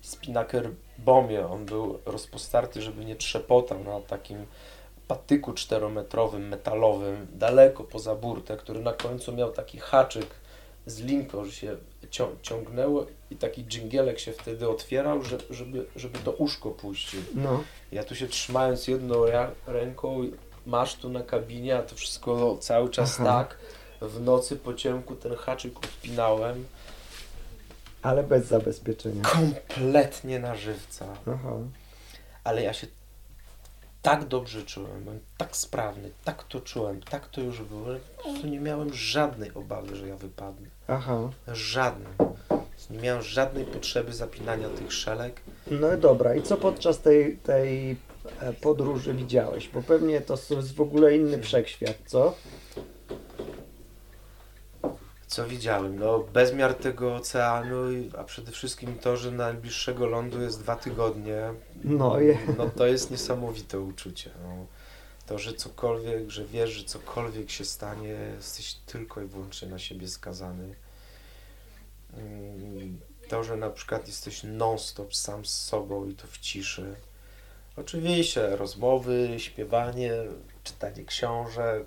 spinnaker 0.01 0.70
bomie. 0.99 1.47
On 1.47 1.65
był 1.66 1.99
rozpostarty, 2.07 2.82
żeby 2.82 3.05
nie 3.05 3.16
trzepotał 3.16 3.85
na 3.85 4.01
takim 4.01 4.47
patyku 5.09 5.53
czterometrowym, 5.53 6.49
metalowym, 6.49 7.27
daleko 7.32 7.85
poza 7.85 8.15
burtę, 8.15 8.57
który 8.57 8.81
na 8.81 8.93
końcu 8.93 9.32
miał 9.32 9.53
taki 9.53 9.78
haczyk 9.78 10.27
z 10.86 11.01
linką, 11.01 11.44
że 11.44 11.52
się 11.52 11.77
cią 12.11 12.28
ciągnęło 12.43 13.06
i 13.31 13.36
taki 13.36 13.65
dżingielek 13.65 14.19
się 14.19 14.32
wtedy 14.32 14.69
otwierał, 14.69 15.23
że, 15.23 15.39
żeby, 15.51 15.86
żeby 15.97 16.19
to 16.19 16.32
uszko 16.32 16.70
puścił. 16.70 17.20
No, 17.35 17.65
Ja 17.93 18.05
tu 18.05 18.15
się 18.15 18.27
trzymając 18.28 18.89
jedną 18.89 19.15
rę- 19.15 19.51
ręką, 19.66 20.20
masz 20.66 20.94
tu 20.94 21.09
na 21.09 21.23
kabinie, 21.23 21.77
a 21.78 21.82
to 21.82 21.94
wszystko 21.94 22.56
cały 22.61 22.90
czas 22.90 23.20
Aha. 23.20 23.24
tak. 23.24 23.59
W 24.09 24.20
nocy 24.20 24.56
po 24.56 24.74
ciemku 24.74 25.15
ten 25.16 25.35
haczyk 25.35 25.77
odpinałem. 25.78 26.65
ale 28.02 28.23
bez 28.23 28.47
zabezpieczenia. 28.47 29.23
Kompletnie 29.23 30.39
na 30.39 30.55
żywca. 30.56 31.06
Aha. 31.27 31.52
Ale 32.44 32.62
ja 32.62 32.73
się 32.73 32.86
tak 34.05 34.24
dobrze 34.24 34.62
czułem, 34.62 35.05
byłem 35.05 35.20
tak 35.36 35.56
sprawny, 35.56 36.10
tak 36.24 36.44
to 36.44 36.60
czułem, 36.60 37.01
tak 37.02 37.28
to 37.28 37.40
już 37.40 37.62
było, 37.62 37.93
że 37.93 38.01
po 38.16 38.22
prostu 38.22 38.47
nie 38.47 38.60
miałem 38.60 38.94
żadnej 38.94 39.55
obawy, 39.55 39.97
że 39.97 40.09
ja 40.09 40.16
wypadnę. 40.16 40.68
Aha. 40.89 41.31
Żadnej. 41.48 42.12
Nie 42.90 42.98
miałem 42.98 43.22
żadnej 43.22 43.64
potrzeby 43.64 44.12
zapinania 44.12 44.68
tych 44.68 44.93
szelek. 44.93 45.40
No 45.70 45.97
dobra, 45.97 46.35
i 46.35 46.43
co 46.43 46.56
podczas 46.56 47.01
tej, 47.01 47.36
tej 47.36 47.97
e, 48.40 48.52
podróży 48.52 49.14
widziałeś? 49.14 49.68
Bo 49.68 49.82
pewnie 49.82 50.20
to 50.20 50.35
jest 50.51 50.74
w 50.74 50.81
ogóle 50.81 51.16
inny 51.16 51.43
wszechświat, 51.43 51.97
co? 52.06 52.35
Co 55.35 55.47
widziałem? 55.47 55.98
No, 55.98 56.19
bezmiar 56.19 56.74
tego 56.74 57.15
oceanu, 57.15 57.77
a 58.19 58.24
przede 58.24 58.52
wszystkim 58.52 58.98
to, 58.98 59.16
że 59.16 59.31
najbliższego 59.31 60.06
lądu 60.06 60.43
jest 60.43 60.61
dwa 60.61 60.77
tygodnie. 60.77 61.55
No. 61.85 62.16
No 62.59 62.70
to 62.77 62.86
jest 62.86 63.11
niesamowite 63.11 63.81
uczucie. 63.81 64.31
No. 64.43 64.66
To, 65.27 65.39
że 65.39 65.55
cokolwiek, 65.55 66.31
że 66.31 66.44
wiesz, 66.44 66.70
że 66.70 66.85
cokolwiek 66.85 67.51
się 67.51 67.65
stanie, 67.65 68.16
jesteś 68.36 68.74
tylko 68.74 69.23
i 69.23 69.27
wyłącznie 69.27 69.69
na 69.69 69.78
siebie 69.78 70.09
skazany. 70.09 70.74
Mm, 72.16 73.01
To, 73.28 73.44
że 73.44 73.56
na 73.56 73.70
przykład 73.70 74.06
jesteś 74.06 74.43
non-stop 74.43 75.15
sam 75.15 75.44
z 75.44 75.56
sobą 75.62 76.09
i 76.09 76.15
to 76.15 76.27
w 76.27 76.39
ciszy. 76.39 76.94
Oczywiście 77.77 78.56
rozmowy, 78.56 79.35
śpiewanie, 79.39 80.12
czytanie 80.65 81.05
książek, 81.05 81.86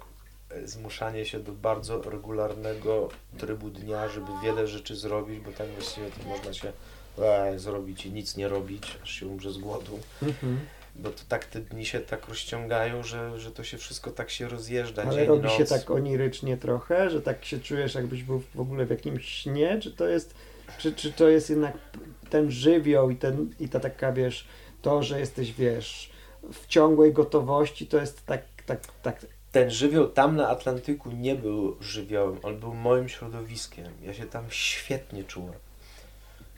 zmuszanie 0.65 1.25
się 1.25 1.39
do 1.39 1.51
bardzo 1.51 2.01
regularnego 2.01 3.09
trybu 3.37 3.69
dnia, 3.69 4.09
żeby 4.09 4.27
wiele 4.43 4.67
rzeczy 4.67 4.95
zrobić, 4.95 5.39
bo 5.39 5.51
tak 5.51 5.67
właściwie 5.67 6.07
to 6.07 6.29
można 6.29 6.53
się 6.53 6.71
e, 7.19 7.59
zrobić 7.59 8.05
i 8.05 8.11
nic 8.11 8.37
nie 8.37 8.47
robić, 8.47 8.97
aż 9.03 9.11
się 9.11 9.27
umrze 9.27 9.51
z 9.51 9.57
głodu. 9.57 9.99
Mhm. 10.23 10.59
Bo 10.95 11.09
to 11.09 11.21
tak 11.29 11.45
te 11.45 11.59
dni 11.59 11.85
się 11.85 11.99
tak 11.99 12.27
rozciągają, 12.27 13.03
że, 13.03 13.39
że 13.39 13.51
to 13.51 13.63
się 13.63 13.77
wszystko 13.77 14.11
tak 14.11 14.29
się 14.29 14.49
rozjeżdża. 14.49 15.01
Ale 15.03 15.15
dzień, 15.15 15.27
robi 15.27 15.43
noc. 15.43 15.57
się 15.57 15.65
tak 15.65 15.91
onirycznie 15.91 16.57
trochę, 16.57 17.09
że 17.09 17.21
tak 17.21 17.45
się 17.45 17.59
czujesz, 17.59 17.95
jakbyś 17.95 18.23
był 18.23 18.43
w 18.55 18.59
ogóle 18.59 18.85
w 18.85 18.89
jakimś 18.89 19.25
śnie, 19.25 19.79
czy 19.81 19.91
to 19.91 20.07
jest, 20.07 20.35
czy, 20.77 20.93
czy 20.93 21.11
to 21.11 21.27
jest 21.27 21.49
jednak 21.49 21.77
ten 22.29 22.51
żywioł 22.51 23.09
i, 23.09 23.15
ten, 23.15 23.53
i 23.59 23.69
ta 23.69 23.79
taka, 23.79 24.11
wiesz, 24.11 24.47
to, 24.81 25.03
że 25.03 25.19
jesteś, 25.19 25.53
wiesz, 25.53 26.11
w 26.53 26.67
ciągłej 26.67 27.13
gotowości, 27.13 27.87
to 27.87 27.97
jest 27.97 28.25
tak, 28.25 28.41
tak, 28.65 28.79
tak, 29.01 29.25
Ten 29.57 29.71
żywioł 29.71 30.07
tam 30.07 30.35
na 30.35 30.49
Atlantyku 30.49 31.11
nie 31.11 31.35
był 31.35 31.77
żywiołem, 31.81 32.39
on 32.43 32.59
był 32.59 32.73
moim 32.73 33.09
środowiskiem. 33.09 33.85
Ja 34.01 34.13
się 34.13 34.25
tam 34.25 34.45
świetnie 34.49 35.23
czułem. 35.23 35.53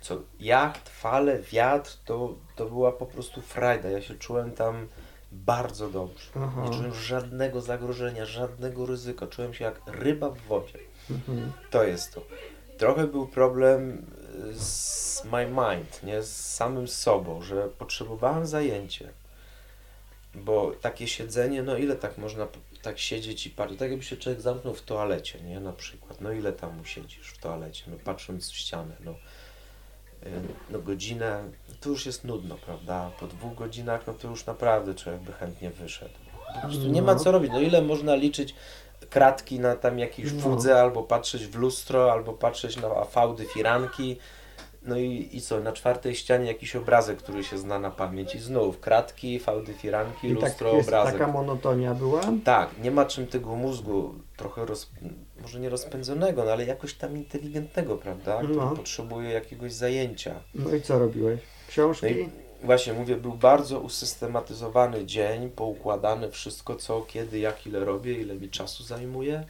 Co 0.01 0.21
jacht, 0.39 0.89
fale, 0.89 1.39
wiatr, 1.39 1.97
to, 2.05 2.35
to 2.55 2.65
była 2.65 2.91
po 2.91 3.05
prostu 3.05 3.41
frajda. 3.41 3.89
Ja 3.89 4.01
się 4.01 4.15
czułem 4.15 4.51
tam 4.51 4.87
bardzo 5.31 5.89
dobrze. 5.89 6.29
Aha. 6.35 6.61
Nie 6.65 6.77
czułem 6.77 6.93
żadnego 6.93 7.61
zagrożenia, 7.61 8.25
żadnego 8.25 8.85
ryzyka. 8.85 9.27
Czułem 9.27 9.53
się 9.53 9.65
jak 9.65 9.81
ryba 9.87 10.29
w 10.29 10.41
wodzie. 10.41 10.79
mhm. 11.09 11.51
To 11.69 11.83
jest 11.83 12.13
to. 12.13 12.21
Trochę 12.77 13.07
był 13.07 13.27
problem 13.27 14.05
y, 14.49 14.59
z 14.59 15.23
my 15.31 15.45
mind, 15.45 16.03
nie? 16.03 16.23
Z 16.23 16.55
samym 16.55 16.87
sobą, 16.87 17.41
że 17.41 17.67
potrzebowałem 17.67 18.45
zajęcie. 18.45 19.09
Bo 20.35 20.71
takie 20.81 21.07
siedzenie, 21.07 21.63
no 21.63 21.77
ile 21.77 21.95
tak 21.95 22.17
można 22.17 22.47
tak 22.81 22.99
siedzieć 22.99 23.47
i 23.47 23.49
patrzeć, 23.49 23.79
tak 23.79 23.89
jakby 23.89 24.05
się 24.05 24.17
człowiek 24.17 24.41
zamknął 24.41 24.73
w 24.73 24.81
toalecie, 24.81 25.41
nie? 25.41 25.59
Na 25.59 25.73
przykład, 25.73 26.21
no 26.21 26.31
ile 26.31 26.53
tam 26.53 26.85
siedzisz 26.85 27.27
w 27.31 27.37
toalecie, 27.37 27.83
no 27.87 27.97
patrząc 28.03 28.49
w 28.49 28.55
ścianę, 28.55 28.95
no. 29.05 29.15
No 30.69 30.79
godzinę, 30.79 31.43
to 31.79 31.89
już 31.89 32.05
jest 32.05 32.23
nudno, 32.23 32.55
prawda? 32.57 33.11
Po 33.19 33.27
dwóch 33.27 33.55
godzinach, 33.55 34.07
no 34.07 34.13
to 34.13 34.27
już 34.27 34.45
naprawdę 34.45 34.95
człowiek 34.95 35.21
by 35.21 35.33
chętnie 35.33 35.69
wyszedł. 35.69 36.13
Po 36.55 36.67
prostu 36.67 36.87
nie 36.87 37.01
ma 37.01 37.13
No. 37.13 37.19
co 37.19 37.31
robić, 37.31 37.51
no 37.51 37.59
ile 37.61 37.81
można 37.81 38.15
liczyć 38.15 38.55
kratki 39.09 39.59
na 39.59 39.75
tam 39.75 39.99
jakiejś 39.99 40.31
No. 40.33 40.39
albo 40.79 41.03
patrzeć 41.03 41.47
w 41.47 41.55
lustro, 41.55 42.11
albo 42.11 42.33
patrzeć 42.33 42.77
na 42.77 43.05
fałdy 43.05 43.45
firanki. 43.45 44.17
No 44.89 44.97
i, 44.97 45.29
i 45.33 45.41
co, 45.41 45.59
na 45.59 45.71
czwartej 45.71 46.15
ścianie 46.15 46.45
jakiś 46.47 46.75
obrazek, 46.75 47.17
który 47.17 47.43
się 47.43 47.57
zna 47.57 47.79
na 47.79 47.91
pamięć 47.91 48.35
i 48.35 48.39
znów 48.39 48.79
kratki, 48.79 49.39
fałdy 49.39 49.73
firanki, 49.73 50.27
I 50.27 50.35
tak 50.35 50.43
lustro, 50.43 50.73
jest, 50.75 50.89
obrazek. 50.89 51.13
taka 51.19 51.31
monotonia 51.31 51.93
była? 51.93 52.21
Tak, 52.43 52.69
nie 52.83 52.91
ma 52.91 53.05
czym 53.05 53.27
tego 53.27 53.55
mózgu 53.55 54.13
trochę 54.37 54.65
roz, 54.65 54.89
może 55.41 55.59
nie 55.59 55.69
rozpędzonego, 55.69 56.45
no 56.45 56.51
ale 56.51 56.65
jakoś 56.65 56.93
tam 56.93 57.17
inteligentnego, 57.17 57.97
prawda? 57.97 58.37
Który 58.37 58.55
No. 58.55 58.75
potrzebuje 58.75 59.29
jakiegoś 59.29 59.73
zajęcia. 59.73 60.35
No 60.55 60.75
i 60.75 60.81
co 60.81 60.99
robiłeś? 60.99 61.39
Książki? 61.67 62.05
No 62.05 62.11
i 62.11 62.29
właśnie 62.63 62.93
mówię, 62.93 63.15
był 63.15 63.33
bardzo 63.33 63.79
usystematyzowany 63.79 65.05
dzień, 65.05 65.49
poukładane 65.49 66.29
wszystko, 66.31 66.75
co, 66.75 67.01
kiedy, 67.01 67.39
jak, 67.39 67.67
ile 67.67 67.85
robię, 67.85 68.13
ile 68.21 68.35
mi 68.35 68.49
czasu 68.49 68.83
zajmuje. 68.83 69.43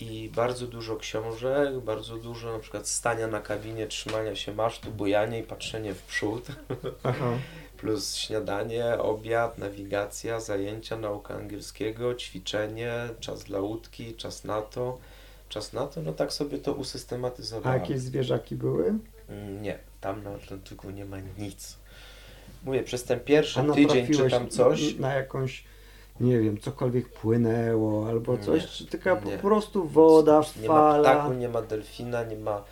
I 0.00 0.30
bardzo 0.34 0.66
dużo 0.66 0.96
książek, 0.96 1.80
bardzo 1.80 2.16
dużo 2.16 2.52
na 2.52 2.58
przykład 2.58 2.88
stania 2.88 3.26
na 3.26 3.40
kabinie, 3.40 3.86
trzymania 3.86 4.34
się 4.36 4.54
masztu, 4.54 4.90
bujanie 4.90 5.38
i 5.38 5.42
patrzenie 5.42 5.94
w 5.94 6.02
przód. 6.02 6.46
Aha. 7.04 7.30
Plus 7.80 8.14
śniadanie, 8.16 8.98
obiad, 8.98 9.58
nawigacja, 9.58 10.40
zajęcia, 10.40 10.96
nauka 10.96 11.34
angielskiego, 11.34 12.14
ćwiczenie, 12.14 12.94
czas 13.20 13.44
dla 13.44 13.60
łódki, 13.60 14.14
czas 14.14 14.44
na 14.44 14.62
to. 14.62 14.98
Czas 15.48 15.72
na 15.72 15.86
to, 15.86 16.02
no 16.02 16.12
tak 16.12 16.32
sobie 16.32 16.58
to 16.58 16.70
A 16.70 16.74
usystematyzowałem. 16.74 17.80
jakieś 17.80 18.00
zwierzaki 18.00 18.56
były? 18.56 18.94
Mm, 19.28 19.62
Nie, 19.62 19.78
tam 20.00 20.22
na 20.24 20.30
Atlantyku 20.30 20.90
nie 20.90 21.04
ma 21.04 21.16
nic. 21.38 21.76
Mówię, 22.64 22.82
przez 22.82 23.04
ten 23.04 23.20
pierwszy 23.20 23.60
A 23.60 23.62
tydzień 23.62 23.88
czy 23.88 23.96
natrafiłeś 23.96 24.32
tam 24.32 24.48
coś, 24.48 24.94
na 24.94 25.14
jakąś, 25.14 25.64
nie 26.20 26.38
wiem, 26.40 26.60
cokolwiek 26.60 27.08
płynęło 27.08 28.08
albo 28.08 28.38
coś, 28.38 28.62
Nie, 28.62 28.68
czy 28.68 28.86
taka 28.86 29.20
nie. 29.20 29.36
po 29.38 29.48
prostu 29.48 29.88
woda, 29.88 30.42
nie 30.62 30.68
ma 30.68 30.74
fala, 30.74 31.10
ptaku, 31.14 31.32
nie 31.32 31.48
ma 31.48 31.62
delfina, 31.62 32.24
nie 32.24 32.36
ma, 32.36 32.64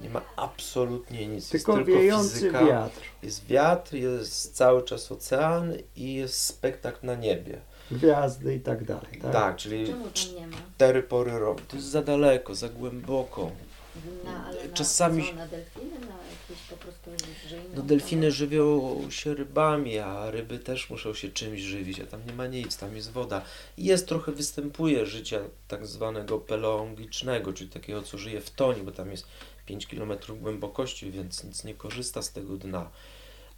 nie 0.00 0.10
ma 0.10 0.20
absolutnie 0.36 1.26
nic. 1.26 1.48
tylko 1.50 1.72
jest 1.72 1.84
tylko 1.86 2.00
wiejący 2.00 2.34
fizyka. 2.34 2.64
wiatr, 2.64 3.00
Jest 3.22 3.46
wiatr, 3.46 3.94
jest 3.94 4.56
cały 4.56 4.82
czas 4.82 5.12
ocean 5.12 5.72
i 5.96 6.14
jest 6.14 6.42
spektakl 6.42 7.06
na 7.06 7.14
niebie. 7.14 7.60
gwiazdy 7.90 8.54
i 8.54 8.60
tak 8.60 8.84
dalej, 8.84 9.18
tak? 9.22 9.32
Tak, 9.32 9.56
czyli 9.56 9.84
nie 9.84 10.46
ma? 10.46 10.56
cztery 10.74 11.02
pory 11.02 11.38
roku. 11.38 11.60
To 11.68 11.76
jest 11.76 11.88
za 11.88 12.02
daleko, 12.02 12.54
za 12.54 12.68
głęboko. 12.68 13.50
Na, 14.24 14.46
ale 14.46 14.68
Czasami- 14.68 15.32
na 15.34 15.46
delfiny? 15.46 15.90
Prostu 16.80 17.10
inną 17.10 17.74
No 17.74 17.82
delfiny 17.82 18.30
żywią 18.30 18.96
się 19.10 19.34
rybami, 19.34 19.98
a 19.98 20.30
ryby 20.30 20.58
też 20.58 20.90
muszą 20.90 21.14
się 21.14 21.28
czymś 21.28 21.60
żywić, 21.60 22.00
a 22.00 22.06
tam 22.06 22.26
nie 22.26 22.32
ma 22.32 22.46
nic, 22.46 22.76
tam 22.76 22.96
jest 22.96 23.10
woda. 23.10 23.42
I 23.76 23.84
Jest 23.84 24.08
trochę, 24.08 24.32
występuje 24.32 25.06
życia 25.06 25.40
tak 25.68 25.86
zwanego 25.86 26.38
peleongicznego, 26.38 27.52
czyli 27.52 27.70
takiego, 27.70 28.02
co 28.02 28.18
żyje 28.18 28.40
w 28.40 28.50
tonie, 28.50 28.82
bo 28.82 28.92
tam 28.92 29.10
jest 29.10 29.26
5 29.66 29.86
km 29.86 30.12
głębokości, 30.40 31.10
więc 31.10 31.44
nic 31.44 31.64
nie 31.64 31.74
korzysta 31.74 32.22
z 32.22 32.32
tego 32.32 32.56
dna. 32.56 32.90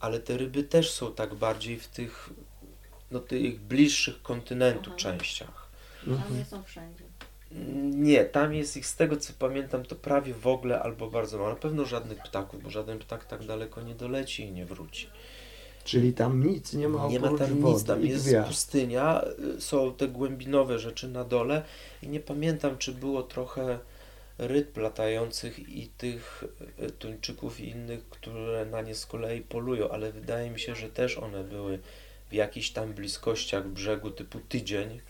Ale 0.00 0.20
te 0.20 0.36
ryby 0.36 0.64
też 0.64 0.90
są 0.90 1.14
tak 1.14 1.34
bardziej 1.34 1.78
w 1.78 1.88
tych, 1.88 2.30
no 3.10 3.20
tych 3.20 3.60
bliższych 3.60 4.22
kontynentu 4.22 4.90
Aha. 4.90 4.96
częściach. 4.96 5.68
Mhm. 6.06 6.22
Ale 6.28 6.38
nie 6.38 6.44
są 6.44 6.62
wszędzie. 6.62 7.04
Nie, 7.82 8.24
tam 8.24 8.54
jest 8.54 8.76
ich 8.76 8.86
z 8.86 8.96
tego 8.96 9.16
co 9.16 9.32
pamiętam 9.38 9.84
to 9.84 9.94
prawie 9.96 10.34
w 10.34 10.46
ogóle 10.46 10.80
albo 10.82 11.10
bardzo 11.10 11.38
mało. 11.38 11.50
Na 11.50 11.56
pewno 11.56 11.84
żadnych 11.84 12.18
ptaków, 12.18 12.62
bo 12.62 12.70
żaden 12.70 12.98
ptak 12.98 13.24
tak 13.24 13.46
daleko 13.46 13.82
nie 13.82 13.94
doleci 13.94 14.42
i 14.42 14.52
nie 14.52 14.66
wróci. 14.66 15.06
Czyli 15.84 16.12
tam 16.12 16.46
nic 16.46 16.72
nie 16.72 16.88
ma 16.88 17.08
Nie 17.08 17.20
ma 17.20 17.28
tam 17.28 17.60
wody 17.60 17.74
nic, 17.74 17.84
tam 17.84 18.06
jest 18.06 18.28
gwiazd. 18.28 18.48
pustynia, 18.48 19.24
y, 19.56 19.60
są 19.60 19.94
te 19.94 20.08
głębinowe 20.08 20.78
rzeczy 20.78 21.08
na 21.08 21.24
dole 21.24 21.62
i 22.02 22.08
nie 22.08 22.20
pamiętam 22.20 22.78
czy 22.78 22.92
było 22.92 23.22
trochę 23.22 23.78
ryb 24.38 24.76
latających 24.76 25.68
i 25.68 25.86
tych 25.88 26.44
y, 26.82 26.90
tuńczyków 26.90 27.60
i 27.60 27.68
innych, 27.68 28.08
które 28.08 28.66
na 28.66 28.82
nie 28.82 28.94
z 28.94 29.06
kolei 29.06 29.40
polują, 29.40 29.88
ale 29.90 30.12
wydaje 30.12 30.50
mi 30.50 30.60
się, 30.60 30.74
że 30.74 30.88
też 30.88 31.18
one 31.18 31.44
były 31.44 31.78
w 32.30 32.34
jakichś 32.34 32.70
tam 32.70 32.92
bliskościach 32.92 33.68
brzegu 33.68 34.10
typu 34.10 34.40
tydzień, 34.48 35.00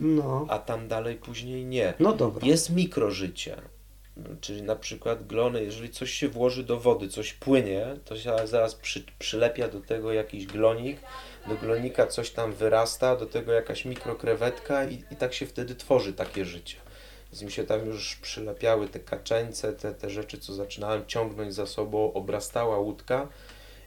No, 0.00 0.46
a 0.48 0.58
tam 0.58 0.88
dalej 0.88 1.16
później 1.16 1.66
nie. 1.66 1.94
no 2.00 2.12
dobra. 2.12 2.46
Jest 2.46 2.70
mikrożycie. 2.70 3.56
Czyli 4.40 4.62
na 4.62 4.76
przykład 4.76 5.26
glony, 5.26 5.64
jeżeli 5.64 5.90
coś 5.90 6.10
się 6.10 6.28
włoży 6.28 6.64
do 6.64 6.80
wody, 6.80 7.08
coś 7.08 7.32
płynie, 7.32 7.86
to 8.04 8.16
się 8.16 8.32
zaraz 8.44 8.74
przy, 8.74 9.04
przylepia 9.18 9.68
do 9.68 9.80
tego 9.80 10.12
jakiś 10.12 10.46
glonik, 10.46 11.00
do 11.48 11.54
glonika 11.54 12.06
coś 12.06 12.30
tam 12.30 12.52
wyrasta, 12.52 13.16
do 13.16 13.26
tego 13.26 13.52
jakaś 13.52 13.84
mikrokrewetka 13.84 14.84
i, 14.84 15.04
i 15.10 15.16
tak 15.16 15.34
się 15.34 15.46
wtedy 15.46 15.74
tworzy 15.74 16.12
takie 16.12 16.44
życie. 16.44 16.76
Więc 17.32 17.42
mi 17.42 17.52
się 17.52 17.64
tam 17.64 17.86
już 17.86 18.16
przylepiały 18.16 18.88
te 18.88 19.00
kaczeńce, 19.00 19.72
te, 19.72 19.94
te 19.94 20.10
rzeczy, 20.10 20.38
co 20.38 20.54
zaczynałem 20.54 21.06
ciągnąć 21.06 21.54
za 21.54 21.66
sobą, 21.66 22.12
obrastała 22.12 22.78
łódka 22.78 23.28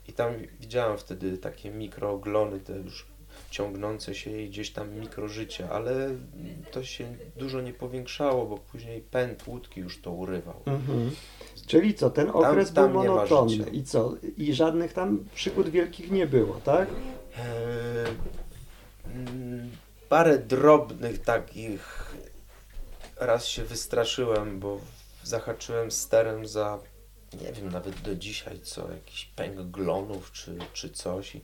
i 0.08 0.14
tam 0.14 0.34
widziałem 0.60 0.98
wtedy 0.98 1.38
takie 1.38 1.70
mikroglony, 1.70 2.60
te 2.60 2.74
już 2.74 3.06
ciągnące 3.54 4.16
się 4.16 4.42
i 4.42 4.50
gdzieś 4.50 4.72
tam 4.72 5.00
mikrożycie, 5.00 5.70
ale 5.70 6.10
to 6.72 6.84
się 6.84 7.16
dużo 7.36 7.62
nie 7.62 7.74
powiększało, 7.74 8.46
bo 8.46 8.58
później 8.58 9.02
pęd 9.02 9.48
łódki 9.48 9.80
już 9.80 10.02
to 10.02 10.12
urywał. 10.12 10.62
Mhm. 10.66 11.12
Czyli 11.68 11.94
co, 11.94 12.10
ten 12.10 12.30
okres 12.30 12.74
tam 12.74 12.92
był 12.92 13.02
nie 13.02 13.10
ma 13.10 13.16
monotonny 13.16 13.70
i 13.72 13.84
co? 13.84 14.14
I 14.38 14.54
żadnych 14.54 14.94
tam 14.94 15.26
przygód 15.36 15.70
wielkich 15.70 16.12
nie 16.12 16.28
było, 16.28 16.56
tak? 16.56 16.90
Eee, 16.90 18.06
parę 20.10 20.38
drobnych 20.38 21.22
takich 21.22 22.14
raz 23.18 23.46
się 23.46 23.64
wystraszyłem, 23.64 24.60
bo 24.60 24.80
zahaczyłem 25.24 25.92
sterem 25.92 26.48
za 26.48 26.80
nie 27.42 27.54
wiem 27.54 27.70
nawet 27.70 28.02
do 28.02 28.16
dzisiaj 28.16 28.60
co, 28.60 28.92
jakiś 28.92 29.26
pęk 29.26 29.62
glonów 29.62 30.32
czy, 30.32 30.58
czy 30.74 30.90
coś 30.90 31.36
i, 31.36 31.42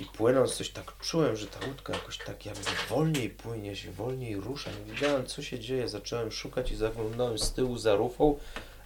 i 0.00 0.04
płynąc 0.04 0.54
coś 0.54 0.70
tak 0.70 0.92
czułem, 1.00 1.36
że 1.36 1.46
ta 1.46 1.66
łódka 1.66 1.92
jakoś 1.92 2.18
tak 2.18 2.46
jakby 2.46 2.60
wolniej 2.90 3.30
płynie 3.30 3.76
się, 3.76 3.92
wolniej 3.92 4.36
rusza, 4.36 4.70
nie 4.70 4.92
wiedziałem 4.92 5.26
co 5.26 5.42
się 5.42 5.58
dzieje, 5.58 5.88
zacząłem 5.88 6.32
szukać 6.32 6.70
i 6.72 6.76
zaglądałem 6.76 7.38
z 7.38 7.52
tyłu 7.52 7.78
za 7.78 7.96
rufą, 7.96 8.36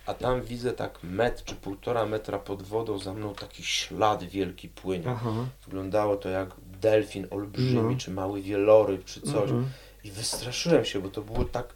a 0.07 0.15
tam 0.15 0.43
widzę 0.43 0.73
tak 0.73 0.99
metr 1.03 1.45
czy 1.45 1.55
półtora 1.55 2.07
metra 2.07 2.39
pod 2.39 2.63
wodą 2.63 2.99
za 2.99 3.15
mną 3.15 3.35
taki 3.35 3.63
ślad 3.63 4.25
wielki 4.25 4.69
płynie. 4.69 5.05
Aha. 5.09 5.31
Wyglądało 5.65 6.17
to 6.17 6.29
jak 6.29 6.49
delfin 6.81 7.27
olbrzymi, 7.31 7.95
No. 7.95 8.01
czy 8.01 8.11
mały 8.11 8.43
wieloryb, 8.43 9.05
czy 9.05 9.21
coś. 9.21 9.35
Mhm. 9.51 9.67
I 10.05 10.11
wystraszyłem 10.11 10.85
się, 10.85 11.01
bo 11.01 11.09
to 11.09 11.23
było 11.23 11.45
tak, 11.45 11.67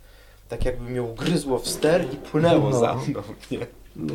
tak 0.49 0.65
jakby 0.65 0.91
mnie 0.91 1.03
ugryzło 1.03 1.59
w 1.59 1.69
ster 1.69 2.05
i 2.15 2.17
płynęło 2.17 2.71
No. 2.71 2.81
za 2.81 2.95
mną. 2.95 3.23
Nie? 3.51 3.67
No. 3.97 4.15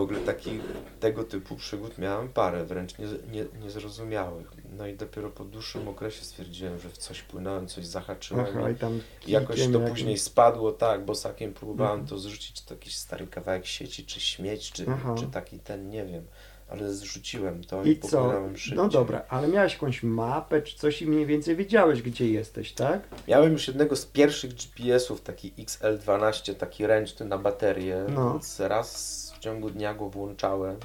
W 0.00 0.02
ogóle 0.02 0.20
takich, 0.20 0.60
tego 1.00 1.24
typu 1.24 1.56
przygód 1.56 1.98
miałem 1.98 2.28
parę, 2.28 2.64
wręcz 2.64 2.98
nie, 2.98 3.06
nie, 3.32 3.44
niezrozumiałych. 3.62 4.46
No 4.76 4.86
i 4.86 4.94
dopiero 4.94 5.30
po 5.30 5.44
dłuższym 5.44 5.88
okresie 5.88 6.24
stwierdziłem, 6.24 6.78
że 6.78 6.88
w 6.88 6.98
coś 6.98 7.22
płynąłem, 7.22 7.66
coś 7.66 7.86
zahaczyłem. 7.86 8.46
Aha, 8.50 8.70
i 8.70 8.72
i 8.72 8.76
tam 8.76 9.00
Jakoś 9.26 9.68
to 9.72 9.80
później 9.80 10.18
spadło, 10.18 10.72
tak, 10.72 11.04
bosakiem 11.04 11.52
próbowałem 11.52 11.92
Mhm. 12.00 12.08
to 12.08 12.18
zrzucić, 12.18 12.62
to 12.64 12.74
jakiś 12.74 12.96
stary 12.96 13.26
kawałek 13.26 13.66
sieci, 13.66 14.04
czy 14.06 14.20
śmieć, 14.20 14.72
czy, 14.72 14.84
Aha. 14.88 15.14
czy 15.18 15.26
taki 15.26 15.58
ten, 15.58 15.90
nie 15.90 16.04
wiem. 16.04 16.24
Ale 16.68 16.92
zrzuciłem 16.94 17.64
to 17.64 17.84
i, 17.84 17.90
I 17.90 17.98
co? 18.00 18.08
popłynąłem 18.08 18.56
szybciej. 18.56 18.76
No 18.76 18.88
dobra, 18.88 19.22
ale 19.28 19.48
miałeś 19.48 19.72
jakąś 19.72 20.02
mapę 20.02 20.62
czy 20.62 20.78
coś 20.78 21.02
i 21.02 21.06
mniej 21.06 21.26
więcej 21.26 21.56
wiedziałeś, 21.56 22.02
gdzie 22.02 22.30
jesteś, 22.30 22.72
tak? 22.72 23.02
Miałem 23.28 23.52
już 23.52 23.68
jednego 23.68 23.96
z 23.96 24.06
pierwszych 24.06 24.54
GPS-ów, 24.54 25.20
taki 25.20 25.52
XL12, 25.52 26.54
taki 26.54 26.86
ręczny 26.86 27.26
na 27.26 27.38
baterię, 27.38 28.06
No. 28.14 28.32
więc 28.32 28.60
raz 28.60 29.29
ciągu 29.40 29.70
dnia 29.70 29.94
go 29.94 30.08
włączałem, 30.08 30.76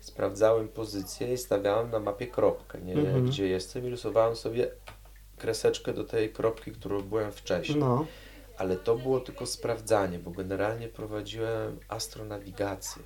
sprawdzałem 0.00 0.68
pozycję 0.68 1.32
i 1.32 1.38
stawiałem 1.38 1.90
na 1.90 1.98
mapie 1.98 2.26
kropkę, 2.26 2.80
nie 2.80 2.92
Mhm. 2.92 3.26
gdzie 3.26 3.46
jestem 3.48 3.86
i 3.86 3.90
rysowałem 3.90 4.36
sobie 4.36 4.70
kreseczkę 5.38 5.92
do 5.92 6.04
tej 6.04 6.32
kropki, 6.32 6.72
którą 6.72 7.02
byłem 7.02 7.32
wcześniej. 7.32 7.78
No. 7.78 8.06
Ale 8.58 8.76
to 8.76 8.96
było 8.96 9.20
tylko 9.20 9.46
sprawdzanie, 9.46 10.18
bo 10.18 10.30
generalnie 10.30 10.88
prowadziłem 10.88 11.78
astronawigację. 11.88 13.02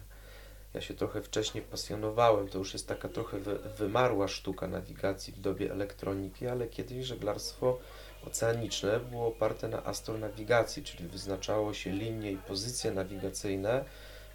Ja 0.75 0.81
się 0.81 0.95
trochę 0.95 1.23
wcześniej 1.23 1.65
pasjonowałem, 1.65 2.49
to 2.49 2.59
już 2.59 2.73
jest 2.73 2.89
taka 2.89 3.09
trochę 3.09 3.39
wy, 3.39 3.59
wymarła 3.79 4.29
sztuka 4.29 4.67
nawigacji 4.69 5.33
w 5.33 5.41
dobie 5.41 5.73
elektroniki, 5.73 6.47
ale 6.47 6.67
kiedyś 6.67 7.07
żeglarstwo 7.07 7.79
oceaniczne 8.27 9.01
było 9.01 9.27
oparte 9.27 9.69
na 9.69 9.85
astronawigacji, 9.85 10.83
czyli 10.83 11.09
wyznaczało 11.09 11.75
się 11.75 11.91
linie 11.91 12.33
i 12.33 12.37
pozycje 12.37 12.91
nawigacyjne 12.93 13.85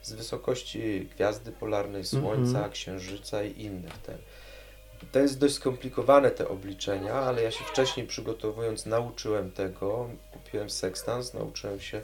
z 0.01 0.13
wysokości 0.13 1.09
gwiazdy 1.15 1.51
polarnej, 1.51 2.05
Słońca, 2.05 2.51
Mhm. 2.57 2.71
Księżyca 2.71 3.43
i 3.43 3.61
innych. 3.61 3.97
Te, 3.97 4.17
to 5.11 5.19
jest 5.19 5.39
dość 5.39 5.53
skomplikowane 5.53 6.31
te 6.31 6.47
obliczenia, 6.49 7.13
ale 7.13 7.43
ja 7.43 7.51
się 7.51 7.63
wcześniej 7.63 8.07
przygotowując 8.07 8.85
nauczyłem 8.85 9.51
tego, 9.51 10.09
kupiłem 10.33 10.69
sekstans, 10.69 11.33
nauczyłem 11.33 11.79
się 11.79 12.01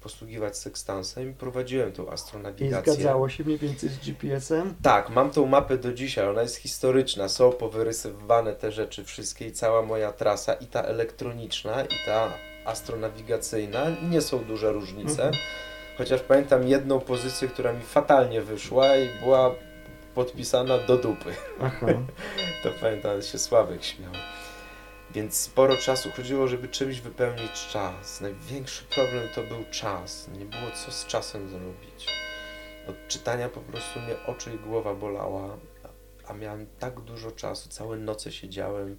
posługiwać 0.00 0.58
sekstansem 0.58 1.30
i 1.30 1.34
prowadziłem 1.34 1.92
tą 1.92 2.06
I 2.06 2.08
astronawigację. 2.08 2.92
zgadzało 2.92 3.28
się 3.28 3.44
mniej 3.44 3.58
więcej 3.58 3.88
z 3.88 3.98
GPS-em? 3.98 4.74
Tak, 4.82 5.10
mam 5.10 5.30
tą 5.30 5.46
mapę 5.46 5.78
do 5.78 5.92
dzisiaj, 5.92 6.28
ona 6.28 6.42
jest 6.42 6.56
historyczna, 6.56 7.28
są 7.28 7.52
powyrysowane 7.52 8.52
te 8.54 8.72
rzeczy 8.72 9.04
wszystkie 9.04 9.46
i 9.46 9.52
cała 9.52 9.82
moja 9.82 10.12
trasa, 10.12 10.54
i 10.54 10.66
ta 10.66 10.82
elektroniczna, 10.82 11.84
i 11.84 11.88
ta 12.06 12.32
astronawigacyjna, 12.64 13.86
nie 14.10 14.20
są 14.20 14.44
duże 14.44 14.72
różnice, 14.72 15.22
Mhm. 15.24 15.34
Chociaż 16.00 16.20
pamiętam 16.20 16.68
jedną 16.68 17.00
pozycję, 17.00 17.48
która 17.48 17.72
mi 17.72 17.82
fatalnie 17.82 18.42
wyszła 18.42 18.96
i 18.96 19.08
była 19.22 19.54
podpisana 20.14 20.78
do 20.78 20.96
dupy. 20.96 21.34
Aha. 21.62 21.86
To 22.62 22.68
pamiętam, 22.80 23.22
się 23.22 23.38
Sławek 23.38 23.84
śmiał. 23.84 24.12
Więc 25.10 25.36
sporo 25.36 25.76
czasu 25.76 26.10
chodziło, 26.16 26.48
żeby 26.48 26.68
czymś 26.68 27.00
wypełnić 27.00 27.68
czas. 27.72 28.20
Największy 28.20 28.84
problem 28.84 29.28
to 29.34 29.42
był 29.42 29.64
czas. 29.70 30.28
Nie 30.38 30.44
było 30.44 30.70
co 30.84 30.92
z 30.92 31.06
czasem 31.06 31.48
zrobić. 31.48 32.06
Od 32.88 33.08
czytania 33.08 33.48
po 33.48 33.60
prostu 33.60 34.00
mnie 34.00 34.14
oczy 34.26 34.54
i 34.54 34.58
głowa 34.58 34.94
bolała, 34.94 35.56
a- 36.28 36.32
miałem 36.32 36.66
tak 36.78 37.00
dużo 37.00 37.30
czasu. 37.30 37.68
Całe 37.68 37.96
noce 37.96 38.32
siedziałem, 38.32 38.98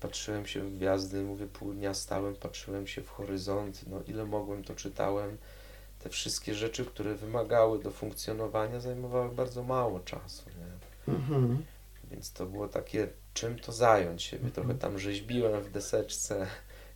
patrzyłem 0.00 0.46
się 0.46 0.60
w 0.60 0.76
gwiazdy, 0.76 1.22
mówię 1.22 1.46
pół 1.46 1.72
dnia 1.72 1.94
stałem, 1.94 2.36
patrzyłem 2.36 2.86
się 2.86 3.02
w 3.02 3.08
horyzont. 3.08 3.80
No 3.86 4.02
ile 4.06 4.24
mogłem 4.24 4.64
to 4.64 4.74
czytałem. 4.74 5.38
Te 6.02 6.08
wszystkie 6.08 6.54
rzeczy, 6.54 6.84
które 6.84 7.14
wymagały 7.14 7.82
do 7.82 7.90
funkcjonowania, 7.90 8.80
zajmowały 8.80 9.34
bardzo 9.34 9.62
mało 9.62 10.00
czasu. 10.00 10.44
Mhm. 11.08 11.64
Więc 12.10 12.32
to 12.32 12.46
było 12.46 12.68
takie, 12.68 13.08
czym 13.34 13.58
to 13.58 13.72
zająć 13.72 14.22
siebie. 14.22 14.50
Trochę 14.50 14.74
tam 14.74 14.98
rzeźbiłem 14.98 15.62
w 15.62 15.70
deseczce. 15.70 16.46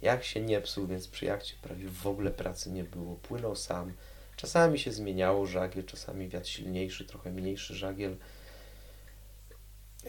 Jak 0.02 0.24
się 0.24 0.40
nie 0.40 0.60
psuł, 0.60 0.86
więc 0.86 1.08
przy 1.08 1.24
jachcie 1.24 1.54
prawie 1.62 1.88
w 1.88 2.06
ogóle 2.06 2.30
pracy 2.30 2.70
nie 2.70 2.84
było. 2.84 3.16
Płynął 3.16 3.56
sam. 3.56 3.92
Czasami 4.36 4.78
się 4.78 4.92
zmieniało 4.92 5.46
żagiel, 5.46 5.84
czasami 5.84 6.28
wiatr 6.28 6.48
silniejszy, 6.48 7.04
trochę 7.04 7.30
mniejszy 7.32 7.74
żagiel. 7.74 8.16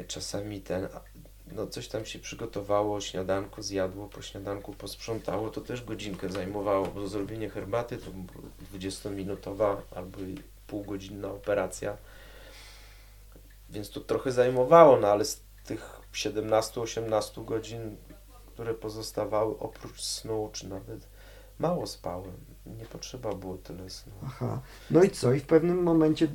Czasami 0.07 0.61
ten, 0.61 0.87
no 1.51 1.67
coś 1.67 1.87
tam 1.87 2.05
się 2.05 2.19
przygotowało, 2.19 3.01
śniadanko 3.01 3.63
zjadło, 3.63 4.09
po 4.09 4.21
śniadanku 4.21 4.73
posprzątało, 4.73 5.49
to 5.49 5.61
też 5.61 5.83
godzinkę 5.83 6.29
zajmowało, 6.29 6.87
bo 6.87 7.07
zrobienie 7.07 7.49
herbaty 7.49 7.97
to 7.97 8.11
20-minutowa 8.77 9.77
albo 9.95 10.19
półgodzinna 10.67 11.27
operacja. 11.27 11.97
Więc 13.69 13.89
to 13.89 13.99
trochę 13.99 14.31
zajmowało, 14.31 14.99
no 14.99 15.07
ale 15.07 15.25
z 15.25 15.41
tych 15.65 15.99
17-18 16.13 17.45
godzin, 17.45 17.97
które 18.53 18.73
pozostawały 18.73 19.59
oprócz 19.59 20.01
snu, 20.01 20.49
czy 20.53 20.69
nawet 20.69 21.07
mało 21.59 21.87
spałem. 21.87 22.54
Nie 22.65 22.85
potrzeba 22.85 23.33
było 23.33 23.57
tyle 23.57 23.89
snu. 23.89 24.13
Aha. 24.25 24.61
No 24.91 25.03
i 25.03 25.09
co? 25.09 25.33
I 25.33 25.39
w 25.39 25.45
pewnym 25.45 25.83
momencie 25.83 26.27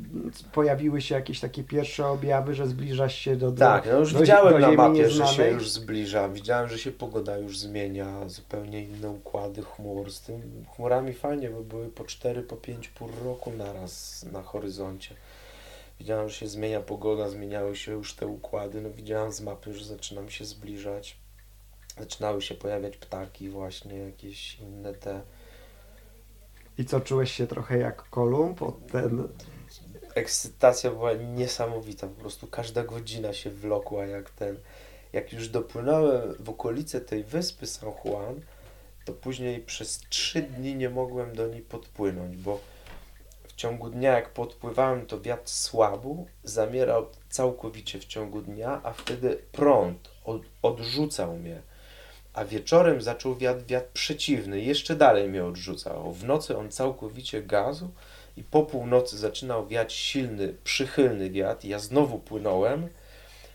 pojawiły 0.52 1.00
się 1.02 1.14
jakieś 1.14 1.40
takie 1.40 1.64
pierwsze 1.64 2.06
objawy, 2.06 2.54
że 2.54 2.66
zbliżasz 2.66 3.14
się 3.14 3.36
do, 3.36 3.50
do 3.50 3.58
Tak, 3.58 3.86
no 3.86 3.98
już 3.98 4.12
do, 4.12 4.20
widziałem 4.20 4.52
do 4.52 4.58
na 4.58 4.72
mapie, 4.72 5.10
że 5.10 5.16
się 5.16 5.30
nieznanej? 5.30 5.54
już 5.54 5.70
zbliża. 5.70 6.28
Widziałem, 6.28 6.68
że 6.68 6.78
się 6.78 6.92
pogoda 6.92 7.38
już 7.38 7.58
zmienia, 7.58 8.28
zupełnie 8.28 8.84
inne 8.84 9.10
układy 9.10 9.62
chmur. 9.62 10.12
Z 10.12 10.20
tym 10.20 10.64
chmurami 10.76 11.12
fajnie, 11.12 11.50
bo 11.50 11.60
były 11.62 11.88
po 11.88 12.04
4, 12.04 12.42
po 12.42 12.56
5 12.56 12.88
pór 12.88 13.10
roku 13.24 13.52
naraz 13.52 14.24
na 14.32 14.42
horyzoncie. 14.42 15.14
Widziałem, 15.98 16.28
że 16.28 16.34
się 16.34 16.48
zmienia 16.48 16.80
pogoda, 16.80 17.28
zmieniały 17.28 17.76
się 17.76 17.92
już 17.92 18.14
te 18.14 18.26
układy. 18.26 18.80
No 18.80 18.90
widziałem 18.90 19.32
z 19.32 19.40
mapy, 19.40 19.74
że 19.74 19.84
zaczynam 19.84 20.30
się 20.30 20.44
zbliżać. 20.44 21.16
Zaczynały 21.98 22.42
się 22.42 22.54
pojawiać 22.54 22.96
ptaki 22.96 23.48
właśnie, 23.48 23.98
jakieś 23.98 24.58
inne 24.58 24.94
te... 24.94 25.20
I 26.78 26.84
co, 26.84 27.00
czułeś 27.00 27.32
się 27.32 27.46
trochę 27.46 27.78
jak 27.78 28.02
Kolumb? 28.02 28.62
Od 28.62 28.86
ten... 28.86 29.28
ekscytacja 30.14 30.90
była 30.90 31.12
niesamowita, 31.12 32.06
po 32.06 32.20
prostu 32.20 32.46
każda 32.46 32.84
godzina 32.84 33.32
się 33.32 33.50
wlokła 33.50 34.06
jak 34.06 34.30
ten. 34.30 34.56
Jak 35.12 35.32
już 35.32 35.48
dopłynąłem 35.48 36.34
w 36.40 36.50
okolice 36.50 37.00
tej 37.00 37.24
wyspy 37.24 37.66
San 37.66 37.92
Juan, 38.04 38.40
to 39.04 39.12
później 39.12 39.60
przez 39.60 40.00
trzy 40.08 40.42
dni 40.42 40.74
nie 40.74 40.90
mogłem 40.90 41.34
do 41.34 41.48
niej 41.48 41.62
podpłynąć, 41.62 42.36
bo 42.36 42.60
w 43.44 43.54
ciągu 43.54 43.90
dnia 43.90 44.12
jak 44.12 44.32
podpływałem, 44.32 45.06
to 45.06 45.20
wiatr 45.20 45.50
słabł, 45.50 46.26
zamierał 46.44 47.06
całkowicie 47.30 47.98
w 47.98 48.04
ciągu 48.04 48.42
dnia, 48.42 48.80
a 48.84 48.92
wtedy 48.92 49.38
prąd 49.52 50.10
od, 50.24 50.42
odrzucał 50.62 51.36
mnie. 51.36 51.62
A 52.34 52.44
wieczorem 52.44 53.02
zaczął 53.02 53.36
wiatr, 53.36 53.64
wiatr 53.66 53.88
przeciwny, 53.92 54.60
jeszcze 54.60 54.96
dalej 54.96 55.28
mnie 55.28 55.44
odrzucał. 55.44 56.12
W 56.12 56.24
nocy 56.24 56.56
on 56.56 56.70
całkowicie 56.70 57.42
gazł 57.42 57.88
i 58.36 58.44
po 58.44 58.62
północy 58.62 59.18
zaczynał 59.18 59.66
wiać 59.66 59.92
silny, 59.92 60.54
przychylny 60.64 61.30
wiatr. 61.30 61.66
Ja 61.66 61.78
znowu 61.78 62.18
płynąłem. 62.18 62.88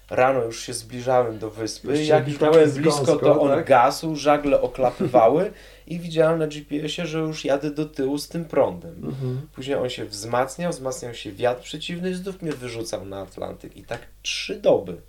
Rano 0.09 0.43
już 0.43 0.59
się 0.63 0.73
zbliżałem 0.73 1.39
do 1.39 1.49
wyspy. 1.49 1.87
Już 1.87 2.07
Jak 2.07 2.27
już 2.27 2.37
byłem 2.37 2.71
blisko, 2.71 3.17
to 3.17 3.41
on 3.41 3.49
tak? 3.49 3.67
gasł, 3.67 4.15
żagle 4.15 4.61
oklapywały 4.61 5.51
i 5.87 5.99
widziałem 5.99 6.39
na 6.39 6.47
GPS-ie, 6.47 7.07
że 7.07 7.19
już 7.19 7.45
jadę 7.45 7.71
do 7.71 7.85
tyłu 7.85 8.17
z 8.17 8.27
tym 8.27 8.45
prądem. 8.45 8.95
Mhm. 8.95 9.47
Później 9.53 9.77
on 9.77 9.89
się 9.89 10.05
wzmacniał, 10.05 10.71
wzmacniał 10.71 11.13
się 11.13 11.31
wiatr 11.31 11.63
przeciwny 11.63 12.09
i 12.09 12.13
znów 12.13 12.41
mnie 12.41 12.51
wyrzucał 12.51 13.05
na 13.05 13.21
Atlantyk. 13.21 13.77
I 13.77 13.83
tak 13.83 14.01
trzy 14.21 14.55
doby. 14.55 15.01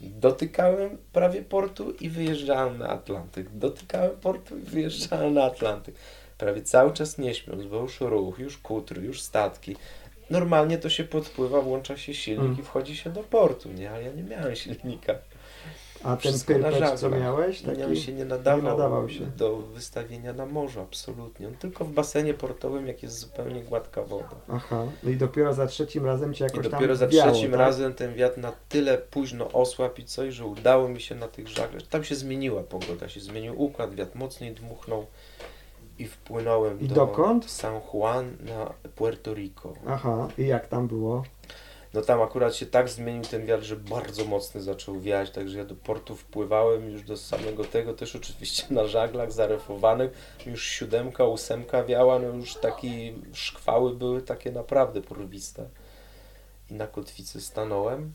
Dotykałem 0.00 0.98
prawie 1.12 1.42
portu 1.42 1.90
i 1.90 2.08
wyjeżdżałem 2.10 2.78
na 2.78 2.88
Atlantyk. 2.88 3.50
Dotykałem 3.50 4.10
portu 4.10 4.58
i 4.58 4.60
wyjeżdżałem 4.60 5.34
na 5.34 5.44
Atlantyk. 5.44 5.94
Prawie 6.38 6.62
cały 6.62 6.92
czas 6.92 7.18
nie 7.18 7.34
śpiąc, 7.34 7.64
bo 7.64 7.80
już 7.80 8.00
ruch, 8.00 8.38
już 8.38 8.58
kutry, 8.58 9.02
już 9.02 9.22
statki. 9.22 9.76
Normalnie 10.30 10.78
to 10.78 10.90
się 10.90 11.04
podpływa, 11.04 11.60
włącza 11.60 11.96
się 11.96 12.14
silnik 12.14 12.44
Mm. 12.44 12.58
i 12.58 12.62
wchodzi 12.62 12.96
się 12.96 13.10
do 13.10 13.22
portu, 13.22 13.72
nie? 13.72 13.90
Ale 13.90 14.02
ja 14.02 14.12
nie 14.12 14.22
miałem 14.22 14.56
silnika. 14.56 15.14
A 16.04 16.16
ten 16.16 16.40
pyrpecz, 16.46 17.00
co 17.00 17.10
miałeś? 17.10 17.64
Nie, 17.64 17.72
on 17.72 17.76
Taki... 17.78 18.02
się 18.02 18.12
nie 18.12 18.24
nadawał, 18.24 18.62
nie 18.62 18.68
nadawał 18.68 19.08
się. 19.08 19.26
do 19.26 19.56
wystawienia 19.56 20.32
na 20.32 20.46
morzu, 20.46 20.80
absolutnie. 20.80 21.48
On 21.48 21.54
tylko 21.54 21.84
w 21.84 21.92
basenie 21.92 22.34
portowym, 22.34 22.86
jak 22.86 23.02
jest 23.02 23.18
zupełnie 23.18 23.62
gładka 23.62 24.02
woda. 24.02 24.36
Aha. 24.48 24.84
No 25.02 25.10
i 25.10 25.16
dopiero 25.16 25.54
za 25.54 25.66
trzecim 25.66 26.06
razem 26.06 26.34
cię 26.34 26.44
I 26.44 26.48
jakoś 26.48 26.68
dopiero 26.68 26.94
tam 26.94 26.96
za 26.96 27.08
wiało, 27.08 27.32
trzecim 27.32 27.50
tak? 27.50 27.60
razem 27.60 27.94
ten 27.94 28.14
wiatr 28.14 28.38
na 28.38 28.52
tyle 28.68 28.98
późno 28.98 29.52
osłabł 29.52 30.00
i 30.00 30.04
coś, 30.04 30.34
że 30.34 30.46
udało 30.46 30.88
mi 30.88 31.00
się 31.00 31.14
na 31.14 31.28
tych 31.28 31.48
żaglach. 31.48 31.82
Tam 31.82 32.04
się 32.04 32.14
zmieniła 32.14 32.62
pogoda, 32.62 33.08
się 33.08 33.20
zmienił 33.20 33.62
układ, 33.62 33.94
wiatr 33.94 34.16
mocniej 34.18 34.52
dmuchnął 34.54 35.06
i 35.98 36.06
wpłynąłem 36.06 36.80
I 36.80 36.88
do 36.88 36.94
dokąd? 36.94 37.50
San 37.50 37.80
Juan 37.94 38.36
na 38.40 38.72
Puerto 38.94 39.34
Rico. 39.34 39.72
Aha. 39.88 40.28
I 40.38 40.46
jak 40.46 40.68
tam 40.68 40.88
było? 40.88 41.22
No 41.94 42.02
tam 42.02 42.22
akurat 42.22 42.54
się 42.54 42.66
tak 42.66 42.88
zmienił 42.88 43.22
ten 43.22 43.46
wiatr, 43.46 43.64
że 43.64 43.76
bardzo 43.76 44.24
mocny 44.24 44.62
zaczął 44.62 45.00
wiać, 45.00 45.30
także 45.30 45.58
ja 45.58 45.64
do 45.64 45.74
portu 45.74 46.16
wpływałem 46.16 46.90
już 46.90 47.02
do 47.02 47.16
samego 47.16 47.64
tego, 47.64 47.94
też 47.94 48.16
oczywiście 48.16 48.66
na 48.74 48.86
żaglach 48.86 49.32
zarefowanych, 49.32 50.36
już 50.46 50.66
siódemka, 50.66 51.24
ósemka 51.24 51.84
wiała, 51.84 52.18
no 52.18 52.28
już 52.28 52.54
takie 52.54 53.12
szkwały 53.32 53.94
były 53.94 54.22
takie 54.22 54.52
naprawdę 54.52 55.02
porwiste. 55.02 55.68
I 56.70 56.74
na 56.74 56.86
kotwicy 56.86 57.40
stanąłem. 57.40 58.12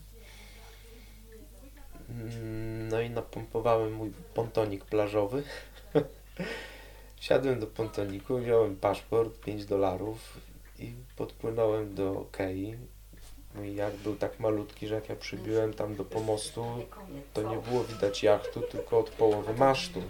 Mm, 2.10 2.88
No 2.88 3.00
i 3.00 3.10
napompowałem 3.10 3.92
mój 3.92 4.12
pontonik 4.34 4.84
plażowy. 4.84 5.42
Wsiadłem 7.20 7.60
do 7.60 7.66
pontoniku, 7.66 8.38
wziąłem 8.38 8.76
paszport, 8.76 9.40
5 9.40 9.64
dolarów 9.64 10.40
i 10.78 10.94
podpłynąłem 11.16 11.94
do 11.94 12.26
Kei. 12.32 12.76
Mój 13.54 13.74
jacht 13.74 13.96
był 13.96 14.16
tak 14.16 14.40
malutki, 14.40 14.86
że 14.88 14.94
jak 14.94 15.08
ja 15.08 15.16
przybiłem 15.16 15.74
tam 15.74 15.94
do 15.96 16.04
pomostu, 16.04 16.64
to 17.34 17.42
nie 17.42 17.56
było 17.56 17.84
widać 17.84 18.22
jachtu, 18.22 18.60
tylko 18.60 18.98
od 18.98 19.10
połowy 19.10 19.54
masztu. 19.54 20.02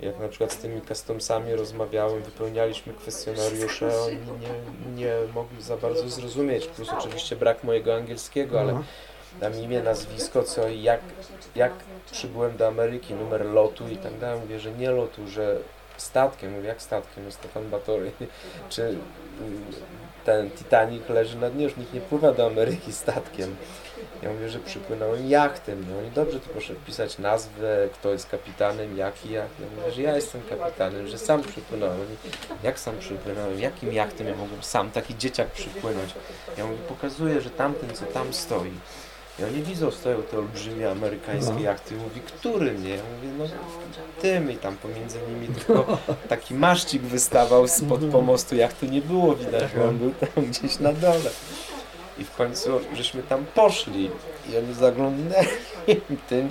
Jak 0.00 0.18
na 0.20 0.28
przykład 0.28 0.52
z 0.52 0.56
tymi 0.56 0.80
customsami 0.82 1.54
rozmawiałem, 1.54 2.22
wypełnialiśmy 2.22 2.94
kwestionariusze, 2.94 4.00
oni 4.02 4.16
nie, 4.16 5.02
nie 5.02 5.14
mogli 5.34 5.62
za 5.62 5.76
bardzo 5.76 6.08
zrozumieć, 6.08 6.66
plus 6.66 6.88
oczywiście 6.88 7.36
brak 7.36 7.64
mojego 7.64 7.94
angielskiego, 7.94 8.60
ale 8.60 8.72
No. 8.72 8.84
tam 9.40 9.54
imię, 9.60 9.82
nazwisko, 9.82 10.42
co 10.42 10.68
i 10.68 10.82
jak, 10.82 11.00
jak 11.56 11.72
przybyłem 12.12 12.56
do 12.56 12.66
Ameryki, 12.66 13.14
numer 13.14 13.46
lotu 13.46 13.88
i 13.88 13.96
tak 13.96 14.18
dalej. 14.18 14.40
Mówię, 14.40 14.60
że 14.60 14.72
nie 14.72 14.90
lotu, 14.90 15.28
że 15.28 15.58
statkiem. 15.96 16.52
Mówię, 16.52 16.68
jak 16.68 16.82
statkiem? 16.82 17.24
No 17.24 17.30
Stefan 17.30 17.70
Batory. 17.70 18.12
Czy 18.68 18.98
ten 20.24 20.50
Titanic 20.50 21.08
leży 21.08 21.38
na 21.38 21.50
dnie, 21.50 21.64
już 21.64 21.76
nikt 21.76 21.94
nie 21.94 22.00
pływa 22.00 22.32
do 22.32 22.46
Ameryki 22.46 22.92
statkiem. 22.92 23.56
Ja 24.22 24.32
mówię, 24.32 24.48
że 24.48 24.58
przypłynąłem 24.58 25.30
jachtem. 25.30 25.86
No 25.90 26.08
i 26.08 26.10
dobrze, 26.10 26.40
to 26.40 26.48
proszę 26.48 26.74
wpisać 26.74 27.18
nazwę, 27.18 27.88
kto 27.92 28.12
jest 28.12 28.28
kapitanem, 28.28 28.96
jaki 28.96 29.32
jacht. 29.32 29.60
Ja 29.60 29.66
mówię, 29.76 29.92
że 29.92 30.02
ja 30.02 30.16
jestem 30.16 30.42
kapitanem, 30.42 31.08
że 31.08 31.18
sam 31.18 31.42
przypłynąłem. 31.42 32.06
Jak 32.62 32.78
sam 32.78 32.98
przypłynąłem? 32.98 33.60
Jakim 33.60 33.92
jachtem 33.92 34.26
ja 34.26 34.36
mogłem 34.36 34.62
sam, 34.62 34.90
taki 34.90 35.18
dzieciak 35.18 35.50
przypłynąć? 35.50 36.14
Ja 36.58 36.66
mówię, 36.66 36.78
pokazuję, 36.88 37.40
że 37.40 37.50
tamten, 37.50 37.94
co 37.94 38.04
tam 38.06 38.32
stoi. 38.32 38.72
I 39.40 39.44
oni 39.44 39.62
widzą, 39.62 39.90
stoją 39.90 40.22
te 40.22 40.38
olbrzymie 40.38 40.90
amerykańskie 40.90 41.52
No. 41.54 41.60
jachty. 41.60 41.94
Mówi, 41.94 42.20
który 42.20 42.78
nie? 42.78 42.88
Ja 42.90 43.02
mówię, 43.16 43.28
no 43.38 43.44
tym 44.22 44.50
i 44.50 44.56
tam 44.56 44.76
pomiędzy 44.76 45.18
nimi 45.28 45.48
tylko 45.48 45.98
taki 46.28 46.54
maszcik 46.54 47.02
wystawał 47.02 47.68
spod 47.68 48.00
pomostu 48.12 48.56
jachtu. 48.56 48.86
Nie 48.86 49.02
było 49.02 49.34
widać, 49.36 49.64
bo 49.76 49.84
on 49.84 49.98
był 49.98 50.10
tam 50.14 50.44
gdzieś 50.44 50.78
na 50.78 50.92
dole. 50.92 51.30
I 52.18 52.24
w 52.24 52.30
końcu 52.36 52.80
żeśmy 52.94 53.22
tam 53.22 53.44
poszli 53.54 54.10
i 54.52 54.56
oni 54.56 54.74
zaglądnęli 54.74 55.46
tym. 56.28 56.48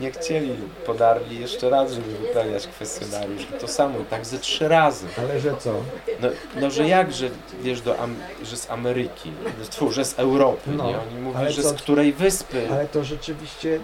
Nie 0.00 0.10
chcieli, 0.10 0.54
podarli 0.86 1.40
jeszcze 1.40 1.70
raz, 1.70 1.92
żeby 1.92 2.12
wypełniać 2.18 2.66
kwestionariusz. 2.66 3.42
I 3.42 3.60
to 3.60 3.68
samo, 3.68 3.94
tak 4.10 4.26
ze 4.26 4.38
trzy 4.38 4.68
razy. 4.68 5.06
Ale 5.18 5.40
że 5.40 5.56
co? 5.58 5.72
No, 6.20 6.28
no 6.60 6.70
że 6.70 6.88
jak, 6.88 7.12
że 7.12 7.28
wiesz, 7.62 7.80
do 7.80 7.98
Am- 7.98 8.16
że 8.42 8.56
z 8.56 8.70
Ameryki, 8.70 9.32
tfu, 9.70 9.92
że 9.92 10.04
z 10.04 10.18
Europy, 10.18 10.70
No, 10.76 10.86
nie? 10.86 10.98
Oni 10.98 11.14
mówią, 11.22 11.50
że 11.50 11.62
co- 11.62 11.68
z 11.68 11.72
której 11.72 12.12
wyspy. 12.12 12.68
Ale 12.72 12.86
to 12.88 13.04
rzeczywiście 13.04 13.80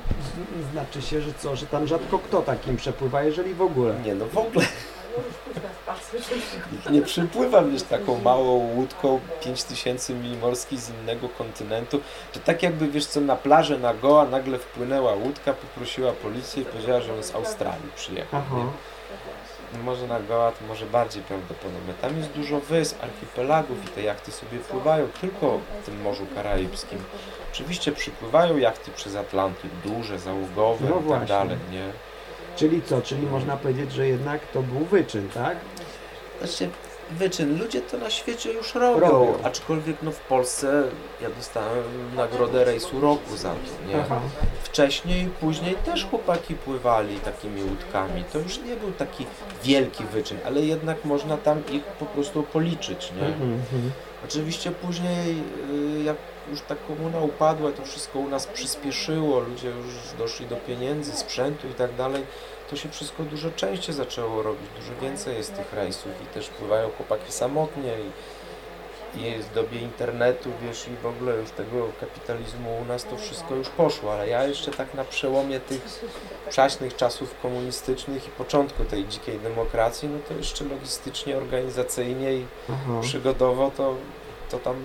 znaczy 0.73 1.03
się, 1.03 1.21
że 1.21 1.31
co, 1.39 1.57
że 1.57 1.67
tam 1.67 1.87
rzadko 1.87 2.19
kto 2.19 2.43
takim 2.43 2.77
przepływa, 2.77 3.23
jeżeli 3.23 3.55
w 3.55 3.63
ogóle. 3.63 3.95
Nie, 4.05 4.15
no 4.15 4.27
w 4.27 4.39
ogóle. 4.39 4.67
Nie 6.91 7.03
przypływam 7.03 7.71
wiesz 7.71 7.83
taką 7.83 8.21
małą 8.21 8.51
łódką 8.51 9.21
5000 9.45 10.15
mil 10.15 10.39
morskich 10.39 10.81
z 10.81 10.91
innego 10.91 11.29
kontynentu. 11.29 12.01
To 12.33 12.41
tak 12.41 12.63
jakby 12.63 12.89
wiesz 12.89 13.07
co 13.07 13.21
na 13.21 13.37
plażę 13.37 13.79
na 13.79 13.95
Goa 13.95 14.25
nagle 14.25 14.59
wpłynęła 14.59 15.15
łódka, 15.15 15.53
poprosiła 15.53 16.13
policję 16.13 16.63
i 16.63 16.67
powiedziała, 16.67 17.01
że 17.01 17.15
on 17.15 17.23
z 17.23 17.35
Australii 17.35 17.91
przyjechał. 17.97 18.43
No 19.73 19.83
może 19.83 20.07
na 20.07 20.21
Goa 20.21 20.53
to 20.53 20.65
może 20.69 20.87
bardziej 20.87 21.23
prawdopodobne. 21.23 21.95
Tam 22.01 22.17
jest 22.17 22.31
dużo 22.31 22.61
wysp, 22.61 23.05
archipelagów 23.05 23.85
i 23.85 23.89
te 23.89 24.03
jachty 24.03 24.33
sobie 24.33 24.59
pływają 24.59 25.09
tylko 25.21 25.59
w 25.83 25.87
tym 25.87 26.03
Morzu 26.03 26.27
Karaibskim. 26.35 26.99
Oczywiście 27.53 27.93
przypływają 27.93 28.57
jachty 28.57 28.91
przez 28.91 29.17
Atlantyk, 29.17 29.71
duże, 29.85 30.19
załogowe 30.19 30.89
No 30.89 31.01
i 31.07 31.11
tak 31.11 31.29
dalej, 31.29 31.57
nie? 31.73 31.93
Czyli 32.61 32.83
co, 32.83 33.03
czyli 33.03 33.27
można 33.27 33.57
powiedzieć, 33.57 33.93
że 33.93 34.09
jednak 34.09 34.47
to 34.47 34.63
był 34.63 34.85
wyczyn, 34.85 35.29
tak? 35.29 35.57
Znaczy, 36.39 36.71
wyczyn, 37.11 37.59
ludzie 37.59 37.81
to 37.81 37.99
na 37.99 38.11
świecie 38.11 38.53
już 38.53 38.75
robią, 38.75 39.01
Robią. 39.01 39.35
aczkolwiek 39.43 39.97
no 40.03 40.11
w 40.11 40.21
Polsce 40.21 40.83
ja 41.23 41.31
dostałem 41.31 41.85
nagrodę 42.17 42.65
rejsu 42.65 43.01
roku 43.01 43.37
za 43.37 43.51
to, 43.51 43.89
nie? 43.89 44.01
Aha. 44.01 44.21
Wcześniej, 44.63 45.29
później 45.41 45.75
też 45.75 46.07
chłopaki 46.07 46.55
pływali 46.55 47.17
takimi 47.17 47.63
łódkami, 47.63 48.25
to 48.33 48.39
już 48.39 48.59
nie 48.59 48.77
był 48.77 48.93
taki 48.93 49.27
wielki 49.65 50.05
wyczyn, 50.05 50.39
ale 50.47 50.61
jednak 50.61 51.05
można 51.05 51.37
tam 51.37 51.63
ich 51.73 51.85
po 51.85 52.07
prostu 52.07 52.43
policzyć, 52.43 53.13
nie? 53.21 53.27
Mhm, 53.27 53.53
mhm. 53.53 53.93
Oczywiście 54.25 54.71
później, 54.71 55.43
y, 55.99 56.03
jak 56.03 56.17
już 56.51 56.61
ta 56.61 56.77
komuna 56.77 57.21
upadła, 57.21 57.73
to 57.73 57.85
wszystko 57.85 58.19
u 58.19 58.29
nas 58.29 58.47
przyspieszyło, 58.47 59.41
ludzie 59.41 59.69
już 59.69 59.95
doszli 60.19 60.47
do 60.47 60.57
pieniędzy, 60.57 61.13
sprzętu 61.13 61.69
i 61.69 61.75
tak 61.75 61.95
dalej, 61.95 62.23
to 62.71 62.77
się 62.77 62.89
wszystko 62.89 63.23
dużo 63.23 63.51
częściej 63.51 63.95
zaczęło 63.95 64.43
robić, 64.43 64.71
dużo 64.77 65.01
więcej 65.01 65.37
jest 65.37 65.57
tych 65.57 65.73
rejsów 65.73 66.13
i 66.25 66.27
też 66.35 66.49
pływają 66.49 66.91
chłopaki 66.91 67.33
samotnie 67.33 67.95
i, 69.15 69.21
i 69.21 69.43
w 69.43 69.55
dobie 69.55 69.81
internetu, 69.81 70.51
wiesz, 70.63 70.89
i 70.89 70.97
w 71.03 71.07
ogóle 71.07 71.37
już 71.37 71.51
tego 71.51 71.89
kapitalizmu 72.01 72.81
u 72.83 72.85
nas 72.85 73.05
to 73.05 73.17
wszystko 73.17 73.55
już 73.55 73.69
poszło, 73.69 74.13
ale 74.13 74.29
ja 74.29 74.45
jeszcze 74.45 74.71
tak 74.71 74.95
na 74.95 75.05
przełomie 75.05 75.61
tych 75.61 76.01
przaśnych 76.49 76.97
czasów 76.97 77.41
komunistycznych 77.43 78.29
i 78.29 78.31
początku 78.31 78.85
tej 78.85 79.07
dzikiej 79.07 79.39
demokracji, 79.39 80.09
no 80.09 80.19
to 80.29 80.35
jeszcze 80.35 80.65
logistycznie, 80.65 81.37
organizacyjnie 81.37 82.35
i 82.35 82.47
Aha. 82.69 83.01
przygodowo 83.03 83.71
to, 83.77 83.95
to 84.51 84.59
tam 84.59 84.77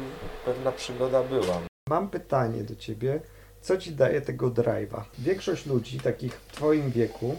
pewna 0.46 0.72
przygoda 0.72 1.24
była. 1.24 1.62
Mam 1.90 2.10
pytanie 2.10 2.64
do 2.64 2.76
ciebie. 2.76 3.20
Co 3.66 3.78
ci 3.78 3.92
daje 3.92 4.22
tego 4.22 4.50
drive'a? 4.50 5.02
Większość 5.20 5.66
ludzi 5.66 6.00
takich 6.00 6.34
w 6.34 6.52
twoim 6.52 6.92
wieku 6.92 7.36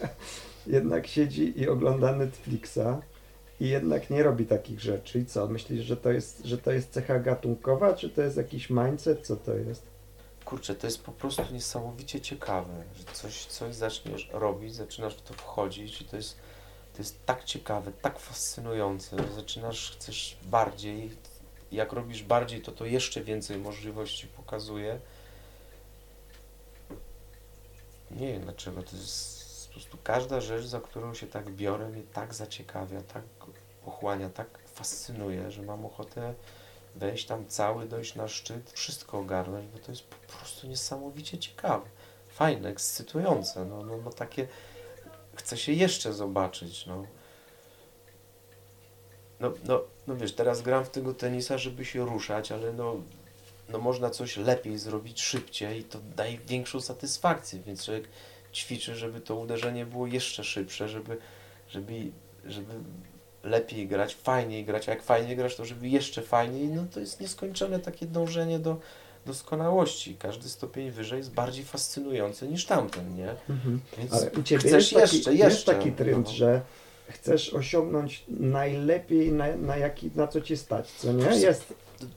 jednak 0.66 1.06
siedzi 1.06 1.60
i 1.60 1.68
ogląda 1.68 2.12
Netflixa 2.12 3.00
i 3.60 3.68
jednak 3.68 4.10
nie 4.10 4.22
robi 4.22 4.46
takich 4.46 4.80
rzeczy. 4.80 5.18
I 5.18 5.26
co? 5.26 5.46
Myślisz, 5.46 5.84
że 5.84 5.96
to 5.96 6.12
jest, 6.12 6.44
że 6.44 6.58
to 6.58 6.72
jest 6.72 6.90
cecha 6.90 7.18
gatunkowa, 7.18 7.94
czy 7.94 8.10
to 8.10 8.22
jest 8.22 8.36
jakiś 8.36 8.70
mindset? 8.70 9.26
Co 9.26 9.36
to 9.36 9.54
jest? 9.54 9.86
Kurczę, 10.44 10.74
to 10.74 10.86
jest 10.86 11.02
po 11.02 11.12
prostu 11.12 11.42
niesamowicie 11.52 12.20
ciekawe, 12.20 12.84
że 12.94 13.04
coś, 13.12 13.46
coś 13.46 13.74
zaczniesz 13.74 14.30
robić, 14.32 14.74
zaczynasz 14.74 15.14
w 15.14 15.22
to 15.22 15.34
wchodzić 15.34 16.00
i 16.00 16.04
to 16.04 16.16
jest, 16.16 16.36
to 16.92 16.98
jest 16.98 17.26
tak 17.26 17.44
ciekawe, 17.44 17.92
tak 18.02 18.18
fascynujące, 18.18 19.16
że 19.16 19.34
zaczynasz, 19.34 19.90
chcesz 19.90 20.38
bardziej, 20.44 21.10
jak 21.72 21.92
robisz 21.92 22.22
bardziej, 22.22 22.62
to 22.62 22.72
to 22.72 22.86
jeszcze 22.86 23.20
więcej 23.20 23.58
możliwości 23.58 24.26
pokazuje. 24.26 25.00
Nie 28.10 28.32
wiem 28.32 28.42
dlaczego, 28.42 28.82
to 28.82 28.96
jest 28.96 29.66
po 29.66 29.72
prostu 29.72 29.98
każda 30.04 30.40
rzecz, 30.40 30.64
za 30.64 30.80
którą 30.80 31.14
się 31.14 31.26
tak 31.26 31.50
biorę, 31.50 31.88
mnie 31.88 32.02
tak 32.02 32.34
zaciekawia, 32.34 33.00
tak 33.00 33.22
pochłania, 33.84 34.30
tak 34.30 34.58
fascynuje, 34.74 35.50
że 35.50 35.62
mam 35.62 35.86
ochotę 35.86 36.34
wejść 36.96 37.26
tam 37.26 37.46
cały, 37.46 37.86
dojść 37.86 38.14
na 38.14 38.28
szczyt, 38.28 38.72
wszystko 38.72 39.18
ogarnąć, 39.18 39.66
bo 39.66 39.78
to 39.78 39.92
jest 39.92 40.04
po 40.04 40.32
prostu 40.38 40.66
niesamowicie 40.66 41.38
ciekawe, 41.38 41.86
fajne, 42.28 42.68
ekscytujące, 42.68 43.64
no, 43.64 43.82
no, 43.82 43.96
no 43.96 44.10
takie, 44.10 44.48
chce 45.34 45.56
się 45.56 45.72
jeszcze 45.72 46.12
zobaczyć, 46.12 46.86
no. 46.86 47.06
No, 49.40 49.52
no, 49.64 49.82
no 50.06 50.16
wiesz, 50.16 50.34
teraz 50.34 50.62
gram 50.62 50.84
w 50.84 50.90
tego 50.90 51.14
tenisa, 51.14 51.58
żeby 51.58 51.84
się 51.84 52.06
ruszać, 52.06 52.52
ale 52.52 52.72
no, 52.72 52.96
no 53.68 53.78
można 53.78 54.10
coś 54.10 54.36
lepiej 54.36 54.78
zrobić 54.78 55.22
szybciej 55.22 55.78
i 55.78 55.84
to 55.84 55.98
daje 56.16 56.38
większą 56.38 56.80
satysfakcję, 56.80 57.60
więc 57.66 57.84
człowiek 57.84 58.08
ćwiczy, 58.52 58.94
żeby 58.94 59.20
to 59.20 59.36
uderzenie 59.36 59.86
było 59.86 60.06
jeszcze 60.06 60.44
szybsze, 60.44 60.88
żeby, 60.88 61.16
żeby, 61.68 62.10
żeby 62.44 62.72
lepiej 63.42 63.88
grać, 63.88 64.14
fajniej 64.14 64.64
grać, 64.64 64.88
a 64.88 64.92
jak 64.92 65.02
fajnie 65.02 65.36
grasz, 65.36 65.56
to 65.56 65.64
żeby 65.64 65.88
jeszcze 65.88 66.22
fajniej, 66.22 66.68
no 66.68 66.84
to 66.94 67.00
jest 67.00 67.20
nieskończone 67.20 67.78
takie 67.78 68.06
dążenie 68.06 68.58
do 68.58 68.76
doskonałości. 69.26 70.16
Każdy 70.18 70.48
stopień 70.48 70.90
wyżej 70.90 71.18
jest 71.18 71.32
bardziej 71.32 71.64
fascynujący 71.64 72.48
niż 72.48 72.66
tamten, 72.66 73.16
nie? 73.16 73.34
Więc 73.98 74.12
Ale 74.12 74.30
u 74.30 74.42
ciebie 74.42 74.68
chcesz 74.68 74.92
jest 74.92 74.94
taki, 74.94 75.16
jeszcze, 75.16 75.34
jest 75.34 75.56
jeszcze. 75.56 75.74
taki 75.74 75.92
trend, 75.92 76.26
no. 76.26 76.32
że 76.32 76.60
chcesz 77.08 77.54
osiągnąć 77.54 78.24
najlepiej, 78.28 79.32
na, 79.32 79.56
na, 79.56 79.76
jaki, 79.76 80.10
na 80.14 80.26
co 80.26 80.40
ci 80.40 80.56
stać, 80.56 80.90
co 80.90 81.12
nie? 81.12 81.24
Jest, 81.24 81.74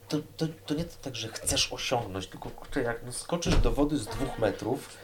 To, 0.10 0.18
to, 0.38 0.48
to 0.66 0.74
nie 0.74 0.84
to 0.84 0.96
tak, 1.02 1.16
że 1.16 1.28
chcesz 1.28 1.74
osiągnąć, 1.74 2.28
tylko 2.28 2.50
kurczę, 2.50 2.82
jak 2.82 3.06
no 3.06 3.12
skoczysz 3.12 3.58
do 3.58 3.72
wody 3.72 3.98
z 3.98 4.06
dwóch 4.06 4.40
metrów, 4.40 4.98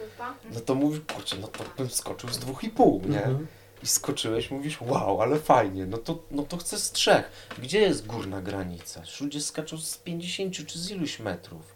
no 0.53 0.59
to 0.59 0.75
mówisz, 0.75 1.01
kurczę, 1.13 1.35
no 1.41 1.47
to 1.47 1.63
bym 1.77 1.89
skoczył 1.89 2.29
z 2.29 2.39
dwóch 2.39 2.63
i 2.63 2.69
pół, 2.69 3.01
nie? 3.05 3.23
Mhm. 3.23 3.47
I 3.83 3.87
skoczyłeś, 3.87 4.51
mówisz, 4.51 4.81
wow, 4.81 5.21
ale 5.21 5.39
fajnie, 5.39 5.85
no 5.85 5.97
to, 5.97 6.23
no 6.31 6.43
to 6.43 6.57
chcę 6.57 6.77
z 6.77 6.91
trzech. 6.91 7.49
Gdzie 7.59 7.79
jest 7.79 8.05
górna 8.05 8.41
granica? 8.41 9.01
Ludzie 9.21 9.41
skaczą 9.41 9.77
z 9.77 9.97
50 9.97 10.67
czy 10.67 10.79
z 10.79 10.91
iluś 10.91 11.19
metrów. 11.19 11.75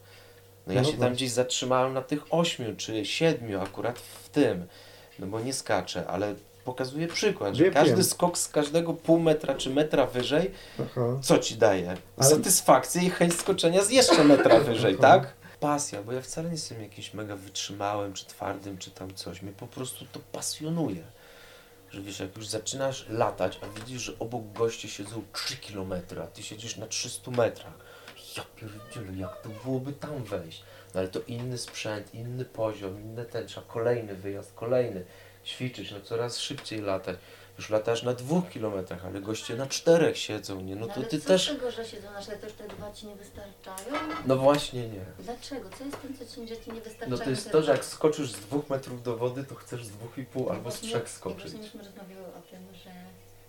No 0.68 0.74
ja 0.74 0.82
No 0.82 0.92
się 0.92 0.98
tam 0.98 1.14
gdzieś 1.14 1.32
zatrzymałem 1.32 1.94
na 1.94 2.02
tych 2.02 2.34
ośmiu 2.34 2.76
czy 2.78 3.06
siedmiu 3.06 3.62
akurat 3.62 4.00
w 4.00 4.30
tym, 4.30 4.68
no 5.20 5.28
bo 5.28 5.40
nie 5.40 5.54
skaczę, 5.54 6.08
ale 6.08 6.36
pokazuję 6.70 7.08
przykład, 7.08 7.56
że 7.56 7.64
Wiem, 7.64 7.74
każdy 7.74 7.96
wiem. 7.96 8.04
skok 8.04 8.38
z 8.38 8.48
każdego 8.48 8.94
pół 8.94 9.20
metra 9.20 9.56
czy 9.56 9.70
metra 9.70 10.06
wyżej, 10.06 10.52
aha. 10.82 11.20
co 11.22 11.38
ci 11.40 11.56
daje? 11.56 11.98
Ale- 12.18 12.30
Satysfakcję 12.30 13.02
i 13.04 13.10
chęć 13.10 13.34
skoczenia 13.34 13.84
z 13.84 13.90
jeszcze 13.92 14.24
metra 14.24 14.60
wyżej, 14.60 14.98
tak? 14.98 15.34
Pasja, 15.60 16.04
bo 16.04 16.12
ja 16.14 16.22
wcale 16.22 16.48
nie 16.48 16.54
jestem 16.56 16.82
jakimś 16.82 17.14
mega 17.14 17.36
wytrzymałym, 17.36 18.14
czy 18.14 18.26
twardym, 18.26 18.78
czy 18.78 18.92
tam 18.92 19.14
coś. 19.14 19.42
Mnie 19.42 19.52
po 19.52 19.68
prostu 19.68 20.06
to 20.12 20.20
pasjonuje. 20.32 21.04
Że 21.92 22.02
wiesz, 22.02 22.20
jak 22.20 22.36
już 22.38 22.48
zaczynasz 22.48 23.06
latać, 23.10 23.60
a 23.64 23.80
widzisz, 23.80 24.02
że 24.02 24.20
obok 24.20 24.42
goście 24.54 24.88
siedzą 24.88 25.22
3 25.34 25.58
km, 25.58 25.94
a 26.24 26.28
ty 26.28 26.44
siedzisz 26.44 26.78
na 26.78 26.88
300 26.88 27.32
metrach. 27.32 27.74
Ja 28.38 28.44
pierdzielę, 28.56 29.18
jak 29.18 29.42
to 29.42 29.50
byłoby 29.64 29.94
tam 29.94 30.24
wejść? 30.24 30.64
No 30.94 31.00
ale 31.00 31.10
to 31.10 31.20
inny 31.28 31.58
sprzęt, 31.58 32.14
inny 32.14 32.46
poziom, 32.46 33.02
inne 33.02 33.26
ten, 33.26 33.48
trzeba 33.48 33.68
kolejny 33.68 34.16
wyjazd, 34.16 34.54
kolejny. 34.56 35.06
Ćwiczyć, 35.46 35.92
no 35.92 36.02
coraz 36.02 36.40
szybciej 36.40 36.82
latać. 36.82 37.18
Już 37.58 37.70
latasz 37.70 38.04
na 38.04 38.14
dwóch 38.14 38.50
kilometrach, 38.50 39.06
ale 39.06 39.22
goście 39.22 39.56
na 39.56 39.68
czterech 39.68 40.18
siedzą, 40.18 40.62
nie? 40.62 40.76
No 40.76 40.88
to 40.88 40.94
ale 40.94 41.06
ty 41.06 41.20
co 41.20 41.28
też... 41.28 41.50
z 41.50 41.54
tego, 41.54 41.72
że 41.72 41.86
siedzą 41.86 42.12
na 42.12 42.22
to 42.22 42.46
już 42.46 42.54
te 42.54 42.68
dwa 42.68 42.92
ci 42.92 43.08
nie 43.08 43.16
wystarczają? 43.16 43.98
No 44.26 44.36
właśnie 44.36 44.90
nie. 44.90 45.06
Dlaczego? 45.20 45.70
Co 45.78 45.86
jest 45.86 46.02
tym, 46.02 46.18
co 46.18 46.26
ci, 46.26 46.48
że 46.48 46.58
ci 46.58 46.72
nie 46.72 46.82
wystarczają? 46.82 47.12
No 47.12 47.18
to 47.18 47.30
jest 47.30 47.52
to, 47.52 47.62
że 47.62 47.72
jak 47.72 47.86
skoczysz 47.86 48.32
z 48.32 48.40
dwóch 48.40 48.70
metrów 48.70 49.04
do 49.04 49.18
wody, 49.18 49.44
to 49.44 49.56
chcesz 49.56 49.86
z 49.86 49.90
dwóch 49.90 50.18
i 50.18 50.24
pół 50.24 50.50
albo 50.50 50.72
z 50.72 50.80
trzech 50.80 51.10
skoczyć. 51.10 51.42
Właśnie 51.42 51.60
myśmy 51.60 51.84
rozmawiały 51.84 52.28
o 52.28 52.42
tym, 52.52 52.60
że, 52.84 52.92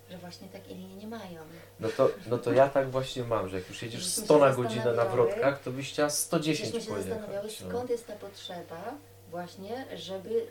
że 0.09 0.17
właśnie 0.17 0.47
takie 0.47 0.75
linie 0.75 0.95
nie 0.95 1.07
mają. 1.07 1.41
No 1.79 1.89
to, 1.97 2.09
no 2.27 2.37
to 2.37 2.53
ja 2.53 2.69
tak 2.69 2.91
właśnie 2.91 3.23
mam, 3.23 3.49
że 3.49 3.57
jak 3.57 3.69
już 3.69 3.81
jedziesz 3.81 4.05
Myśmy 4.05 4.23
100 4.23 4.33
się 4.33 4.39
na 4.39 4.51
godzinę 4.51 4.93
na 4.93 5.05
wrotkach, 5.05 5.61
to 5.61 5.71
byś 5.71 5.89
chciała 5.89 6.09
110 6.09 6.73
Myśmy 6.73 6.81
się 6.81 6.95
zastanawiały, 6.95 7.41
pojechać. 7.41 7.61
No. 7.61 7.69
skąd 7.69 7.89
jest 7.89 8.07
ta 8.07 8.13
potrzeba 8.13 8.93
właśnie, 9.29 9.85
żeby 9.95 10.47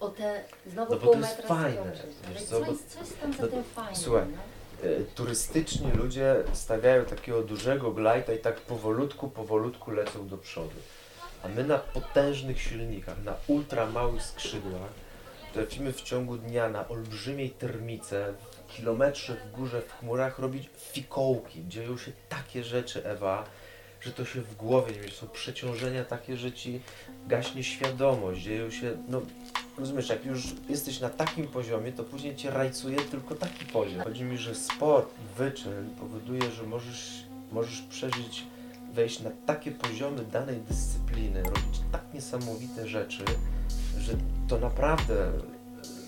o 0.00 0.08
te 0.08 0.44
znowu 0.66 0.92
No 0.92 1.00
bo 1.00 1.06
pół 1.06 1.12
to 1.12 1.18
jest 1.18 1.36
metra 1.38 1.56
fajne, 1.56 1.92
wiesz 2.32 2.42
co, 2.42 2.60
co, 2.60 2.70
jest, 2.70 2.88
co 2.88 3.00
jest 3.00 3.20
tam 3.20 3.32
za 3.32 3.42
no, 3.42 3.48
tym 3.48 3.64
fajnym? 3.64 3.96
słuchaj, 3.96 4.24
no? 4.28 4.88
E, 4.88 5.04
Turystyczni 5.14 5.92
ludzie 5.92 6.36
stawiają 6.52 7.04
takiego 7.04 7.42
dużego 7.42 7.90
glajta 7.90 8.32
i 8.32 8.38
tak 8.38 8.60
powolutku, 8.60 9.28
powolutku 9.28 9.90
lecą 9.90 10.28
do 10.28 10.38
przodu. 10.38 10.76
A 11.42 11.48
my 11.48 11.64
na 11.64 11.78
potężnych 11.78 12.60
silnikach, 12.60 13.24
na 13.24 13.34
ultra 13.46 13.86
małych 13.86 14.22
skrzydłach, 14.22 14.90
trafimy 15.52 15.92
w 15.92 16.02
ciągu 16.02 16.36
dnia 16.36 16.68
na 16.68 16.88
olbrzymiej 16.88 17.50
termice, 17.50 18.34
w 18.68 18.72
kilometrze 18.72 19.34
w 19.34 19.50
górze, 19.56 19.82
w 19.82 19.92
chmurach 19.92 20.38
robić 20.38 20.70
fikołki. 20.76 21.64
Dzieją 21.68 21.98
się 21.98 22.12
takie 22.28 22.64
rzeczy, 22.64 23.04
Ewa, 23.04 23.44
że 24.00 24.12
to 24.12 24.24
się 24.24 24.40
w 24.40 24.56
głowie 24.56 24.92
nie 24.92 25.00
mieści. 25.00 25.16
Są 25.16 25.28
przeciążenia 25.28 26.04
takie, 26.04 26.36
że 26.36 26.52
ci 26.52 26.80
gaśnie 27.26 27.64
świadomość, 27.64 28.40
dzieją 28.40 28.70
się, 28.70 28.96
no 29.08 29.22
rozumiesz, 29.78 30.08
jak 30.08 30.26
już 30.26 30.54
jesteś 30.68 31.00
na 31.00 31.08
takim 31.08 31.48
poziomie, 31.48 31.92
to 31.92 32.04
później 32.04 32.36
cię 32.36 32.50
rajcuje 32.50 32.96
tylko 32.96 33.34
taki 33.34 33.64
poziom. 33.64 34.02
Chodzi 34.04 34.24
mi, 34.24 34.38
że 34.38 34.54
sport, 34.54 35.14
wyczyn 35.38 35.90
powoduje, 36.00 36.50
że 36.50 36.62
możesz, 36.62 37.24
możesz 37.52 37.82
przeżyć, 37.82 38.44
wejść 38.92 39.20
na 39.20 39.30
takie 39.46 39.70
poziomy 39.70 40.24
danej 40.24 40.56
dyscypliny, 40.56 41.42
robić 41.42 41.80
tak 41.92 42.02
niesamowite 42.14 42.88
rzeczy, 42.88 43.24
że 43.98 44.12
to 44.48 44.58
naprawdę 44.58 45.32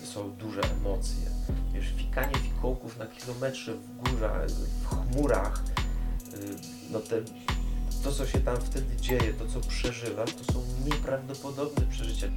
są 0.03 0.31
duże 0.31 0.61
emocje. 0.61 1.27
Wiesz, 1.73 1.93
fikanie 1.97 2.35
fikołków 2.35 2.97
na 2.97 3.05
kilometrze 3.05 3.73
w 3.73 3.97
górach, 3.97 4.47
w 4.49 4.87
chmurach, 4.87 5.63
y, 6.33 6.37
no 6.91 6.99
te, 6.99 7.21
to 8.03 8.11
co 8.11 8.25
się 8.25 8.39
tam 8.39 8.57
wtedy 8.57 8.95
dzieje, 8.95 9.33
to 9.33 9.47
co 9.47 9.67
przeżywasz, 9.67 10.33
to 10.33 10.53
są 10.53 10.63
nieprawdopodobne 10.85 11.85
przeżycia. 11.91 12.27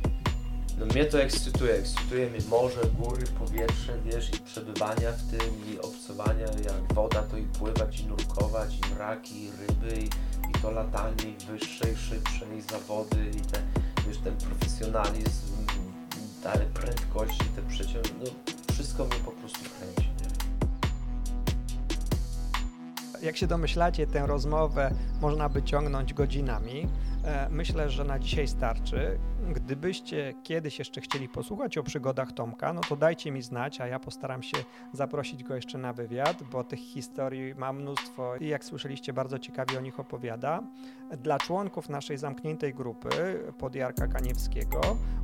No 0.79 0.87
mnie 0.87 1.05
to 1.05 1.23
ekscytuje, 1.23 1.75
ekscytuje 1.75 2.31
mnie 2.31 2.41
morze, 2.51 2.81
góry, 2.99 3.27
powietrze, 3.27 3.99
wiesz, 4.05 4.29
i 4.35 4.39
przebywania 4.39 5.13
w 5.13 5.31
tym, 5.31 5.75
i 5.75 5.79
obcowania, 5.79 6.47
jak 6.47 6.95
woda, 6.95 7.23
to 7.23 7.37
i 7.37 7.43
pływać, 7.43 8.01
i 8.01 8.07
nurkować, 8.07 8.75
i 8.75 8.95
mraki, 8.95 9.45
i 9.45 9.51
ryby, 9.51 10.01
i, 10.01 10.05
i 10.51 10.63
to 10.63 10.71
latanie, 10.71 11.25
i 11.25 11.47
wyższe, 11.47 11.93
i 11.93 11.97
szybsze, 11.97 12.47
i 12.59 12.61
zawody, 12.61 13.31
i 13.37 13.41
te, 13.41 13.63
wiesz, 14.07 14.19
ten 14.19 14.37
profesjonalizm, 14.37 15.51
ale 16.55 16.67
prędkości, 16.67 17.45
te 17.57 17.63
przeciąg, 17.63 18.05
no 18.21 18.55
wszystko 18.75 19.05
mnie 19.05 19.17
po 19.25 19.31
prostu 19.31 19.61
kręci. 19.79 20.11
Jak 23.23 23.37
się 23.37 23.47
domyślacie, 23.47 24.07
tę 24.07 24.27
rozmowę 24.27 24.91
można 25.21 25.49
by 25.49 25.63
ciągnąć 25.63 26.15
godzinami. 26.15 26.89
E, 27.25 27.49
Myślę, 27.51 27.91
że 27.91 28.05
na 28.05 28.19
dzisiaj 28.19 28.49
starczy. 28.49 29.19
Gdybyście 29.53 30.35
kiedyś 30.43 30.79
jeszcze 30.79 31.01
chcieli 31.01 31.29
posłuchać 31.29 31.79
o 31.79 31.83
przygodach 31.83 32.33
Tomka, 32.33 32.73
no 32.73 32.81
to 32.81 32.97
dajcie 32.97 33.31
mi 33.31 33.43
znać, 33.43 33.81
a 33.81 33.87
ja 33.87 34.01
postaram 34.01 34.43
się 34.43 34.57
zaprosić 34.93 35.45
go 35.45 35.55
jeszcze 35.55 35.79
na 35.79 35.93
wywiad, 35.93 36.43
bo 36.43 36.65
tych 36.65 36.79
historii 36.79 37.55
mam 37.55 37.77
mnóstwo 37.81 38.37
i 38.37 38.49
jak 38.49 38.65
słyszeliście, 38.65 39.13
bardzo 39.13 39.39
ciekawie 39.39 39.79
o 39.79 39.81
nich 39.81 40.01
opowiada. 40.01 40.63
Dla 41.19 41.39
członków 41.39 41.89
naszej 41.89 42.19
zamkniętej 42.19 42.75
grupy 42.75 43.11
pod 43.59 43.75
Jarka 43.75 44.07
Kaniewskiego 44.07 44.81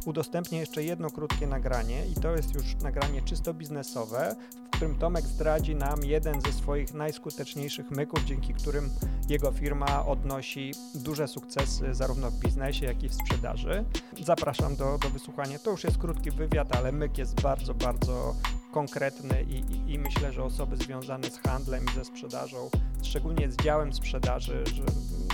udostępnię 0.07 0.59
jeszcze 0.59 0.85
jedno 0.85 1.11
krótkie 1.11 1.47
nagranie 1.47 2.07
i 2.07 2.15
to 2.15 2.37
jest 2.37 2.55
już 2.55 2.77
nagranie 2.83 3.23
czysto 3.23 3.55
biznesowe, 3.55 4.37
w 4.67 4.71
którym 4.71 4.99
Tomek 4.99 5.25
zdradzi 5.25 5.75
nam 5.75 6.05
jeden 6.05 6.41
ze 6.41 6.53
swoich 6.53 6.95
najskuteczniejszych 6.95 7.91
myków, 7.91 8.25
dzięki 8.25 8.55
którym 8.55 8.91
jego 9.29 9.53
firma 9.53 10.07
odnosi 10.07 10.73
duże 10.95 11.29
sukcesy 11.29 11.86
zarówno 11.95 12.31
w 12.31 12.35
biznesie, 12.39 12.87
jak 12.87 13.03
i 13.03 13.09
w 13.09 13.15
sprzedaży. 13.15 13.85
Zapraszam 14.25 14.77
do, 14.77 14.99
do 14.99 15.11
wysłuchania. 15.11 15.59
To 15.59 15.71
już 15.71 15.85
jest 15.85 15.99
krótki 15.99 16.31
wywiad, 16.31 16.77
ale 16.77 16.93
myk 16.93 17.19
jest 17.19 17.41
bardzo, 17.41 17.75
bardzo 17.75 18.35
konkretny 18.73 19.43
i, 19.43 19.55
i, 19.55 19.93
i 19.93 19.99
myślę, 19.99 20.33
że 20.33 20.45
osoby 20.45 20.77
związane 20.77 21.31
z 21.31 21.39
handlem 21.39 21.85
i 21.93 21.95
ze 21.95 22.05
sprzedażą, 22.05 22.71
szczególnie 23.03 23.51
z 23.51 23.57
działem 23.57 23.93
sprzedaży, 23.93 24.65
że 24.75 24.83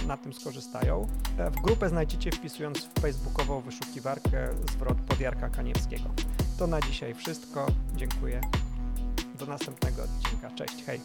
na 0.07 0.17
tym 0.17 0.33
skorzystają. 0.33 1.07
E, 1.39 1.51
W 1.51 1.55
grupę 1.55 1.89
znajdziecie 1.89 2.31
wpisując 2.31 2.79
w 2.79 3.01
facebookową 3.01 3.61
wyszukiwarkę 3.61 4.49
zwrot 4.73 4.99
pod 4.99 5.21
Jarka 5.21 5.51
Kaniewskiego. 5.51 6.11
To 6.59 6.67
na 6.67 6.81
dzisiaj 6.81 7.15
wszystko. 7.15 7.67
Dziękuję. 7.97 8.41
Do 9.39 9.47
następnego 9.47 10.03
odcinka. 10.03 10.51
Cześć, 10.51 10.85
hej. 10.87 11.01